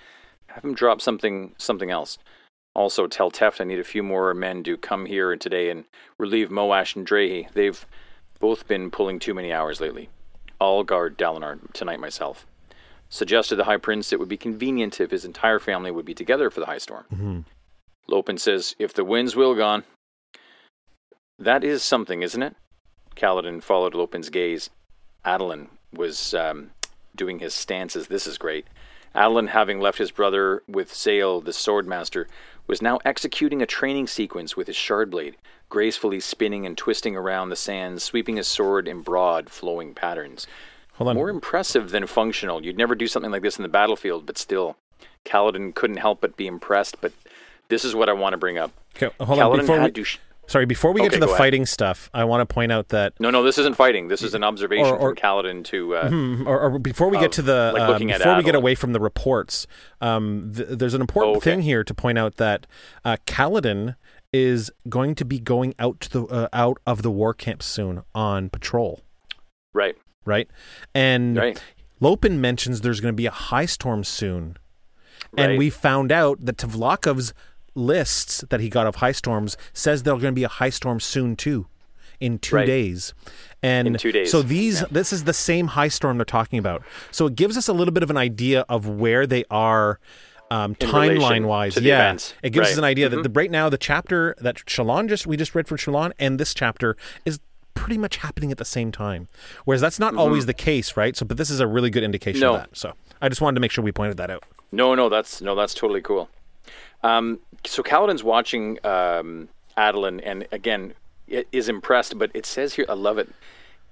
Have 0.48 0.64
him 0.64 0.74
drop 0.74 1.00
something 1.00 1.54
something 1.56 1.90
else. 1.90 2.18
Also, 2.74 3.06
tell 3.06 3.30
Teft 3.30 3.60
I 3.60 3.64
need 3.64 3.78
a 3.78 3.84
few 3.84 4.02
more 4.02 4.32
men 4.34 4.62
to 4.64 4.76
come 4.76 5.06
here 5.06 5.36
today 5.36 5.70
and 5.70 5.84
relieve 6.18 6.48
Moash 6.48 6.96
and 6.96 7.06
Drehy. 7.06 7.50
They've 7.52 7.86
both 8.38 8.66
been 8.66 8.90
pulling 8.90 9.18
too 9.18 9.34
many 9.34 9.52
hours 9.52 9.80
lately. 9.80 10.08
I'll 10.60 10.82
guard 10.84 11.16
Dalinar 11.16 11.72
tonight 11.72 12.00
myself." 12.00 12.46
Suggested 13.12 13.56
the 13.56 13.64
High 13.64 13.76
Prince 13.76 14.10
it 14.10 14.18
would 14.18 14.30
be 14.30 14.38
convenient 14.38 14.98
if 14.98 15.10
his 15.10 15.26
entire 15.26 15.58
family 15.58 15.90
would 15.90 16.06
be 16.06 16.14
together 16.14 16.48
for 16.48 16.60
the 16.60 16.66
high 16.66 16.78
storm. 16.78 17.04
Mm-hmm. 17.12 17.40
Lopen 18.08 18.38
says, 18.38 18.74
If 18.78 18.94
the 18.94 19.04
wind's 19.04 19.36
will 19.36 19.54
gone. 19.54 19.84
That 21.38 21.62
is 21.62 21.82
something, 21.82 22.22
isn't 22.22 22.42
it? 22.42 22.56
Kaladin 23.14 23.62
followed 23.62 23.92
Lopen's 23.92 24.30
gaze. 24.30 24.70
Adolin 25.26 25.68
was 25.92 26.32
um, 26.32 26.70
doing 27.14 27.38
his 27.38 27.52
stances. 27.52 28.08
This 28.08 28.26
is 28.26 28.38
great. 28.38 28.66
Adolin, 29.14 29.48
having 29.48 29.78
left 29.78 29.98
his 29.98 30.10
brother 30.10 30.62
with 30.66 30.94
Zahel, 30.94 31.42
the 31.42 31.50
swordmaster, 31.50 32.24
was 32.66 32.80
now 32.80 32.98
executing 33.04 33.60
a 33.60 33.66
training 33.66 34.06
sequence 34.06 34.56
with 34.56 34.68
his 34.68 34.76
shard 34.76 35.10
blade, 35.10 35.36
gracefully 35.68 36.18
spinning 36.18 36.64
and 36.64 36.78
twisting 36.78 37.14
around 37.14 37.50
the 37.50 37.56
sands, 37.56 38.02
sweeping 38.02 38.36
his 38.36 38.48
sword 38.48 38.88
in 38.88 39.02
broad, 39.02 39.50
flowing 39.50 39.92
patterns. 39.92 40.46
Hold 40.94 41.08
on. 41.10 41.16
More 41.16 41.30
impressive 41.30 41.90
than 41.90 42.06
functional. 42.06 42.64
You'd 42.64 42.76
never 42.78 42.94
do 42.94 43.06
something 43.06 43.30
like 43.32 43.42
this 43.42 43.56
in 43.56 43.62
the 43.62 43.68
battlefield, 43.68 44.26
but 44.26 44.36
still, 44.38 44.76
Kaladin 45.24 45.74
couldn't 45.74 45.96
help 45.98 46.20
but 46.20 46.36
be 46.36 46.46
impressed. 46.46 47.00
But 47.00 47.12
this 47.68 47.84
is 47.84 47.94
what 47.94 48.08
I 48.08 48.12
want 48.12 48.32
to 48.34 48.36
bring 48.36 48.58
up. 48.58 48.72
Okay, 48.96 49.14
hold 49.24 49.38
on. 49.38 49.58
Before 49.58 49.76
had 49.78 49.84
we, 49.86 49.90
to. 49.92 50.04
Sh- 50.04 50.18
sorry, 50.46 50.66
before 50.66 50.92
we 50.92 51.00
get 51.00 51.12
to 51.12 51.18
the 51.18 51.26
go 51.26 51.32
ahead. 51.32 51.38
fighting 51.38 51.64
stuff, 51.66 52.10
I 52.12 52.24
want 52.24 52.46
to 52.46 52.52
point 52.52 52.72
out 52.72 52.88
that 52.88 53.14
no, 53.18 53.30
no, 53.30 53.42
this 53.42 53.56
isn't 53.56 53.74
fighting. 53.74 54.08
This 54.08 54.20
is 54.22 54.34
an 54.34 54.44
observation 54.44 54.84
Or- 54.86 54.98
or- 54.98 55.08
from 55.10 55.16
Kaladin 55.16 55.64
to. 55.66 55.94
Uh, 55.96 56.08
Hmm, 56.10 56.46
or, 56.46 56.60
or 56.60 56.78
before 56.78 57.08
we 57.08 57.18
get 57.18 57.32
to 57.32 57.42
the 57.42 57.72
like, 57.74 57.82
um, 57.82 58.06
before 58.06 58.36
we 58.36 58.42
get 58.42 58.54
away 58.54 58.74
from 58.74 58.92
the 58.92 59.00
reports, 59.00 59.66
um, 60.02 60.52
th- 60.54 60.68
there's 60.70 60.94
an 60.94 61.00
important 61.00 61.34
Oh, 61.34 61.38
okay. 61.38 61.50
thing 61.52 61.62
here 61.62 61.82
to 61.84 61.94
point 61.94 62.18
out 62.18 62.36
that 62.36 62.66
uh, 63.04 63.16
Kaladin 63.26 63.96
is 64.32 64.70
going 64.88 65.14
to 65.14 65.24
be 65.24 65.38
going 65.38 65.74
out 65.78 66.00
to 66.00 66.10
the 66.10 66.24
uh, 66.26 66.48
out 66.52 66.78
of 66.86 67.00
the 67.02 67.10
war 67.10 67.32
camp 67.34 67.62
soon 67.62 68.02
on 68.14 68.50
patrol, 68.50 69.00
Right, 69.74 69.96
right? 70.24 70.48
And 70.94 71.36
right, 71.36 71.62
Lopin 72.00 72.40
mentions 72.40 72.80
there's 72.80 73.00
going 73.00 73.12
to 73.12 73.16
be 73.16 73.26
a 73.26 73.30
high 73.30 73.66
storm 73.66 74.04
soon, 74.04 74.56
and 75.36 75.50
right. 75.52 75.58
we 75.58 75.70
found 75.70 76.10
out 76.12 76.38
that 76.44 76.56
Tvlakv's 76.58 77.32
lists 77.74 78.44
that 78.50 78.60
he 78.60 78.68
got 78.68 78.86
of 78.86 78.96
high 78.96 79.12
storms 79.12 79.56
says 79.72 80.02
there's 80.02 80.20
going 80.20 80.32
to 80.34 80.38
be 80.38 80.44
a 80.44 80.48
high 80.48 80.70
storm 80.70 81.00
soon 81.00 81.36
too, 81.36 81.66
in 82.20 82.38
two 82.38 82.56
Right. 82.56 82.66
days. 82.66 83.14
And 83.62 83.86
In 83.88 83.94
two 83.96 84.12
days, 84.12 84.30
so 84.30 84.42
these, 84.42 84.80
yeah. 84.80 84.86
this 84.90 85.12
is 85.12 85.24
the 85.24 85.32
same 85.32 85.68
high 85.68 85.88
storm 85.88 86.18
they're 86.18 86.24
talking 86.24 86.58
about. 86.58 86.82
So 87.12 87.26
it 87.26 87.36
gives 87.36 87.56
us 87.56 87.68
a 87.68 87.72
little 87.72 87.92
bit 87.92 88.02
of 88.02 88.10
an 88.10 88.16
idea 88.16 88.64
of 88.68 88.86
where 88.88 89.26
they 89.26 89.44
are. 89.50 89.98
Um, 90.50 90.74
timeline 90.74 91.46
wise. 91.46 91.78
yeah, 91.78 92.00
events. 92.08 92.34
it 92.42 92.50
gives 92.50 92.72
us 92.72 92.76
an 92.76 92.84
idea 92.84 93.08
Mhm. 93.08 93.12
that 93.12 93.22
the, 93.22 93.30
right 93.30 93.50
now 93.50 93.70
the 93.70 93.78
chapter 93.78 94.34
that 94.38 94.56
Shallan 94.66 95.08
just 95.08 95.26
we 95.26 95.38
just 95.38 95.54
read 95.54 95.66
from 95.66 95.78
Shallan 95.78 96.12
and 96.18 96.38
this 96.38 96.52
chapter 96.52 96.94
is 97.24 97.40
pretty 97.74 97.98
much 97.98 98.16
happening 98.18 98.50
at 98.50 98.58
the 98.58 98.64
same 98.64 98.92
time. 98.92 99.28
Whereas 99.64 99.80
that's 99.80 99.98
not 99.98 100.14
always 100.14 100.46
the 100.46 100.54
case, 100.54 100.96
right? 100.96 101.16
So, 101.16 101.24
but 101.26 101.36
this 101.36 101.50
is 101.50 101.60
a 101.60 101.66
really 101.66 101.90
good 101.90 102.02
indication 102.02 102.42
Mm-hmm. 102.42 102.52
No. 102.52 102.54
of 102.62 102.70
that. 102.70 102.76
So, 102.76 102.92
I 103.20 103.28
just 103.28 103.40
wanted 103.40 103.54
to 103.56 103.60
make 103.60 103.70
sure 103.70 103.82
we 103.84 103.92
pointed 103.92 104.16
that 104.18 104.30
out. 104.30 104.44
No, 104.72 104.94
no, 104.94 105.08
that's 105.08 105.40
no, 105.40 105.54
that's 105.54 105.74
totally 105.74 106.00
cool. 106.00 106.28
Um, 107.02 107.40
so 107.64 107.82
Kaladin's 107.82 108.24
watching 108.24 108.78
um, 108.84 109.48
Adolin, 109.76 110.20
and 110.24 110.46
again, 110.52 110.94
it 111.28 111.46
is 111.52 111.68
impressed. 111.68 112.18
But 112.18 112.30
it 112.34 112.46
says 112.46 112.74
here, 112.74 112.86
I 112.88 112.94
love 112.94 113.18
it. 113.18 113.28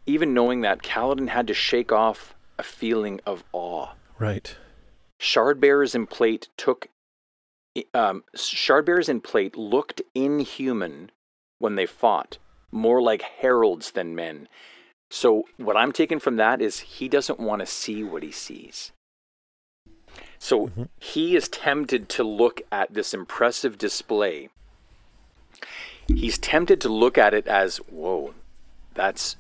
Even 0.07 0.33
knowing 0.35 0.63
that 0.63 0.83
Kaladin 0.83 1.29
had 1.29 1.47
to 1.49 1.55
shake 1.55 1.93
off 1.93 2.35
a 2.59 2.63
feeling 2.63 3.21
of 3.27 3.45
awe. 3.53 3.89
Right. 4.19 4.57
Shardbearers 5.21 5.95
in 5.95 6.07
plate 6.07 6.49
took. 6.57 6.89
Um, 7.95 8.25
shard 8.35 8.85
bearers 8.87 9.09
in 9.09 9.21
plate 9.21 9.57
looked 9.57 10.03
inhuman 10.15 11.11
when 11.61 11.77
they 11.77 11.87
fought, 11.87 12.37
more 12.73 13.01
like 13.03 13.23
heralds 13.23 13.93
than 13.93 14.15
men. 14.15 14.49
So 15.11 15.45
what 15.57 15.77
I'm 15.77 15.93
taking 15.93 16.21
from 16.21 16.37
that 16.37 16.63
is 16.63 16.81
he 16.81 17.09
doesn't 17.09 17.41
want 17.41 17.61
to 17.61 17.67
see 17.67 18.05
what 18.05 18.23
he 18.23 18.31
sees. 18.31 18.93
So 20.39 20.69
Mhm. 20.69 20.89
he 20.99 21.37
is 21.37 21.49
tempted 21.49 22.09
to 22.11 22.25
look 22.25 22.63
at 22.73 22.95
this 22.95 23.13
impressive 23.13 23.77
display. 23.77 24.49
He's 26.09 26.39
tempted 26.39 26.81
to 26.83 26.89
look 26.89 27.19
at 27.19 27.35
it 27.35 27.47
as, 27.47 27.79
whoa, 27.79 28.35
that's 28.95 29.37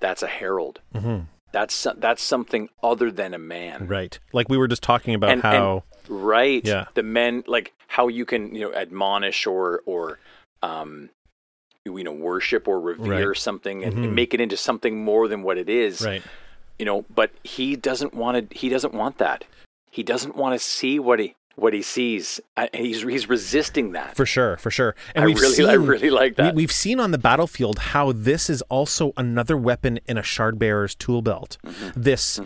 that's 0.00 0.22
a 0.22 0.26
herald. 0.26 0.80
hmm 0.94 1.20
That's 1.52 1.86
that's 1.96 2.22
something 2.22 2.68
other 2.82 3.10
than 3.10 3.32
a 3.32 3.38
man. 3.38 3.86
Right. 3.86 4.18
Like 4.32 4.48
we 4.48 4.58
were 4.58 4.68
just 4.68 4.82
talking 4.82 5.14
about 5.14 5.30
And- 5.30 5.44
and- 5.44 5.54
how. 5.54 5.84
Right. 6.08 6.64
Yeah. 6.64 6.86
The 6.94 7.02
men 7.02 7.44
like 7.46 7.72
how 7.86 8.08
you 8.08 8.26
can, 8.26 8.54
you 8.54 8.62
know, 8.68 8.74
admonish 8.74 9.46
or 9.46 9.82
or 9.86 10.18
um 10.62 11.10
you 11.84 12.02
know, 12.04 12.12
worship 12.12 12.66
or 12.66 12.80
revere 12.80 13.28
Right. 13.28 13.36
something 13.36 13.84
and, 13.84 13.94
Mhm. 13.96 14.04
and 14.04 14.14
make 14.14 14.32
it 14.32 14.40
into 14.40 14.56
something 14.56 15.04
more 15.04 15.28
than 15.28 15.42
what 15.42 15.58
it 15.58 15.68
is. 15.68 16.00
right. 16.02 16.22
You 16.78 16.84
know, 16.86 17.04
but 17.14 17.30
he 17.44 17.76
doesn't 17.76 18.14
want 18.14 18.50
to 18.50 18.56
he 18.58 18.68
doesn't 18.68 18.94
want 18.94 19.18
that. 19.18 19.44
He 19.90 20.02
doesn't 20.02 20.34
want 20.34 20.58
to 20.58 20.64
see 20.64 20.98
what 20.98 21.20
he 21.20 21.36
what 21.56 21.72
he 21.72 21.82
sees. 21.82 22.40
I, 22.56 22.68
he's 22.74 23.02
he's 23.02 23.28
resisting 23.28 23.92
that. 23.92 24.16
For 24.16 24.26
sure, 24.26 24.56
for 24.56 24.70
sure. 24.72 24.96
And 25.14 25.22
I 25.24 25.26
we've 25.28 25.38
really, 25.40 25.54
seen, 25.54 25.68
I 25.68 25.74
really 25.74 26.10
like 26.10 26.34
that. 26.36 26.54
We, 26.54 26.62
we've 26.62 26.72
seen 26.72 26.98
on 26.98 27.12
the 27.12 27.18
battlefield 27.18 27.78
how 27.78 28.10
this 28.10 28.50
is 28.50 28.60
also 28.62 29.12
another 29.16 29.56
weapon 29.56 30.00
in 30.08 30.18
a 30.18 30.22
shard 30.22 30.58
bearer's 30.58 30.96
tool 30.96 31.22
belt. 31.22 31.58
Mm-hmm. 31.64 32.00
This 32.00 32.40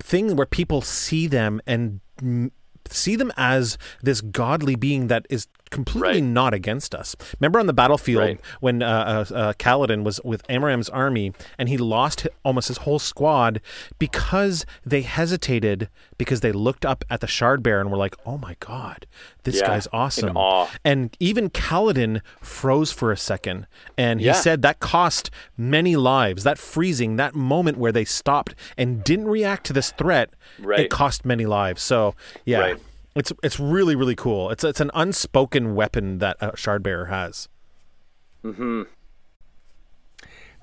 thing 0.00 0.36
where 0.36 0.46
people 0.46 0.80
see 0.82 1.26
them 1.26 1.60
and 1.66 2.00
mm, 2.20 2.50
see 2.88 3.16
them 3.16 3.32
as 3.36 3.78
this 4.02 4.20
godly 4.20 4.76
being 4.76 5.08
that 5.08 5.26
is 5.28 5.48
completely 5.72 6.20
Right. 6.20 6.22
not 6.22 6.54
against 6.54 6.94
us. 6.94 7.16
Remember 7.40 7.58
on 7.58 7.66
the 7.66 7.72
battlefield 7.72 8.20
Right. 8.22 8.40
when 8.60 8.82
uh, 8.82 9.24
uh, 9.30 9.34
uh, 9.34 9.52
Kaladin 9.54 10.04
was 10.04 10.20
with 10.22 10.46
Amaram's 10.46 10.88
army 10.90 11.32
and 11.58 11.68
he 11.68 11.76
lost 11.76 12.28
almost 12.44 12.68
his 12.68 12.78
whole 12.78 13.00
squad 13.00 13.60
because 13.98 14.64
they 14.86 15.02
hesitated 15.02 15.88
because 16.18 16.40
they 16.40 16.52
looked 16.52 16.84
up 16.86 17.04
at 17.10 17.20
the 17.20 17.26
shard 17.26 17.62
bearer 17.62 17.80
and 17.80 17.90
were 17.90 17.96
like, 17.96 18.14
"Oh 18.24 18.38
my 18.38 18.56
god, 18.60 19.06
this 19.42 19.58
Yeah, 19.60 19.66
guy's 19.66 19.88
awesome." 19.92 20.36
And 20.84 21.16
even 21.18 21.50
Kaladin 21.50 22.20
froze 22.40 22.92
for 22.92 23.10
a 23.10 23.16
second. 23.16 23.66
And 23.98 24.20
he 24.20 24.26
Yeah. 24.26 24.32
said 24.34 24.62
that 24.62 24.78
cost 24.78 25.30
many 25.56 25.96
lives. 25.96 26.44
That 26.44 26.58
freezing, 26.58 27.16
that 27.16 27.34
moment 27.34 27.78
where 27.78 27.92
they 27.92 28.04
stopped 28.04 28.54
and 28.76 29.02
didn't 29.02 29.26
react 29.28 29.64
to 29.66 29.72
this 29.72 29.90
threat, 29.92 30.30
Right. 30.60 30.80
it 30.80 30.90
cost 30.90 31.24
many 31.24 31.46
lives. 31.46 31.82
So, 31.82 32.14
yeah. 32.44 32.74
It's 33.14 33.32
it's 33.42 33.60
really 33.60 33.94
really 33.94 34.16
cool. 34.16 34.50
It's 34.50 34.64
it's 34.64 34.80
an 34.80 34.90
unspoken 34.94 35.74
weapon 35.74 36.18
that 36.18 36.36
a 36.40 36.56
shard 36.56 36.82
bearer 36.82 37.06
has. 37.06 37.48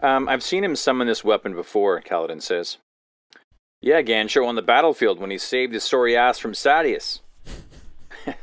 Um, 0.02 0.30
I've 0.30 0.44
seen 0.44 0.64
him 0.64 0.76
summon 0.76 1.08
this 1.08 1.24
weapon 1.24 1.54
before, 1.54 2.02
Kaladin 2.02 2.42
says. 2.42 2.78
Yeah, 3.82 4.02
Gancho 4.02 4.46
on 4.46 4.56
the 4.56 4.62
battlefield 4.62 5.20
when 5.20 5.32
he 5.32 5.38
saved 5.38 5.74
his 5.74 5.84
sorry 5.84 6.16
ass 6.16 6.40
from 6.40 6.54
Sadeas. 6.54 7.20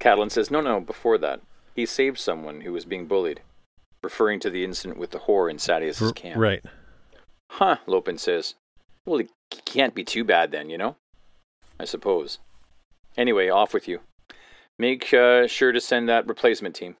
Kaladin 0.00 0.30
says, 0.30 0.50
no, 0.50 0.60
no, 0.60 0.80
before 0.80 1.18
that. 1.18 1.40
He 1.74 1.86
saved 1.86 2.18
someone 2.18 2.60
who 2.60 2.72
was 2.72 2.84
being 2.84 3.06
bullied, 3.06 3.40
referring 4.02 4.40
to 4.40 4.50
the 4.50 4.64
incident 4.64 4.98
with 4.98 5.10
the 5.10 5.20
whore 5.20 5.50
in 5.50 5.56
Sadeas's 5.56 6.12
camp. 6.12 6.38
Right. 6.38 6.62
Huh, 7.50 7.76
Lopen 7.86 8.18
says. 8.18 8.54
Well, 9.06 9.20
it 9.20 9.30
can't 9.64 9.94
be 9.94 10.04
too 10.04 10.24
bad 10.24 10.50
then, 10.50 10.70
you 10.70 10.78
know? 10.78 10.96
I 11.78 11.84
suppose. 11.84 12.38
Anyway, 13.16 13.48
off 13.48 13.74
with 13.74 13.88
you. 13.88 14.00
Make 14.78 15.14
uh, 15.14 15.46
sure 15.46 15.72
to 15.72 15.80
send 15.80 16.08
that 16.08 16.26
replacement 16.26 16.74
team. 16.74 16.96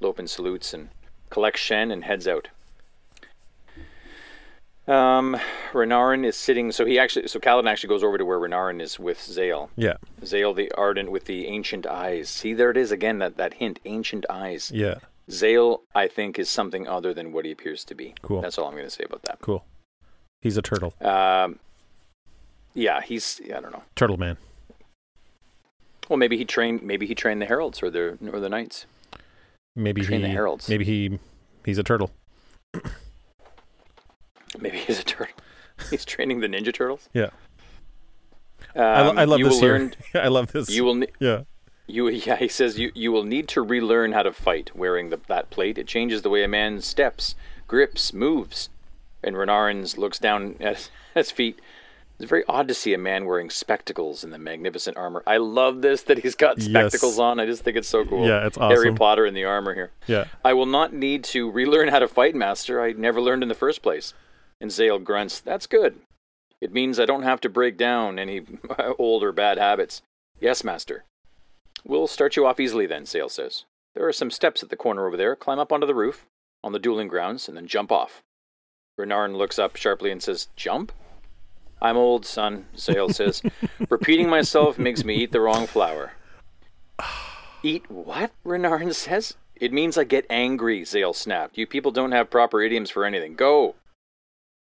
Lopen 0.00 0.26
salutes 0.26 0.74
and 0.74 0.88
collects 1.30 1.60
Shen 1.60 1.90
and 1.90 2.04
heads 2.04 2.26
out. 2.26 2.48
Um, 4.86 5.36
Renarin 5.72 6.26
is 6.26 6.36
sitting. 6.36 6.72
So 6.72 6.84
he 6.84 6.98
actually, 6.98 7.28
so 7.28 7.38
Kaladin 7.38 7.70
actually 7.70 7.88
goes 7.88 8.04
over 8.04 8.18
to 8.18 8.24
where 8.24 8.38
Renarin 8.38 8.82
is 8.82 8.98
with 8.98 9.22
Zahel. 9.22 9.70
Yeah. 9.76 9.94
Zahel, 10.24 10.52
the 10.52 10.70
ardent 10.72 11.10
with 11.10 11.24
the 11.24 11.46
ancient 11.46 11.86
eyes. 11.86 12.28
See, 12.28 12.52
there 12.52 12.70
it 12.70 12.76
is 12.76 12.92
again. 12.92 13.18
That 13.18 13.36
that 13.36 13.54
hint, 13.54 13.78
ancient 13.84 14.26
eyes. 14.28 14.70
Yeah. 14.74 14.96
Zahel, 15.30 15.82
I 15.94 16.06
think, 16.06 16.38
is 16.38 16.50
something 16.50 16.86
other 16.86 17.14
than 17.14 17.32
what 17.32 17.46
he 17.46 17.50
appears 17.50 17.84
to 17.84 17.94
be. 17.94 18.14
Cool. 18.20 18.42
That's 18.42 18.58
all 18.58 18.66
I'm 18.66 18.74
going 18.74 18.84
to 18.84 18.90
say 18.90 19.04
about 19.04 19.22
that. 19.22 19.38
Cool. 19.40 19.64
He's 20.42 20.58
a 20.58 20.62
turtle. 20.62 20.92
Um, 21.00 21.58
yeah, 22.74 23.00
he's 23.00 23.40
I 23.46 23.60
don't 23.60 23.72
know. 23.72 23.84
Turtle 23.96 24.18
man. 24.18 24.36
Well, 26.08 26.16
maybe 26.18 26.36
he 26.36 26.44
trained. 26.44 26.82
Maybe 26.82 27.06
he 27.06 27.14
trained 27.14 27.40
the 27.40 27.46
heralds 27.46 27.82
or 27.82 27.90
the 27.90 28.18
or 28.32 28.40
the 28.40 28.48
knights. 28.48 28.86
Maybe 29.76 30.02
Train 30.02 30.20
he 30.20 30.26
the 30.28 30.32
heralds. 30.32 30.68
maybe 30.68 30.84
he 30.84 31.18
he's 31.64 31.78
a 31.78 31.82
turtle. 31.82 32.10
Maybe 34.58 34.78
he's 34.78 35.00
a 35.00 35.04
turtle. 35.04 35.34
He's 35.90 36.04
training 36.04 36.38
the 36.38 36.46
ninja 36.46 36.72
turtles. 36.72 37.08
Yeah. 37.12 37.30
Um, 38.76 38.82
I, 38.84 39.02
lo- 39.02 39.14
I 39.16 39.24
love 39.24 39.40
this 39.40 39.60
learn. 39.60 39.94
I 40.14 40.28
love 40.28 40.52
this. 40.52 40.70
You 40.70 40.84
will. 40.84 40.94
Ne- 40.94 41.08
yeah. 41.18 41.42
you 41.88 42.08
yeah. 42.08 42.36
He 42.36 42.46
says 42.46 42.78
you 42.78 42.92
you 42.94 43.10
will 43.10 43.24
need 43.24 43.48
to 43.48 43.60
relearn 43.62 44.12
how 44.12 44.22
to 44.22 44.32
fight 44.32 44.70
wearing 44.76 45.10
the, 45.10 45.18
that 45.26 45.50
plate. 45.50 45.76
It 45.76 45.88
changes 45.88 46.22
the 46.22 46.30
way 46.30 46.44
a 46.44 46.48
man 46.48 46.80
steps, 46.80 47.34
grips, 47.66 48.12
moves. 48.12 48.68
And 49.24 49.34
Renarins 49.34 49.98
looks 49.98 50.20
down 50.20 50.54
at 50.60 50.90
his 51.14 51.32
feet. 51.32 51.58
It's 52.18 52.28
very 52.28 52.44
odd 52.48 52.68
to 52.68 52.74
see 52.74 52.94
a 52.94 52.98
man 52.98 53.26
wearing 53.26 53.50
spectacles 53.50 54.22
in 54.22 54.30
the 54.30 54.38
magnificent 54.38 54.96
armor. 54.96 55.22
I 55.26 55.38
love 55.38 55.82
this 55.82 56.02
that 56.02 56.18
he's 56.18 56.36
got 56.36 56.58
Yes. 56.58 56.68
spectacles 56.68 57.18
on. 57.18 57.40
I 57.40 57.46
just 57.46 57.64
think 57.64 57.76
it's 57.76 57.88
so 57.88 58.04
cool. 58.04 58.26
Yeah, 58.26 58.46
it's 58.46 58.56
awesome. 58.56 58.70
Harry. 58.76 58.94
Potter 58.94 59.26
in 59.26 59.34
the 59.34 59.44
armor 59.44 59.74
here. 59.74 59.90
Yeah. 60.06 60.26
I 60.44 60.52
will 60.52 60.66
not 60.66 60.92
need 60.92 61.24
to 61.24 61.50
relearn 61.50 61.88
how 61.88 61.98
to 61.98 62.06
fight, 62.08 62.34
Master. 62.36 62.80
I 62.80 62.92
never 62.92 63.20
learned 63.20 63.42
in 63.42 63.48
the 63.48 63.54
first 63.54 63.82
place. 63.82 64.14
And 64.60 64.70
Zahel 64.70 65.00
grunts, 65.00 65.40
That's 65.40 65.66
good. 65.66 65.96
It 66.60 66.72
means 66.72 66.98
I 67.00 67.04
don't 67.04 67.24
have 67.24 67.40
to 67.42 67.48
break 67.48 67.76
down 67.76 68.18
any 68.18 68.42
old 68.98 69.22
or 69.24 69.32
bad 69.32 69.58
habits. 69.58 70.00
Yes, 70.40 70.62
Master. 70.62 71.04
We'll 71.84 72.06
start 72.06 72.36
you 72.36 72.46
off 72.46 72.60
easily 72.60 72.86
then, 72.86 73.04
Zahel 73.06 73.28
says. 73.28 73.64
There 73.94 74.06
are 74.06 74.12
some 74.12 74.30
steps 74.30 74.62
at 74.62 74.70
the 74.70 74.76
corner 74.76 75.06
over 75.06 75.16
there. 75.16 75.34
Climb 75.36 75.58
up 75.58 75.72
onto 75.72 75.86
the 75.86 75.94
roof, 75.94 76.26
on 76.62 76.72
the 76.72 76.78
dueling 76.78 77.08
grounds, 77.08 77.48
and 77.48 77.56
then 77.56 77.66
jump 77.66 77.90
off. 77.92 78.22
Renarin 78.98 79.36
looks 79.36 79.58
up 79.58 79.76
sharply 79.76 80.10
and 80.10 80.22
says, 80.22 80.48
Jump? 80.56 80.92
I'm 81.84 81.98
old, 81.98 82.24
son, 82.24 82.64
Zahel 82.78 83.10
says. 83.10 83.42
Repeating 83.90 84.30
myself 84.30 84.78
makes 84.78 85.04
me 85.04 85.16
eat 85.16 85.32
the 85.32 85.40
wrong 85.40 85.66
flower. 85.66 86.12
Eat 87.62 87.90
what? 87.90 88.32
Renarin 88.44 88.94
says. 88.94 89.34
It 89.54 89.70
means 89.70 89.98
I 89.98 90.04
get 90.04 90.24
angry, 90.30 90.84
Zahel 90.84 91.12
snapped. 91.12 91.58
You 91.58 91.66
people 91.66 91.92
don't 91.92 92.12
have 92.12 92.30
proper 92.30 92.62
idioms 92.62 92.88
for 92.88 93.04
anything. 93.04 93.34
Go. 93.34 93.74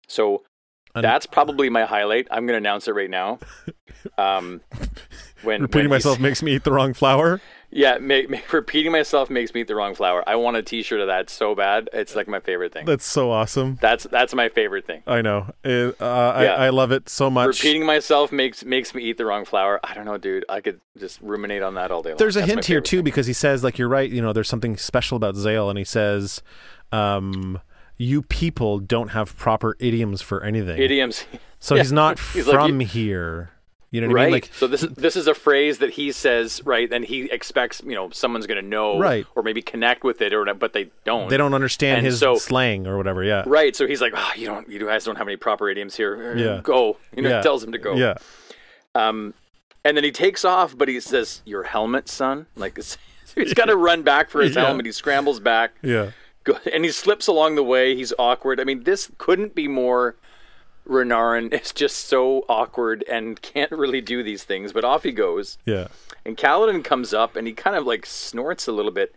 So 0.07 0.41
that's 0.95 1.27
probably 1.27 1.69
my 1.69 1.85
highlight. 1.85 2.27
I'm 2.31 2.47
going 2.47 2.55
to 2.55 2.67
announce 2.67 2.87
it 2.87 2.95
right 2.95 3.09
now. 3.09 3.39
Um, 4.19 4.61
when 5.41 5.63
Repeating 5.63 5.89
when 5.89 5.97
myself 5.97 6.19
makes 6.19 6.43
me 6.43 6.53
eat 6.55 6.63
the 6.63 6.71
wrong 6.71 6.93
flower. 6.93 7.41
Yeah, 7.77 7.97
ma- 7.99 8.21
ma- 8.29 8.37
repeating 8.53 8.93
myself 8.93 9.29
makes 9.29 9.53
me 9.53 9.59
eat 9.61 9.67
the 9.67 9.75
wrong 9.75 9.95
flower. 9.95 10.23
I 10.25 10.37
want 10.37 10.55
a 10.55 10.63
T-shirt 10.63 11.01
of 11.01 11.07
that 11.07 11.29
so 11.29 11.53
bad. 11.55 11.89
It's 11.91 12.15
like 12.15 12.25
my 12.25 12.39
favorite 12.39 12.71
thing. 12.71 12.85
That's 12.85 13.05
so 13.05 13.31
awesome. 13.31 13.77
That's 13.81 14.05
that's 14.05 14.33
my 14.33 14.47
favorite 14.47 14.85
thing. 14.87 15.03
I 15.05 15.21
know. 15.21 15.51
It, 15.63 16.01
uh, 16.01 16.39
Yeah. 16.41 16.53
I, 16.55 16.67
I 16.67 16.69
love 16.69 16.93
it 16.93 17.09
so 17.09 17.29
much. 17.29 17.47
Repeating 17.61 17.85
myself 17.85 18.31
makes 18.31 18.63
makes 18.63 18.95
me 18.95 19.03
eat 19.03 19.17
the 19.17 19.25
wrong 19.25 19.43
flower. 19.43 19.81
I 19.83 19.93
don't 19.93 20.05
know, 20.05 20.17
dude. 20.17 20.45
I 20.47 20.61
could 20.61 20.79
just 20.97 21.19
ruminate 21.21 21.61
on 21.63 21.73
that 21.73 21.91
all 21.91 22.01
day 22.01 22.11
long. 22.11 22.17
There's 22.17 22.37
a 22.37 22.39
That's 22.39 22.51
hint 22.51 22.65
here 22.65 22.79
too 22.79 22.97
thing. 22.99 23.03
because 23.03 23.27
he 23.27 23.33
says 23.33 23.61
like 23.61 23.77
you're 23.77 23.89
right. 23.89 24.09
You 24.09 24.21
know, 24.21 24.31
there's 24.31 24.47
something 24.47 24.77
special 24.77 25.17
about 25.17 25.35
Zahel, 25.35 25.69
and 25.69 25.77
he 25.77 25.83
says, 25.83 26.41
um, 26.93 27.59
"You 27.97 28.21
people 28.21 28.79
don't 28.79 29.09
have 29.09 29.35
proper 29.37 29.75
idioms 29.79 30.21
for 30.21 30.41
anything." 30.43 30.81
Idioms. 30.81 31.25
So 31.59 31.75
Yeah. 31.75 31.81
he's 31.81 31.91
not 32.03 32.19
He's 32.19 32.47
like, 32.47 32.55
from 32.55 32.79
you- 32.81 32.87
here. 32.87 33.51
You 33.91 34.01
know 34.01 34.07
what 34.07 34.15
right. 34.15 34.21
I 34.23 34.25
mean? 34.25 34.31
Like 34.33 34.51
so 34.53 34.67
this 34.67 34.83
is 34.83 34.89
this 34.95 35.15
is 35.15 35.27
a 35.27 35.33
phrase 35.33 35.77
that 35.77 35.91
he 35.91 36.11
says, 36.11 36.61
right? 36.65 36.91
And 36.91 37.05
he 37.05 37.31
expects, 37.31 37.81
you 37.85 37.95
know, 37.95 38.09
someone's 38.09 38.45
going 38.47 38.61
to 38.61 38.67
know, 38.67 38.99
Right. 38.99 39.25
or 39.35 39.43
maybe 39.43 39.61
connect 39.61 40.03
with 40.03 40.21
it, 40.21 40.33
or 40.33 40.43
but 40.53 40.73
they 40.73 40.89
don't. 41.05 41.29
they 41.29 41.37
don't 41.37 41.53
understand 41.53 41.99
And 41.99 42.05
his 42.05 42.19
so- 42.19 42.35
slang 42.35 42.87
or 42.87 42.97
whatever. 42.97 43.23
Yeah. 43.23 43.43
Right. 43.45 43.75
So 43.75 43.87
he's 43.87 44.01
like, 44.01 44.13
oh, 44.15 44.31
you 44.35 44.47
don't, 44.47 44.67
you 44.67 44.79
guys 44.79 45.05
don't 45.05 45.15
have 45.17 45.27
any 45.27 45.37
proper 45.37 45.69
idioms 45.69 45.95
here. 45.95 46.35
Yeah. 46.35 46.59
Go. 46.61 46.97
You 47.15 47.21
know, 47.21 47.29
Yeah. 47.29 47.37
he 47.37 47.43
tells 47.43 47.63
him 47.63 47.71
to 47.71 47.77
go. 47.77 47.95
Yeah. 47.95 48.15
Um, 48.93 49.33
and 49.83 49.95
then 49.95 50.03
he 50.03 50.11
takes 50.11 50.43
off, 50.43 50.77
but 50.77 50.87
he 50.87 50.99
says, 50.99 51.41
"Your 51.45 51.63
helmet, 51.63 52.09
son." 52.09 52.47
Like 52.55 52.75
he's 53.35 53.53
got 53.53 53.65
to 53.65 53.75
run 53.77 54.01
back 54.01 54.29
for 54.29 54.41
his 54.41 54.55
Yeah. 54.55 54.65
helmet. 54.65 54.85
He 54.87 54.91
scrambles 54.91 55.39
back, 55.39 55.73
Yeah. 55.81 56.11
and 56.73 56.83
he 56.83 56.91
slips 56.91 57.27
along 57.27 57.55
the 57.55 57.63
way. 57.63 57.95
He's 57.95 58.11
awkward. 58.17 58.59
I 58.59 58.63
mean, 58.63 58.83
this 58.83 59.11
couldn't 59.17 59.53
be 59.55 59.67
more. 59.67 60.15
Renarin 60.87 61.53
is 61.53 61.71
just 61.71 62.07
so 62.07 62.45
awkward 62.47 63.03
and 63.09 63.41
can't 63.41 63.71
really 63.71 64.01
do 64.01 64.23
these 64.23 64.43
things, 64.43 64.73
but 64.73 64.83
off 64.85 65.03
he 65.03 65.11
goes. 65.11 65.57
Yeah. 65.65 65.87
And 66.25 66.37
Kaladin 66.37 66.83
comes 66.83 67.13
up 67.13 67.35
and 67.35 67.47
he 67.47 67.53
kind 67.53 67.75
of 67.75 67.85
like 67.85 68.05
snorts 68.05 68.67
a 68.67 68.71
little 68.71 68.91
bit, 68.91 69.15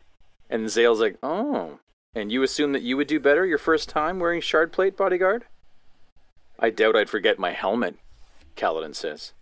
and 0.51 0.66
Zahel's 0.66 1.01
like, 1.01 1.19
"Oh, 1.23 1.78
and 2.15 2.32
you 2.32 2.43
assume 2.43 2.73
that 2.73 2.82
you 2.82 2.97
would 2.97 3.07
do 3.07 3.20
better 3.20 3.45
your 3.47 3.59
first 3.59 3.89
time 3.89 4.19
wearing 4.19 4.40
shard 4.40 4.73
plate, 4.73 4.97
bodyguard?" 4.97 5.45
I 6.59 6.70
doubt 6.70 6.97
I'd 6.97 7.11
forget 7.11 7.39
my 7.39 7.53
helmet, 7.53 7.97
Kaladin 8.57 8.95
says. 8.95 9.32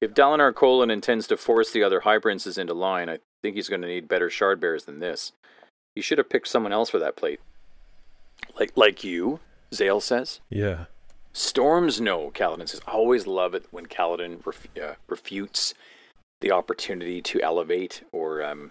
If 0.00 0.12
Dalinar 0.12 0.52
Kholin 0.52 0.90
intends 0.90 1.26
to 1.28 1.36
force 1.36 1.70
the 1.70 1.82
other 1.82 2.00
High 2.00 2.18
Princes 2.18 2.58
into 2.58 2.74
line, 2.74 3.08
I 3.08 3.20
think 3.40 3.54
he's 3.54 3.68
going 3.68 3.82
to 3.82 3.88
need 3.88 4.08
better 4.08 4.28
shard 4.28 4.60
bearers 4.60 4.84
than 4.84 4.98
this. 4.98 5.32
He 5.94 6.02
should 6.02 6.18
have 6.18 6.28
picked 6.28 6.48
someone 6.48 6.72
else 6.72 6.90
for 6.90 6.98
that 6.98 7.16
plate. 7.16 7.40
Like 8.58 8.72
like 8.76 9.04
you, 9.04 9.40
Zahel 9.72 10.00
says. 10.00 10.40
Yeah. 10.50 10.86
Storms 11.36 12.00
no, 12.00 12.30
Kaladin 12.30 12.68
says. 12.68 12.80
I 12.86 12.92
always 12.92 13.26
love 13.26 13.54
it 13.54 13.66
when 13.72 13.86
Kaladin 13.86 14.44
ref- 14.46 14.68
uh, 14.80 14.94
refutes 15.08 15.74
the 16.40 16.52
opportunity 16.52 17.20
to 17.22 17.42
elevate 17.42 18.02
or, 18.12 18.42
um, 18.42 18.70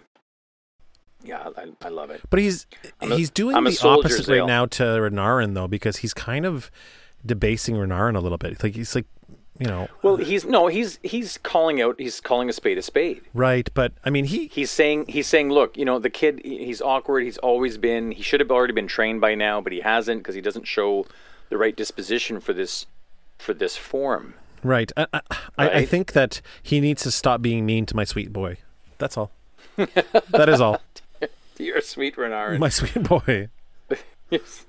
yeah, 1.22 1.48
I, 1.56 1.66
I 1.82 1.88
love 1.90 2.10
it. 2.10 2.22
But 2.30 2.40
he's 2.40 2.66
a- 3.02 3.14
he's 3.14 3.30
doing 3.30 3.54
I'm 3.56 3.64
the 3.64 3.78
opposite 3.82 4.24
Zahel. 4.24 4.40
right 4.40 4.46
now 4.46 4.66
to 4.66 4.82
Renarin 4.82 5.54
though, 5.54 5.68
because 5.68 5.98
he's 5.98 6.14
kind 6.14 6.46
of 6.46 6.70
debasing 7.24 7.76
Renarin 7.76 8.16
a 8.16 8.20
little 8.20 8.38
bit. 8.38 8.62
Like 8.62 8.74
he's 8.74 8.94
like, 8.94 9.06
you 9.58 9.66
know, 9.66 9.88
Well, 10.02 10.16
he's 10.16 10.44
no, 10.44 10.66
he's 10.66 10.98
he's 11.02 11.38
calling 11.38 11.80
out, 11.80 11.96
he's 12.00 12.20
calling 12.20 12.48
a 12.48 12.52
spade 12.52 12.76
a 12.78 12.82
spade. 12.82 13.22
right. 13.34 13.68
But 13.74 13.92
I 14.04 14.10
mean, 14.10 14.24
he 14.24 14.46
He's 14.48 14.70
saying 14.70 15.06
he's 15.08 15.26
saying, 15.26 15.50
look, 15.50 15.76
you 15.76 15.84
know, 15.84 15.98
the 15.98 16.10
kid, 16.10 16.40
he's 16.44 16.80
awkward. 16.82 17.22
He's 17.24 17.38
always 17.38 17.78
been. 17.78 18.10
He 18.10 18.22
should 18.22 18.40
have 18.40 18.50
already 18.50 18.72
been 18.72 18.88
trained 18.88 19.20
by 19.20 19.34
now, 19.34 19.60
but 19.60 19.72
he 19.72 19.80
hasn't 19.80 20.20
because 20.22 20.34
he 20.34 20.40
doesn't 20.40 20.66
show 20.66 21.06
the 21.48 21.58
right 21.58 21.76
disposition 21.76 22.40
for 22.40 22.52
this 22.52 22.86
for 23.38 23.54
this 23.54 23.76
form. 23.76 24.34
Right. 24.62 24.90
I, 24.96 25.06
I, 25.12 25.20
I, 25.58 25.70
I 25.70 25.84
think 25.84 26.12
that 26.12 26.40
he 26.62 26.80
needs 26.80 27.02
to 27.02 27.10
stop 27.10 27.42
being 27.42 27.66
mean 27.66 27.84
to 27.86 27.96
my 27.96 28.04
sweet 28.04 28.32
boy. 28.32 28.56
That's 28.98 29.16
all. 29.16 29.30
that 29.76 30.48
is 30.48 30.60
all. 30.60 30.80
A 31.60 31.82
sweet 31.82 32.16
Renarin. 32.16 32.58
My 32.58 32.68
sweet 32.68 33.02
boy. 33.02 33.48
Yes. 34.30 34.66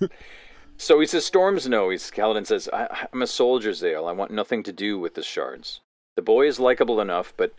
so 0.76 0.98
he 0.98 1.06
says, 1.06 1.24
Storms 1.24 1.68
no. 1.68 1.90
He's, 1.90 2.10
Kaladin 2.10 2.46
says, 2.46 2.68
I, 2.72 3.06
I'm 3.12 3.22
a 3.22 3.26
soldier, 3.26 3.72
Zahel. 3.72 4.08
I 4.08 4.12
want 4.12 4.30
nothing 4.30 4.62
to 4.64 4.72
do 4.72 4.98
with 4.98 5.14
the 5.14 5.22
shards. 5.22 5.80
The 6.16 6.22
boy 6.22 6.46
is 6.48 6.58
likable 6.58 7.00
enough, 7.00 7.32
but 7.36 7.54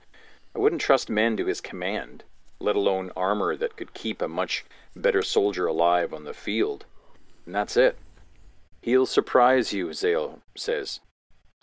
I 0.56 0.60
wouldn't 0.60 0.82
trust 0.82 1.10
men 1.10 1.38
to 1.38 1.46
his 1.46 1.62
command, 1.62 2.24
let 2.60 2.76
alone 2.76 3.12
armor 3.16 3.56
that 3.56 3.78
could 3.78 3.94
keep 3.94 4.22
a 4.22 4.28
much 4.28 4.66
better 4.96 5.22
soldier 5.22 5.68
alive 5.68 6.14
on 6.14 6.26
the 6.26 6.34
field. 6.34 6.86
And 7.46 7.56
that's 7.56 7.78
it. 7.78 7.98
He'll 8.82 9.06
surprise 9.06 9.74
you, 9.74 9.94
Zahel 9.94 10.40
says. 10.58 11.00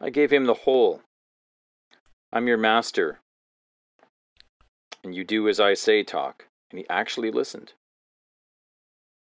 I 0.01 0.11
gave 0.11 0.33
him 0.33 0.47
the 0.47 0.55
whole. 0.55 1.03
I'm 2.33 2.47
your 2.47 2.57
master. 2.57 3.19
And 5.03 5.15
you 5.15 5.25
do 5.25 5.49
as 5.49 5.59
I 5.59 5.75
say, 5.75 6.05
talk. 6.05 6.47
And 6.71 6.79
he 6.79 6.87
actually 6.89 7.31
listened. 7.31 7.73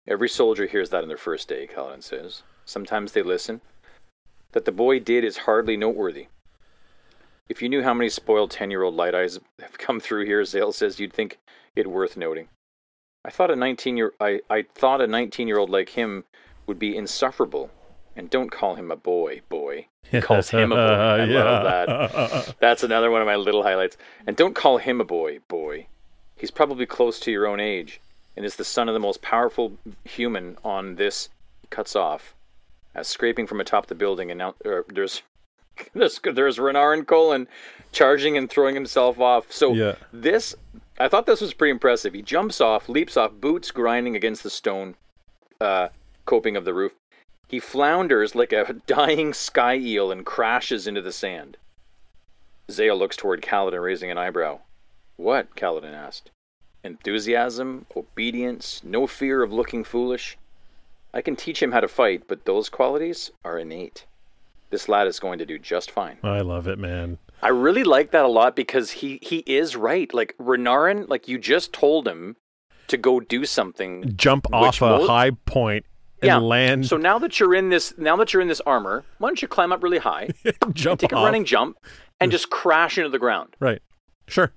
Every 0.07 0.27
soldier 0.27 0.65
hears 0.65 0.89
that 0.89 1.03
on 1.03 1.07
their 1.07 1.17
first 1.17 1.47
day, 1.47 1.67
Kaladin 1.67 2.01
says. 2.01 2.41
Sometimes 2.65 3.11
they 3.11 3.21
listen. 3.21 3.61
That 4.53 4.65
the 4.65 4.71
boy 4.71 4.99
did 4.99 5.23
is 5.23 5.37
hardly 5.39 5.77
noteworthy. 5.77 6.27
If 7.47 7.61
you 7.61 7.69
knew 7.69 7.83
how 7.83 7.93
many 7.93 8.09
spoiled 8.09 8.51
10 8.51 8.71
year 8.71 8.83
old 8.83 8.95
light 8.95 9.13
eyes 9.13 9.39
have 9.59 9.77
come 9.77 9.99
through 9.99 10.25
here, 10.25 10.43
Zale 10.45 10.71
says, 10.71 10.99
you'd 10.99 11.13
think 11.13 11.37
it 11.75 11.87
worth 11.87 12.17
noting. 12.17 12.47
I 13.25 13.29
thought 13.29 13.51
a 13.51 13.55
19 13.55 13.97
year 13.97 14.13
I, 14.19 14.41
I 14.49 14.65
thought 14.73 15.01
a 15.01 15.07
19 15.07 15.47
year 15.47 15.59
old 15.59 15.69
like 15.69 15.89
him 15.89 16.23
would 16.65 16.79
be 16.79 16.95
insufferable. 16.95 17.69
And 18.15 18.29
don't 18.29 18.51
call 18.51 18.75
him 18.75 18.91
a 18.91 18.95
boy, 18.95 19.41
boy. 19.49 19.87
He 20.09 20.21
calls 20.21 20.49
him 20.49 20.71
a 20.71 20.75
boy. 20.75 20.81
I 20.81 21.25
love 21.25 21.87
that. 21.87 22.55
That's 22.59 22.83
another 22.83 23.09
one 23.09 23.21
of 23.21 23.25
my 23.27 23.35
little 23.35 23.63
highlights. 23.63 23.97
And 24.27 24.35
don't 24.35 24.53
call 24.55 24.77
him 24.77 25.01
a 25.01 25.05
boy, 25.05 25.39
boy. 25.47 25.87
He's 26.35 26.51
probably 26.51 26.85
close 26.85 27.19
to 27.21 27.31
your 27.31 27.47
own 27.47 27.59
age 27.59 27.99
and 28.35 28.45
is 28.45 28.55
the 28.55 28.65
son 28.65 28.87
of 28.87 28.93
the 28.93 28.99
most 28.99 29.21
powerful 29.21 29.73
human 30.03 30.57
on 30.63 30.95
this. 30.95 31.29
He 31.61 31.67
cuts 31.69 31.95
off 31.95 32.35
as 32.93 33.07
scraping 33.07 33.47
from 33.47 33.59
atop 33.59 33.87
the 33.87 33.95
building, 33.95 34.29
and 34.29 34.37
now 34.37 34.55
er, 34.65 34.85
there's 34.87 35.23
there's 35.95 36.19
there's 36.23 36.57
Renarin 36.57 37.03
Kholin 37.05 37.47
charging 37.91 38.37
and 38.37 38.49
throwing 38.49 38.75
himself 38.75 39.19
off. 39.19 39.51
So 39.51 39.73
Yeah. 39.73 39.95
this, 40.11 40.55
I 40.99 41.07
thought 41.07 41.25
this 41.25 41.41
was 41.41 41.53
pretty 41.53 41.71
impressive. 41.71 42.13
He 42.13 42.21
jumps 42.21 42.61
off, 42.61 42.89
leaps 42.89 43.17
off, 43.17 43.31
boots 43.33 43.71
grinding 43.71 44.15
against 44.15 44.43
the 44.43 44.49
stone 44.51 44.95
uh, 45.61 45.89
coping 46.25 46.55
of 46.55 46.65
the 46.65 46.73
roof. 46.73 46.93
He 47.53 47.59
flounders 47.59 48.33
like 48.33 48.51
a 48.51 48.73
dying 48.87 49.31
sky 49.31 49.75
eel 49.75 50.11
and 50.11 50.25
crashes 50.25 50.87
into 50.87 51.03
the 51.03 51.11
sand. 51.11 51.57
Zahel 52.71 52.97
looks 52.97 53.15
toward 53.15 53.43
Kaladin, 53.43 53.83
raising 53.83 54.09
an 54.09 54.17
eyebrow. 54.17 54.61
What? 55.17 55.55
Kaladin 55.55 55.93
asked. 55.93 56.31
Enthusiasm, 56.83 57.85
obedience, 57.95 58.81
no 58.83 59.05
fear 59.05 59.43
of 59.43 59.53
looking 59.53 59.83
foolish. 59.83 60.35
I 61.13 61.21
can 61.21 61.35
teach 61.35 61.61
him 61.61 61.73
how 61.73 61.81
to 61.81 61.87
fight, 61.87 62.23
but 62.27 62.45
those 62.45 62.69
qualities 62.69 63.29
are 63.45 63.59
innate. 63.59 64.07
This 64.71 64.89
lad 64.89 65.05
is 65.05 65.19
going 65.19 65.37
to 65.37 65.45
do 65.45 65.59
just 65.59 65.91
fine. 65.91 66.17
I 66.23 66.41
love 66.41 66.67
it, 66.67 66.79
man. 66.79 67.19
I 67.43 67.49
really 67.49 67.83
like 67.83 68.09
that 68.09 68.25
a 68.25 68.29
lot 68.29 68.55
because 68.55 68.89
he 68.89 69.19
he 69.21 69.43
is 69.45 69.75
right. 69.75 70.11
Like 70.11 70.33
Renarin, 70.39 71.07
like 71.07 71.27
you 71.27 71.37
just 71.37 71.71
told 71.71 72.07
him 72.07 72.35
to 72.87 72.97
go 72.97 73.19
do 73.19 73.45
something. 73.45 74.15
Jump 74.15 74.51
off 74.51 74.81
a 74.81 75.05
high 75.05 75.29
point 75.45 75.85
and 76.23 76.27
Yeah. 76.27 76.37
land. 76.37 76.85
So 76.87 76.97
now 76.97 77.19
that 77.19 77.39
you're 77.39 77.53
in 77.53 77.69
this, 77.69 77.93
now 77.97 78.15
that 78.17 78.33
you're 78.33 78.41
in 78.41 78.47
this 78.47 78.61
armor, 78.61 79.03
why 79.19 79.29
don't 79.29 79.41
you 79.41 79.47
climb 79.47 79.71
up 79.71 79.83
really 79.83 79.97
high, 79.99 80.29
jump 80.73 80.99
take 81.01 81.11
a 81.11 81.15
running 81.15 81.45
jump, 81.45 81.77
and 82.19 82.31
just 82.31 82.49
crash 82.49 82.97
into 82.97 83.09
the 83.09 83.19
ground? 83.19 83.55
Right. 83.59 83.81
Sure. 84.27 84.51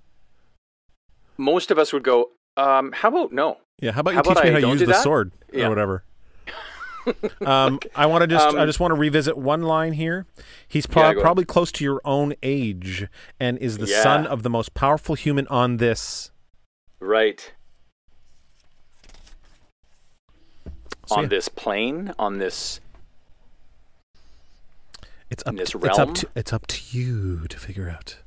Most 1.38 1.70
of 1.70 1.78
us 1.78 1.93
would 1.93 2.02
go, 2.05 2.30
um, 2.56 2.93
"How 2.93 3.09
about 3.09 3.32
no?" 3.32 3.59
Yeah. 3.80 3.93
How 3.93 4.01
about 4.01 4.14
How 4.14 4.18
you 4.20 4.22
teach 4.22 4.32
about 4.32 4.44
me 4.44 4.51
I 4.51 4.52
how 4.55 4.60
to 4.60 4.68
use 4.68 4.80
the 4.80 4.86
that? 4.86 5.02
sword 5.02 5.32
Yeah. 5.52 5.66
or 5.66 5.68
whatever? 5.70 6.05
um, 7.47 7.78
I 7.94 8.06
want 8.06 8.22
to 8.22 8.26
just 8.26 8.55
I 8.56 8.62
Um, 8.62 8.66
just 8.66 8.80
want 8.80 8.93
to 8.93 8.98
revisit 8.98 9.36
one 9.36 9.62
line 9.62 9.93
here. 9.93 10.26
He's 10.66 10.86
pro- 10.86 11.10
Yeah, 11.10 11.20
probably 11.20 11.44
close 11.44 11.70
to 11.72 11.84
your 11.84 12.01
own 12.05 12.34
age 12.43 13.06
and 13.38 13.59
is 13.59 13.78
the 13.78 13.86
Yeah. 13.86 14.02
son 14.02 14.26
of 14.26 14.43
the 14.43 14.51
most 14.51 14.74
powerful 14.74 15.14
human 15.14 15.47
on 15.48 15.76
this. 15.76 16.30
Right. 16.98 17.52
On 21.11 21.24
yeah, 21.24 21.28
this 21.28 21.49
plane, 21.49 22.12
on 22.19 22.39
this. 22.39 22.81
it's 25.31 25.43
up 25.47 25.57
this 25.57 25.70
to, 25.70 25.78
it's 25.85 25.99
up 25.99 26.15
to 26.15 26.28
it's 26.35 26.53
up 26.53 26.66
to 26.69 26.81
you 26.99 27.47
to 27.49 27.59
figure 27.59 27.89
out. 27.91 28.19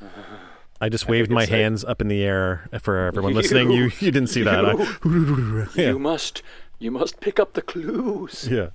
I 0.80 0.88
just 0.88 1.08
waved 1.08 1.28
think 1.28 1.34
my 1.34 1.44
hands 1.46 1.84
up 1.84 2.00
in 2.00 2.06
the 2.06 2.22
air 2.22 2.68
for 2.80 2.98
everyone 3.06 3.34
listening. 3.40 3.70
You 3.70 3.84
you 3.98 4.10
didn't 4.12 4.28
see 4.28 4.42
that. 4.42 4.64
I, 4.64 5.66
yeah. 5.80 5.88
You 5.90 5.98
must, 5.98 6.42
you 6.78 6.90
must 6.92 7.20
pick 7.20 7.40
up 7.40 7.54
the 7.54 7.62
clues. 7.62 8.48
yeah. 8.50 8.68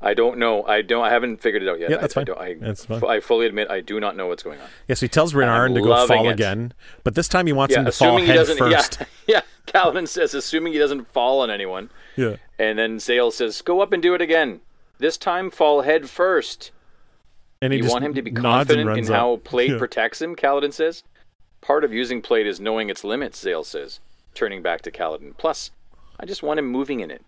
I 0.00 0.14
don't 0.14 0.38
know. 0.38 0.62
I 0.64 0.82
don't. 0.82 1.02
I 1.04 1.10
haven't 1.10 1.38
figured 1.40 1.62
it 1.64 1.68
out 1.68 1.80
yet. 1.80 1.90
Yeah, 1.90 1.96
I- 1.96 2.00
that's 2.02 2.16
I, 2.16 2.20
fine. 2.20 2.24
don't- 2.26 2.38
I, 2.38 2.54
That's 2.54 2.84
fine. 2.84 3.02
I 3.04 3.18
fully 3.18 3.46
admit 3.46 3.68
I 3.68 3.80
do 3.80 3.98
not 3.98 4.14
know 4.16 4.28
what's 4.28 4.44
going 4.44 4.60
on. 4.60 4.68
Yeah, 4.86 4.94
so 4.94 5.06
he 5.06 5.08
tells 5.08 5.32
Renarin 5.32 5.74
to 5.74 5.80
go 5.80 6.06
fall 6.06 6.28
it. 6.28 6.32
again, 6.32 6.72
but 7.02 7.16
this 7.16 7.26
time 7.26 7.46
he 7.48 7.52
wants 7.52 7.72
Yeah, 7.72 7.80
him 7.80 7.86
to 7.86 7.92
fall 7.92 8.16
he 8.18 8.26
head 8.26 8.46
first. 8.46 8.98
Yeah, 9.00 9.06
yeah. 9.26 9.40
Calvin 9.66 10.06
says, 10.06 10.34
assuming 10.34 10.72
he 10.72 10.78
doesn't 10.78 11.12
fall 11.12 11.40
on 11.40 11.50
anyone, 11.50 11.90
Yeah. 12.14 12.36
And 12.58 12.78
then 12.78 12.98
Zahel 12.98 13.30
says, 13.30 13.62
"Go 13.62 13.80
up 13.80 13.92
and 13.92 14.02
do 14.02 14.14
it 14.14 14.20
again. 14.20 14.60
This 14.98 15.16
time, 15.16 15.50
fall 15.50 15.82
head 15.82 16.10
first. 16.10 16.72
And 17.62 17.72
he 17.72 17.78
You 17.80 17.86
want 17.88 18.04
him 18.04 18.14
to 18.14 18.22
be 18.22 18.30
confident 18.30 18.96
in 18.98 19.06
how 19.06 19.34
up. 19.34 19.44
plate 19.44 19.70
Yeah. 19.70 19.78
protects 19.78 20.20
him." 20.20 20.34
Kaladin 20.36 20.72
says. 20.72 21.04
Part 21.60 21.82
of 21.84 21.92
using 21.92 22.22
plate 22.22 22.46
is 22.46 22.60
knowing 22.60 22.88
its 22.88 23.02
limits. 23.02 23.40
Zahel 23.40 23.64
says, 23.64 23.98
turning 24.32 24.62
back 24.62 24.80
to 24.82 24.92
Kaladin. 24.92 25.36
Plus, 25.36 25.72
I 26.20 26.24
just 26.24 26.42
want 26.42 26.60
him 26.60 26.66
moving 26.66 27.00
in 27.00 27.10
it. 27.10 27.24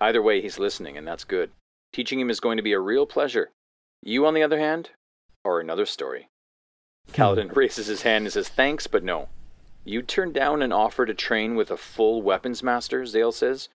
Either 0.00 0.20
way, 0.20 0.40
he's 0.40 0.58
listening, 0.58 0.96
and 0.98 1.06
that's 1.06 1.22
good. 1.22 1.52
Teaching 1.92 2.18
him 2.18 2.30
is 2.30 2.40
going 2.40 2.56
to 2.56 2.64
be 2.64 2.72
a 2.72 2.80
real 2.80 3.06
pleasure. 3.06 3.50
You, 4.02 4.26
on 4.26 4.34
the 4.34 4.42
other 4.42 4.58
hand, 4.58 4.90
are 5.44 5.60
another 5.60 5.86
story. 5.86 6.28
Kaladin 7.12 7.54
raises 7.54 7.86
his 7.86 8.02
hand 8.02 8.24
and 8.24 8.32
says, 8.32 8.48
Thanks, 8.48 8.86
but 8.88 9.04
no. 9.04 9.28
You 9.84 10.02
turned 10.02 10.34
down 10.34 10.62
an 10.62 10.72
offer 10.72 11.06
to 11.06 11.14
train 11.14 11.54
with 11.54 11.70
a 11.70 11.76
full 11.76 12.22
weapons 12.22 12.62
master, 12.64 13.06
Zahel 13.06 13.32
says. 13.32 13.68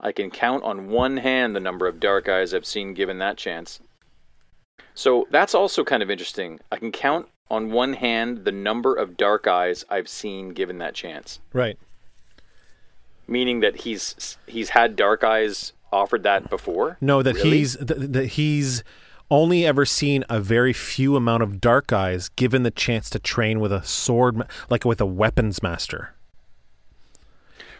I 0.00 0.12
can 0.12 0.30
count 0.30 0.62
on 0.62 0.88
one 0.88 1.16
hand 1.16 1.56
the 1.56 1.60
number 1.60 1.86
of 1.86 2.00
dark 2.00 2.28
eyes 2.28 2.54
I've 2.54 2.66
seen 2.66 2.94
given 2.94 3.18
that 3.18 3.36
chance. 3.36 3.80
So 4.94 5.26
that's 5.30 5.54
also 5.54 5.84
kind 5.84 6.02
of 6.02 6.10
interesting. 6.10 6.60
I 6.70 6.76
can 6.76 6.92
count 6.92 7.28
on 7.50 7.70
one 7.70 7.94
hand 7.94 8.44
the 8.44 8.52
number 8.52 8.94
of 8.94 9.16
dark 9.16 9.46
eyes 9.46 9.84
I've 9.88 10.08
seen 10.08 10.50
given 10.50 10.78
that 10.78 10.94
chance. 10.94 11.40
Right. 11.52 11.78
Meaning 13.26 13.60
that 13.60 13.76
he's 13.80 14.38
he's 14.46 14.70
had 14.70 14.96
dark 14.96 15.24
eyes 15.24 15.72
offered 15.92 16.22
that 16.22 16.48
before? 16.50 16.96
No, 17.00 17.22
that 17.22 17.34
Really? 17.36 17.58
he's 17.58 17.74
that, 17.74 18.12
that 18.12 18.26
he's 18.26 18.82
only 19.30 19.66
ever 19.66 19.84
seen 19.84 20.24
a 20.30 20.40
very 20.40 20.72
few 20.72 21.14
amount 21.16 21.42
of 21.42 21.60
dark 21.60 21.92
eyes 21.92 22.28
given 22.30 22.62
the 22.62 22.70
chance 22.70 23.10
to 23.10 23.18
train 23.18 23.60
with 23.60 23.72
a 23.72 23.84
sword, 23.84 24.42
like 24.70 24.84
with 24.84 25.00
a 25.00 25.06
weapons 25.06 25.62
master. 25.62 26.14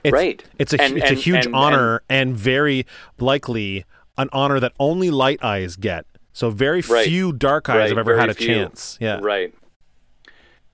It's, 0.04 0.12
Right. 0.12 0.42
It's 0.58 0.72
a 0.72 0.80
And- 0.80 0.96
it's 0.98 1.10
a 1.10 1.14
huge 1.14 1.46
and- 1.46 1.54
honor 1.54 2.02
and, 2.08 2.36
very 2.36 2.86
likely 3.18 3.84
an 4.16 4.28
honor 4.32 4.60
that 4.60 4.72
only 4.78 5.10
light 5.10 5.42
eyes 5.42 5.76
get. 5.76 6.06
So 6.32 6.50
very 6.50 6.80
Right. 6.82 7.06
few 7.06 7.32
dark 7.32 7.68
eyes 7.68 7.76
Right, 7.76 7.88
have 7.90 7.98
ever 7.98 8.12
very 8.12 8.20
had 8.20 8.30
a 8.30 8.34
few. 8.34 8.46
chance. 8.46 8.96
Yeah. 9.00 9.18
Right. 9.20 9.52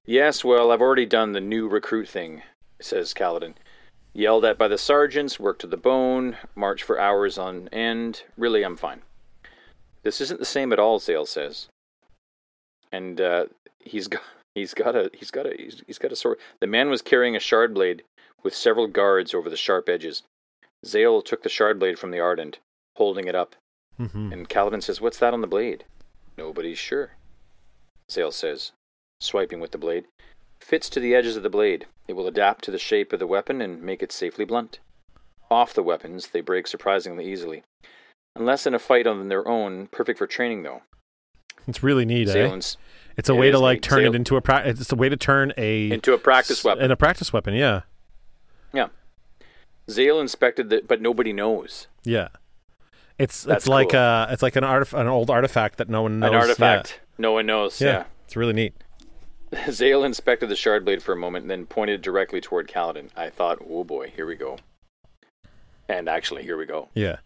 Yes, 0.07 0.45
well, 0.45 0.71
I've 0.71 0.83
already 0.83 1.07
done 1.07 1.33
the 1.33 1.41
new 1.41 1.67
recruit 1.69 2.09
thing, 2.09 2.43
says 2.81 3.15
Kaladin. 3.15 3.55
Yelled 4.13 4.45
at 4.45 4.59
by 4.59 4.69
the 4.69 4.79
sergeants, 4.79 5.41
worked 5.41 5.63
to 5.63 5.67
the 5.67 5.77
bone, 5.77 6.37
marched 6.55 6.85
for 6.85 7.01
hours 7.01 7.39
on 7.39 7.69
end. 7.69 8.23
Really, 8.37 8.63
I'm 8.63 8.77
fine. 8.77 9.03
This 10.03 10.21
isn't 10.21 10.39
the 10.39 10.47
same 10.47 10.73
at 10.73 10.79
all, 10.79 10.99
Zahel 10.99 11.27
says. 11.27 11.69
And 12.93 13.21
uh, 13.21 13.47
he's 13.81 14.07
got 14.07 14.23
he's 14.55 14.75
got 14.75 14.95
a 14.95 15.11
he's 15.15 15.31
got 15.31 15.47
a 15.47 15.55
he's, 15.57 15.83
he's 15.87 15.99
got 15.99 16.13
a 16.13 16.17
sword. 16.17 16.39
The 16.61 16.67
man 16.67 16.91
was 16.91 17.03
carrying 17.03 17.35
a 17.35 17.41
shard 17.41 17.75
blade 17.75 18.03
with 18.45 18.55
several 18.55 18.87
guards 18.87 19.35
over 19.35 19.49
the 19.51 19.57
sharp 19.57 19.89
edges. 19.89 20.23
Zahel 20.87 21.23
took 21.23 21.43
the 21.43 21.49
shard 21.49 21.79
blade 21.79 21.99
from 21.99 22.11
the 22.11 22.21
ardent, 22.21 22.59
holding 22.97 23.27
it 23.27 23.35
up. 23.35 23.57
hmm 23.97 24.33
And 24.33 24.49
Kaladin 24.49 24.83
says, 24.83 25.01
What's 25.01 25.19
that 25.19 25.33
on 25.35 25.41
the 25.41 25.47
blade? 25.47 25.85
Nobody's 26.37 26.79
sure. 26.79 27.12
Zahel 28.11 28.31
says, 28.33 28.73
swiping 29.21 29.61
with 29.61 29.71
the 29.73 29.79
blade. 29.79 30.05
Fits 30.61 30.89
to 30.91 31.01
the 31.01 31.15
edges 31.15 31.37
of 31.37 31.43
the 31.43 31.51
blade. 31.51 31.87
It 32.07 32.12
will 32.15 32.27
adapt 32.27 32.65
to 32.65 32.71
the 32.71 32.79
shape 32.79 33.12
of 33.12 33.19
the 33.19 33.27
weapon 33.27 33.61
and 33.62 33.83
make 33.83 34.03
it 34.03 34.12
safely 34.12 34.45
blunt. 34.45 34.79
Off 35.51 35.73
the 35.75 35.83
weapons, 35.83 36.29
they 36.29 36.41
break 36.41 36.66
surprisingly 36.66 37.31
easily. 37.31 37.62
Unless 38.37 38.66
in 38.66 38.75
a 38.75 38.79
fight 38.79 39.07
on 39.07 39.29
their 39.29 39.47
own, 39.47 39.87
perfect 39.87 40.19
for 40.19 40.27
training 40.27 40.62
though. 40.65 40.83
It's 41.66 41.83
really 41.83 42.05
neat. 42.05 42.29
Zahel 42.29 42.53
Eh? 42.55 42.61
It's 43.16 43.29
a 43.29 43.33
it 43.33 43.39
way 43.39 43.51
to 43.51 43.59
like 43.59 43.77
neat. 43.77 43.83
turn 43.85 44.05
it 44.05 44.15
into 44.15 44.37
a 44.37 44.41
pra- 44.43 44.65
it's 44.66 44.91
a 44.93 44.97
way 44.97 45.09
to 45.09 45.16
turn 45.16 45.53
a 45.57 45.91
into 45.91 46.12
a 46.12 46.19
practice 46.19 46.65
weapon. 46.65 46.83
And 46.83 46.93
a 46.93 46.97
practice 46.97 47.33
weapon. 47.33 47.55
Yeah. 47.55 47.83
Yeah. 48.75 48.89
Zahel 49.91 50.21
inspected 50.21 50.73
it, 50.73 50.89
but 50.89 51.01
nobody 51.01 51.33
knows. 51.33 51.87
Yeah. 52.05 52.29
It's 53.19 53.43
That's 53.45 53.65
it's 53.65 53.69
like 53.69 53.91
cool. 53.91 54.01
uh 54.01 54.27
it's 54.31 54.43
like 54.43 54.57
an 54.57 54.65
artif- 54.65 54.99
an 54.99 55.07
old 55.07 55.31
artifact 55.31 55.79
that 55.79 55.89
no 55.89 56.03
one 56.03 56.19
knows. 56.19 56.31
An 56.31 56.35
artifact. 56.35 57.01
No 57.19 57.33
one 57.33 57.47
knows. 57.47 57.81
Yeah, 57.81 57.89
Yeah. 57.89 58.05
it's 58.25 58.35
really 58.37 58.53
neat. 58.53 58.75
Zahel 59.71 60.03
inspected 60.05 60.49
the 60.49 60.57
shard 60.57 60.85
blade 60.85 61.03
for 61.03 61.13
a 61.13 61.17
moment 61.17 61.43
and 61.45 61.51
then 61.51 61.67
pointed 61.67 62.03
directly 62.03 62.41
toward 62.41 62.67
Kaladin. 62.69 63.11
I 63.17 63.31
thought, 63.31 63.59
oh 63.71 63.85
boy, 63.85 64.11
here 64.15 64.27
we 64.27 64.35
go. 64.35 64.59
And 65.89 66.09
actually, 66.09 66.43
here 66.43 66.57
we 66.57 66.67
go. 66.67 66.89
Yeah, 66.95 67.17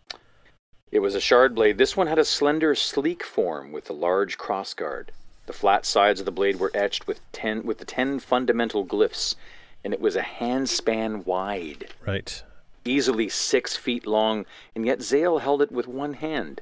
It 0.91 0.99
was 0.99 1.15
a 1.15 1.20
shard 1.20 1.55
blade. 1.55 1.79
This 1.79 1.97
one 1.97 2.07
had 2.09 2.19
a 2.19 2.25
slender, 2.25 2.75
sleek 2.75 3.23
form 3.23 3.70
with 3.73 3.89
a 3.89 3.93
large 3.93 4.37
crossguard. 4.37 5.09
The 5.47 5.53
flat 5.53 5.87
sides 5.87 6.20
of 6.20 6.27
the 6.27 6.33
blade 6.33 6.59
were 6.59 6.73
etched 6.75 7.07
with 7.07 7.20
ten 7.33 7.65
with 7.65 7.79
the 7.79 7.85
ten 7.87 8.19
fundamental 8.19 8.85
glyphs, 8.85 9.37
and 9.85 9.93
it 9.93 10.01
was 10.01 10.17
a 10.17 10.23
handspan 10.23 11.25
wide, 11.25 11.89
right. 12.07 12.43
easily 12.85 13.29
six 13.29 13.77
feet 13.77 14.07
long, 14.07 14.47
and 14.75 14.85
yet 14.85 15.03
Zahel 15.03 15.39
held 15.39 15.63
it 15.63 15.73
with 15.73 15.87
one 15.87 16.15
hand. 16.15 16.61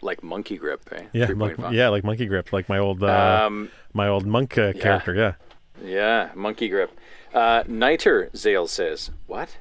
Like 0.00 0.22
monkey 0.22 0.56
grip, 0.56 0.88
eh? 0.92 1.04
Yeah, 1.12 1.28
monk, 1.32 1.58
yeah, 1.70 1.88
like 1.88 2.04
monkey 2.04 2.26
grip, 2.26 2.52
like 2.52 2.68
my 2.68 2.78
old 2.78 3.02
uh, 3.02 3.44
Um, 3.46 3.70
my 3.92 4.08
old 4.08 4.26
monk 4.26 4.58
uh, 4.58 4.72
character. 4.72 5.14
Yeah, 5.14 5.34
Yeah, 5.82 6.30
monkey 6.34 6.68
grip. 6.68 6.90
Uh, 7.32 7.62
Niter, 7.66 8.30
Zahel 8.34 8.66
says. 8.66 9.10
What? 9.26 9.58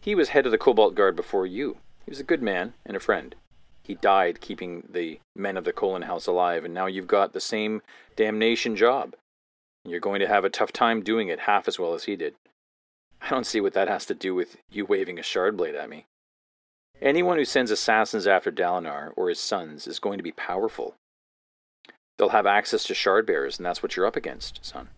He 0.00 0.14
was 0.14 0.30
head 0.30 0.46
of 0.46 0.52
the 0.52 0.58
Cobalt 0.58 0.94
Guard 0.94 1.16
before 1.16 1.46
you. 1.46 1.78
He 2.04 2.10
was 2.10 2.20
a 2.20 2.24
good 2.24 2.42
man 2.42 2.74
and 2.86 2.96
a 2.96 3.00
friend. 3.00 3.34
He 3.82 3.94
died 3.94 4.40
keeping 4.40 4.84
the 4.88 5.18
men 5.34 5.56
of 5.56 5.64
the 5.64 5.72
Kholin 5.72 6.04
House 6.04 6.26
alive, 6.26 6.64
and 6.64 6.72
now 6.72 6.86
you've 6.86 7.06
got 7.06 7.32
the 7.32 7.40
same 7.40 7.82
damnation 8.16 8.76
job. 8.76 9.14
You're 9.84 10.00
going 10.00 10.20
to 10.20 10.28
have 10.28 10.44
a 10.44 10.50
tough 10.50 10.72
time 10.72 11.02
doing 11.02 11.28
it 11.28 11.40
half 11.40 11.68
as 11.68 11.78
well 11.78 11.94
as 11.94 12.04
he 12.04 12.16
did. 12.16 12.34
I 13.20 13.30
don't 13.30 13.46
see 13.46 13.60
what 13.60 13.72
that 13.74 13.88
has 13.88 14.06
to 14.06 14.14
do 14.14 14.34
with 14.34 14.56
you 14.70 14.84
waving 14.84 15.18
a 15.18 15.22
shard 15.22 15.56
blade 15.56 15.74
at 15.74 15.90
me. 15.90 16.06
Anyone 17.00 17.38
who 17.38 17.44
sends 17.44 17.70
assassins 17.70 18.26
after 18.26 18.50
Dalinar 18.50 19.12
or 19.16 19.28
his 19.28 19.40
sons 19.40 19.86
is 19.86 19.98
going 19.98 20.18
to 20.18 20.22
be 20.24 20.32
powerful. 20.32 20.94
They'll 22.16 22.30
have 22.30 22.46
access 22.46 22.84
to 22.84 22.94
shard 22.94 23.26
bearers, 23.26 23.58
and 23.58 23.66
that's 23.66 23.82
what 23.82 23.96
you're 23.96 24.06
up 24.06 24.16
against, 24.16 24.64
son. 24.64 24.88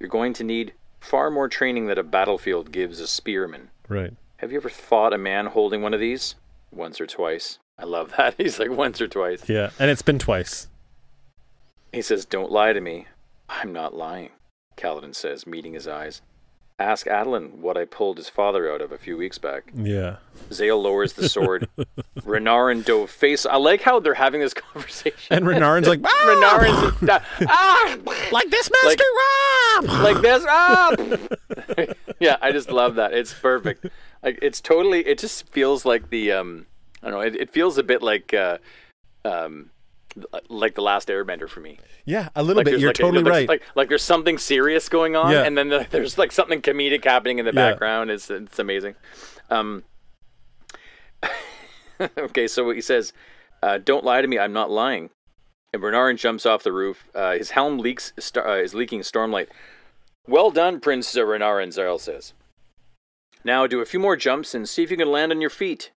You're 0.00 0.08
going 0.08 0.32
to 0.34 0.44
need 0.44 0.74
far 1.00 1.30
more 1.30 1.48
training 1.48 1.86
that 1.86 1.98
a 1.98 2.02
battlefield 2.02 2.72
gives 2.72 2.98
a 3.00 3.06
spearman. 3.06 3.70
right. 3.88 4.14
Have 4.38 4.50
you 4.50 4.58
ever 4.58 4.68
fought 4.68 5.12
a 5.12 5.18
man 5.18 5.46
holding 5.46 5.82
one 5.82 5.94
of 5.94 6.00
these? 6.00 6.34
Once 6.72 7.00
or 7.00 7.06
twice. 7.06 7.60
I 7.78 7.84
love 7.84 8.14
that. 8.16 8.34
He's 8.38 8.58
like, 8.58 8.72
once 8.72 9.00
or 9.00 9.06
twice. 9.06 9.48
Yeah, 9.48 9.70
and 9.78 9.88
it's 9.88 10.02
been 10.02 10.18
twice. 10.18 10.66
He 11.92 12.02
says, 12.02 12.24
Don't 12.24 12.50
lie 12.50 12.72
to 12.72 12.80
me. 12.80 13.06
I'm 13.60 13.72
not 13.72 13.94
lying, 13.94 14.30
Kaladin 14.76 15.14
says, 15.14 15.46
meeting 15.46 15.74
his 15.74 15.86
eyes. 15.86 16.22
Ask 16.78 17.06
Adolin 17.06 17.58
what 17.58 17.76
I 17.76 17.84
pulled 17.84 18.16
his 18.16 18.28
father 18.28 18.72
out 18.72 18.80
of 18.80 18.90
a 18.90 18.98
few 18.98 19.16
weeks 19.16 19.38
back. 19.38 19.70
Yeah, 19.74 20.16
Zahel 20.52 20.82
lowers 20.82 21.12
the 21.12 21.28
sword. 21.28 21.68
Renarin 22.20 22.84
dove 22.84 23.10
face. 23.10 23.46
I 23.46 23.56
like 23.56 23.82
how 23.82 24.00
they're 24.00 24.14
having 24.14 24.40
this 24.40 24.54
conversation. 24.54 25.36
and 25.36 25.44
Renarin's 25.44 25.86
like, 25.86 26.00
ah! 26.04 26.24
Renarin's 26.26 27.46
ah, 27.46 27.96
like 28.32 28.50
this, 28.50 28.70
Master 28.82 29.04
Rob. 29.84 29.84
like 30.02 30.22
this. 30.22 30.44
Ah! 30.48 30.96
yeah, 32.20 32.36
I 32.40 32.50
just 32.50 32.70
love 32.70 32.96
that. 32.96 33.12
It's 33.12 33.32
perfect. 33.32 33.86
Like 34.22 34.38
it's 34.42 34.60
totally. 34.60 35.06
It 35.06 35.18
just 35.18 35.48
feels 35.50 35.84
like 35.84 36.10
the. 36.10 36.32
Um, 36.32 36.66
I 37.02 37.10
don't 37.10 37.20
know. 37.20 37.26
It, 37.26 37.36
it 37.36 37.50
feels 37.50 37.78
a 37.78 37.82
bit 37.82 38.02
like. 38.02 38.34
Uh, 38.34 38.58
um, 39.24 39.70
like 40.48 40.74
the 40.74 40.82
last 40.82 41.08
Airbender 41.08 41.48
for 41.48 41.60
me. 41.60 41.78
yeah, 42.04 42.28
a 42.34 42.42
little 42.42 42.58
Like 42.60 42.66
bit. 42.66 42.80
You're 42.80 42.90
like 42.90 42.98
a- 42.98 43.02
totally 43.02 43.22
like, 43.24 43.32
right. 43.32 43.48
Like, 43.48 43.62
like 43.74 43.88
there's 43.88 44.02
something 44.02 44.36
serious 44.38 44.88
going 44.88 45.16
on, 45.16 45.30
Yeah. 45.32 45.42
and 45.44 45.56
then 45.56 45.68
the, 45.68 45.86
there's 45.90 46.18
like 46.18 46.32
something 46.32 46.60
comedic 46.62 47.04
happening 47.04 47.38
in 47.38 47.44
the 47.44 47.52
Yeah. 47.54 47.70
background. 47.70 48.10
It's 48.10 48.30
it's 48.30 48.58
amazing. 48.58 48.94
Um, 49.50 49.84
okay, 52.18 52.46
so 52.46 52.70
he 52.70 52.80
says, 52.80 53.12
uh, 53.62 53.78
"Don't 53.78 54.04
lie 54.04 54.22
to 54.22 54.28
me. 54.28 54.38
I'm 54.38 54.52
not 54.52 54.70
lying." 54.70 55.10
And 55.72 55.82
Renarin 55.82 56.18
jumps 56.18 56.44
off 56.44 56.62
the 56.62 56.72
roof. 56.72 57.04
Uh, 57.14 57.32
his 57.32 57.50
helm 57.52 57.78
leaks 57.78 58.12
star, 58.18 58.46
uh, 58.46 58.56
is 58.56 58.74
leaking 58.74 59.00
stormlight. 59.00 59.48
Well 60.26 60.50
done, 60.50 60.80
Prince 60.80 61.14
Renarin. 61.14 61.72
Zahel 61.72 61.98
says. 61.98 62.34
Now 63.44 63.66
do 63.66 63.80
a 63.80 63.84
few 63.86 63.98
more 63.98 64.14
jumps 64.16 64.54
and 64.54 64.68
see 64.68 64.82
if 64.84 64.90
you 64.90 64.96
can 64.96 65.10
land 65.10 65.32
on 65.32 65.40
your 65.40 65.50
feet. 65.50 65.90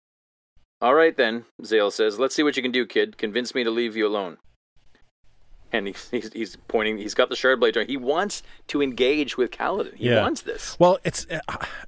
All 0.81 0.93
right 0.93 1.15
then, 1.15 1.45
Zahel 1.63 1.91
says. 1.91 2.19
Let's 2.19 2.35
see 2.35 2.43
what 2.43 2.55
you 2.57 2.63
can 2.63 2.71
do, 2.71 2.85
kid. 2.85 3.17
Convince 3.17 3.55
me 3.55 3.63
to 3.63 3.71
leave 3.71 3.95
you 3.95 4.05
alone. 4.07 4.37
And 5.71 5.87
he's, 5.87 6.09
he's, 6.09 6.31
he's 6.33 6.55
pointing. 6.67 6.97
He's 6.97 7.13
got 7.13 7.29
the 7.29 7.35
shard 7.35 7.59
blade. 7.59 7.75
He 7.87 7.97
wants 7.97 8.43
to 8.67 8.81
engage 8.81 9.35
with 9.37 9.51
Kaladin. 9.51 9.95
He 9.95 10.09
Yeah. 10.09 10.21
wants 10.21 10.41
this. 10.41 10.77
Well, 10.79 10.99
it's 11.03 11.25
uh, 11.29 11.39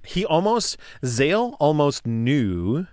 he 0.04 0.26
almost 0.26 0.78
Zahel 1.06 1.56
almost 1.60 2.06
knew 2.06 2.88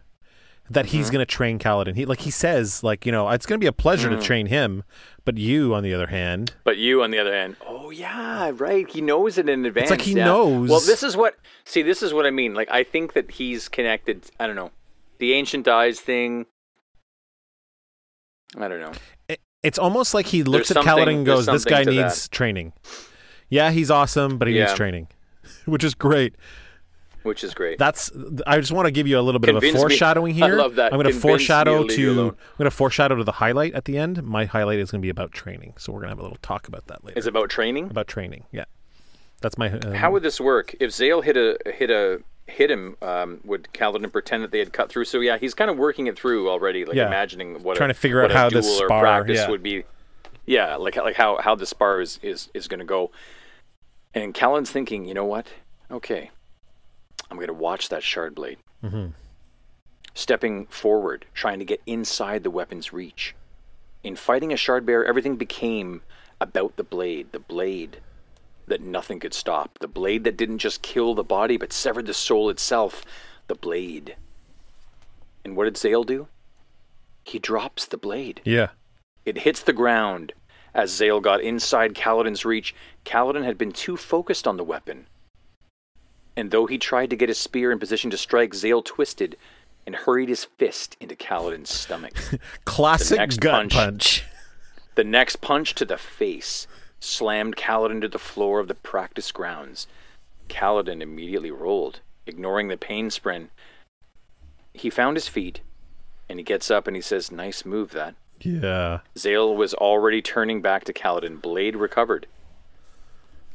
that 0.71 0.87
Mm-hmm. 0.87 0.97
he's 0.97 1.11
going 1.11 1.21
to 1.21 1.27
train 1.27 1.59
Kaladin. 1.59 1.95
He 1.97 2.05
like 2.07 2.21
he 2.21 2.31
says 2.31 2.83
like 2.85 3.05
you 3.07 3.13
know 3.13 3.29
it's 3.31 3.45
going 3.47 3.59
to 3.59 3.65
be 3.65 3.67
a 3.69 3.73
pleasure 3.73 4.09
Mm. 4.09 4.19
to 4.21 4.25
train 4.25 4.47
him, 4.47 4.85
but 5.25 5.37
you 5.37 5.75
on 5.75 5.83
the 5.83 5.93
other 5.93 6.07
hand, 6.09 6.55
But 6.65 6.77
you, 6.77 7.03
on 7.03 7.11
the 7.11 7.19
other 7.19 7.33
hand, 7.35 7.57
oh 7.67 7.91
yeah, 7.91 8.53
right. 8.55 8.89
He 8.89 9.01
knows 9.01 9.37
it 9.37 9.49
in 9.49 9.65
advance. 9.67 9.91
like 9.91 10.03
he 10.03 10.13
yeah. 10.15 10.27
knows- 10.27 10.71
Well, 10.71 10.81
this 10.81 11.03
is 11.03 11.17
what. 11.17 11.37
See, 11.65 11.83
this 11.83 12.03
is 12.03 12.15
what 12.15 12.25
I 12.25 12.31
mean. 12.31 12.55
Like, 12.55 12.71
I 12.71 12.85
think 12.85 13.15
that 13.15 13.33
he's 13.33 13.69
connected. 13.69 14.31
I 14.39 14.47
don't 14.47 14.57
know, 14.57 14.71
the 15.19 15.33
ancient 15.33 15.67
eyes 15.69 16.01
thing. 16.01 16.47
I 18.57 18.69
don't 18.69 18.81
know. 18.81 18.93
it, 19.29 19.41
it's 19.63 19.79
almost 19.79 20.15
like 20.15 20.27
he 20.27 20.43
looks 20.45 20.69
There's 20.69 20.87
at 20.87 20.91
Kaladin 20.91 21.17
and 21.17 21.27
goes, 21.27 21.47
"This 21.47 21.65
guy 21.65 21.85
needs 21.85 22.29
training." 22.29 22.73
Yeah, 23.49 23.71
he's 23.71 23.91
awesome, 23.91 24.39
but 24.39 24.49
he 24.49 24.55
needs 24.55 24.75
training, 24.75 25.09
which 25.65 25.85
is 25.85 25.95
great. 25.95 26.35
Which 27.23 27.43
is 27.43 27.55
great. 27.55 27.79
That's. 27.79 28.13
I 28.47 28.61
just 28.61 28.71
want 28.71 28.85
to 28.87 28.91
give 28.91 29.07
you 29.07 29.19
a 29.19 29.23
little 29.23 29.39
bit 29.39 29.53
Convince 29.53 29.73
of 29.73 29.77
a 29.77 29.81
foreshadowing 29.81 30.35
I 30.43 30.47
here. 30.47 30.57
love 30.57 30.75
that. 30.75 30.93
I'm 30.93 30.99
going 30.99 31.09
to 31.09 31.15
me 31.15 31.19
foreshadow 31.19 31.85
to. 31.87 32.11
I'm 32.21 32.37
going 32.59 32.65
to 32.65 32.71
foreshadow 32.71 33.17
to 33.17 33.25
the 33.25 33.33
highlight 33.33 33.73
at 33.75 33.87
the 33.87 33.97
end. 33.97 34.23
My 34.23 34.45
highlight 34.45 34.79
is 34.79 34.91
going 34.91 35.01
to 35.01 35.07
be 35.07 35.09
about 35.11 35.33
training, 35.33 35.73
so 35.79 35.91
we're 35.91 36.01
going 36.01 36.09
to 36.09 36.11
have 36.11 36.19
a 36.19 36.23
little 36.23 36.39
talk 36.43 36.69
about 36.69 36.87
that 36.89 37.03
later. 37.03 37.17
It's 37.17 37.27
about 37.27 37.49
training. 37.49 37.89
about 37.91 38.09
training. 38.09 38.45
Yeah, 38.53 38.67
that's 39.41 39.57
my. 39.57 39.71
Um, 39.71 39.95
How 39.95 40.11
would 40.13 40.23
this 40.23 40.39
work? 40.39 40.75
If 40.81 40.93
Zahel 40.93 41.23
hit 41.23 41.39
a 41.39 41.57
hit 41.65 41.91
a 41.91 42.21
hit 42.47 42.71
him, 42.71 42.97
um, 43.03 43.41
would 43.45 43.69
Kaladin 43.73 44.11
pretend 44.13 44.43
that 44.45 44.51
they 44.51 44.59
had 44.59 44.73
cut 44.73 44.91
through? 44.91 45.05
So 45.07 45.21
yeah, 45.21 45.39
he's 45.39 45.55
kind 45.55 45.71
of 45.71 45.77
working 45.79 46.07
it 46.07 46.17
through 46.19 46.49
already, 46.51 46.85
like 46.85 46.97
Yeah. 46.97 47.07
imagining 47.07 47.63
what 47.63 47.77
Trying 47.77 47.91
a, 47.91 47.95
to 47.95 47.99
figure 47.99 48.23
out 48.23 48.31
how 48.31 48.51
this 48.51 48.77
spar- 48.79 49.01
practice 49.01 49.39
yeah. 49.41 49.51
would 49.51 49.63
be. 49.63 49.85
Yeah, 50.47 50.77
like 50.77 50.97
like 50.97 51.17
how 51.17 51.39
how 51.41 51.55
the 51.55 51.67
spar 51.67 52.01
is 52.01 52.21
is 52.23 52.51
is 52.53 52.69
going 52.69 52.81
to 52.81 52.85
go. 52.87 53.11
And 54.15 54.35
Kaladin's 54.35 54.71
thinking, 54.71 55.07
you 55.07 55.15
know 55.15 55.25
what? 55.25 55.47
Okay, 55.91 56.31
I'm 57.31 57.37
going 57.39 57.49
to 57.49 57.55
watch 57.55 57.89
that 57.89 58.03
shard 58.03 58.35
blade. 58.35 58.59
Mm-hmm. 58.83 59.07
Stepping 60.15 60.67
forward, 60.67 61.25
trying 61.35 61.59
to 61.59 61.65
get 61.65 61.81
inside 61.87 62.45
the 62.45 62.51
weapon's 62.51 62.93
reach. 62.93 63.35
In 64.05 64.15
fighting 64.17 64.53
a 64.53 64.57
shard 64.57 64.87
bear, 64.87 65.05
everything 65.05 65.37
became 65.37 66.03
about 66.41 66.77
the 66.77 66.85
blade. 66.85 67.33
The 67.33 67.41
blade 67.41 67.99
that 68.67 68.81
nothing 68.81 69.21
could 69.21 69.35
stop. 69.35 69.79
The 69.79 69.89
blade 69.89 70.25
that 70.25 70.37
didn't 70.37 70.59
just 70.59 70.83
kill 70.83 71.15
the 71.15 71.25
body 71.25 71.57
but 71.57 71.73
severed 71.73 72.07
the 72.07 72.15
soul 72.15 72.51
itself. 72.51 73.05
The 73.47 73.55
blade. 73.55 74.17
And 75.45 75.57
what 75.57 75.65
did 75.65 75.77
Zahel 75.77 76.05
do? 76.05 76.29
He 77.25 77.39
drops 77.39 77.87
the 77.87 77.97
blade. 77.97 78.41
Yeah. 78.45 78.69
It 79.25 79.39
hits 79.39 79.61
the 79.61 79.73
ground. 79.73 80.33
As 80.75 80.91
Zahel 80.91 81.21
got 81.21 81.41
inside 81.41 81.95
Kaladin's 81.95 82.45
reach, 82.45 82.75
Kaladin 83.05 83.45
had 83.45 83.57
been 83.57 83.73
too 83.73 83.97
focused 83.97 84.47
on 84.47 84.57
the 84.57 84.65
weapon. 84.65 85.07
And 86.37 86.51
though 86.51 86.67
he 86.67 86.79
tried 86.79 87.11
to 87.11 87.17
get 87.17 87.29
his 87.29 87.39
spear 87.39 87.71
in 87.71 87.79
position 87.79 88.11
to 88.11 88.17
strike, 88.17 88.55
Zahel 88.55 88.83
twisted 88.83 89.37
and 89.87 89.95
hurried 89.95 90.29
his 90.29 90.45
fist 90.45 90.97
into 91.01 91.15
Kaladin's 91.15 91.71
stomach. 91.71 92.15
Classic 92.65 93.19
gut 93.39 93.53
punch. 93.53 93.75
punch. 93.75 94.25
The 94.97 95.05
next 95.05 95.41
punch 95.41 95.75
to 95.77 95.85
the 95.85 95.99
face 95.99 96.67
slammed 97.05 97.57
Kaladin 97.57 98.01
to 98.01 98.09
the 98.09 98.19
floor 98.19 98.61
of 98.61 98.69
the 98.69 98.75
practice 98.75 99.31
grounds. 99.33 99.87
Kaladin 100.49 101.03
immediately 101.03 101.51
rolled, 101.51 102.01
ignoring 102.27 102.69
the 102.69 102.77
pain 102.77 103.09
spren. 103.09 103.49
He 104.73 104.91
found 104.91 105.17
his 105.17 105.29
feet, 105.29 105.61
and 106.29 106.39
he 106.39 106.45
gets 106.45 106.71
up 106.71 106.87
and 106.87 106.97
he 106.97 107.03
says, 107.03 107.31
Nice 107.31 107.65
move, 107.65 107.91
that. 107.93 108.15
Yeah. 108.41 109.01
Zahel 109.17 109.55
was 109.57 109.75
already 109.75 110.21
turning 110.21 110.61
back 110.61 110.85
to 110.85 110.93
Kaladin. 110.93 111.41
Blade 111.41 111.77
recovered. 111.77 112.27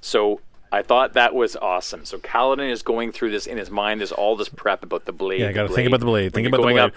So 0.01 0.39
I 0.71 0.83
thought 0.83 1.13
that 1.13 1.33
was 1.33 1.55
awesome. 1.55 2.05
So 2.05 2.19
Kaladin 2.19 2.69
is 2.69 2.83
going 2.83 3.11
through 3.11 3.31
this 3.31 3.47
in 3.47 3.57
his 3.57 3.71
mind. 3.71 4.01
There's 4.01 4.11
all 4.11 4.35
this 4.35 4.49
prep 4.49 4.83
about 4.83 5.05
the 5.05 5.11
blade. 5.11 5.39
Yeah, 5.39 5.47
the 5.47 5.53
got 5.53 5.67
to 5.67 5.73
think 5.73 5.87
about 5.87 5.99
the 5.99 6.05
blade. 6.05 6.31
Think 6.33 6.47
about 6.47 6.57
the 6.57 6.63
going 6.63 6.75
blade. 6.75 6.93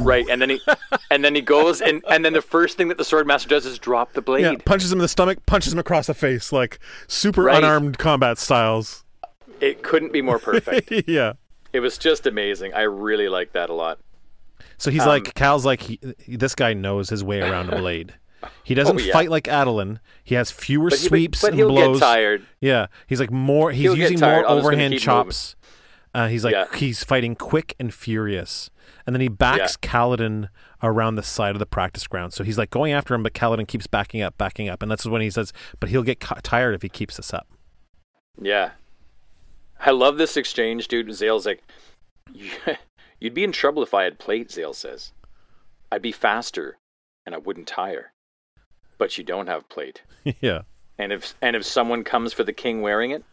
up, 0.00 0.04
right? 0.04 0.26
And 0.28 0.42
then 0.42 0.50
he, 0.50 0.60
and 1.10 1.24
then 1.24 1.34
he 1.34 1.40
goes, 1.40 1.80
and 1.80 2.02
and 2.10 2.24
then 2.24 2.32
the 2.32 2.42
first 2.42 2.76
thing 2.76 2.88
that 2.88 2.98
the 2.98 3.04
sword 3.04 3.26
master 3.26 3.48
does 3.48 3.64
is 3.64 3.78
drop 3.78 4.12
the 4.14 4.22
blade. 4.22 4.42
Yeah, 4.42 4.54
punches 4.64 4.90
him 4.92 4.98
in 4.98 5.02
the 5.02 5.08
stomach, 5.08 5.38
punches 5.46 5.72
him 5.72 5.78
across 5.78 6.08
the 6.08 6.14
face, 6.14 6.52
like 6.52 6.78
super 7.06 7.42
Right. 7.44 7.58
unarmed 7.58 7.98
combat 7.98 8.38
styles. 8.38 9.04
It 9.60 9.82
couldn't 9.82 10.12
be 10.12 10.20
more 10.20 10.38
perfect. 10.38 10.90
yeah. 11.08 11.34
it 11.72 11.80
was 11.80 11.96
just 11.98 12.26
amazing. 12.26 12.74
I 12.74 12.82
really 12.82 13.28
liked 13.28 13.52
that 13.52 13.70
a 13.70 13.72
lot. 13.74 13.98
So 14.78 14.90
he's 14.90 15.02
Um, 15.02 15.08
like, 15.08 15.32
Cal's 15.34 15.64
like, 15.64 15.80
he, 15.82 15.98
this 16.28 16.54
guy 16.54 16.74
knows 16.74 17.08
his 17.08 17.22
way 17.24 17.40
around 17.40 17.72
a 17.72 17.76
blade. 17.78 18.12
He 18.64 18.74
doesn't 18.74 18.96
Oh, 18.96 19.00
yeah. 19.00 19.12
fight 19.12 19.30
like 19.30 19.44
Adolin. 19.44 19.98
He 20.24 20.34
has 20.34 20.50
fewer 20.50 20.90
But, 20.90 20.98
sweeps 20.98 21.42
but 21.42 21.52
and 21.54 21.68
blows. 21.68 22.00
tired. 22.00 22.46
Yeah, 22.60 22.86
he's 23.06 23.20
like 23.20 23.30
more. 23.30 23.72
He's 23.72 23.82
He'll 23.82 23.96
using 23.96 24.20
more 24.20 24.28
I'm 24.30 24.40
just 24.42 24.48
gonna 24.48 24.60
overhand 24.60 24.98
chops. 25.00 25.56
Uh, 26.14 26.28
he's 26.28 26.44
like 26.44 26.52
Yeah. 26.52 26.66
he's 26.74 27.04
fighting 27.04 27.34
quick 27.36 27.74
and 27.78 27.92
furious, 27.92 28.70
and 29.06 29.14
then 29.14 29.20
he 29.20 29.28
backs 29.28 29.76
Kaladin 29.76 30.48
around 30.82 31.16
the 31.16 31.22
side 31.22 31.54
of 31.54 31.58
the 31.58 31.66
practice 31.66 32.06
ground. 32.06 32.32
So 32.32 32.42
he's 32.42 32.56
like 32.56 32.70
going 32.70 32.92
after 32.92 33.12
him, 33.14 33.22
but 33.22 33.34
Kaladin 33.34 33.68
keeps 33.68 33.86
backing 33.86 34.22
up, 34.22 34.38
backing 34.38 34.68
up, 34.68 34.80
and 34.82 34.90
that's 34.90 35.04
when 35.04 35.20
he 35.20 35.28
says, 35.30 35.52
"But 35.78 35.90
he'll 35.90 36.02
get 36.02 36.20
ca- 36.20 36.40
tired 36.42 36.74
if 36.74 36.82
he 36.82 36.88
keeps 36.88 37.16
this 37.18 37.34
up." 37.34 37.46
Yeah. 38.40 38.70
I 39.78 39.90
love 39.90 40.16
this 40.16 40.36
exchange, 40.38 40.88
dude. 40.88 41.08
Zahel's 41.08 41.44
like, 41.44 41.62
You'd 43.20 43.34
be 43.34 43.44
in 43.44 43.52
trouble 43.52 43.82
if 43.82 43.94
I 43.94 44.04
had 44.04 44.18
plate, 44.18 44.50
Zahel 44.50 44.74
says. 44.74 45.12
I'd 45.92 46.02
be 46.02 46.12
faster 46.12 46.78
and 47.24 47.34
I 47.34 47.38
wouldn't 47.38 47.66
tire. 47.66 48.12
But 48.98 49.18
you 49.18 49.24
don't 49.24 49.46
have 49.46 49.68
plate. 49.68 50.02
yeah, 50.40 50.62
And 50.98 51.12
if 51.12 51.34
and 51.42 51.54
if 51.56 51.64
someone 51.64 52.02
comes 52.04 52.32
for 52.32 52.44
the 52.44 52.52
king 52.52 52.82
wearing 52.82 53.10
it, 53.10 53.24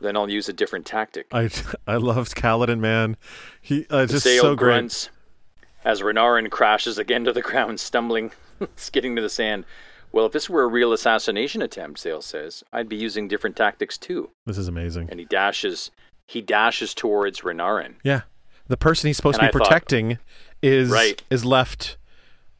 then 0.00 0.16
I'll 0.16 0.30
use 0.30 0.48
a 0.48 0.52
different 0.52 0.86
tactic. 0.86 1.26
I 1.32 1.50
I 1.86 1.96
loved 1.96 2.34
Kaladin, 2.36 2.78
man. 2.80 3.16
He 3.60 3.86
uh, 3.90 4.06
just 4.06 4.24
so 4.24 4.54
great. 4.56 5.10
as 5.84 6.00
Renarin 6.02 6.50
crashes 6.50 6.98
again 6.98 7.24
to 7.24 7.32
the 7.32 7.42
ground, 7.42 7.80
stumbling, 7.88 8.30
skidding 8.76 9.16
to 9.16 9.22
the 9.22 9.28
sand. 9.30 9.64
Well, 10.12 10.26
if 10.26 10.32
this 10.32 10.50
were 10.50 10.62
a 10.62 10.66
real 10.68 10.92
assassination 10.92 11.62
attempt, 11.62 12.00
Zahel 12.00 12.20
says, 12.20 12.64
I'd 12.72 12.88
be 12.88 12.96
using 12.96 13.28
different 13.28 13.54
tactics 13.56 13.96
too. 13.96 14.30
This 14.44 14.58
is 14.58 14.66
amazing. 14.66 15.08
And 15.10 15.20
he 15.20 15.26
dashes 15.26 15.90
he 16.26 16.40
dashes 16.40 16.94
towards 16.94 17.40
Renarin. 17.40 17.94
Yeah, 18.04 18.22
the 18.68 18.76
person 18.76 19.08
he's 19.08 19.16
supposed 19.16 19.38
And 19.40 19.50
to 19.50 19.58
be 19.58 19.62
I 19.62 19.64
thought- 19.64 19.68
protecting 19.68 20.18
is 20.62 20.90
Right. 20.90 21.22
is 21.30 21.44
left 21.44 21.96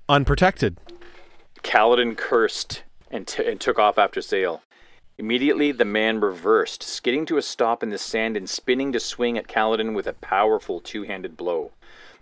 unprotected. 0.08 0.76
Kaladin 1.62 2.16
cursed 2.16 2.82
and, 3.10 3.26
t- 3.26 3.44
and 3.46 3.60
took 3.60 3.78
off 3.78 3.98
after 3.98 4.20
Zahel. 4.20 4.62
Immediately, 5.18 5.72
the 5.72 5.84
man 5.84 6.20
reversed, 6.20 6.82
skidding 6.82 7.26
to 7.26 7.36
a 7.36 7.42
stop 7.42 7.82
in 7.82 7.90
the 7.90 7.98
sand 7.98 8.36
and 8.36 8.48
spinning 8.48 8.90
to 8.92 9.00
swing 9.00 9.36
at 9.36 9.48
Kaladin 9.48 9.94
with 9.94 10.06
a 10.06 10.14
powerful 10.14 10.80
two 10.80 11.02
handed 11.02 11.36
blow. 11.36 11.72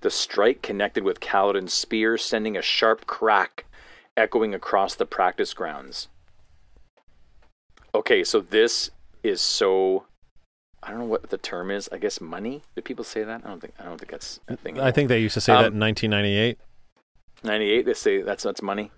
The 0.01 0.11
strike 0.11 0.63
connected 0.63 1.05
with 1.05 1.21
Kaladin's 1.21 1.73
spear, 1.73 2.19
sending 2.19 2.57
a 2.57 2.63
sharp 2.63 3.07
crack 3.07 3.67
echoing 4.17 4.53
across 4.55 4.97
the 4.97 5.07
practice 5.07 5.55
grounds. 5.55 6.09
Okay, 7.95 8.25
so 8.25 8.41
this 8.41 8.91
is 9.23 9.41
so. 9.41 10.05
I 10.83 10.91
don't 10.91 11.01
know 11.01 11.05
what 11.07 11.31
the 11.31 11.39
term 11.39 11.71
is. 11.71 11.89
I 11.93 11.99
guess 11.99 12.21
money. 12.21 12.63
Do 12.77 12.83
people 12.83 13.05
say 13.05 13.25
that? 13.25 13.43
I 13.45 13.49
don't 13.49 13.61
think. 13.61 13.75
I 13.79 13.85
don't 13.85 13.99
think 13.99 14.11
that's 14.11 14.41
a 14.49 14.57
thing. 14.57 14.79
I 14.81 14.91
think 14.91 15.09
they 15.09 15.21
used 15.21 15.35
to 15.35 15.41
say 15.41 15.53
Um, 15.53 15.63
that 15.63 15.73
in 15.73 15.81
1998. 15.81 16.59
98 17.45 17.87
they 17.87 17.95
say 17.95 18.21
that's 18.23 18.43
that's 18.43 18.63
money 18.63 18.91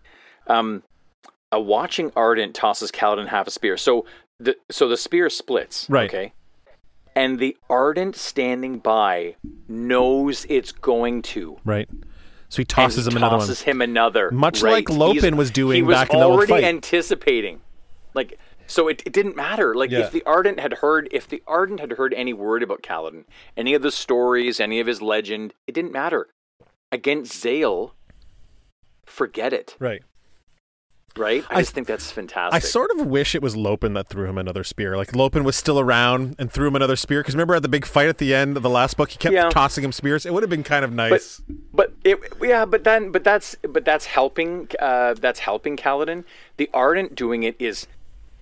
um 0.50 0.82
a 1.52 1.60
watching 1.60 2.12
ardent 2.16 2.54
tosses 2.54 2.90
Kaladin 2.92 3.26
half 3.28 3.46
a 3.46 3.50
spear 3.50 3.76
so 3.76 4.04
the 4.38 4.56
so 4.70 4.88
the 4.88 4.96
spear 4.96 5.30
splits 5.30 5.86
Right. 5.88 6.10
okay 6.10 6.32
and 7.16 7.38
the 7.38 7.56
ardent 7.68 8.14
standing 8.16 8.78
by 8.78 9.34
knows 9.68 10.46
it's 10.48 10.72
going 10.72 11.22
to 11.22 11.58
Right. 11.64 11.88
So 12.48 12.56
he 12.62 12.64
tosses 12.64 13.06
and 13.06 13.14
him 13.14 13.18
he 13.20 13.24
another 13.24 13.36
one. 13.38 13.46
tosses 13.46 13.62
him 13.62 13.80
another 13.80 14.30
Much 14.32 14.62
right. 14.62 14.72
like 14.72 14.90
Lopen 14.90 15.22
He's- 15.22 15.34
was 15.34 15.50
doing 15.50 15.86
was 15.86 15.94
back 15.96 16.12
in 16.12 16.18
the 16.20 16.24
old 16.24 16.40
time. 16.40 16.46
He 16.48 16.52
was 16.52 16.62
already 16.62 16.66
anticipating 16.66 17.60
like 18.14 18.38
so 18.66 18.86
it, 18.88 19.02
it 19.04 19.12
didn't 19.12 19.34
matter 19.36 19.74
like 19.74 19.90
Yeah. 19.90 20.00
if 20.00 20.12
the 20.12 20.22
ardent 20.24 20.60
had 20.60 20.74
heard 20.74 21.08
if 21.12 21.26
the 21.28 21.42
ardent 21.46 21.80
had 21.80 21.92
heard 21.92 22.14
any 22.14 22.32
word 22.32 22.62
about 22.62 22.82
Kaladin 22.82 23.24
any 23.56 23.74
of 23.74 23.82
the 23.82 23.90
stories 23.92 24.60
any 24.60 24.78
of 24.80 24.86
his 24.86 25.00
legend 25.02 25.54
it 25.66 25.72
didn't 25.74 25.92
matter 25.92 26.28
against 26.92 27.40
Zahel 27.40 27.94
forget 29.06 29.52
it 29.52 29.76
Right. 29.78 30.02
Right? 31.16 31.44
I, 31.50 31.56
I- 31.56 31.60
just 31.62 31.72
think 31.74 31.86
that's 31.86 32.10
fantastic. 32.10 32.54
I 32.54 32.58
sort 32.60 32.90
of 32.92 33.06
wish 33.06 33.34
it 33.34 33.42
was 33.42 33.56
Lopen 33.56 33.94
that 33.94 34.08
threw 34.08 34.26
him 34.28 34.38
another 34.38 34.62
spear. 34.64 34.96
Like 34.96 35.14
Lopen 35.14 35.44
was 35.44 35.56
still 35.56 35.80
around 35.80 36.36
and 36.38 36.50
threw 36.50 36.68
him 36.68 36.76
another 36.76 36.96
spear. 36.96 37.20
Because 37.20 37.34
remember 37.34 37.54
at 37.56 37.62
the 37.62 37.68
big 37.68 37.84
fight 37.84 38.08
at 38.08 38.18
the 38.18 38.34
end 38.34 38.56
of 38.56 38.62
the 38.62 38.70
last 38.70 38.96
book, 38.96 39.10
he 39.10 39.18
kept 39.18 39.34
Yeah. 39.34 39.48
tossing 39.50 39.82
him 39.84 39.92
spears. 39.92 40.24
It 40.24 40.32
would 40.32 40.42
have 40.42 40.50
been 40.50 40.62
kind 40.62 40.84
of 40.84 40.92
nice. 40.92 41.42
but 41.74 41.92
it, 42.04 42.18
yeah, 42.40 42.64
but 42.64 42.84
then, 42.84 43.10
but 43.10 43.24
that's, 43.24 43.56
but 43.68 43.84
that's 43.84 44.06
helping. 44.06 44.68
Uh, 44.78 45.14
that's 45.14 45.40
helping 45.40 45.76
Kaladin. 45.76 46.24
The 46.58 46.70
Ardent 46.72 47.14
doing 47.14 47.42
it 47.42 47.56
is 47.58 47.86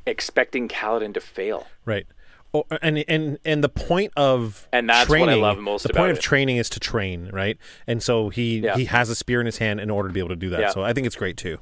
expecting 0.07 0.69
Kaladin 0.69 1.15
to 1.15 1.21
fail. 1.21 1.67
right. 1.85 2.07
Oh, 2.55 2.65
and 2.81 3.05
and 3.09 3.39
and 3.45 3.63
the 3.63 3.69
point 3.69 4.11
of 4.17 4.67
And 4.73 4.89
that's 4.89 5.07
what 5.07 5.17
I 5.21 5.25
training, 5.25 5.43
love 5.43 5.59
most 5.59 5.83
The 5.87 5.93
point 5.93 6.13
of 6.13 6.17
it. 6.17 6.23
training 6.23 6.57
is 6.57 6.71
to 6.71 6.81
train, 6.81 7.29
right? 7.31 7.59
And 7.87 8.03
so 8.03 8.31
he 8.31 8.61
Yeah. 8.61 8.75
he 8.75 8.87
has 8.87 9.11
a 9.11 9.15
spear 9.15 9.39
in 9.41 9.45
his 9.45 9.59
hand 9.59 9.81
in 9.81 9.91
order 9.91 10.09
to 10.09 10.15
be 10.15 10.19
able 10.21 10.31
to 10.31 10.37
do 10.37 10.49
that. 10.51 10.61
Yeah. 10.61 10.71
So 10.71 10.83
I 10.83 10.95
think 10.95 11.07
it's 11.07 11.15
great 11.15 11.37
too. 11.37 11.59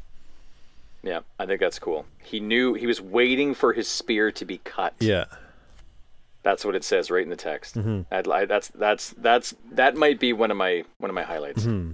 Yeah, 1.07 1.21
I 1.39 1.47
think 1.47 1.61
that's 1.61 1.79
cool. 1.79 2.05
He 2.21 2.41
knew 2.41 2.75
he 2.75 2.89
was 2.89 3.01
waiting 3.01 3.55
for 3.55 3.73
his 3.73 3.87
spear 3.87 4.33
to 4.33 4.45
be 4.45 4.59
cut. 4.59 4.93
Yeah. 4.99 5.27
That's 6.43 6.65
what 6.65 6.75
it 6.75 6.83
says 6.83 7.13
right 7.13 7.23
in 7.23 7.31
the 7.31 7.37
text. 7.37 7.77
Mm-hmm. 7.77 8.13
I'd 8.13 8.27
li- 8.27 8.47
that's 8.47 8.69
that's 8.69 9.11
that's 9.11 9.55
that 9.71 9.95
might 9.95 10.19
be 10.19 10.33
one 10.33 10.51
of 10.51 10.57
my 10.57 10.83
one 10.99 11.09
of 11.09 11.15
my 11.15 11.23
highlights. 11.23 11.63
Mm-hmm. 11.63 11.93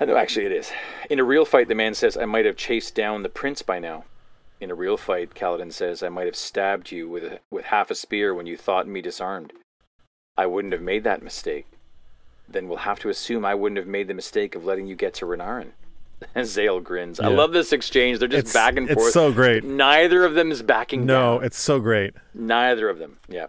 I 0.00 0.04
know, 0.06 0.16
actually, 0.16 0.46
it 0.46 0.52
is. 0.52 0.72
In 1.10 1.20
a 1.20 1.24
real 1.24 1.44
fight, 1.44 1.68
the 1.68 1.74
man 1.74 1.92
says, 1.92 2.16
"I 2.16 2.24
might 2.24 2.46
have 2.46 2.56
chased 2.56 2.94
down 2.94 3.22
the 3.22 3.28
prince 3.28 3.60
by 3.60 3.78
now." 3.78 4.04
In 4.58 4.70
a 4.70 4.74
real 4.74 4.96
fight, 4.96 5.34
Kaladin 5.34 5.72
says, 5.72 6.02
"I 6.02 6.08
might 6.08 6.26
have 6.26 6.36
stabbed 6.36 6.90
you 6.90 7.06
with 7.06 7.24
a, 7.24 7.40
with 7.50 7.66
half 7.66 7.90
a 7.90 7.94
spear 7.94 8.34
when 8.34 8.46
you 8.46 8.56
thought 8.56 8.88
me 8.88 9.02
disarmed. 9.02 9.52
I 10.38 10.46
wouldn't 10.46 10.72
have 10.72 10.82
made 10.82 11.04
that 11.04 11.22
mistake. 11.22 11.66
Then 12.48 12.66
we'll 12.66 12.78
have 12.78 12.98
to 13.00 13.10
assume 13.10 13.44
I 13.44 13.54
wouldn't 13.54 13.78
have 13.78 13.86
made 13.86 14.08
the 14.08 14.14
mistake 14.14 14.54
of 14.54 14.64
letting 14.64 14.86
you 14.86 14.96
get 14.96 15.12
to 15.14 15.26
Renarin." 15.26 15.72
And 16.34 16.46
Zahel 16.46 16.80
grins. 16.80 17.20
I 17.20 17.28
love 17.28 17.52
this 17.52 17.72
exchange. 17.72 18.18
They're 18.18 18.28
just 18.28 18.44
It's 18.46 18.52
back 18.52 18.76
and 18.76 18.86
it's 18.88 18.94
forth. 18.94 19.06
It's 19.08 19.14
so 19.14 19.32
great. 19.32 19.64
Neither 19.64 20.24
of 20.24 20.34
them 20.34 20.50
is 20.50 20.62
backing 20.62 21.04
No, 21.06 21.36
down. 21.38 21.44
it's 21.44 21.58
so 21.58 21.78
great. 21.80 22.14
Neither 22.34 22.88
of 22.88 22.98
them. 22.98 23.18
Yeah. 23.28 23.46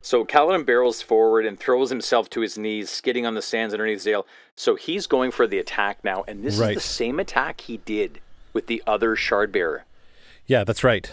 So 0.00 0.24
Kaladin 0.24 0.66
barrels 0.66 1.00
forward 1.00 1.46
and 1.46 1.58
throws 1.58 1.88
himself 1.88 2.28
to 2.30 2.40
his 2.40 2.58
knees, 2.58 2.90
skidding 2.90 3.24
on 3.24 3.34
the 3.34 3.40
sands 3.42 3.72
underneath 3.72 4.02
Zahel. 4.02 4.26
So 4.54 4.74
he's 4.74 5.06
going 5.06 5.30
for 5.30 5.46
the 5.46 5.58
attack 5.58 6.04
now, 6.04 6.24
and 6.28 6.44
this 6.44 6.58
Right. 6.58 6.76
is 6.76 6.82
the 6.82 6.88
same 6.88 7.18
attack 7.18 7.62
he 7.62 7.78
did 7.78 8.20
with 8.52 8.66
the 8.66 8.82
other 8.86 9.16
shard 9.16 9.50
bearer. 9.50 9.84
Yeah, 10.46 10.62
that's 10.64 10.84
right. 10.84 11.10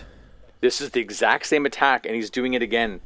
This 0.60 0.82
is 0.82 0.90
the 0.92 1.00
exact 1.00 1.46
same 1.46 1.66
attack, 1.66 2.06
and 2.06 2.16
he's 2.16 2.30
doing 2.30 2.54
it 2.54 2.62
again. 2.62 3.00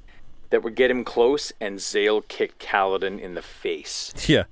That 0.49 0.63
would 0.63 0.75
get 0.75 0.89
him 0.91 1.03
close, 1.03 1.51
and 1.61 1.79
Zahel 1.79 2.21
kicked 2.21 2.59
Kaladin 2.59 3.19
in 3.19 3.33
the 3.35 3.41
face. 3.41 4.11
Yeah. 4.27 4.45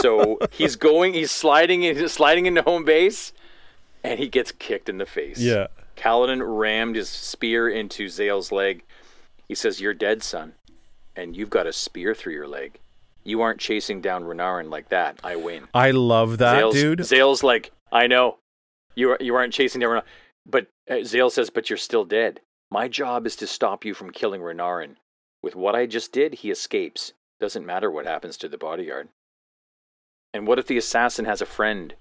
So 0.00 0.38
he's 0.52 0.76
going, 0.76 1.14
he's 1.14 1.30
sliding 1.30 1.82
in, 1.82 2.08
sliding 2.08 2.46
into 2.46 2.62
home 2.62 2.84
base, 2.84 3.32
and 4.02 4.18
he 4.18 4.28
gets 4.28 4.52
kicked 4.52 4.88
in 4.88 4.98
the 4.98 5.06
face. 5.06 5.38
Yeah. 5.38 5.68
Kaladin 5.96 6.42
rammed 6.44 6.96
his 6.96 7.08
spear 7.08 7.68
into 7.68 8.06
Zahel's 8.06 8.52
leg. 8.52 8.82
He 9.48 9.54
says, 9.54 9.80
You're 9.80 9.94
dead, 9.94 10.22
son, 10.22 10.54
and 11.16 11.36
you've 11.36 11.50
got 11.50 11.66
a 11.66 11.72
spear 11.72 12.14
through 12.14 12.34
your 12.34 12.48
leg. 12.48 12.78
You 13.22 13.40
aren't 13.40 13.60
chasing 13.60 14.00
down 14.00 14.24
Renarin 14.24 14.70
like 14.70 14.90
that. 14.90 15.18
I 15.24 15.36
win. 15.36 15.68
I 15.72 15.92
love 15.92 16.38
that, 16.38 16.62
Zahel's, 16.62 16.74
dude. 16.74 16.98
Zahel's 17.00 17.42
like, 17.42 17.72
I 17.90 18.06
know. 18.06 18.38
You, 18.94 19.16
you 19.20 19.34
aren't 19.34 19.54
chasing 19.54 19.80
down 19.80 19.90
Renarin. 19.90 20.02
But 20.46 20.66
uh, 20.90 21.04
Zahel 21.04 21.30
says, 21.30 21.50
But 21.50 21.70
you're 21.70 21.76
still 21.76 22.04
dead. 22.04 22.40
My 22.70 22.88
job 22.88 23.26
is 23.26 23.36
to 23.36 23.46
stop 23.46 23.84
you 23.84 23.94
from 23.94 24.10
killing 24.10 24.40
Renarin. 24.40 24.96
With 25.42 25.54
what 25.56 25.74
I 25.74 25.86
just 25.86 26.12
did, 26.12 26.34
he 26.34 26.50
escapes. 26.50 27.12
Doesn't 27.40 27.66
matter 27.66 27.90
what 27.90 28.06
happens 28.06 28.36
to 28.38 28.48
the 28.48 28.58
bodyguard. 28.58 29.08
And 30.34 30.46
what 30.46 30.58
if 30.58 30.66
the 30.66 30.76
assassin 30.76 31.24
has 31.24 31.40
a 31.40 31.46
friend? 31.46 31.94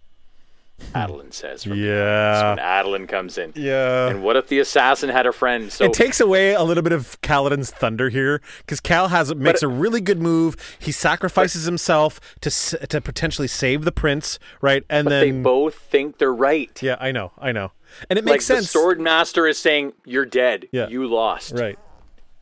Adolin 0.95 1.31
says. 1.31 1.63
From 1.63 1.73
Yeah. 1.77 2.49
when 2.49 2.57
Adolin 2.57 3.07
comes 3.07 3.37
in. 3.37 3.53
Yeah. 3.55 4.07
And 4.09 4.23
what 4.23 4.35
if 4.35 4.47
the 4.47 4.59
assassin 4.59 5.09
had 5.09 5.25
a 5.25 5.31
friend? 5.31 5.71
So 5.71 5.85
it 5.85 5.93
takes 5.93 6.19
away 6.19 6.53
a 6.55 6.63
little 6.63 6.83
bit 6.83 6.91
of 6.91 7.21
Kaladin's 7.21 7.69
thunder 7.71 8.09
here 8.09 8.41
because 8.57 8.79
Cal 8.79 9.07
has 9.09 9.33
makes 9.35 9.61
a 9.63 9.67
really 9.67 10.01
good 10.01 10.19
move. 10.19 10.55
He 10.79 10.91
sacrifices 10.91 11.65
himself 11.65 12.19
to 12.41 12.49
to 12.49 12.99
potentially 12.99 13.47
save 13.47 13.85
the 13.85 13.91
prince, 13.91 14.39
right? 14.61 14.83
And 14.89 15.05
but 15.05 15.09
then 15.11 15.21
they 15.21 15.41
both 15.43 15.75
think 15.75 16.17
they're 16.17 16.33
right. 16.33 16.77
yeah, 16.81 16.97
I 16.99 17.11
know, 17.11 17.31
I 17.37 17.51
know, 17.51 17.71
and 18.09 18.17
it 18.19 18.25
like 18.25 18.33
makes 18.33 18.45
sense, 18.45 18.61
the 18.65 18.67
sword 18.79 18.99
master 18.99 19.47
is 19.47 19.59
saying, 19.59 19.93
"You're 20.05 20.25
dead. 20.25 20.67
Yeah. 20.71 20.87
You 20.87 21.05
lost." 21.07 21.53
right? 21.53 21.77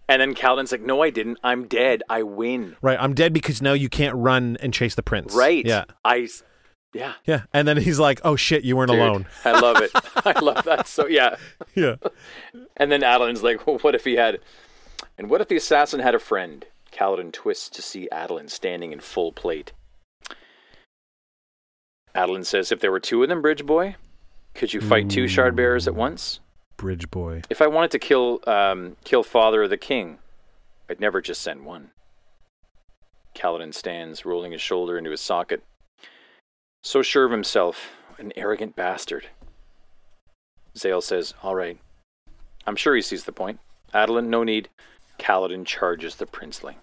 And 0.07 0.21
then 0.21 0.35
Kaladin's 0.35 0.71
like, 0.71 0.81
"No, 0.81 1.01
I 1.01 1.09
didn't. 1.09 1.37
I'm 1.43 1.67
dead. 1.67 2.03
I 2.09 2.23
win." 2.23 2.75
Right. 2.81 2.97
I'm 2.99 3.13
dead 3.13 3.33
because 3.33 3.61
now 3.61 3.73
you 3.73 3.87
can't 3.89 4.15
run 4.15 4.57
and 4.59 4.73
chase 4.73 4.95
the 4.95 5.03
prince. 5.03 5.33
Right. 5.33 5.65
Yeah. 5.65 5.85
I. 6.03 6.27
Yeah. 6.93 7.13
Yeah. 7.25 7.43
And 7.53 7.67
then 7.67 7.77
he's 7.77 7.99
like, 7.99 8.19
"Oh 8.25 8.35
shit, 8.35 8.63
you 8.63 8.75
weren't 8.75 8.91
Dude, 8.91 8.99
alone." 8.99 9.25
I 9.45 9.59
love 9.59 9.81
it. 9.81 9.91
I 10.25 10.37
love 10.39 10.65
that. 10.65 10.87
So 10.87 11.07
yeah. 11.07 11.37
Yeah. 11.75 11.95
And 12.75 12.91
then 12.91 13.01
Adolin's 13.01 13.43
like, 13.43 13.65
well, 13.65 13.77
"What 13.79 13.95
if 13.95 14.03
he 14.03 14.15
had?" 14.15 14.39
And 15.17 15.29
what 15.29 15.39
if 15.39 15.47
the 15.47 15.55
assassin 15.55 16.01
had 16.01 16.15
a 16.15 16.19
friend? 16.19 16.65
Kaladin 16.91 17.31
twists 17.31 17.69
to 17.69 17.81
see 17.81 18.09
Adolin 18.11 18.49
standing 18.49 18.91
in 18.91 18.99
full 18.99 19.31
plate. 19.31 19.71
Adolin 22.13 22.45
says, 22.45 22.73
"If 22.73 22.81
there 22.81 22.91
were 22.91 22.99
two 22.99 23.23
of 23.23 23.29
them, 23.29 23.41
Bridge 23.41 23.65
Boy, 23.65 23.95
could 24.53 24.73
you 24.73 24.81
fight 24.81 25.09
two 25.09 25.29
shard 25.29 25.55
bearers 25.55 25.87
at 25.87 25.95
once?" 25.95 26.40
Bridge 26.81 27.11
boy. 27.11 27.43
If 27.47 27.61
I 27.61 27.67
wanted 27.67 27.91
to 27.91 27.99
kill 27.99 28.39
um, 28.47 28.97
kill 29.03 29.21
father 29.21 29.61
of 29.61 29.69
the 29.69 29.77
king, 29.77 30.17
I'd 30.89 30.99
never 30.99 31.21
just 31.21 31.43
send 31.43 31.63
one. 31.63 31.91
Kaladin 33.35 33.71
stands, 33.71 34.25
rolling 34.25 34.51
his 34.51 34.61
shoulder 34.61 34.97
into 34.97 35.11
his 35.11 35.21
socket. 35.21 35.63
So 36.81 37.03
sure 37.03 37.25
of 37.25 37.31
himself, 37.31 37.91
an 38.17 38.33
arrogant 38.35 38.75
bastard. 38.75 39.27
Zahel 40.75 41.01
says, 41.01 41.35
All 41.43 41.53
right. 41.53 41.77
I'm 42.65 42.75
sure 42.75 42.95
he 42.95 43.03
sees 43.03 43.25
the 43.25 43.31
point. 43.31 43.59
Adolin, 43.93 44.29
no 44.29 44.43
need. 44.43 44.69
Kaladin 45.19 45.67
charges 45.67 46.15
the 46.15 46.25
princeling. 46.25 46.77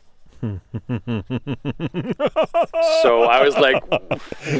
So 3.02 3.22
I 3.24 3.42
was 3.42 3.56
like, 3.58 3.82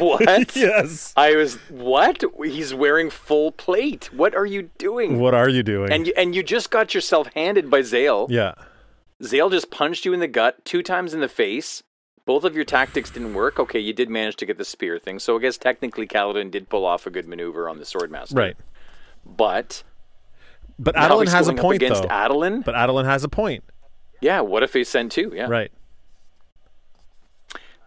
what? 0.01 0.55
yes. 0.57 1.13
I 1.17 1.35
was 1.37 1.57
what? 1.71 2.23
He's 2.45 2.75
wearing 2.75 3.11
full 3.11 3.53
plate. 3.53 4.11
What 4.13 4.35
are 4.35 4.47
you 4.47 4.71
doing? 4.79 5.19
What 5.19 5.35
are 5.35 5.49
you 5.49 5.63
doing? 5.63 5.93
And 5.93 6.07
you, 6.07 6.13
and 6.17 6.35
you 6.35 6.43
just 6.43 6.71
got 6.71 6.95
yourself 6.95 7.29
handed 7.35 7.71
by 7.71 7.83
Zahel. 7.83 8.27
yeah. 8.31 8.55
Zahel 9.23 9.51
just 9.51 9.71
punched 9.73 10.05
you 10.05 10.13
in 10.13 10.21
the 10.21 10.29
gut 10.29 10.65
two 10.65 10.83
times 10.83 11.13
in 11.13 11.21
the 11.21 11.29
face. 11.29 11.83
Both 12.25 12.45
of 12.45 12.55
your 12.55 12.65
tactics 12.65 13.11
didn't 13.11 13.35
work. 13.35 13.59
Okay, 13.59 13.81
you 13.81 13.93
did 13.93 14.09
manage 14.11 14.37
to 14.37 14.47
get 14.47 14.59
the 14.59 14.65
spear 14.65 14.99
thing. 14.99 15.19
So 15.19 15.37
I 15.37 15.41
guess 15.41 15.57
technically 15.59 16.07
Kaladin 16.07 16.51
did 16.53 16.69
pull 16.69 16.85
off 16.85 17.07
a 17.07 17.11
good 17.11 17.27
maneuver 17.27 17.69
on 17.69 17.79
the 17.79 17.85
Swordmaster. 17.85 18.37
Right. 18.37 18.57
But 19.27 19.83
But 20.79 20.95
Adolin 20.95 21.29
has 21.29 21.49
a 21.49 21.55
point 21.55 21.83
against 21.83 22.03
though. 22.03 22.09
Adolin. 22.09 22.65
but 22.65 22.75
Adolin 22.77 23.07
has 23.07 23.25
a 23.25 23.29
point. 23.29 23.65
Yeah, 24.20 24.40
what 24.40 24.62
if 24.62 24.73
they 24.73 24.85
send 24.85 25.11
two? 25.11 25.32
Yeah. 25.35 25.49
Right. 25.49 25.70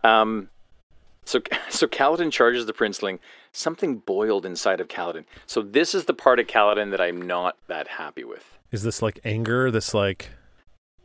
Um, 0.03 0.49
so 1.25 1.41
so 1.69 1.87
Kaladin 1.87 2.31
charges 2.31 2.65
the 2.65 2.73
princeling. 2.73 3.19
Something 3.53 3.97
boiled 3.97 4.45
inside 4.45 4.79
of 4.79 4.87
Kaladin. 4.87 5.25
So 5.45 5.61
this 5.61 5.93
is 5.93 6.05
the 6.05 6.13
part 6.13 6.39
of 6.39 6.47
Kaladin 6.47 6.91
that 6.91 7.01
I'm 7.01 7.21
not 7.21 7.57
that 7.67 7.87
happy 7.87 8.23
with. 8.23 8.57
Is 8.71 8.83
this 8.83 9.01
like 9.01 9.19
anger? 9.25 9.69
This 9.71 9.93
like 9.93 10.29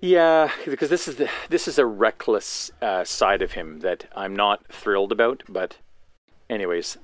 Yeah, 0.00 0.50
because 0.64 0.90
this 0.90 1.08
is 1.08 1.16
the 1.16 1.28
this 1.48 1.66
is 1.66 1.78
a 1.78 1.86
reckless 1.86 2.70
uh, 2.80 3.04
side 3.04 3.42
of 3.42 3.52
him 3.52 3.80
that 3.80 4.06
I'm 4.14 4.36
not 4.36 4.66
thrilled 4.72 5.12
about. 5.12 5.42
But, 5.48 5.78
anyways, 6.48 6.98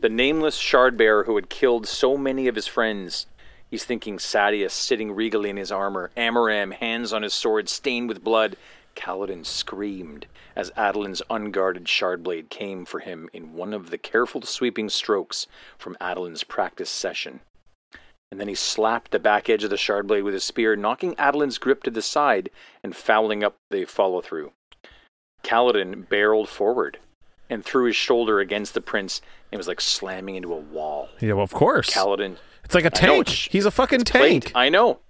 the 0.00 0.10
nameless 0.10 0.56
shard 0.56 0.96
bearer 0.96 1.24
who 1.24 1.36
had 1.36 1.48
killed 1.48 1.86
so 1.86 2.16
many 2.16 2.48
of 2.48 2.54
his 2.54 2.66
friends. 2.66 3.26
He's 3.72 3.84
thinking 3.84 4.18
Sadeas 4.18 4.70
sitting 4.70 5.12
regally 5.12 5.48
in 5.48 5.56
his 5.56 5.72
armor, 5.72 6.10
Amaram 6.14 6.74
hands 6.74 7.12
on 7.12 7.22
his 7.22 7.32
sword 7.32 7.70
stained 7.70 8.10
with 8.10 8.22
blood. 8.22 8.56
Kaladin 8.94 9.46
screamed 9.46 10.26
as 10.54 10.70
Adolin's 10.76 11.22
unguarded 11.30 11.88
shard 11.88 12.22
blade 12.22 12.50
came 12.50 12.84
for 12.84 13.00
him 13.00 13.30
in 13.32 13.54
one 13.54 13.72
of 13.72 13.88
the 13.88 13.96
careful 13.96 14.42
sweeping 14.42 14.90
strokes 14.90 15.46
from 15.78 15.96
Adolin's 16.02 16.44
practice 16.44 16.90
session 16.90 17.40
and 18.30 18.40
then 18.40 18.48
he 18.48 18.54
slapped 18.54 19.10
the 19.10 19.18
back 19.18 19.50
edge 19.50 19.62
of 19.62 19.68
the 19.68 19.76
shard 19.76 20.06
blade 20.06 20.22
with 20.22 20.32
his 20.32 20.42
spear, 20.42 20.74
knocking 20.74 21.14
Adolin's 21.16 21.58
grip 21.58 21.82
to 21.82 21.90
the 21.90 22.00
side 22.00 22.48
and 22.82 22.96
fouling 22.96 23.44
up 23.44 23.56
the 23.70 23.84
follow 23.84 24.22
through. 24.22 24.52
Kaladin 25.42 26.08
barreled 26.08 26.48
forward 26.48 26.98
and 27.50 27.62
threw 27.62 27.84
his 27.84 27.96
shoulder 27.96 28.40
against 28.40 28.72
the 28.72 28.80
prince 28.80 29.20
and 29.50 29.58
was 29.58 29.68
like 29.68 29.82
slamming 29.82 30.36
into 30.36 30.52
a 30.52 30.56
wall. 30.56 31.10
yeah, 31.20 31.34
well, 31.34 31.44
of 31.44 31.52
course. 31.52 31.90
Kaladin 31.90 32.36
it's 32.64 32.74
like 32.74 32.84
a 32.84 32.90
tank. 32.90 33.28
He's 33.28 33.66
a 33.66 33.70
fucking 33.70 34.04
plate. 34.04 34.42
tank. 34.44 34.52
I 34.54 34.68
know. 34.68 35.00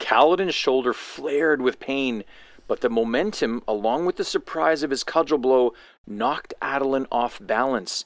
Kaladin's 0.00 0.54
shoulder 0.54 0.92
flared 0.92 1.62
with 1.62 1.80
pain, 1.80 2.24
but 2.68 2.80
the 2.80 2.90
momentum, 2.90 3.62
along 3.66 4.06
with 4.06 4.16
the 4.16 4.24
surprise 4.24 4.82
of 4.82 4.90
his 4.90 5.04
cudgel 5.04 5.38
blow, 5.38 5.72
knocked 6.06 6.54
Adolin 6.60 7.06
off 7.10 7.38
balance. 7.40 8.04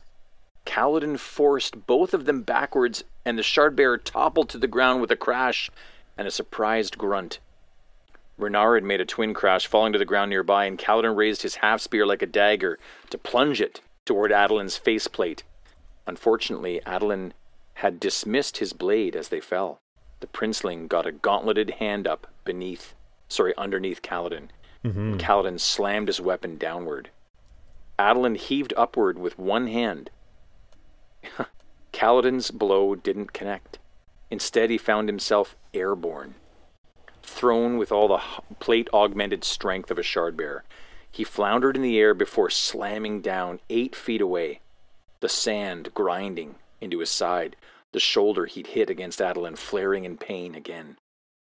Kaladin 0.67 1.19
forced 1.19 1.87
both 1.87 2.15
of 2.15 2.27
them 2.27 2.43
backwards, 2.43 3.03
and 3.25 3.39
the 3.39 3.43
shard 3.43 3.75
bearer 3.75 3.99
toppled 3.99 4.49
to 4.51 4.59
the 4.59 4.69
ground 4.69 5.01
with 5.01 5.11
a 5.11 5.17
crash 5.17 5.71
and 6.17 6.29
a 6.29 6.31
surprised 6.31 6.97
grunt. 6.99 7.39
Renarin 8.39 8.85
made 8.85 9.01
a 9.01 9.05
twin 9.07 9.35
crash, 9.35 9.67
falling 9.67 9.93
to 9.93 9.99
the 9.99 10.05
ground 10.05 10.31
nearby, 10.31 10.65
and 10.65 10.79
Kaladin 10.79 11.17
raised 11.17 11.43
his 11.43 11.57
half 11.57 11.81
spear 11.81 12.07
like 12.07 12.23
a 12.23 12.27
dagger 12.27 12.79
to 13.11 13.19
plunge 13.19 13.61
it 13.61 13.81
toward 14.05 14.31
Adolin's 14.31 14.77
faceplate. 14.77 15.43
Unfortunately, 16.07 16.81
Adolin 16.87 17.33
had 17.81 17.99
dismissed 17.99 18.59
his 18.59 18.75
blade 18.75 19.17
as 19.17 19.29
they 19.29 19.41
fell. 19.41 19.81
The 20.21 20.27
princeling 20.27 20.87
got 20.87 21.07
a 21.07 21.13
gauntleted 21.13 21.71
hand 21.79 22.07
up 22.07 22.27
beneath, 22.45 22.95
sorry, 23.27 23.55
underneath 23.57 24.03
Kaladin. 24.03 24.51
And 25.13 25.19
Kaladin 25.19 25.59
slammed 25.59 26.09
his 26.09 26.21
weapon 26.21 26.59
downward. 26.59 27.09
Adolin 27.99 28.37
heaved 28.37 28.75
upward 28.77 29.19
with 29.19 29.39
one 29.39 29.67
hand. 29.67 30.11
Kaladin's 31.93 32.51
blow 32.51 32.95
didn't 32.95 33.33
connect. 33.33 33.79
Instead, 34.31 34.69
he 34.69 34.77
found 34.77 35.09
himself 35.09 35.57
airborne, 35.73 36.35
thrown 37.23 37.79
with 37.79 37.91
all 37.91 38.09
the 38.09 38.21
plate 38.59 38.91
augmented 38.93 39.43
strength 39.43 39.91
of 39.91 39.99
a 39.99 40.03
shard 40.03 40.37
bearer. 40.37 40.65
He 41.11 41.25
floundered 41.25 41.77
in 41.77 41.83
the 41.83 41.99
air 41.99 42.13
before 42.13 42.51
slamming 42.51 43.23
down 43.23 43.59
eight 43.71 43.97
feet 43.97 44.21
away, 44.21 44.61
the 45.21 45.31
sand 45.31 45.95
grinding 45.95 46.57
into 46.81 46.99
his 47.01 47.11
side, 47.11 47.57
the 47.93 48.01
shoulder 48.01 48.47
he'd 48.47 48.69
hit 48.69 48.91
against 48.91 49.21
Adolin 49.21 49.57
flaring 49.57 50.05
in 50.05 50.17
pain 50.17 50.55
again. 50.55 50.97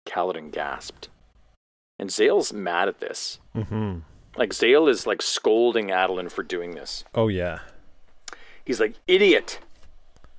Kaladin 0.05 0.51
gasped. 0.51 1.09
And 1.99 2.09
Zahel's 2.09 2.51
mad 2.51 2.87
at 2.87 2.99
this. 2.99 3.39
hmm 3.53 3.99
Like, 4.35 4.53
Zahel 4.53 4.87
is 4.87 5.05
like 5.07 5.21
scolding 5.21 5.87
Adolin 5.91 6.29
for 6.31 6.43
doing 6.43 6.71
this. 6.71 7.03
Oh 7.13 7.27
yeah. 7.27 7.59
He's 8.65 8.79
like, 8.79 8.95
idiot! 9.07 9.59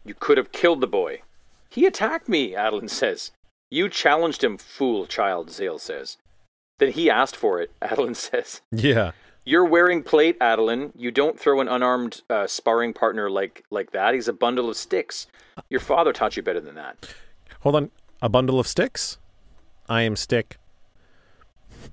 You 0.05 0.15
could 0.15 0.39
have 0.39 0.53
killed 0.53 0.81
the 0.81 0.87
boy. 0.87 1.23
He 1.71 1.87
attacked 1.87 2.29
me, 2.29 2.53
Adolin 2.53 2.89
says. 2.91 3.31
You 3.71 3.89
challenged 3.89 4.45
him, 4.45 4.59
fool 4.59 5.07
child, 5.07 5.51
Zahel 5.51 5.79
says. 5.79 6.19
Then 6.79 6.93
he 6.93 7.09
asked 7.11 7.37
for 7.37 7.61
it, 7.61 7.71
Adolin 7.83 8.17
says. 8.17 8.61
Yeah. 8.71 9.13
You're 9.45 9.65
wearing 9.65 10.03
plate, 10.03 10.39
Adolin. 10.41 10.93
You 10.97 11.11
don't 11.11 11.39
throw 11.39 11.61
an 11.61 11.69
unarmed 11.69 12.23
uh, 12.31 12.47
sparring 12.47 12.95
partner 12.95 13.29
like, 13.29 13.65
like 13.71 13.93
that. 13.93 14.15
He's 14.15 14.29
a 14.29 14.33
bundle 14.33 14.71
of 14.71 14.77
sticks. 14.77 15.27
Your 15.69 15.81
father 15.81 16.13
taught 16.13 16.37
you 16.37 16.43
better 16.43 16.61
than 16.61 16.75
that. 16.77 17.15
Hold 17.61 17.77
on. 17.77 17.91
A 18.23 18.29
bundle 18.29 18.59
of 18.59 18.67
sticks. 18.67 19.19
I 19.89 20.03
am 20.03 20.17
stick. 20.17 20.59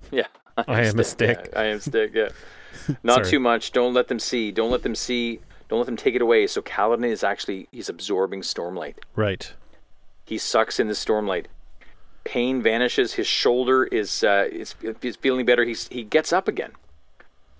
Yeah. 0.09 0.27
I 0.67 0.83
am 0.83 0.99
a 0.99 1.03
stick. 1.03 1.49
Yeah, 1.51 1.59
I 1.59 1.63
am 1.65 1.79
stick, 1.79 2.11
yeah. 2.13 2.29
Not 3.03 3.25
too 3.25 3.39
much. 3.39 3.71
Don't 3.71 3.93
let 3.93 4.07
them 4.07 4.19
see. 4.19 4.51
Don't 4.51 4.71
let 4.71 4.83
them 4.83 4.95
see. 4.95 5.39
Don't 5.69 5.79
let 5.79 5.85
them 5.85 5.97
take 5.97 6.15
it 6.15 6.21
away. 6.21 6.47
So 6.47 6.61
Kaladin 6.61 7.05
is 7.05 7.23
actually, 7.23 7.67
he's 7.71 7.89
absorbing 7.89 8.41
Stormlight. 8.41 8.95
Right. 9.15 9.53
He 10.25 10.37
sucks 10.37 10.79
in 10.79 10.87
the 10.87 10.93
stormlight. 10.93 11.47
Pain 12.23 12.61
vanishes. 12.61 13.13
His 13.13 13.27
shoulder 13.27 13.83
is 13.85 14.23
uh, 14.23 14.47
is, 14.49 14.75
is 15.01 15.17
feeling 15.17 15.45
better. 15.45 15.65
He's, 15.65 15.89
he 15.89 16.03
gets 16.03 16.31
up 16.31 16.47
again. 16.47 16.71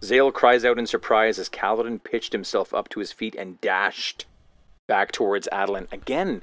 Zahel 0.04 0.32
cries 0.32 0.66
out 0.66 0.80
in 0.80 0.88
surprise 0.88 1.38
as 1.40 1.50
Kaladin 1.50 2.04
pitched 2.04 2.34
himself 2.34 2.74
up 2.74 2.90
to 2.90 3.00
his 3.00 3.12
feet 3.12 3.36
and 3.36 3.60
dashed 3.62 4.26
back 4.88 5.12
towards 5.12 5.48
Adolin. 5.52 5.92
Again, 5.92 6.42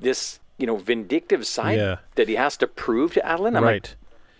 this 0.00 0.38
you 0.58 0.66
know 0.66 0.76
vindictive 0.76 1.46
side 1.46 1.78
Yeah. 1.78 1.96
that 2.16 2.28
he 2.28 2.34
has 2.36 2.56
to 2.58 2.66
prove 2.66 3.14
to 3.14 3.20
Adolin. 3.20 3.56
I'm 3.56 3.64
right. 3.64 3.94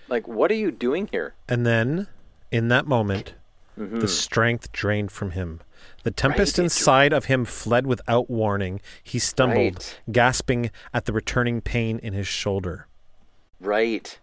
like, 0.08 0.26
like, 0.26 0.28
what 0.28 0.50
are 0.50 0.54
you 0.54 0.70
doing 0.70 1.08
here? 1.10 1.34
And 1.48 1.64
then, 1.66 2.08
in 2.50 2.68
that 2.68 2.86
moment, 2.86 3.34
Mm-hmm. 3.78 3.98
the 3.98 4.06
strength 4.06 4.70
drained 4.70 5.10
from 5.10 5.32
him. 5.32 5.60
The 6.04 6.12
tempest 6.12 6.58
Right, 6.58 6.64
inside 6.64 7.12
of 7.12 7.24
him 7.24 7.44
fled 7.44 7.88
without 7.88 8.30
warning. 8.30 8.80
He 9.02 9.18
stumbled, 9.18 9.74
Right. 9.74 10.00
gasping 10.12 10.70
at 10.92 11.06
the 11.06 11.12
returning 11.12 11.60
pain 11.60 11.98
in 11.98 12.12
his 12.12 12.28
shoulder. 12.28 12.86
Right. 13.58 14.20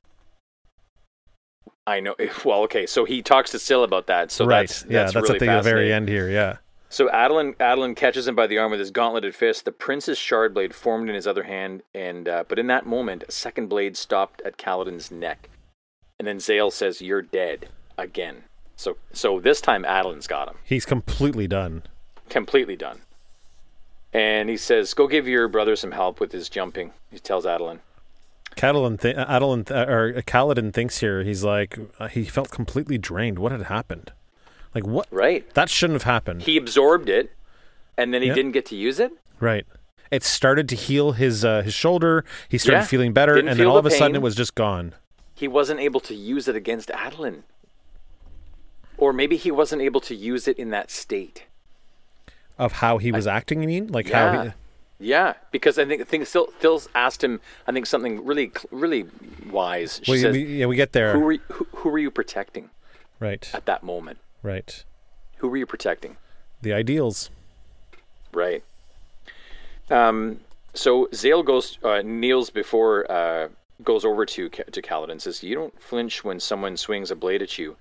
I 1.88 2.00
know. 2.00 2.16
Well, 2.46 2.62
okay. 2.64 2.86
So 2.86 3.06
he 3.06 3.22
talks 3.22 3.52
to 3.52 3.60
Syl 3.60 3.84
about 3.84 4.08
that. 4.08 4.32
So 4.32 4.46
right. 4.46 4.68
that's 4.68 4.86
yeah, 4.88 5.04
that's, 5.04 5.14
that's 5.14 5.30
really 5.30 5.48
at 5.48 5.64
the 5.64 5.70
very 5.70 5.92
end 5.92 6.10
here. 6.10 6.30
Yeah. 6.30 6.58
So 6.90 7.08
Adolin, 7.08 7.56
Adolin 7.56 7.96
catches 7.96 8.28
him 8.28 8.36
by 8.36 8.48
the 8.48 8.58
arm 8.58 8.72
with 8.72 8.80
his 8.82 8.92
gauntleted 8.92 9.34
fist. 9.34 9.64
The 9.64 9.72
prince's 9.72 10.18
shard 10.18 10.54
blade 10.54 10.76
formed 10.76 11.08
in 11.08 11.16
his 11.16 11.26
other 11.26 11.44
hand, 11.44 11.84
and 11.94 12.28
uh, 12.28 12.44
but 12.48 12.60
in 12.60 12.68
that 12.68 12.86
moment, 12.86 13.24
a 13.28 13.32
second 13.32 13.68
blade 13.68 13.96
stopped 13.96 14.42
at 14.42 14.58
Kaladin's 14.58 15.10
neck, 15.10 15.50
and 16.20 16.28
then 16.28 16.40
Zahel 16.42 16.70
says, 16.70 17.02
"You're 17.02 17.22
dead 17.22 17.70
again." 17.98 18.44
So, 18.76 18.98
so 19.14 19.40
this 19.40 19.62
time 19.62 19.84
Adolin's 19.84 20.28
got 20.28 20.50
him 20.50 20.56
He's 20.66 20.86
completely 20.86 21.48
done. 21.48 21.84
completely 22.30 22.76
done, 22.76 23.02
and 24.12 24.50
he 24.50 24.58
says, 24.58 24.94
"Go 24.94 25.08
give 25.08 25.30
your 25.30 25.48
brother 25.48 25.78
some 25.78 25.92
help 25.92 26.20
with 26.20 26.34
his 26.34 26.50
jumping." 26.50 26.92
He 27.10 27.20
tells 27.20 27.46
Adolin. 27.46 27.80
Catalan, 28.56 28.98
th- 28.98 29.16
Adolin, 29.16 29.66
th- 29.66 29.88
or 29.88 30.22
Kaladin 30.28 30.74
thinks 30.74 31.00
here. 31.00 31.24
He's 31.24 31.44
like, 31.44 31.78
uh, 32.00 32.08
he 32.08 32.24
felt 32.26 32.52
completely 32.52 32.98
drained. 32.98 33.40
What 33.40 33.52
had 33.52 33.64
happened? 33.64 34.12
Like 34.76 34.86
what? 34.86 35.08
Right. 35.12 35.52
That 35.54 35.70
shouldn't 35.70 35.96
have 35.96 36.04
happened. 36.12 36.44
He 36.44 36.58
absorbed 36.58 37.10
it, 37.10 37.32
and 37.98 38.14
then 38.14 38.22
he 38.22 38.28
Yeah. 38.30 38.34
didn't 38.36 38.52
get 38.52 38.66
to 38.68 38.76
use 38.76 39.00
it. 39.00 39.12
right. 39.40 39.66
It 40.12 40.24
started 40.24 40.68
to 40.68 40.76
heal 40.76 41.14
his 41.14 41.46
uh, 41.46 41.62
his 41.62 41.74
shoulder. 41.74 42.26
He 42.50 42.58
started 42.58 42.80
Yeah. 42.82 42.86
feeling 42.86 43.14
better, 43.14 43.36
Didn't 43.36 43.48
and 43.52 43.60
then 43.60 43.68
all 43.68 43.78
of 43.78 43.86
the 43.86 43.90
a 43.92 43.94
sudden 43.94 44.16
it 44.18 44.22
was 44.22 44.36
just 44.36 44.56
gone. 44.56 44.94
He 45.34 45.48
wasn't 45.48 45.80
able 45.80 46.02
to 46.02 46.14
use 46.14 46.50
it 46.50 46.56
against 46.58 46.90
Adolin, 46.90 47.44
or 48.98 49.14
maybe 49.14 49.38
he 49.38 49.52
wasn't 49.52 49.82
able 49.82 50.02
to 50.02 50.14
use 50.14 50.50
it 50.50 50.58
in 50.60 50.70
that 50.72 50.92
state. 50.92 51.46
Of 52.58 52.74
how 52.74 52.98
he 52.98 53.12
was 53.12 53.26
acting. 53.26 53.62
You 53.62 53.68
mean? 53.70 53.88
Like 53.88 54.10
Yeah. 54.10 54.36
how? 54.36 54.44
He, 54.44 54.52
Yeah, 55.02 55.34
because 55.50 55.80
I 55.80 55.86
think 55.86 56.28
Syl, 56.28 56.54
Syl's 56.60 56.88
asked 56.94 57.24
him. 57.24 57.42
I 57.66 57.72
think 57.72 57.88
something 57.88 58.24
really, 58.24 58.52
really 58.70 59.08
wise. 59.50 60.00
She 60.04 60.12
we, 60.12 60.18
says, 60.20 60.34
we, 60.34 60.60
yeah, 60.60 60.68
we 60.68 60.76
get 60.76 60.94
there. 60.94 61.14
"Who 61.14 61.22
were 61.22 61.32
you, 61.32 61.40
who, 61.52 61.68
who 61.78 61.90
were 61.90 61.98
you 61.98 62.12
protecting 62.12 62.70
right. 63.20 63.50
at 63.52 63.66
that 63.66 63.82
moment? 63.82 64.20
Right. 64.44 64.84
Who 65.38 65.48
were 65.48 65.58
you 65.58 65.66
protecting?" 65.66 66.18
The 66.62 66.72
ideals. 66.74 67.32
Right. 68.32 68.64
Um. 69.90 70.42
So 70.76 71.10
Zahel 71.16 71.42
goes 71.42 71.80
uh, 71.84 72.04
kneels 72.04 72.52
before 72.52 73.12
uh, 73.12 73.48
goes 73.84 74.06
over 74.06 74.24
to 74.28 74.50
to 74.50 74.82
Kaladin 74.84 75.14
and 75.14 75.22
says, 75.22 75.42
"You 75.42 75.56
don't 75.56 75.82
flinch 75.82 76.24
when 76.24 76.40
someone 76.40 76.78
swings 76.78 77.10
a 77.10 77.16
blade 77.16 77.42
at 77.42 77.58
you. 77.58 77.76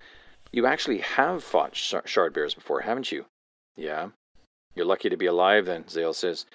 You 0.52 0.64
actually 0.64 0.98
have 0.98 1.44
fought 1.44 1.76
sh- 1.76 1.94
shard 2.06 2.32
bears 2.32 2.54
before, 2.54 2.80
haven't 2.80 3.12
you?" 3.12 3.26
"Yeah." 3.76 4.08
"You're 4.74 4.86
lucky 4.86 5.10
to 5.10 5.18
be 5.18 5.26
alive 5.26 5.66
then," 5.66 5.86
Zahel 5.86 6.14
says. 6.14 6.46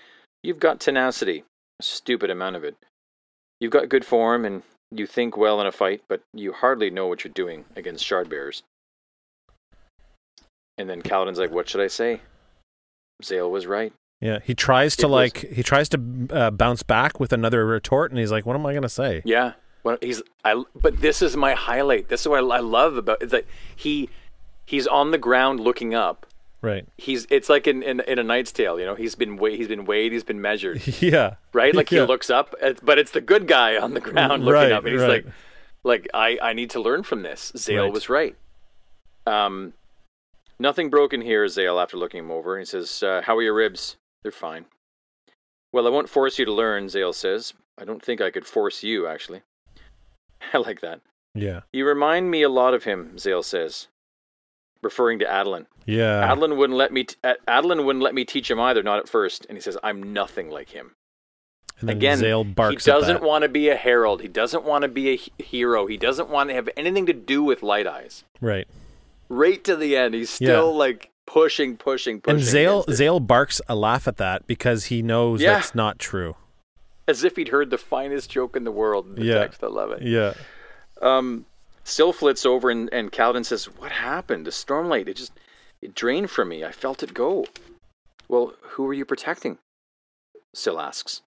"You've 0.45 0.59
got 0.59 0.79
tenacity, 0.79 1.43
a 1.79 1.83
stupid 1.83 2.29
amount 2.29 2.55
of 2.55 2.63
it. 2.63 2.75
You've 3.59 3.71
got 3.71 3.89
good 3.89 4.05
form 4.05 4.45
and 4.45 4.63
you 4.91 5.05
think 5.05 5.35
well 5.35 5.59
in 5.61 5.67
a 5.67 5.71
fight, 5.71 6.03
but 6.07 6.21
you 6.33 6.53
hardly 6.53 6.89
know 6.89 7.07
what 7.07 7.23
you're 7.23 7.33
doing 7.33 7.65
against 7.75 8.05
shard 8.05 8.29
bears." 8.29 8.63
And 10.77 10.89
then 10.89 11.01
Kaladin's 11.01 11.39
like, 11.39 11.51
"What 11.51 11.69
should 11.69 11.81
I 11.81 11.87
say?" 11.87 12.21
Zahel 13.23 13.49
was 13.49 13.65
right. 13.65 13.93
Yeah, 14.21 14.39
he 14.43 14.53
tries 14.55 14.95
to 14.97 15.03
It 15.05 15.09
was- 15.09 15.11
like 15.11 15.37
he 15.53 15.63
tries 15.63 15.89
to 15.89 16.27
uh, 16.31 16.51
bounce 16.51 16.83
back 16.83 17.19
with 17.19 17.31
another 17.33 17.65
retort, 17.65 18.11
and 18.11 18.19
he's 18.19 18.31
like, 18.31 18.45
"What 18.45 18.55
am 18.55 18.65
I 18.65 18.73
gonna 18.73 18.89
say?" 18.89 19.21
Yeah. 19.25 19.53
Well, 19.83 19.97
he's 20.01 20.21
I. 20.43 20.63
But 20.75 20.99
this 21.01 21.21
is 21.21 21.37
my 21.37 21.53
highlight. 21.53 22.07
This 22.09 22.21
is 22.21 22.27
what 22.27 22.43
I, 22.43 22.57
I 22.57 22.59
love 22.59 22.97
about 22.97 23.19
that. 23.19 23.31
like 23.31 23.47
he 23.75 24.09
he's 24.65 24.87
on 24.87 25.11
the 25.11 25.17
ground 25.17 25.59
looking 25.59 25.93
up. 25.93 26.25
Right? 26.65 26.85
He's 26.97 27.27
it's 27.29 27.47
like 27.47 27.67
in, 27.67 27.83
in 27.83 27.99
in 28.01 28.19
a 28.19 28.23
Knight's 28.23 28.51
Tale. 28.51 28.79
You 28.79 28.85
know, 28.85 28.95
he's 28.95 29.15
been 29.15 29.37
weighed, 29.37 29.57
he's 29.59 29.67
been 29.67 29.85
weighed, 29.85 30.11
he's 30.11 30.23
been 30.23 30.41
measured. 30.41 30.85
yeah. 31.01 31.35
Right? 31.53 31.73
Like 31.75 31.89
he 31.89 32.01
looks 32.01 32.29
up, 32.29 32.55
but 32.83 32.97
it's 32.97 33.11
the 33.11 33.21
good 33.21 33.47
guy 33.47 33.77
on 33.77 33.93
the 33.93 34.01
ground 34.01 34.43
looking 34.43 34.53
Right, 34.53 34.71
up, 34.71 34.83
and 34.83 34.91
he's 34.93 35.01
right. 35.01 35.25
like, 35.25 35.33
like 35.83 36.07
I 36.13 36.37
I 36.41 36.53
need 36.53 36.71
to 36.71 36.81
learn 36.81 37.03
from 37.03 37.21
this. 37.21 37.51
Zahel 37.55 37.83
Right. 37.85 37.93
was 37.93 38.09
right. 38.09 38.35
Um, 39.27 39.73
nothing 40.59 40.89
broken 40.89 41.21
here, 41.21 41.47
Zahel. 41.47 41.79
After 41.79 41.97
looking 41.97 42.19
him 42.19 42.31
over, 42.31 42.57
he 42.59 42.65
says, 42.65 43.01
uh, 43.03 43.21
"How 43.23 43.37
are 43.37 43.41
your 43.43 43.53
ribs? 43.53 43.97
They're 44.23 44.31
fine." 44.31 44.65
Well, 45.71 45.87
I 45.87 45.89
won't 45.89 46.09
force 46.09 46.39
you 46.39 46.45
to 46.45 46.51
learn, 46.53 46.89
Zahel 46.89 47.13
says. 47.13 47.53
I 47.77 47.83
don't 47.85 48.01
think 48.03 48.21
I 48.21 48.31
could 48.31 48.45
force 48.45 48.81
you, 48.81 49.07
actually. 49.07 49.41
I 50.53 50.57
like 50.59 50.79
that. 50.81 51.01
Yeah. 51.33 51.61
You 51.73 51.85
remind 51.85 52.31
me 52.31 52.43
a 52.43 52.49
lot 52.49 52.73
of 52.73 52.85
him, 52.85 53.17
Zahel 53.17 53.43
says, 53.43 53.87
referring 54.81 55.19
to 55.19 55.25
Adolin. 55.25 55.65
Yeah. 55.85 56.27
Adolin 56.33 56.57
wouldn't 56.57 56.77
let 56.77 56.91
me. 56.91 57.03
T- 57.05 57.15
Adolin 57.47 57.85
wouldn't 57.85 58.03
let 58.03 58.13
me 58.15 58.25
teach 58.25 58.49
him 58.49 58.59
either, 58.59 58.81
not 58.83 58.99
at 58.99 59.07
first. 59.09 59.45
And 59.47 59.57
he 59.57 59.61
says, 59.61 59.77
"I'm 59.83 60.13
nothing 60.13 60.49
like 60.49 60.69
him." 60.69 60.95
and 61.79 61.89
then 61.89 61.97
Again, 61.97 62.17
Zahel 62.19 62.43
he 62.45 62.75
doesn't 62.77 63.21
want 63.21 63.41
to 63.43 63.49
be 63.49 63.67
a 63.69 63.75
herald. 63.75 64.21
He 64.21 64.27
doesn't 64.29 64.63
want 64.63 64.83
to 64.83 64.87
be 64.87 65.09
a 65.13 65.43
hero. 65.43 65.85
He 65.87 65.97
doesn't 65.97 66.29
want 66.29 66.49
to 66.49 66.55
have 66.55 66.69
anything 66.77 67.05
to 67.07 67.13
do 67.13 67.43
with 67.43 67.61
Light 67.63 67.85
Eyes. 67.85 68.23
Right. 68.39 68.67
Right 69.27 69.61
to 69.65 69.75
the 69.75 69.97
end, 69.97 70.13
he's 70.13 70.29
still 70.29 70.73
like 70.75 71.11
pushing, 71.25 71.75
pushing, 71.75 72.21
pushing. 72.21 72.37
And 72.37 72.45
Zahel. 72.45 72.85
Zahel 72.91 73.19
barks 73.19 73.59
a 73.67 73.75
laugh 73.75 74.07
at 74.07 74.17
that 74.17 74.47
because 74.47 74.85
he 74.85 75.01
knows 75.01 75.41
Yeah. 75.41 75.55
that's 75.55 75.75
not 75.75 75.99
true. 75.99 76.35
as 77.07 77.23
if 77.23 77.35
he'd 77.35 77.49
heard 77.49 77.69
the 77.69 77.77
finest 77.77 78.31
joke 78.31 78.55
in 78.55 78.63
the 78.63 78.71
world. 78.71 79.05
In 79.07 79.15
the 79.15 79.25
Yeah. 79.25 79.37
text, 79.39 79.63
I 79.63 79.67
love 79.67 79.91
it. 79.91 80.01
Yeah. 80.01 80.33
Um, 81.03 81.45
Syl 81.83 82.11
flits 82.13 82.47
over, 82.47 82.71
and, 82.71 82.89
and 82.91 83.11
Kaladin 83.11 83.45
says, 83.45 83.65
"What 83.65 83.91
happened? 83.91 84.47
The 84.47 84.51
stormlight. 84.51 85.07
It 85.07 85.17
just 85.17 85.31
it 85.85 85.95
drained 85.95 86.29
from 86.29 86.49
me. 86.49 86.65
I 86.65 86.71
felt 86.71 87.03
it 87.03 87.13
go." 87.13 87.45
Well, 88.27 88.53
who 88.61 88.83
were 88.83 88.93
you 88.93 89.05
protecting? 89.05 89.59
Syl 90.53 90.79
asks. 90.79 91.21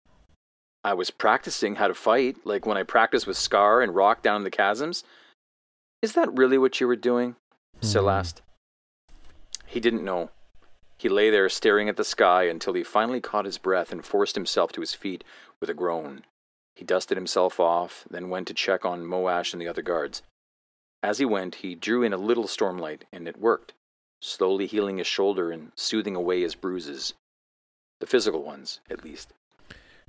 I 0.84 0.94
was 0.94 1.10
practicing 1.10 1.76
how 1.76 1.88
to 1.88 1.94
fight, 1.94 2.36
like 2.44 2.66
when 2.66 2.76
I 2.76 2.82
practiced 2.82 3.26
with 3.26 3.36
Scar 3.36 3.80
and 3.82 3.94
Rock 3.94 4.22
down 4.22 4.36
in 4.40 4.44
the 4.44 4.50
chasms. 4.50 5.04
Is 6.02 6.12
that 6.14 6.32
really 6.32 6.58
what 6.58 6.80
you 6.80 6.86
were 6.86 6.96
doing? 6.96 7.36
Syl 7.80 8.04
Hmm. 8.04 8.10
asked. 8.10 8.42
He 9.66 9.80
didn't 9.80 10.04
know. 10.04 10.30
He 10.96 11.08
lay 11.08 11.30
there 11.30 11.48
staring 11.48 11.88
at 11.88 11.96
the 11.96 12.04
sky 12.04 12.44
until 12.44 12.72
he 12.72 12.82
finally 12.82 13.20
caught 13.20 13.44
his 13.44 13.58
breath 13.58 13.92
and 13.92 14.04
forced 14.04 14.34
himself 14.34 14.72
to 14.72 14.80
his 14.80 14.94
feet 14.94 15.22
with 15.60 15.70
a 15.70 15.74
groan. 15.74 16.24
He 16.74 16.84
dusted 16.84 17.16
himself 17.16 17.60
off, 17.60 18.04
then 18.10 18.30
went 18.30 18.48
to 18.48 18.54
check 18.54 18.84
on 18.84 19.04
Moash 19.04 19.52
and 19.52 19.60
the 19.60 19.68
other 19.68 19.82
guards. 19.82 20.22
As 21.02 21.18
he 21.18 21.24
went, 21.24 21.56
he 21.56 21.74
drew 21.74 22.02
in 22.02 22.12
a 22.12 22.16
little 22.16 22.44
stormlight, 22.44 23.02
and 23.12 23.28
it 23.28 23.36
worked, 23.36 23.72
slowly 24.20 24.66
healing 24.66 24.98
his 24.98 25.06
shoulder 25.06 25.50
and 25.50 25.72
soothing 25.74 26.16
away 26.16 26.42
his 26.42 26.54
bruises. 26.54 27.14
The 28.00 28.06
physical 28.06 28.42
ones, 28.42 28.80
at 28.90 29.04
least. 29.04 29.32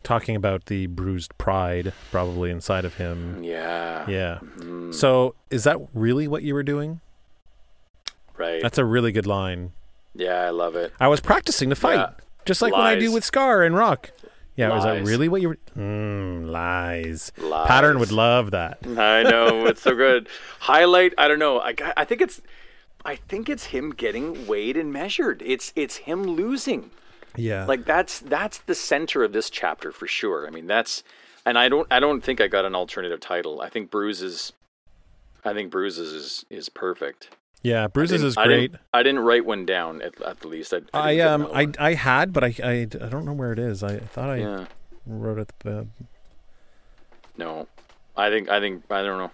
Talking 0.03 0.35
about 0.35 0.65
the 0.67 0.87
bruised 0.87 1.37
pride 1.37 1.91
probably 2.11 2.51
inside 2.51 2.85
of 2.85 2.95
him. 2.95 3.43
Yeah. 3.43 4.09
Yeah. 4.09 4.39
Mhm. 4.41 4.93
So 4.93 5.35
is 5.49 5.63
that 5.65 5.77
really 5.93 6.27
what 6.27 6.43
you 6.43 6.53
were 6.53 6.63
doing? 6.63 7.01
right. 8.37 8.61
That's 8.61 8.77
a 8.77 8.85
really 8.85 9.11
good 9.11 9.27
line. 9.27 9.73
yeah, 10.15 10.41
I 10.45 10.49
love 10.49 10.75
it. 10.75 10.93
I 10.99 11.07
was 11.09 11.19
practicing 11.19 11.69
to 11.69 11.75
fight, 11.75 11.95
Yeah. 11.95 12.09
just 12.45 12.61
like 12.61 12.71
when 12.73 12.81
I 12.81 12.95
do 12.97 13.11
with 13.11 13.23
Scar 13.25 13.63
and 13.63 13.75
Rock. 13.75 14.11
Yeah, 14.55 14.73
was 14.73 14.83
that 14.85 15.03
really 15.05 15.27
what 15.29 15.41
you 15.41 15.49
were? 15.49 15.57
Mm, 15.77 16.49
lies. 16.49 17.31
Lies. 17.37 17.67
Pattern 17.67 17.99
would 17.99 18.11
love 18.11 18.51
that. 18.51 18.79
I 18.97 19.23
know 19.23 19.65
it's 19.67 19.81
so 19.81 19.93
good. 19.95 20.27
Highlight. 20.59 21.13
I 21.17 21.27
don't 21.27 21.39
know. 21.39 21.59
I 21.59 21.73
I 21.97 22.05
think 22.05 22.21
it's. 22.21 22.41
I 23.09 23.15
think 23.15 23.49
it's 23.49 23.65
him 23.65 23.89
getting 23.89 24.45
weighed 24.45 24.77
and 24.77 24.93
measured. 24.93 25.41
It's 25.43 25.73
it's 25.75 25.97
him 25.97 26.21
losing. 26.23 26.91
Yeah. 27.35 27.65
Like 27.65 27.83
that's 27.85 28.19
that's 28.19 28.59
the 28.59 28.75
center 28.75 29.23
of 29.23 29.33
this 29.33 29.49
chapter 29.49 29.91
for 29.91 30.05
sure. 30.05 30.45
I 30.45 30.51
mean 30.51 30.67
that's, 30.67 31.03
and 31.43 31.57
I 31.57 31.69
don't 31.69 31.87
I 31.89 31.99
don't 31.99 32.21
think 32.21 32.39
I 32.39 32.47
got 32.47 32.65
an 32.65 32.75
alternative 32.75 33.19
title. 33.19 33.61
I 33.61 33.69
think 33.69 33.89
Bruises. 33.89 34.53
I 35.43 35.55
think 35.55 35.71
Bruises 35.71 36.13
is 36.13 36.45
is 36.51 36.69
perfect. 36.69 37.35
yeah, 37.63 37.87
bruises 37.87 38.23
is 38.23 38.37
I 38.37 38.45
great. 38.45 38.71
didn't, 38.73 38.81
I 38.93 39.01
didn't 39.03 39.21
write 39.21 39.45
one 39.45 39.65
down 39.65 40.01
at, 40.03 40.21
at 40.21 40.41
the 40.41 40.47
least. 40.47 40.71
I, 40.73 40.81
I, 40.93 41.17
I 41.17 41.19
um 41.21 41.47
I. 41.51 41.67
I 41.79 41.93
had, 41.95 42.31
but 42.31 42.43
I, 42.43 42.53
I 42.63 42.71
I 42.81 43.09
don't 43.09 43.25
know 43.25 43.33
where 43.33 43.51
it 43.51 43.59
is. 43.59 43.81
I 43.81 43.97
thought 43.97 44.29
I 44.29 44.37
yeah 44.37 44.65
wrote 45.07 45.39
it. 45.39 45.51
Uh, 45.65 45.85
no, 47.37 47.67
I 48.15 48.29
think 48.29 48.49
I 48.49 48.59
think 48.59 48.83
I 48.91 49.01
don't 49.01 49.17
know. 49.17 49.31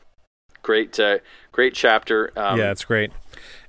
Great 0.65 0.99
uh, 0.99 1.19
great 1.51 1.75
chapter. 1.75 2.31
Um, 2.35 2.57
yeah, 2.57 2.71
it's 2.71 2.85
great. 2.85 3.11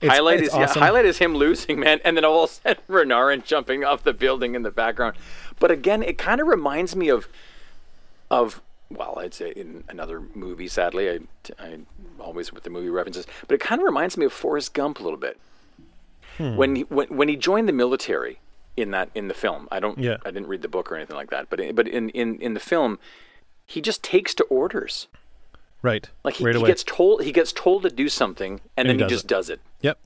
It's, 0.00 0.10
highlight 0.10 0.38
it's 0.38 0.48
is 0.48 0.54
awesome. 0.54 0.80
yeah, 0.80 0.86
highlight 0.86 1.04
is 1.04 1.18
him 1.18 1.34
losing, 1.34 1.78
man, 1.78 2.00
and 2.06 2.16
then 2.16 2.24
all 2.24 2.44
of 2.44 2.50
a 2.50 2.52
sudden 2.54 2.82
Renarin 2.88 3.44
jumping 3.44 3.84
off 3.84 4.02
the 4.02 4.14
building 4.14 4.54
in 4.54 4.62
the 4.62 4.70
background. 4.70 5.14
But 5.60 5.70
again, 5.70 6.02
it 6.02 6.16
kind 6.16 6.40
of 6.40 6.46
reminds 6.46 6.96
me 6.96 7.10
of 7.10 7.28
of 8.30 8.62
well, 8.88 9.18
I'd 9.18 9.34
say 9.34 9.50
in 9.50 9.84
another 9.90 10.22
movie. 10.34 10.68
Sadly, 10.68 11.10
I 11.10 11.18
I 11.58 11.80
always 12.18 12.50
with 12.50 12.64
the 12.64 12.70
movie 12.70 12.88
references, 12.88 13.26
but 13.46 13.56
it 13.56 13.60
kind 13.60 13.78
of 13.78 13.84
reminds 13.84 14.16
me 14.16 14.24
of 14.24 14.32
Forrest 14.32 14.72
Gump 14.72 14.98
a 14.98 15.02
little 15.02 15.18
bit. 15.18 15.38
Hmm. 16.38 16.56
When 16.56 16.76
he 16.76 16.82
when 16.84 17.08
when 17.08 17.28
he 17.28 17.36
joined 17.36 17.68
the 17.68 17.74
military 17.74 18.38
in 18.74 18.90
that 18.92 19.10
in 19.14 19.28
the 19.28 19.34
film, 19.34 19.68
I 19.70 19.80
don't 19.80 19.98
Yeah. 19.98 20.16
I 20.24 20.30
didn't 20.30 20.48
read 20.48 20.62
the 20.62 20.68
book 20.68 20.90
or 20.90 20.96
anything 20.96 21.16
like 21.16 21.28
that, 21.28 21.50
but 21.50 21.60
but 21.74 21.86
in 21.86 22.08
in 22.10 22.40
in 22.40 22.54
the 22.54 22.60
film, 22.60 22.98
he 23.66 23.82
just 23.82 24.02
takes 24.02 24.34
to 24.36 24.44
orders. 24.44 25.08
Right. 25.86 26.08
Like 26.24 26.34
he, 26.34 26.44
right 26.44 26.54
he 26.56 26.64
gets 26.64 26.82
told 26.84 27.22
he 27.22 27.32
gets 27.32 27.52
told 27.52 27.82
to 27.84 27.90
do 27.90 28.08
something, 28.08 28.60
and, 28.76 28.88
And 28.88 28.88
then 28.88 28.96
he, 28.96 29.00
does 29.04 29.10
just 29.10 29.24
it. 29.24 29.28
does 29.28 29.50
it. 29.50 29.60
Yep. 29.82 29.98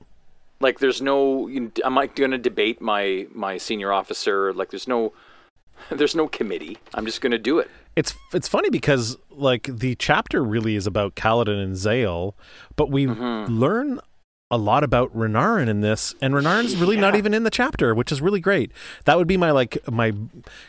Like 0.59 0.77
there's 0.79 1.01
no, 1.01 1.47
you- 1.47 1.71
am 1.83 1.97
I 1.97 2.05
going 2.07 2.31
to 2.31 2.37
debate 2.37 2.81
my 2.81 3.25
my 3.33 3.57
senior 3.57 3.91
officer? 3.91 4.53
Like 4.53 4.69
there's 4.69 4.87
no, 4.87 5.11
there's 5.89 6.15
no 6.15 6.27
committee. 6.27 6.77
I'm 6.93 7.05
just 7.05 7.19
going 7.21 7.31
to 7.31 7.39
do 7.39 7.57
it. 7.59 7.69
It's 7.95 8.13
it's 8.33 8.47
funny 8.47 8.69
because 8.69 9.17
like 9.31 9.63
the 9.71 9.95
chapter 9.95 10.43
really 10.43 10.75
is 10.75 10.85
about 10.87 11.15
Kaladin 11.15 11.61
and 11.63 11.75
Zahel, 11.75 12.35
but 12.75 12.89
we 12.91 13.05
Mm-hmm. 13.07 13.51
learn 13.53 13.99
a 14.53 14.57
lot 14.57 14.83
about 14.83 15.15
Renarin 15.15 15.67
in 15.69 15.79
this, 15.81 16.13
and 16.21 16.33
Renarin's 16.33 16.75
really 16.75 16.97
not 16.97 17.15
even 17.15 17.33
in 17.33 17.43
the 17.43 17.49
chapter, 17.49 17.95
which 17.95 18.11
is 18.11 18.21
really 18.21 18.41
great. 18.41 18.71
That 19.05 19.17
would 19.17 19.27
be 19.27 19.37
my 19.37 19.51
like 19.51 19.77
my 19.89 20.13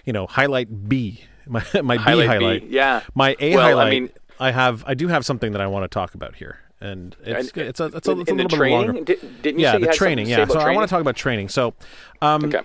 you 0.04 0.12
know 0.12 0.26
highlight 0.26 0.88
B, 0.88 1.24
my 1.46 1.62
my 1.82 1.96
B 1.96 2.02
Highlight 2.02 2.62
B, 2.62 2.74
yeah. 2.74 3.02
My 3.14 3.36
A 3.40 3.54
Well, 3.56 3.62
highlight. 3.68 3.86
I 3.86 3.90
mean- 3.90 4.10
have 4.40 4.84
I 4.86 4.94
do 4.94 5.08
have 5.08 5.24
something 5.24 5.52
that 5.52 5.60
I 5.60 5.66
want 5.66 5.84
to 5.84 5.88
talk 5.88 6.14
about 6.14 6.36
here, 6.36 6.58
and 6.80 7.14
it's 7.24 7.50
And- 7.50 7.58
it's 7.68 7.80
a 7.80 7.86
it's 7.86 7.94
a, 7.94 7.96
it's 7.96 8.08
a 8.08 8.14
little 8.14 8.48
bit 8.48 8.50
training, 8.50 8.86
longer. 8.86 9.04
Did, 9.04 9.42
didn't 9.42 9.60
you 9.60 9.66
yeah, 9.66 9.72
say 9.72 9.78
the 9.78 9.86
training. 9.92 10.28
Yeah, 10.28 10.44
so 10.46 10.54
about 10.54 10.68
I 10.68 10.74
want 10.74 10.88
to 10.88 10.90
talk 10.92 11.00
about 11.00 11.16
training. 11.16 11.48
So, 11.48 11.74
um, 12.20 12.44
Okay. 12.46 12.60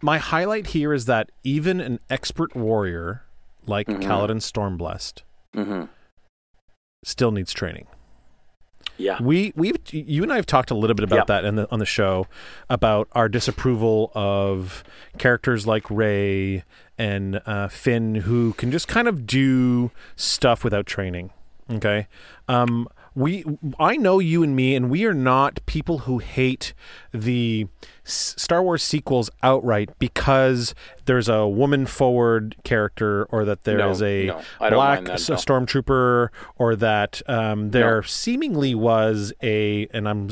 my 0.00 0.18
highlight 0.18 0.68
here 0.68 0.92
is 0.92 1.04
that 1.06 1.30
even 1.44 1.80
an 1.80 2.00
expert 2.10 2.54
warrior 2.56 3.22
like 3.66 3.86
Mm-hmm. 3.88 4.02
Kaladin 4.02 4.40
Stormblessed 4.40 5.22
hmm 5.54 5.84
still 7.04 7.30
needs 7.30 7.52
training. 7.52 7.86
Yeah. 8.98 9.20
We 9.22 9.52
we 9.54 9.72
you 9.90 10.22
and 10.22 10.32
I 10.32 10.36
have 10.36 10.46
talked 10.46 10.70
a 10.70 10.74
little 10.74 10.94
bit 10.94 11.04
about 11.04 11.26
that 11.26 11.44
in 11.44 11.56
the, 11.56 11.70
on 11.70 11.78
the 11.80 11.84
show 11.86 12.26
about 12.70 13.08
our 13.12 13.28
disapproval 13.28 14.10
of 14.14 14.82
characters 15.18 15.66
like 15.66 15.88
Rey 15.90 16.64
and 16.98 17.40
uh, 17.46 17.68
Finn 17.68 18.16
who 18.16 18.52
can 18.54 18.70
just 18.70 18.88
kind 18.88 19.08
of 19.08 19.26
do 19.26 19.90
stuff 20.16 20.64
without 20.64 20.86
training. 20.86 21.30
Okay, 21.70 22.06
um, 22.48 22.88
we 23.14 23.44
I 23.78 23.96
know 23.96 24.18
you 24.18 24.42
and 24.42 24.54
me, 24.54 24.76
and 24.76 24.88
we 24.88 25.04
are 25.04 25.14
not 25.14 25.64
people 25.66 25.98
who 26.00 26.18
hate 26.18 26.74
the 27.12 27.66
Star 28.08 28.62
Wars 28.62 28.82
sequels 28.82 29.30
outright 29.42 29.90
because 29.98 30.74
there's 31.06 31.28
a 31.28 31.46
woman 31.46 31.86
forward 31.86 32.56
character, 32.64 33.24
or 33.26 33.44
that 33.44 33.64
there 33.64 33.78
No, 33.78 33.90
is 33.90 34.02
a 34.02 34.26
no, 34.26 34.42
black 34.70 35.04
that, 35.04 35.28
no. 35.28 35.36
stormtrooper, 35.36 36.28
or 36.56 36.76
that 36.76 37.22
um, 37.28 37.70
there 37.70 38.02
seemingly 38.02 38.74
was 38.74 39.32
a, 39.42 39.86
and 39.92 40.08
I'm 40.08 40.28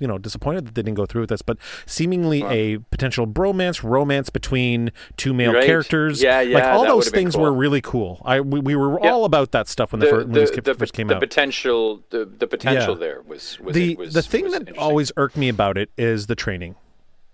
you 0.00 0.06
know 0.06 0.18
disappointed 0.18 0.66
that 0.66 0.74
they 0.74 0.82
didn't 0.82 0.96
go 0.96 1.06
through 1.06 1.22
with 1.22 1.30
this, 1.30 1.42
but 1.42 1.58
seemingly 1.86 2.42
a 2.44 2.78
potential 2.78 3.26
bromance, 3.26 3.82
romance 3.82 4.30
between 4.30 4.90
two 5.16 5.32
male 5.34 5.52
Right. 5.52 5.64
characters. 5.66 6.22
Yeah, 6.22 6.40
yeah. 6.40 6.54
like 6.58 6.64
all 6.64 6.84
those 6.84 7.08
things 7.08 7.34
cool. 7.34 7.44
were 7.44 7.52
really 7.52 7.80
cool. 7.80 8.20
I 8.24 8.40
we, 8.40 8.60
we 8.60 8.76
were 8.76 9.00
Yep. 9.02 9.12
all 9.12 9.24
about 9.24 9.52
that 9.52 9.68
stuff 9.68 9.92
when 9.92 10.00
the, 10.00 10.06
the, 10.06 10.10
fir- 10.10 10.18
when 10.24 10.32
the, 10.32 10.60
the, 10.62 10.74
first 10.74 10.92
came 10.92 11.08
the 11.08 11.14
out. 11.16 11.20
potential 11.20 12.02
the, 12.10 12.24
the 12.24 12.46
potential 12.46 12.94
Yeah. 12.94 13.00
there 13.00 13.22
was 13.22 13.58
was 13.60 13.74
the 13.74 13.94
was, 13.96 14.14
the 14.14 14.22
thing 14.22 14.50
that 14.50 14.76
always 14.78 15.12
irked 15.16 15.36
me 15.36 15.48
about 15.48 15.76
it 15.78 15.90
is 15.98 16.26
the 16.26 16.34
training. 16.34 16.74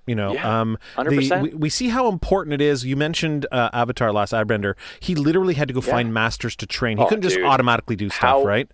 You 0.06 0.16
know, 0.16 0.32
Yeah, 0.34 0.60
um, 0.60 0.78
the, 0.96 1.02
100%. 1.04 1.42
we, 1.42 1.48
we 1.54 1.68
see 1.68 1.88
how 1.88 2.08
important 2.08 2.54
it 2.54 2.60
is. 2.60 2.84
You 2.84 2.96
mentioned 2.96 3.46
uh, 3.52 3.70
Avatar: 3.72 4.12
Last 4.12 4.32
Airbender. 4.32 4.74
He 4.98 5.14
literally 5.14 5.54
had 5.54 5.68
to 5.68 5.74
go 5.74 5.80
find 5.80 6.12
masters 6.12 6.56
to 6.56 6.66
train. 6.66 6.98
He 6.98 7.04
Oh, 7.04 7.06
couldn't 7.06 7.22
just 7.22 7.38
automatically 7.38 7.94
do 7.96 8.08
stuff, 8.08 8.20
How- 8.20 8.44
right? 8.44 8.68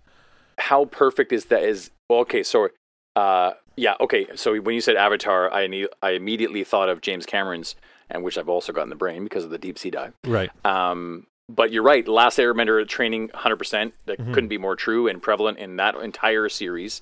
how 0.61 0.83
perfect 0.85 1.31
is 1.31 1.45
that 1.45 1.63
is 1.63 1.89
well, 2.09 2.19
okay 2.19 2.43
so 2.43 2.67
uh 3.15 3.51
yeah 3.77 3.93
okay 4.01 4.27
so 4.35 4.57
when 4.59 4.75
you 4.75 4.81
said 4.81 4.97
avatar 4.97 5.49
i 5.53 5.85
i 6.03 6.09
immediately 6.11 6.65
thought 6.65 6.89
of 6.89 6.99
james 6.99 7.25
cameron's 7.25 7.75
and 8.09 8.25
which 8.25 8.37
i've 8.37 8.49
also 8.49 8.73
got 8.73 8.81
in 8.83 8.89
the 8.89 8.95
brain 8.97 9.23
because 9.23 9.45
of 9.45 9.51
the 9.51 9.57
deep 9.57 9.79
sea 9.79 9.89
dive 9.89 10.11
Right. 10.25 10.49
um 10.65 11.27
but 11.47 11.71
you're 11.71 11.81
right 11.81 12.05
last 12.09 12.37
airbender 12.39 12.85
training 12.85 13.29
100% 13.29 13.93
that 14.05 14.19
Mm-hmm. 14.19 14.33
couldn't 14.33 14.49
be 14.49 14.57
more 14.57 14.75
true 14.75 15.07
and 15.07 15.21
prevalent 15.21 15.59
in 15.59 15.77
that 15.77 15.95
entire 15.95 16.49
series 16.49 17.01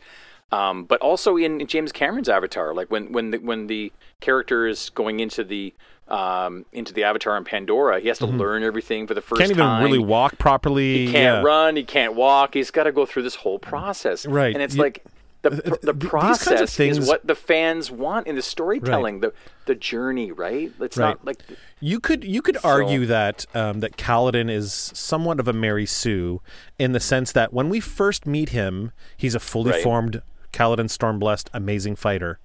um, 0.52 0.86
but 0.86 1.02
also 1.02 1.38
in 1.38 1.66
James 1.68 1.92
Cameron's 1.92 2.30
Avatar, 2.30 2.74
like 2.74 2.90
when 2.90 3.12
when 3.12 3.32
the, 3.32 3.38
when 3.40 3.68
the 3.68 3.92
character 4.22 4.68
is 4.68 4.90
going 4.92 5.20
into 5.20 5.44
the 5.44 5.74
um, 6.08 6.66
into 6.72 6.94
the 6.94 7.04
Avatar 7.04 7.36
in 7.36 7.44
Pandora, 7.44 8.00
he 8.00 8.08
has 8.08 8.18
to 8.20 8.26
learn 8.28 8.64
everything 8.64 9.08
for 9.08 9.14
the 9.14 9.22
first 9.22 9.42
Mm-hmm. 9.42 9.50
Can't 9.50 9.52
even 9.52 9.66
time. 9.66 9.84
really 9.84 10.00
walk 10.00 10.38
properly. 10.38 11.06
He 11.08 11.12
can't 11.12 11.16
yeah. 11.16 11.42
run. 11.42 11.76
He 11.76 11.84
can't 11.84 12.16
walk. 12.16 12.54
He's 12.54 12.72
got 12.72 12.84
to 12.84 12.94
go 12.94 13.06
through 13.06 13.24
this 13.24 13.36
whole 13.36 13.60
process. 13.60 14.26
Right. 14.26 14.54
And 14.54 14.64
it's 14.64 14.76
You- 14.76 14.84
like 14.84 15.04
the 15.42 15.50
the 15.52 15.58
these 15.60 15.70
kinds 15.74 15.88
of 15.88 16.00
process 16.10 16.76
things- 16.76 16.98
is 16.98 17.08
what 17.08 17.28
the 17.28 17.36
fans 17.36 17.92
want 17.92 18.26
in 18.26 18.36
the 18.36 18.42
storytelling. 18.42 19.20
The 19.20 19.34
the 19.66 19.76
journey, 19.76 20.32
right? 20.32 20.72
It's 20.80 20.96
Right. 20.98 21.10
not 21.10 21.26
like 21.26 21.40
You 21.82 22.00
could 22.00 22.24
you 22.24 22.42
could 22.42 22.58
argue 22.64 23.06
that 23.08 23.46
um, 23.54 23.82
that 23.82 23.98
Kaladin 23.98 24.50
is 24.50 24.72
somewhat 24.96 25.42
of 25.42 25.48
a 25.50 25.54
Mary 25.54 25.86
Sue 25.86 26.42
in 26.80 26.94
the 26.94 27.00
sense 27.02 27.34
that 27.34 27.52
when 27.54 27.68
we 27.68 27.82
first 27.82 28.26
meet 28.26 28.50
him, 28.50 28.94
he's 29.18 29.36
a 29.36 29.40
fully 29.42 29.72
Right. 29.72 29.84
formed 29.84 30.22
Kaladin 30.58 30.90
Stormblessed, 30.90 31.50
amazing 31.54 31.96
fighter. 31.96 32.40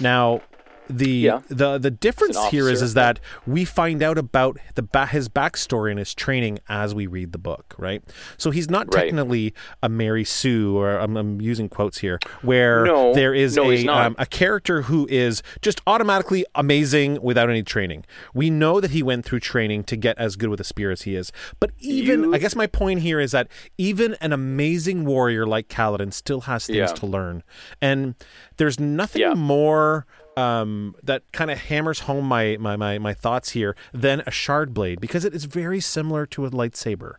Now, 0.00 0.42
the 0.88 1.10
Yeah. 1.10 1.40
the 1.48 1.78
the 1.78 1.90
difference 1.90 2.38
here 2.46 2.68
is 2.68 2.80
is 2.82 2.94
that 2.94 3.18
we 3.46 3.64
find 3.64 4.02
out 4.02 4.18
about 4.18 4.58
the 4.74 4.82
ba- 4.82 5.06
his 5.06 5.28
backstory 5.28 5.90
and 5.90 5.98
his 5.98 6.14
training 6.14 6.58
as 6.68 6.94
we 6.94 7.06
read 7.06 7.32
the 7.32 7.38
book, 7.38 7.74
right? 7.78 8.02
So 8.36 8.50
he's 8.50 8.70
not 8.70 8.86
Right. 8.94 9.04
technically 9.06 9.54
a 9.82 9.88
Mary 9.88 10.24
Sue, 10.24 10.76
or 10.76 10.98
I'm, 10.98 11.16
I'm 11.16 11.40
using 11.40 11.68
quotes 11.68 11.98
here, 11.98 12.18
where 12.42 12.84
No. 12.84 13.14
there 13.14 13.34
is 13.34 13.56
No, 13.56 13.70
a 13.70 13.86
um, 13.88 14.14
a 14.18 14.26
character 14.26 14.82
who 14.82 15.06
is 15.10 15.42
just 15.62 15.80
automatically 15.86 16.44
amazing 16.54 17.20
without 17.22 17.50
any 17.50 17.62
training. 17.62 18.04
We 18.34 18.50
know 18.50 18.80
that 18.80 18.90
he 18.92 19.02
went 19.02 19.24
through 19.24 19.40
training 19.40 19.84
to 19.84 19.96
get 19.96 20.16
as 20.18 20.36
good 20.36 20.50
with 20.50 20.60
a 20.60 20.64
spear 20.64 20.90
as 20.90 21.02
he 21.02 21.16
is. 21.16 21.32
But 21.60 21.70
even, 21.78 22.24
You- 22.24 22.34
I 22.34 22.38
guess 22.38 22.54
my 22.54 22.66
point 22.66 23.00
here 23.00 23.18
is 23.20 23.32
that 23.32 23.48
even 23.78 24.14
an 24.20 24.32
amazing 24.32 25.04
warrior 25.04 25.46
like 25.46 25.68
Kaladin 25.68 26.12
still 26.12 26.42
has 26.42 26.66
things 26.66 26.76
Yeah. 26.78 26.86
to 26.86 27.06
learn. 27.06 27.42
And 27.82 28.14
there's 28.56 28.78
nothing 28.78 29.22
Yeah. 29.22 29.34
more 29.34 30.06
um, 30.36 30.94
that 31.02 31.22
kind 31.32 31.50
of 31.50 31.58
hammers 31.58 32.00
home 32.00 32.26
my, 32.26 32.56
my, 32.60 32.76
my, 32.76 32.98
my 32.98 33.14
thoughts 33.14 33.50
here 33.50 33.74
than 33.92 34.22
a 34.26 34.30
shard 34.30 34.74
blade 34.74 35.00
because 35.00 35.24
it 35.24 35.34
is 35.34 35.46
very 35.46 35.80
similar 35.80 36.26
to 36.26 36.44
a 36.44 36.50
lightsaber, 36.50 37.14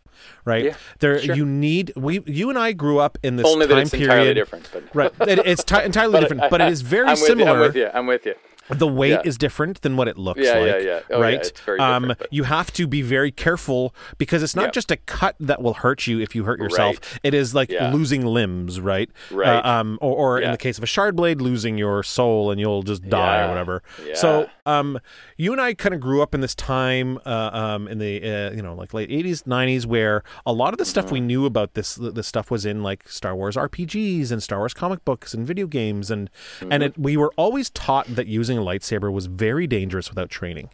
right? 0.45 0.65
Yeah, 0.65 0.75
there, 0.99 1.19
sure. 1.19 1.35
you 1.35 1.45
need, 1.45 1.93
we, 1.95 2.21
you 2.25 2.49
and 2.49 2.59
I 2.59 2.73
grew 2.73 2.99
up 2.99 3.17
in 3.23 3.35
this 3.37 3.45
only 3.47 3.65
time 3.65 3.75
that 3.75 3.81
it's 3.81 3.91
period. 3.91 4.09
entirely 4.11 4.33
different. 4.35 4.69
But 4.71 4.83
Right. 4.93 5.11
It- 5.27 5.39
it's 5.47 5.63
ti- 5.63 5.83
entirely 5.83 6.19
different, 6.21 6.43
but 6.49 6.61
it 6.61 6.71
is 6.71 6.81
very 6.81 7.07
I'm 7.07 7.15
similar. 7.15 7.49
You, 7.49 7.53
I'm 7.55 7.59
with 7.61 7.75
you. 7.75 7.89
I'm 7.93 8.05
with 8.07 8.25
you. 8.25 8.35
The 8.69 8.87
weight 8.87 9.11
Yeah. 9.11 9.21
is 9.23 9.37
different 9.37 9.81
than 9.81 9.95
what 9.97 10.07
it 10.07 10.17
looks 10.17 10.41
Yeah, 10.41 10.53
like. 10.55 10.67
yeah, 10.67 10.77
yeah. 10.77 10.99
Oh, 11.11 11.17
yeah, 11.19 11.23
right? 11.23 11.33
it's 11.35 11.59
very 11.61 11.79
um, 11.79 12.13
but- 12.17 12.27
You 12.31 12.43
have 12.43 12.71
to 12.73 12.87
be 12.87 13.01
very 13.01 13.31
careful 13.31 13.93
because 14.17 14.43
it's 14.43 14.55
not 14.55 14.65
Yeah. 14.65 14.71
just 14.71 14.91
a 14.91 14.97
cut 14.97 15.35
that 15.39 15.61
will 15.61 15.75
hurt 15.75 16.07
you 16.07 16.19
if 16.19 16.35
you 16.35 16.43
hurt 16.43 16.59
yourself. 16.59 16.95
Right. 16.95 17.19
It 17.23 17.33
is 17.33 17.55
like 17.55 17.69
Yeah. 17.71 17.91
losing 17.93 18.25
limbs, 18.25 18.79
right? 18.81 19.09
Right. 19.31 19.57
Uh, 19.63 19.67
um, 19.67 19.97
or, 20.01 20.15
or 20.37 20.39
in 20.41 20.51
the 20.51 20.57
case 20.57 20.77
of 20.77 20.83
a 20.83 20.87
shard 20.87 21.15
blade, 21.15 21.41
losing 21.41 21.77
your 21.77 22.03
soul 22.03 22.51
and 22.51 22.59
you'll 22.59 22.83
just 22.83 23.07
die 23.09 23.43
or 23.45 23.47
whatever. 23.49 23.83
Yeah. 24.05 24.15
So, 24.15 24.49
um, 24.65 24.99
you 25.37 25.51
and 25.51 25.61
I 25.61 25.73
kind 25.73 25.95
of 25.95 26.01
grew 26.01 26.21
up 26.21 26.35
in 26.35 26.41
this 26.41 26.55
time, 26.55 27.19
uh, 27.25 27.49
um, 27.53 27.87
in 27.87 27.99
the 27.99 28.17
uh, 28.23 28.51
you 28.51 28.61
know 28.61 28.73
like 28.75 28.93
late 28.93 29.09
'80s, 29.09 29.43
'90s, 29.43 29.85
where 29.85 30.23
a 30.45 30.51
lot 30.51 30.73
of 30.73 30.77
the 30.77 30.85
stuff 30.85 31.05
Mm-hmm. 31.05 31.13
we 31.13 31.19
knew 31.21 31.45
about 31.45 31.73
this 31.73 31.95
this 31.95 32.27
stuff 32.27 32.51
was 32.51 32.65
in 32.65 32.83
like 32.83 33.07
Star 33.07 33.35
Wars 33.35 33.55
RPGs 33.55 34.31
and 34.31 34.41
Star 34.43 34.59
Wars 34.59 34.73
comic 34.73 35.05
books 35.05 35.33
and 35.33 35.45
video 35.47 35.67
games, 35.67 36.11
and 36.11 36.29
Mm-hmm. 36.59 36.71
and 36.73 36.83
it, 36.83 36.97
we 36.97 37.15
were 37.17 37.31
always 37.37 37.69
taught 37.69 38.07
that 38.15 38.27
using 38.27 38.56
a 38.57 38.61
lightsaber 38.61 39.11
was 39.11 39.25
very 39.27 39.67
dangerous 39.67 40.09
without 40.09 40.29
training. 40.29 40.69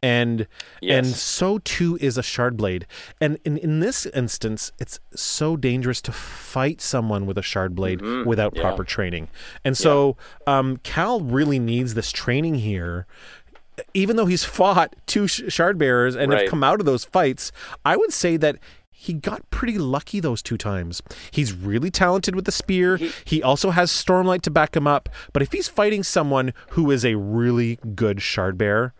And 0.00 0.46
and 0.82 1.06
so 1.06 1.58
too 1.58 1.98
is 2.00 2.16
a 2.16 2.22
shard 2.22 2.56
blade. 2.56 2.86
And 3.20 3.38
in, 3.44 3.56
in 3.58 3.80
this 3.80 4.06
instance, 4.06 4.70
it's 4.78 5.00
so 5.14 5.56
dangerous 5.56 6.00
to 6.02 6.12
fight 6.12 6.80
someone 6.80 7.26
with 7.26 7.36
a 7.36 7.42
shard 7.42 7.74
blade 7.74 8.00
without 8.00 8.52
Mm-hmm. 8.52 8.56
yeah. 8.58 8.62
proper 8.62 8.84
training. 8.84 9.28
And 9.64 9.76
so 9.76 10.16
um, 10.46 10.76
Kal 10.84 11.20
really 11.20 11.58
needs 11.58 11.94
this 11.94 12.12
training 12.12 12.56
here. 12.56 13.06
Even 13.94 14.16
though 14.16 14.26
he's 14.26 14.44
fought 14.44 14.94
two 15.06 15.26
shard 15.26 15.78
bearers 15.78 16.14
and 16.16 16.32
have 16.32 16.48
come 16.48 16.62
out 16.64 16.80
of 16.80 16.86
those 16.86 17.04
fights, 17.04 17.50
I 17.84 17.96
would 17.96 18.12
say 18.12 18.36
that 18.36 18.58
he 19.00 19.12
got 19.12 19.48
pretty 19.50 19.78
lucky 19.78 20.18
those 20.18 20.42
two 20.42 20.58
times. 20.58 21.00
He's 21.30 21.52
really 21.52 21.88
talented 21.88 22.34
with 22.34 22.46
the 22.46 22.52
spear. 22.52 22.98
He, 23.24 23.40
also 23.40 23.70
has 23.70 23.92
Stormlight 23.92 24.42
to 24.42 24.50
back 24.50 24.74
him 24.76 24.88
up. 24.88 25.08
But 25.32 25.40
if 25.40 25.52
he's 25.52 25.68
fighting 25.68 26.02
someone 26.02 26.52
who 26.70 26.90
is 26.90 27.04
a 27.04 27.14
really 27.14 27.78
good 27.94 28.20
shard 28.20 28.58
bearer, 28.58 28.92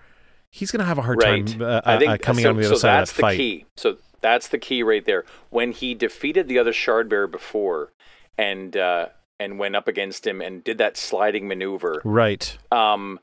he's 0.51 0.71
going 0.71 0.79
to 0.79 0.87
have 0.87 0.99
a 0.99 1.03
hard 1.03 1.21
Right. 1.21 1.45
time 1.45 1.63
uh, 1.63 1.81
I 1.85 1.99
think 1.99 2.11
uh, 2.13 2.19
coming 2.19 2.45
so, 2.45 2.51
on 2.51 2.57
the 2.57 2.63
so 2.63 2.69
other 2.71 2.79
side 2.79 3.01
that's 3.01 3.11
of 3.11 3.17
that 3.17 3.21
the 3.21 3.23
fight. 3.23 3.37
key. 3.39 3.67
So 3.77 3.97
that's 4.21 4.49
the 4.49 4.59
key 4.59 4.85
right 4.85 5.05
there. 5.05 5.25
When 5.51 5.73
he 5.73 5.95
defeated 5.95 6.47
the 6.47 6.61
other 6.61 6.73
shard 6.73 7.09
bearer 7.09 7.27
before, 7.27 7.93
and 8.39 8.77
uh, 8.77 9.09
and 9.41 9.59
went 9.59 9.75
up 9.75 9.89
against 9.89 10.25
him 10.25 10.41
and 10.41 10.63
did 10.63 10.79
that 10.79 10.97
sliding 10.97 11.49
maneuver. 11.49 12.01
Right, 12.05 12.57
Um, 12.71 13.19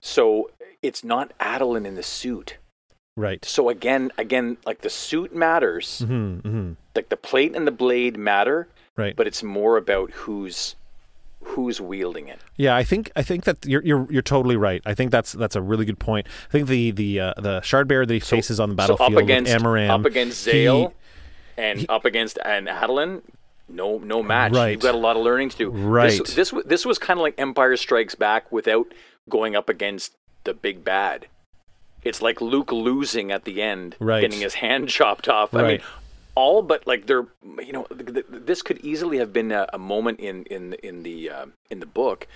so 0.00 0.50
it's 0.82 1.04
not 1.04 1.32
Adolin 1.38 1.84
in 1.86 1.96
the 1.96 2.02
suit. 2.02 2.56
Right. 3.16 3.44
So 3.44 3.68
again, 3.68 4.10
again, 4.18 4.56
like 4.66 4.80
the 4.80 4.90
suit 4.90 5.34
matters, 5.34 6.00
hmm 6.00 6.38
hmm 6.38 6.72
like 6.96 7.08
the 7.08 7.16
plate 7.16 7.54
and 7.56 7.66
the 7.66 7.70
blade 7.72 8.16
matter, 8.16 8.68
Right. 8.96 9.14
but 9.16 9.26
it's 9.26 9.42
more 9.42 9.76
about 9.76 10.10
who's 10.10 10.74
who's 11.42 11.80
wielding 11.80 12.28
it. 12.28 12.40
Yeah, 12.56 12.74
I 12.74 12.82
think 12.84 13.12
I 13.14 13.22
think 13.22 13.44
that 13.44 13.64
you're 13.66 13.82
you're 13.84 14.06
you're 14.10 14.22
totally 14.22 14.56
right. 14.56 14.82
I 14.86 14.94
think 14.94 15.10
that's 15.12 15.32
that's 15.32 15.54
a 15.56 15.62
really 15.62 15.84
good 15.84 15.98
point. 15.98 16.26
I 16.48 16.52
think 16.52 16.68
the 16.68 16.90
the 16.90 17.20
uh, 17.20 17.34
the 17.36 17.60
shard 17.60 17.86
bearer 17.86 18.04
that 18.06 18.14
he 18.14 18.20
faces 18.20 18.58
on 18.58 18.70
the 18.74 18.82
So 18.86 18.94
battlefield 18.96 19.14
up 19.14 19.22
against 19.22 19.52
with 19.52 19.62
Amaram, 19.62 19.90
up 19.90 20.04
against 20.06 20.44
he- 20.44 20.50
Zahel 20.52 20.94
and 21.56 21.86
up 21.88 22.04
against 22.04 22.38
an 22.44 22.66
Adolin, 22.66 23.22
no 23.68 23.98
no 23.98 24.22
match. 24.24 24.52
Right. 24.52 24.70
You've 24.72 24.80
got 24.80 24.94
a 24.96 24.98
lot 24.98 25.16
of 25.16 25.22
learning 25.22 25.50
to 25.50 25.56
do. 25.56 25.70
Right. 25.70 26.10
This 26.18 26.34
this, 26.34 26.54
this 26.66 26.84
was 26.86 26.98
kind 26.98 27.18
of 27.20 27.22
like 27.22 27.34
Empire 27.38 27.76
Strikes 27.76 28.14
Back 28.16 28.50
without 28.50 28.86
going 29.28 29.54
up 29.54 29.68
against 29.68 30.14
the 30.44 30.54
big 30.54 30.82
bad. 30.84 31.26
It's 32.04 32.20
like 32.22 32.40
Luke 32.40 32.70
losing 32.72 33.32
at 33.32 33.44
the 33.44 33.62
end, 33.62 33.96
Right. 33.98 34.20
getting 34.20 34.40
his 34.40 34.54
hand 34.54 34.88
chopped 34.96 35.28
off. 35.28 35.54
I 35.54 35.62
mean, 35.66 35.80
all 36.34 36.62
but 36.62 36.86
like 36.86 37.06
they're 37.06 37.26
you 37.60 37.72
know 37.72 37.84
th- 37.84 38.12
th- 38.12 38.26
this 38.30 38.60
could 38.62 38.78
easily 38.84 39.18
have 39.18 39.32
been 39.32 39.52
a, 39.52 39.66
a 39.72 39.78
moment 39.78 40.20
in 40.20 40.44
in 40.44 40.74
in 40.82 41.02
the 41.02 41.30
uh, 41.30 41.46
in 41.70 41.80
the 41.80 41.86
book 41.86 42.26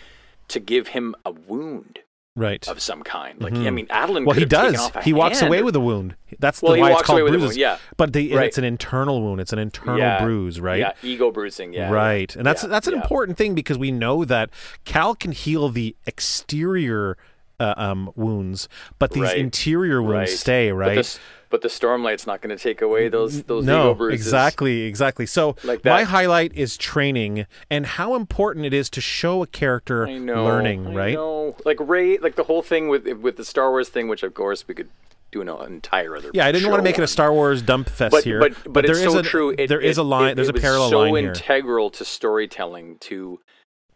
to 0.48 0.60
give 0.60 0.88
him 0.88 1.14
a 1.26 1.30
wound 1.32 1.98
right. 2.36 2.66
of 2.68 2.80
some 2.80 3.02
kind. 3.02 3.38
Like 3.42 3.52
I 3.54 3.68
mean, 3.70 3.86
Adolin. 3.88 4.18
Mm-hmm. 4.18 4.24
Well, 4.24 4.36
he 4.36 4.44
does. 4.46 4.90
He 5.02 5.12
walks 5.12 5.42
away 5.42 5.58
or- 5.60 5.64
with 5.64 5.76
a 5.76 5.80
wound. 5.80 6.14
That's 6.38 6.62
Well, 6.62 6.74
the, 6.74 6.80
why 6.80 6.92
it's 6.92 7.02
called 7.02 7.18
away 7.20 7.24
with 7.30 7.34
a 7.34 7.38
bruises. 7.38 7.56
yeah. 7.56 7.78
But 7.96 8.12
the, 8.12 8.32
Right. 8.34 8.46
it's 8.46 8.56
an 8.58 8.64
internal 8.64 9.20
wound. 9.20 9.40
It's 9.40 9.52
an 9.52 9.58
internal 9.58 9.98
Yeah. 9.98 10.22
bruise, 10.22 10.60
right? 10.60 10.78
Yeah, 10.78 10.92
ego 11.02 11.30
bruising. 11.32 11.72
Yeah, 11.74 11.90
right. 11.90 12.34
And 12.36 12.46
that's 12.46 12.62
Yeah, 12.62 12.68
that's 12.68 12.86
an 12.86 12.94
yeah. 12.94 13.00
important 13.02 13.36
thing 13.36 13.54
because 13.54 13.76
we 13.76 13.90
know 13.90 14.24
that 14.24 14.50
Kal 14.84 15.14
can 15.16 15.32
heal 15.32 15.68
the 15.68 15.96
exterior 16.06 17.16
uh, 17.60 17.74
um, 17.76 18.10
wounds, 18.16 18.68
but 18.98 19.12
these 19.12 19.22
Right. 19.24 19.38
interior 19.38 20.02
wounds 20.02 20.30
Right. 20.30 20.38
stay, 20.38 20.72
right? 20.72 20.96
But 20.96 21.04
the, 21.06 21.18
but 21.50 21.62
the 21.62 21.68
stormlight's 21.68 22.26
not 22.26 22.40
going 22.40 22.56
to 22.56 22.62
take 22.62 22.80
away 22.82 23.08
those 23.08 23.42
those 23.44 23.64
no, 23.64 23.92
exactly, 24.08 24.82
exactly. 24.82 25.26
So 25.26 25.56
Like 25.64 25.84
my 25.84 26.02
highlight 26.04 26.52
is 26.54 26.76
training 26.76 27.46
and 27.70 27.86
how 27.86 28.14
important 28.14 28.66
it 28.66 28.74
is 28.74 28.88
to 28.90 29.00
show 29.00 29.42
a 29.42 29.46
character 29.46 30.06
know. 30.06 30.44
learning, 30.44 30.88
I 30.88 30.94
right? 30.94 31.14
know. 31.14 31.56
Like 31.64 31.78
Rey, 31.80 32.18
like 32.18 32.36
the 32.36 32.44
whole 32.44 32.62
thing 32.62 32.88
with 32.88 33.06
with 33.08 33.36
the 33.36 33.44
Star 33.44 33.70
Wars 33.70 33.88
thing, 33.88 34.08
which 34.08 34.22
of 34.22 34.34
course 34.34 34.66
we 34.68 34.74
could 34.74 34.88
do 35.30 35.42
an 35.42 35.48
entire 35.66 36.16
other. 36.16 36.30
Yeah, 36.32 36.46
I 36.46 36.52
didn't 36.52 36.70
want 36.70 36.78
to 36.80 36.84
make 36.84 36.96
it 36.98 37.02
a. 37.04 37.06
Star 37.06 37.32
Wars 37.32 37.60
dump 37.60 37.88
fest 37.90 38.12
but, 38.12 38.24
here, 38.24 38.40
But, 38.40 38.52
but, 38.72 38.86
there 38.86 38.92
it's 38.96 39.04
is 39.04 39.12
so 39.12 39.18
a, 39.18 39.22
true. 39.22 39.50
It, 39.58 39.66
there 39.66 39.80
is 39.80 39.98
it- 39.98 40.00
a 40.00 40.04
line. 40.04 40.30
it- 40.30 40.34
there's 40.36 40.48
a 40.48 40.54
parallel 40.54 40.88
so 40.90 40.98
line 41.00 41.16
here. 41.16 41.28
integral 41.28 41.90
to 41.90 42.04
storytelling 42.04 42.96
to 43.00 43.40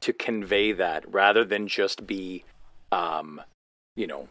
to 0.00 0.12
convey 0.12 0.72
that 0.72 1.04
rather 1.10 1.44
than 1.44 1.68
just 1.68 2.06
be 2.06 2.44
um, 2.90 3.40
you 3.96 4.06
know, 4.06 4.28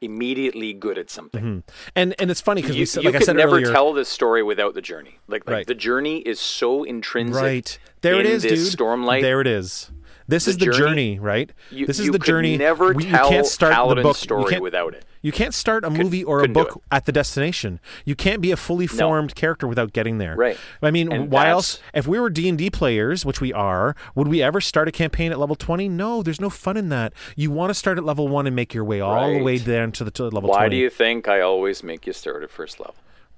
immediately 0.00 0.72
good 0.72 0.96
at 0.98 1.10
something. 1.10 1.42
Mhm. 1.42 1.62
And 1.94 2.14
and 2.18 2.30
it's 2.30 2.40
funny 2.40 2.62
because 2.62 2.76
You, 2.76 2.82
we 2.82 2.86
said, 2.86 3.02
you 3.04 3.10
like 3.10 3.22
said 3.22 3.36
never 3.36 3.56
earlier, 3.56 3.70
tell 3.72 3.92
this 3.92 4.08
story 4.08 4.42
without 4.42 4.74
the 4.74 4.80
journey. 4.80 5.18
Like, 5.28 5.46
like 5.46 5.54
Right. 5.54 5.66
the 5.66 5.74
journey 5.74 6.18
is 6.20 6.40
so 6.40 6.84
intrinsic. 6.84 7.34
right 7.42 7.78
there 8.00 8.18
it 8.18 8.26
is, 8.26 8.42
dude. 8.42 8.52
Stormlight. 8.58 9.20
There 9.20 9.40
it 9.42 9.46
is. 9.46 9.90
This 10.30 10.44
The 10.44 10.50
is 10.52 10.56
the 10.58 10.64
journey, 10.66 10.78
journey- 10.78 11.18
right? 11.18 11.50
You, 11.70 11.86
this 11.86 11.98
is 11.98 12.06
you 12.06 12.12
the 12.12 12.18
journey. 12.20 12.56
Never 12.56 12.92
We- 12.92 13.04
you 13.06 13.10
can't 13.10 13.44
start 13.46 13.72
the 13.72 13.76
Kaladin's 13.96 14.02
book. 14.04 14.16
Story 14.16 14.60
without 14.60 14.94
it. 14.94 15.04
You 15.22 15.32
can't 15.32 15.52
start 15.52 15.84
a 15.84 15.90
movie 15.90 16.24
or 16.24 16.42
a 16.42 16.48
book 16.48 16.80
at 16.90 17.04
the 17.04 17.12
destination. 17.12 17.78
You 18.06 18.14
can't 18.14 18.40
be 18.40 18.52
a 18.52 18.56
fully 18.56 18.86
formed 18.86 19.34
character 19.34 19.66
without 19.66 19.92
getting 19.92 20.16
there. 20.18 20.34
Right. 20.36 20.56
I 20.80 20.90
mean, 20.90 21.12
And 21.12 21.30
why 21.30 21.48
else? 21.48 21.78
If 21.92 22.06
we 22.06 22.18
were 22.18 22.30
D 22.30 22.48
and 22.48 22.56
D 22.56 22.70
players, 22.70 23.26
which 23.26 23.40
we 23.40 23.52
are, 23.52 23.94
would 24.14 24.28
we 24.28 24.40
ever 24.42 24.60
start 24.62 24.88
a 24.88 24.92
campaign 24.92 25.30
at 25.32 25.38
level 25.38 25.56
twenty? 25.56 25.88
No, 25.88 26.22
there's 26.22 26.40
no 26.40 26.48
fun 26.48 26.76
in 26.78 26.88
that. 26.90 27.12
You 27.36 27.50
want 27.50 27.70
to 27.70 27.74
start 27.74 27.98
at 27.98 28.04
level 28.04 28.28
one 28.28 28.46
and 28.46 28.54
make 28.56 28.72
your 28.72 28.84
way 28.84 29.00
all 29.00 29.30
the 29.32 29.42
way 29.42 29.56
Right. 29.58 29.66
down 29.66 29.92
to 29.92 30.04
the 30.04 30.10
to 30.12 30.24
level 30.28 30.48
Why 30.48 30.58
twenty. 30.60 30.76
do 30.76 30.76
you 30.76 30.90
think 30.90 31.28
I 31.28 31.40
always 31.40 31.82
make 31.82 32.06
you 32.06 32.12
start 32.12 32.42
at 32.42 32.50
first 32.50 32.78
level? 32.80 32.94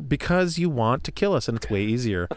Because 0.08 0.58
you 0.58 0.68
want 0.70 1.04
to 1.04 1.12
kill 1.12 1.34
us, 1.34 1.48
and 1.48 1.56
it's 1.56 1.70
way 1.70 1.82
easier. 1.94 2.28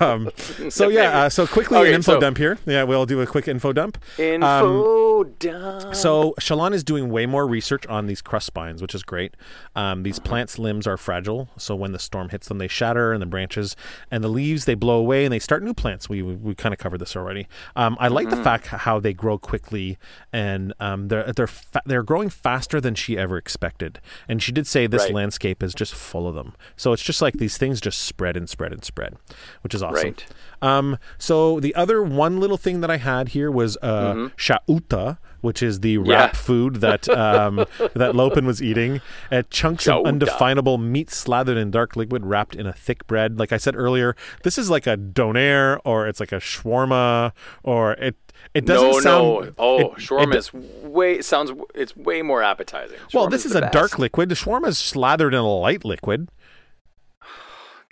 um, 0.00 0.30
so 0.68 0.88
yeah, 0.88 1.22
uh, 1.24 1.28
so 1.28 1.46
quickly 1.46 1.78
Okay, 1.78 1.88
an 1.90 1.94
info 1.96 2.14
so- 2.14 2.20
dump 2.20 2.38
here. 2.38 2.58
Yeah, 2.66 2.84
we'll 2.84 3.06
do 3.06 3.20
a 3.20 3.26
quick 3.26 3.48
info 3.48 3.72
dump. 3.72 3.98
Info 4.18 5.24
dump. 5.24 5.84
Um, 5.84 5.94
So 5.94 6.34
Shallan 6.40 6.72
is 6.72 6.82
doing 6.84 7.08
way 7.10 7.26
more 7.26 7.46
research 7.46 7.86
on 7.86 8.06
these 8.06 8.20
crust 8.22 8.46
spines, 8.46 8.80
which 8.82 8.94
is 8.94 9.02
great. 9.02 9.34
Um, 9.76 10.02
these 10.02 10.18
plants' 10.18 10.58
limbs 10.58 10.86
are 10.86 10.96
fragile, 10.96 11.48
so 11.56 11.74
when 11.74 11.92
the 11.92 11.98
storm 11.98 12.28
hits 12.30 12.48
them, 12.48 12.58
they 12.58 12.68
shatter, 12.68 13.12
and 13.12 13.20
the 13.22 13.26
branches 13.26 13.76
and 14.10 14.22
the 14.24 14.28
leaves 14.28 14.64
they 14.64 14.74
blow 14.74 14.98
away, 14.98 15.24
and 15.24 15.32
they 15.32 15.38
start 15.38 15.62
new 15.62 15.74
plants. 15.74 16.08
We 16.08 16.22
we, 16.22 16.34
we 16.34 16.54
kind 16.54 16.72
of 16.72 16.78
covered 16.78 16.98
this 17.00 17.16
already. 17.16 17.46
Um, 17.76 17.96
I 18.00 18.08
like 18.08 18.30
the 18.30 18.36
fact 18.42 18.66
how 18.68 18.98
they 19.00 19.12
grow 19.12 19.38
quickly, 19.38 19.98
and 20.32 20.72
um, 20.80 21.08
they're 21.08 21.32
they're 21.32 21.46
fa- 21.46 21.82
they're 21.86 22.02
growing 22.02 22.28
faster 22.28 22.80
than 22.80 22.94
she 22.94 23.16
ever 23.18 23.36
expected. 23.36 24.00
And 24.28 24.42
she 24.42 24.52
did 24.52 24.66
say 24.66 24.86
this 24.86 25.02
Right. 25.04 25.14
landscape 25.14 25.62
is 25.62 25.74
just 25.74 25.94
full 25.94 26.28
of 26.28 26.34
them. 26.34 26.54
So 26.76 26.92
it's 26.92 27.02
just 27.02 27.22
like 27.22 27.34
these 27.34 27.58
things 27.58 27.80
just 27.80 27.98
spread 28.00 28.36
and 28.36 28.48
spread 28.48 28.72
and 28.72 28.84
spread, 28.84 29.16
which 29.62 29.74
is 29.74 29.82
awesome. 29.82 30.04
Right. 30.04 30.26
Um, 30.60 30.98
so 31.18 31.58
the 31.60 31.74
other 31.74 32.02
one 32.02 32.38
little 32.40 32.56
thing 32.56 32.80
that 32.82 32.90
I 32.90 32.96
had 32.98 33.30
here 33.30 33.50
was 33.50 33.76
uh, 33.82 34.30
chouta, 34.36 35.18
which 35.40 35.60
is 35.62 35.80
the 35.80 35.98
wrap 35.98 36.36
food 36.36 36.76
that 36.76 37.08
um, 37.08 37.56
that 37.94 38.14
Lopen 38.14 38.46
was 38.46 38.62
eating. 38.62 39.00
Uh, 39.30 39.42
chunks 39.50 39.88
of 39.88 40.06
undefinable 40.06 40.78
meat 40.78 41.10
slathered 41.10 41.56
in 41.56 41.70
dark 41.72 41.96
liquid, 41.96 42.24
wrapped 42.24 42.54
in 42.54 42.66
a 42.66 42.72
thick 42.72 43.06
bread. 43.08 43.38
Like 43.38 43.52
I 43.52 43.56
said 43.56 43.74
earlier, 43.74 44.14
this 44.44 44.56
is 44.56 44.70
like 44.70 44.86
a 44.86 44.96
donair, 44.96 45.80
or 45.84 46.06
it's 46.06 46.20
like 46.20 46.32
a 46.32 46.36
shawarma, 46.36 47.32
or 47.62 47.92
it. 47.94 48.16
It 48.54 48.66
doesn't 48.66 48.88
no, 48.88 49.00
sound. 49.00 49.46
no. 49.46 49.52
Oh, 49.58 49.78
it- 49.78 49.92
shawarma 49.98 50.34
it- 50.34 50.38
is 50.38 50.52
way 50.52 51.22
sounds. 51.22 51.50
It's 51.74 51.96
way 51.96 52.22
more 52.22 52.42
appetizing. 52.42 52.98
well, 53.12 53.28
this 53.28 53.44
is 53.46 53.52
the 53.52 53.58
a 53.58 53.62
best. 53.62 53.72
dark 53.72 53.98
liquid. 53.98 54.28
The 54.28 54.34
shawarma 54.34 54.68
is 54.68 54.78
slathered 54.78 55.32
in 55.34 55.40
a 55.40 55.48
light 55.48 55.84
liquid. 55.84 56.28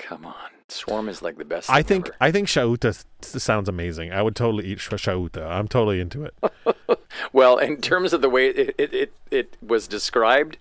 Come 0.03 0.25
on, 0.25 0.35
swarm 0.69 1.09
is 1.09 1.21
like 1.23 1.37
the 1.37 1.45
best. 1.45 1.69
I 1.71 1.83
think 1.83 2.07
ever. 2.09 2.17
I 2.21 2.31
think 2.33 2.49
chouta 2.49 3.05
sounds 3.21 3.69
amazing. 3.69 4.13
I 4.13 4.23
would 4.23 4.35
totally 4.35 4.67
eat 4.67 4.81
sh- 4.81 4.89
chouta. 4.89 5.47
I'm 5.47 5.69
totally 5.69 6.01
into 6.01 6.25
it. 6.25 6.35
Well, 7.33 7.59
in 7.59 7.81
terms 7.81 8.13
of 8.13 8.23
the 8.23 8.29
way 8.31 8.47
it 8.49 8.75
it, 8.79 8.95
it, 8.95 9.13
it 9.31 9.57
was 9.61 9.87
described, 9.89 10.57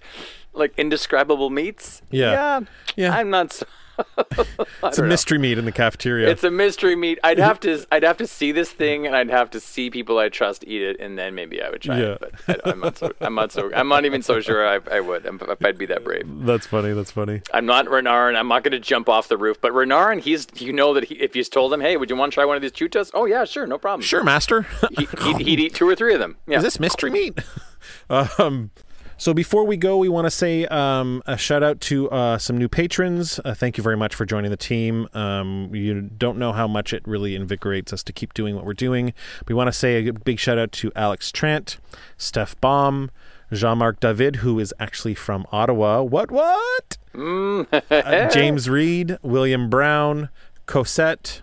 like 0.54 0.74
indescribable 0.78 1.50
meats. 1.50 2.02
Yeah. 2.10 2.62
Yeah. 2.96 3.16
I'm 3.16 3.30
not. 3.30 3.54
So, 3.54 3.66
It's 4.84 4.98
a 4.98 5.04
mystery 5.04 5.38
meat 5.38 5.58
in 5.58 5.66
the 5.66 5.72
cafeteria. 5.72 6.30
It's 6.30 6.44
a 6.44 6.50
mystery 6.52 6.96
meat. 6.96 7.20
I'd 7.24 7.38
have 7.38 7.60
to. 7.62 7.86
I'd 7.92 8.04
have 8.04 8.18
to 8.18 8.28
see 8.28 8.52
this 8.52 8.72
thing, 8.72 9.06
and 9.06 9.16
I'd 9.16 9.30
have 9.30 9.50
to 9.52 9.60
see 9.60 9.90
people 9.90 10.18
I 10.18 10.30
trust 10.30 10.64
eat 10.66 10.82
it, 10.82 11.00
and 11.00 11.18
then 11.18 11.36
maybe 11.36 11.62
I 11.62 11.70
would 11.70 11.82
try 11.82 12.00
Yeah. 12.00 12.18
it. 12.22 12.34
But 12.48 12.68
I, 12.68 12.72
I'm 12.72 12.80
not. 12.80 12.98
So, 12.98 13.12
I'm 13.20 13.36
not 13.36 13.52
so. 13.52 13.72
I'm 13.74 13.88
not 13.90 14.06
even 14.06 14.22
so 14.22 14.40
sure 14.42 14.66
I, 14.68 14.80
I 14.92 15.00
would 15.02 15.26
if 15.26 15.66
I'd 15.66 15.78
be 15.78 15.86
that 15.88 16.04
brave. 16.04 16.26
That's 16.46 16.66
funny. 16.66 16.94
That's 16.94 17.12
funny. 17.12 17.42
I'm 17.54 17.66
not 17.66 17.86
Renarin. 17.88 18.36
I'm 18.38 18.48
not 18.48 18.64
going 18.64 18.72
to 18.72 18.80
jump 18.80 19.10
off 19.10 19.28
the 19.28 19.38
roof. 19.38 19.60
But 19.62 19.74
Renarin, 19.74 20.22
he's 20.22 20.48
you 20.56 20.72
know 20.74 20.94
that 20.94 21.04
he, 21.06 21.16
if 21.16 21.36
you 21.36 21.44
told 21.44 21.74
him, 21.74 21.82
hey, 21.82 21.98
would 21.98 22.10
you 22.10 22.16
want 22.16 22.32
to 22.32 22.36
try 22.36 22.46
one 22.46 22.56
of 22.56 22.62
these 22.62 22.72
choutas? 22.72 23.12
Oh 23.14 23.26
yeah, 23.26 23.44
sure, 23.46 23.68
no 23.68 23.78
problem. 23.78 24.02
Sure, 24.02 24.24
master. 24.24 24.66
He, 24.98 25.08
he'd, 25.24 25.38
he'd 25.42 25.60
eat 25.60 25.76
two 25.76 25.88
or 25.88 25.96
three 25.96 26.14
of 26.14 26.20
them. 26.20 26.38
Yeah. 26.48 26.58
Is 26.58 26.64
this 26.64 26.80
mystery 26.80 27.12
meat? 27.12 27.40
um, 28.10 28.72
so 29.20 29.34
before 29.34 29.66
we 29.66 29.78
go, 29.78 29.98
we 29.98 30.08
want 30.10 30.26
to 30.26 30.32
say 30.32 30.66
um, 30.68 31.22
a 31.28 31.38
shout 31.38 31.62
out 31.62 31.82
to 31.82 32.10
uh, 32.10 32.38
some 32.38 32.58
new 32.58 32.70
patrons. 32.70 33.40
Uh, 33.44 33.54
thank 33.54 33.78
you 33.78 33.84
very 33.84 33.98
much 33.98 34.16
for 34.16 34.26
joining 34.26 34.50
the 34.50 34.58
team. 34.58 35.08
Um, 35.14 35.70
you 35.76 36.02
don't 36.02 36.38
know 36.38 36.54
how 36.54 36.68
much 36.68 36.94
it 36.94 37.06
really 37.06 37.36
invigorates 37.36 37.92
us 37.92 38.02
to 38.04 38.14
keep 38.14 38.34
doing 38.34 38.56
what 38.56 38.66
we're 38.66 38.74
doing. 38.74 39.14
We 39.48 39.54
want 39.54 39.68
to 39.68 39.74
say 39.74 40.08
a 40.08 40.14
big 40.14 40.40
shout 40.40 40.58
out 40.58 40.72
to 40.72 40.92
Alex 40.96 41.32
Trent, 41.32 41.78
Steph 42.18 42.60
Baum, 42.62 43.12
Jean-Marc 43.52 44.00
David, 44.00 44.38
who 44.38 44.58
is 44.58 44.74
actually 44.80 45.16
from 45.16 45.46
Ottawa. 45.52 46.02
What? 46.02 46.32
What? 46.32 46.98
Uh, 47.92 48.30
James 48.30 48.70
Reed, 48.70 49.18
William 49.22 49.70
Brown, 49.70 50.30
Cosette, 50.66 51.42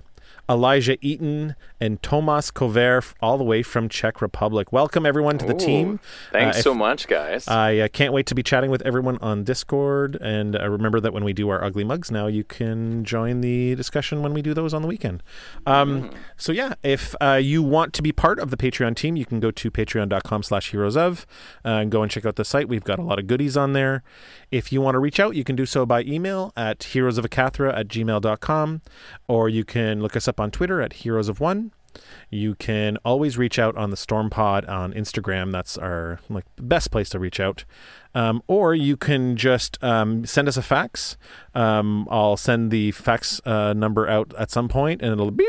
Elijah 0.49 0.97
Eaton, 1.01 1.55
and 1.81 2.03
Tomas 2.03 2.51
Kover, 2.51 3.13
all 3.21 3.37
the 3.39 3.45
way 3.45 3.63
from 3.63 3.89
Czech 3.89 4.23
Republic. 4.23 4.73
Welcome 4.73 5.05
everyone 5.05 5.39
to 5.39 5.45
the 5.47 5.55
Ooh, 5.55 5.59
team. 5.59 6.01
Thanks 6.33 6.57
Uh, 6.57 6.59
if- 6.59 6.63
so 6.65 6.75
much, 6.75 7.07
guys. 7.09 7.47
I 7.49 7.79
uh, 7.79 7.89
can't 7.89 8.13
wait 8.13 8.27
to 8.27 8.35
be 8.35 8.43
chatting 8.43 8.71
with 8.71 8.83
everyone 8.83 9.19
on 9.21 9.45
Discord. 9.45 10.17
And 10.21 10.57
uh, 10.57 10.69
remember 10.71 11.01
that 11.01 11.13
when 11.13 11.25
we 11.25 11.33
do 11.33 11.49
our 11.51 11.63
ugly 11.63 11.85
mugs 11.85 12.11
now, 12.11 12.27
you 12.27 12.45
can 12.45 13.05
join 13.05 13.41
the 13.41 13.75
discussion 13.75 14.23
when 14.23 14.33
we 14.33 14.43
do 14.43 14.55
those 14.55 14.73
on 14.73 14.83
the 14.83 14.89
weekend. 14.89 15.23
Um, 15.67 16.11
So 16.37 16.53
yeah, 16.53 16.75
if 16.83 17.15
uh, 17.21 17.35
you 17.43 17.63
want 17.63 17.93
to 17.95 18.03
be 18.03 18.13
part 18.13 18.39
of 18.39 18.51
the 18.51 18.57
Patreon 18.57 18.95
team, 18.97 19.17
you 19.17 19.27
can 19.27 19.41
go 19.41 19.51
to 19.51 19.71
patreon.com 19.71 20.43
slash 20.43 20.71
heroes 20.71 20.97
of 20.97 21.27
uh, 21.65 21.69
and 21.69 21.91
go 21.91 22.03
and 22.03 22.11
check 22.11 22.25
out 22.25 22.37
the 22.37 22.45
site. 22.45 22.69
We've 22.69 22.85
got 22.85 22.99
a 22.99 23.03
lot 23.03 23.19
of 23.19 23.27
goodies 23.27 23.57
on 23.57 23.73
there. 23.73 24.03
If 24.51 24.73
you 24.73 24.81
want 24.81 24.95
to 24.95 24.99
reach 24.99 25.19
out, 25.21 25.35
you 25.37 25.45
can 25.45 25.57
do 25.57 25.67
so 25.67 25.85
by 25.85 26.03
email 26.03 26.53
at 26.57 26.79
heroesofhacathra 26.81 27.77
at 27.77 27.89
gmail.com 27.89 28.81
or 29.29 29.49
you 29.49 29.65
can 29.65 30.01
look 30.01 30.17
us 30.17 30.29
up 30.29 30.39
on 30.41 30.51
Twitter 30.51 30.81
at 30.81 30.93
heroes 30.95 31.29
of 31.29 31.41
one. 31.41 31.66
You 32.31 32.55
can 32.55 32.99
always 33.05 33.39
reach 33.39 33.59
out 33.59 33.77
on 33.77 33.91
the 33.91 33.97
Storm 33.97 34.31
Pod 34.31 34.65
on 34.67 34.93
Instagram. 34.93 35.53
That's 35.53 35.79
our 35.79 36.21
like 36.29 36.45
best 36.57 36.91
place 36.91 37.09
to 37.11 37.19
reach 37.19 37.41
out. 37.41 37.65
Um, 38.15 38.43
or 38.47 38.75
you 38.75 38.97
can 38.97 39.37
just 39.37 39.83
um, 39.85 40.25
send 40.25 40.49
us 40.49 40.57
a 40.57 40.63
fax. 40.63 41.19
Um, 41.55 42.09
I'll 42.11 42.39
send 42.39 42.71
the 42.71 42.91
fax 42.93 43.43
uh, 43.45 43.75
number 43.75 44.09
out 44.09 44.33
at 44.39 44.51
some 44.51 44.69
point, 44.69 45.03
and 45.03 45.13
it'll 45.13 45.31
be 45.31 45.45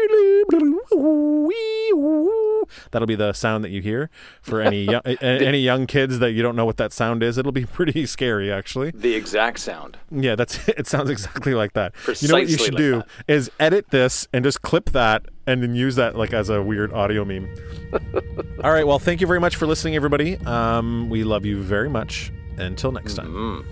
that'll 2.91 3.07
be 3.07 3.15
the 3.15 3.31
sound 3.33 3.63
that 3.63 3.69
you 3.69 3.81
hear 3.81 4.09
for 4.41 4.61
any 4.61 4.83
young, 4.83 5.01
any 5.21 5.59
young 5.59 5.87
kids 5.87 6.19
that 6.19 6.31
you 6.31 6.41
don't 6.41 6.57
know 6.57 6.65
what 6.65 6.75
that 6.75 6.91
sound 6.91 7.23
is. 7.23 7.37
It'll 7.37 7.53
be 7.53 7.65
pretty 7.65 8.05
scary, 8.05 8.51
actually. 8.51 8.91
the 8.91 9.15
exact 9.15 9.59
sound. 9.59 9.97
Yeah, 10.11 10.35
that's 10.35 10.67
it. 10.67 10.87
Sounds 10.87 11.09
exactly 11.09 11.53
like 11.53 11.71
that. 11.73 11.93
Precisely 11.93 12.27
you 12.27 12.31
know 12.33 12.39
what 12.39 12.49
you 12.49 12.57
should 12.57 12.73
like 12.73 12.77
do 12.77 12.95
that. 12.97 13.07
is 13.27 13.49
edit 13.59 13.89
this 13.91 14.27
and 14.33 14.43
just 14.43 14.61
clip 14.61 14.89
that 14.91 15.25
and 15.47 15.63
then 15.63 15.73
use 15.73 15.95
that 15.95 16.15
like 16.15 16.33
as 16.33 16.49
a 16.49 16.61
weird 16.61 16.93
audio 16.93 17.25
meme. 17.25 17.49
All 18.63 18.71
right. 18.71 18.85
Well, 18.85 18.99
thank 18.99 19.21
you 19.21 19.27
very 19.27 19.39
much 19.39 19.55
for 19.55 19.65
listening, 19.65 19.95
everybody. 19.95 20.37
Um, 20.45 21.09
we 21.09 21.23
love 21.23 21.45
you 21.45 21.57
very 21.57 21.89
much. 21.89 22.31
Until 22.57 22.91
next 22.91 23.13
time. 23.15 23.33
Mm. 23.33 23.65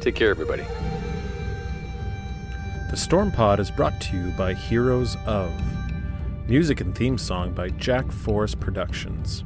Take 0.00 0.14
care, 0.14 0.30
everybody. 0.30 0.64
The 2.90 2.96
Storm 2.96 3.30
Pod 3.30 3.60
is 3.60 3.70
brought 3.70 4.00
to 4.02 4.16
you 4.16 4.30
by 4.32 4.54
Heroes 4.54 5.16
of. 5.26 5.52
Music 6.48 6.80
and 6.80 6.94
theme 6.94 7.18
song 7.18 7.52
by 7.52 7.68
Jack 7.70 8.10
Forrest 8.10 8.58
Productions. 8.60 9.44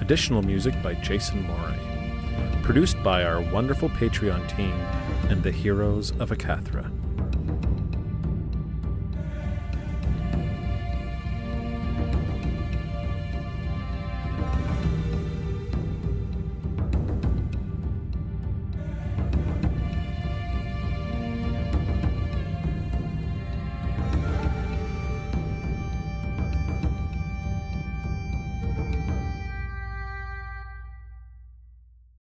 Additional 0.00 0.42
music 0.42 0.74
by 0.82 0.94
Jason 0.94 1.42
Morin. 1.42 2.62
Produced 2.62 3.02
by 3.02 3.24
our 3.24 3.40
wonderful 3.40 3.88
Patreon 3.90 4.54
team 4.56 4.72
and 5.30 5.42
the 5.42 5.52
Heroes 5.52 6.10
of 6.18 6.30
Hacathra. 6.30 6.90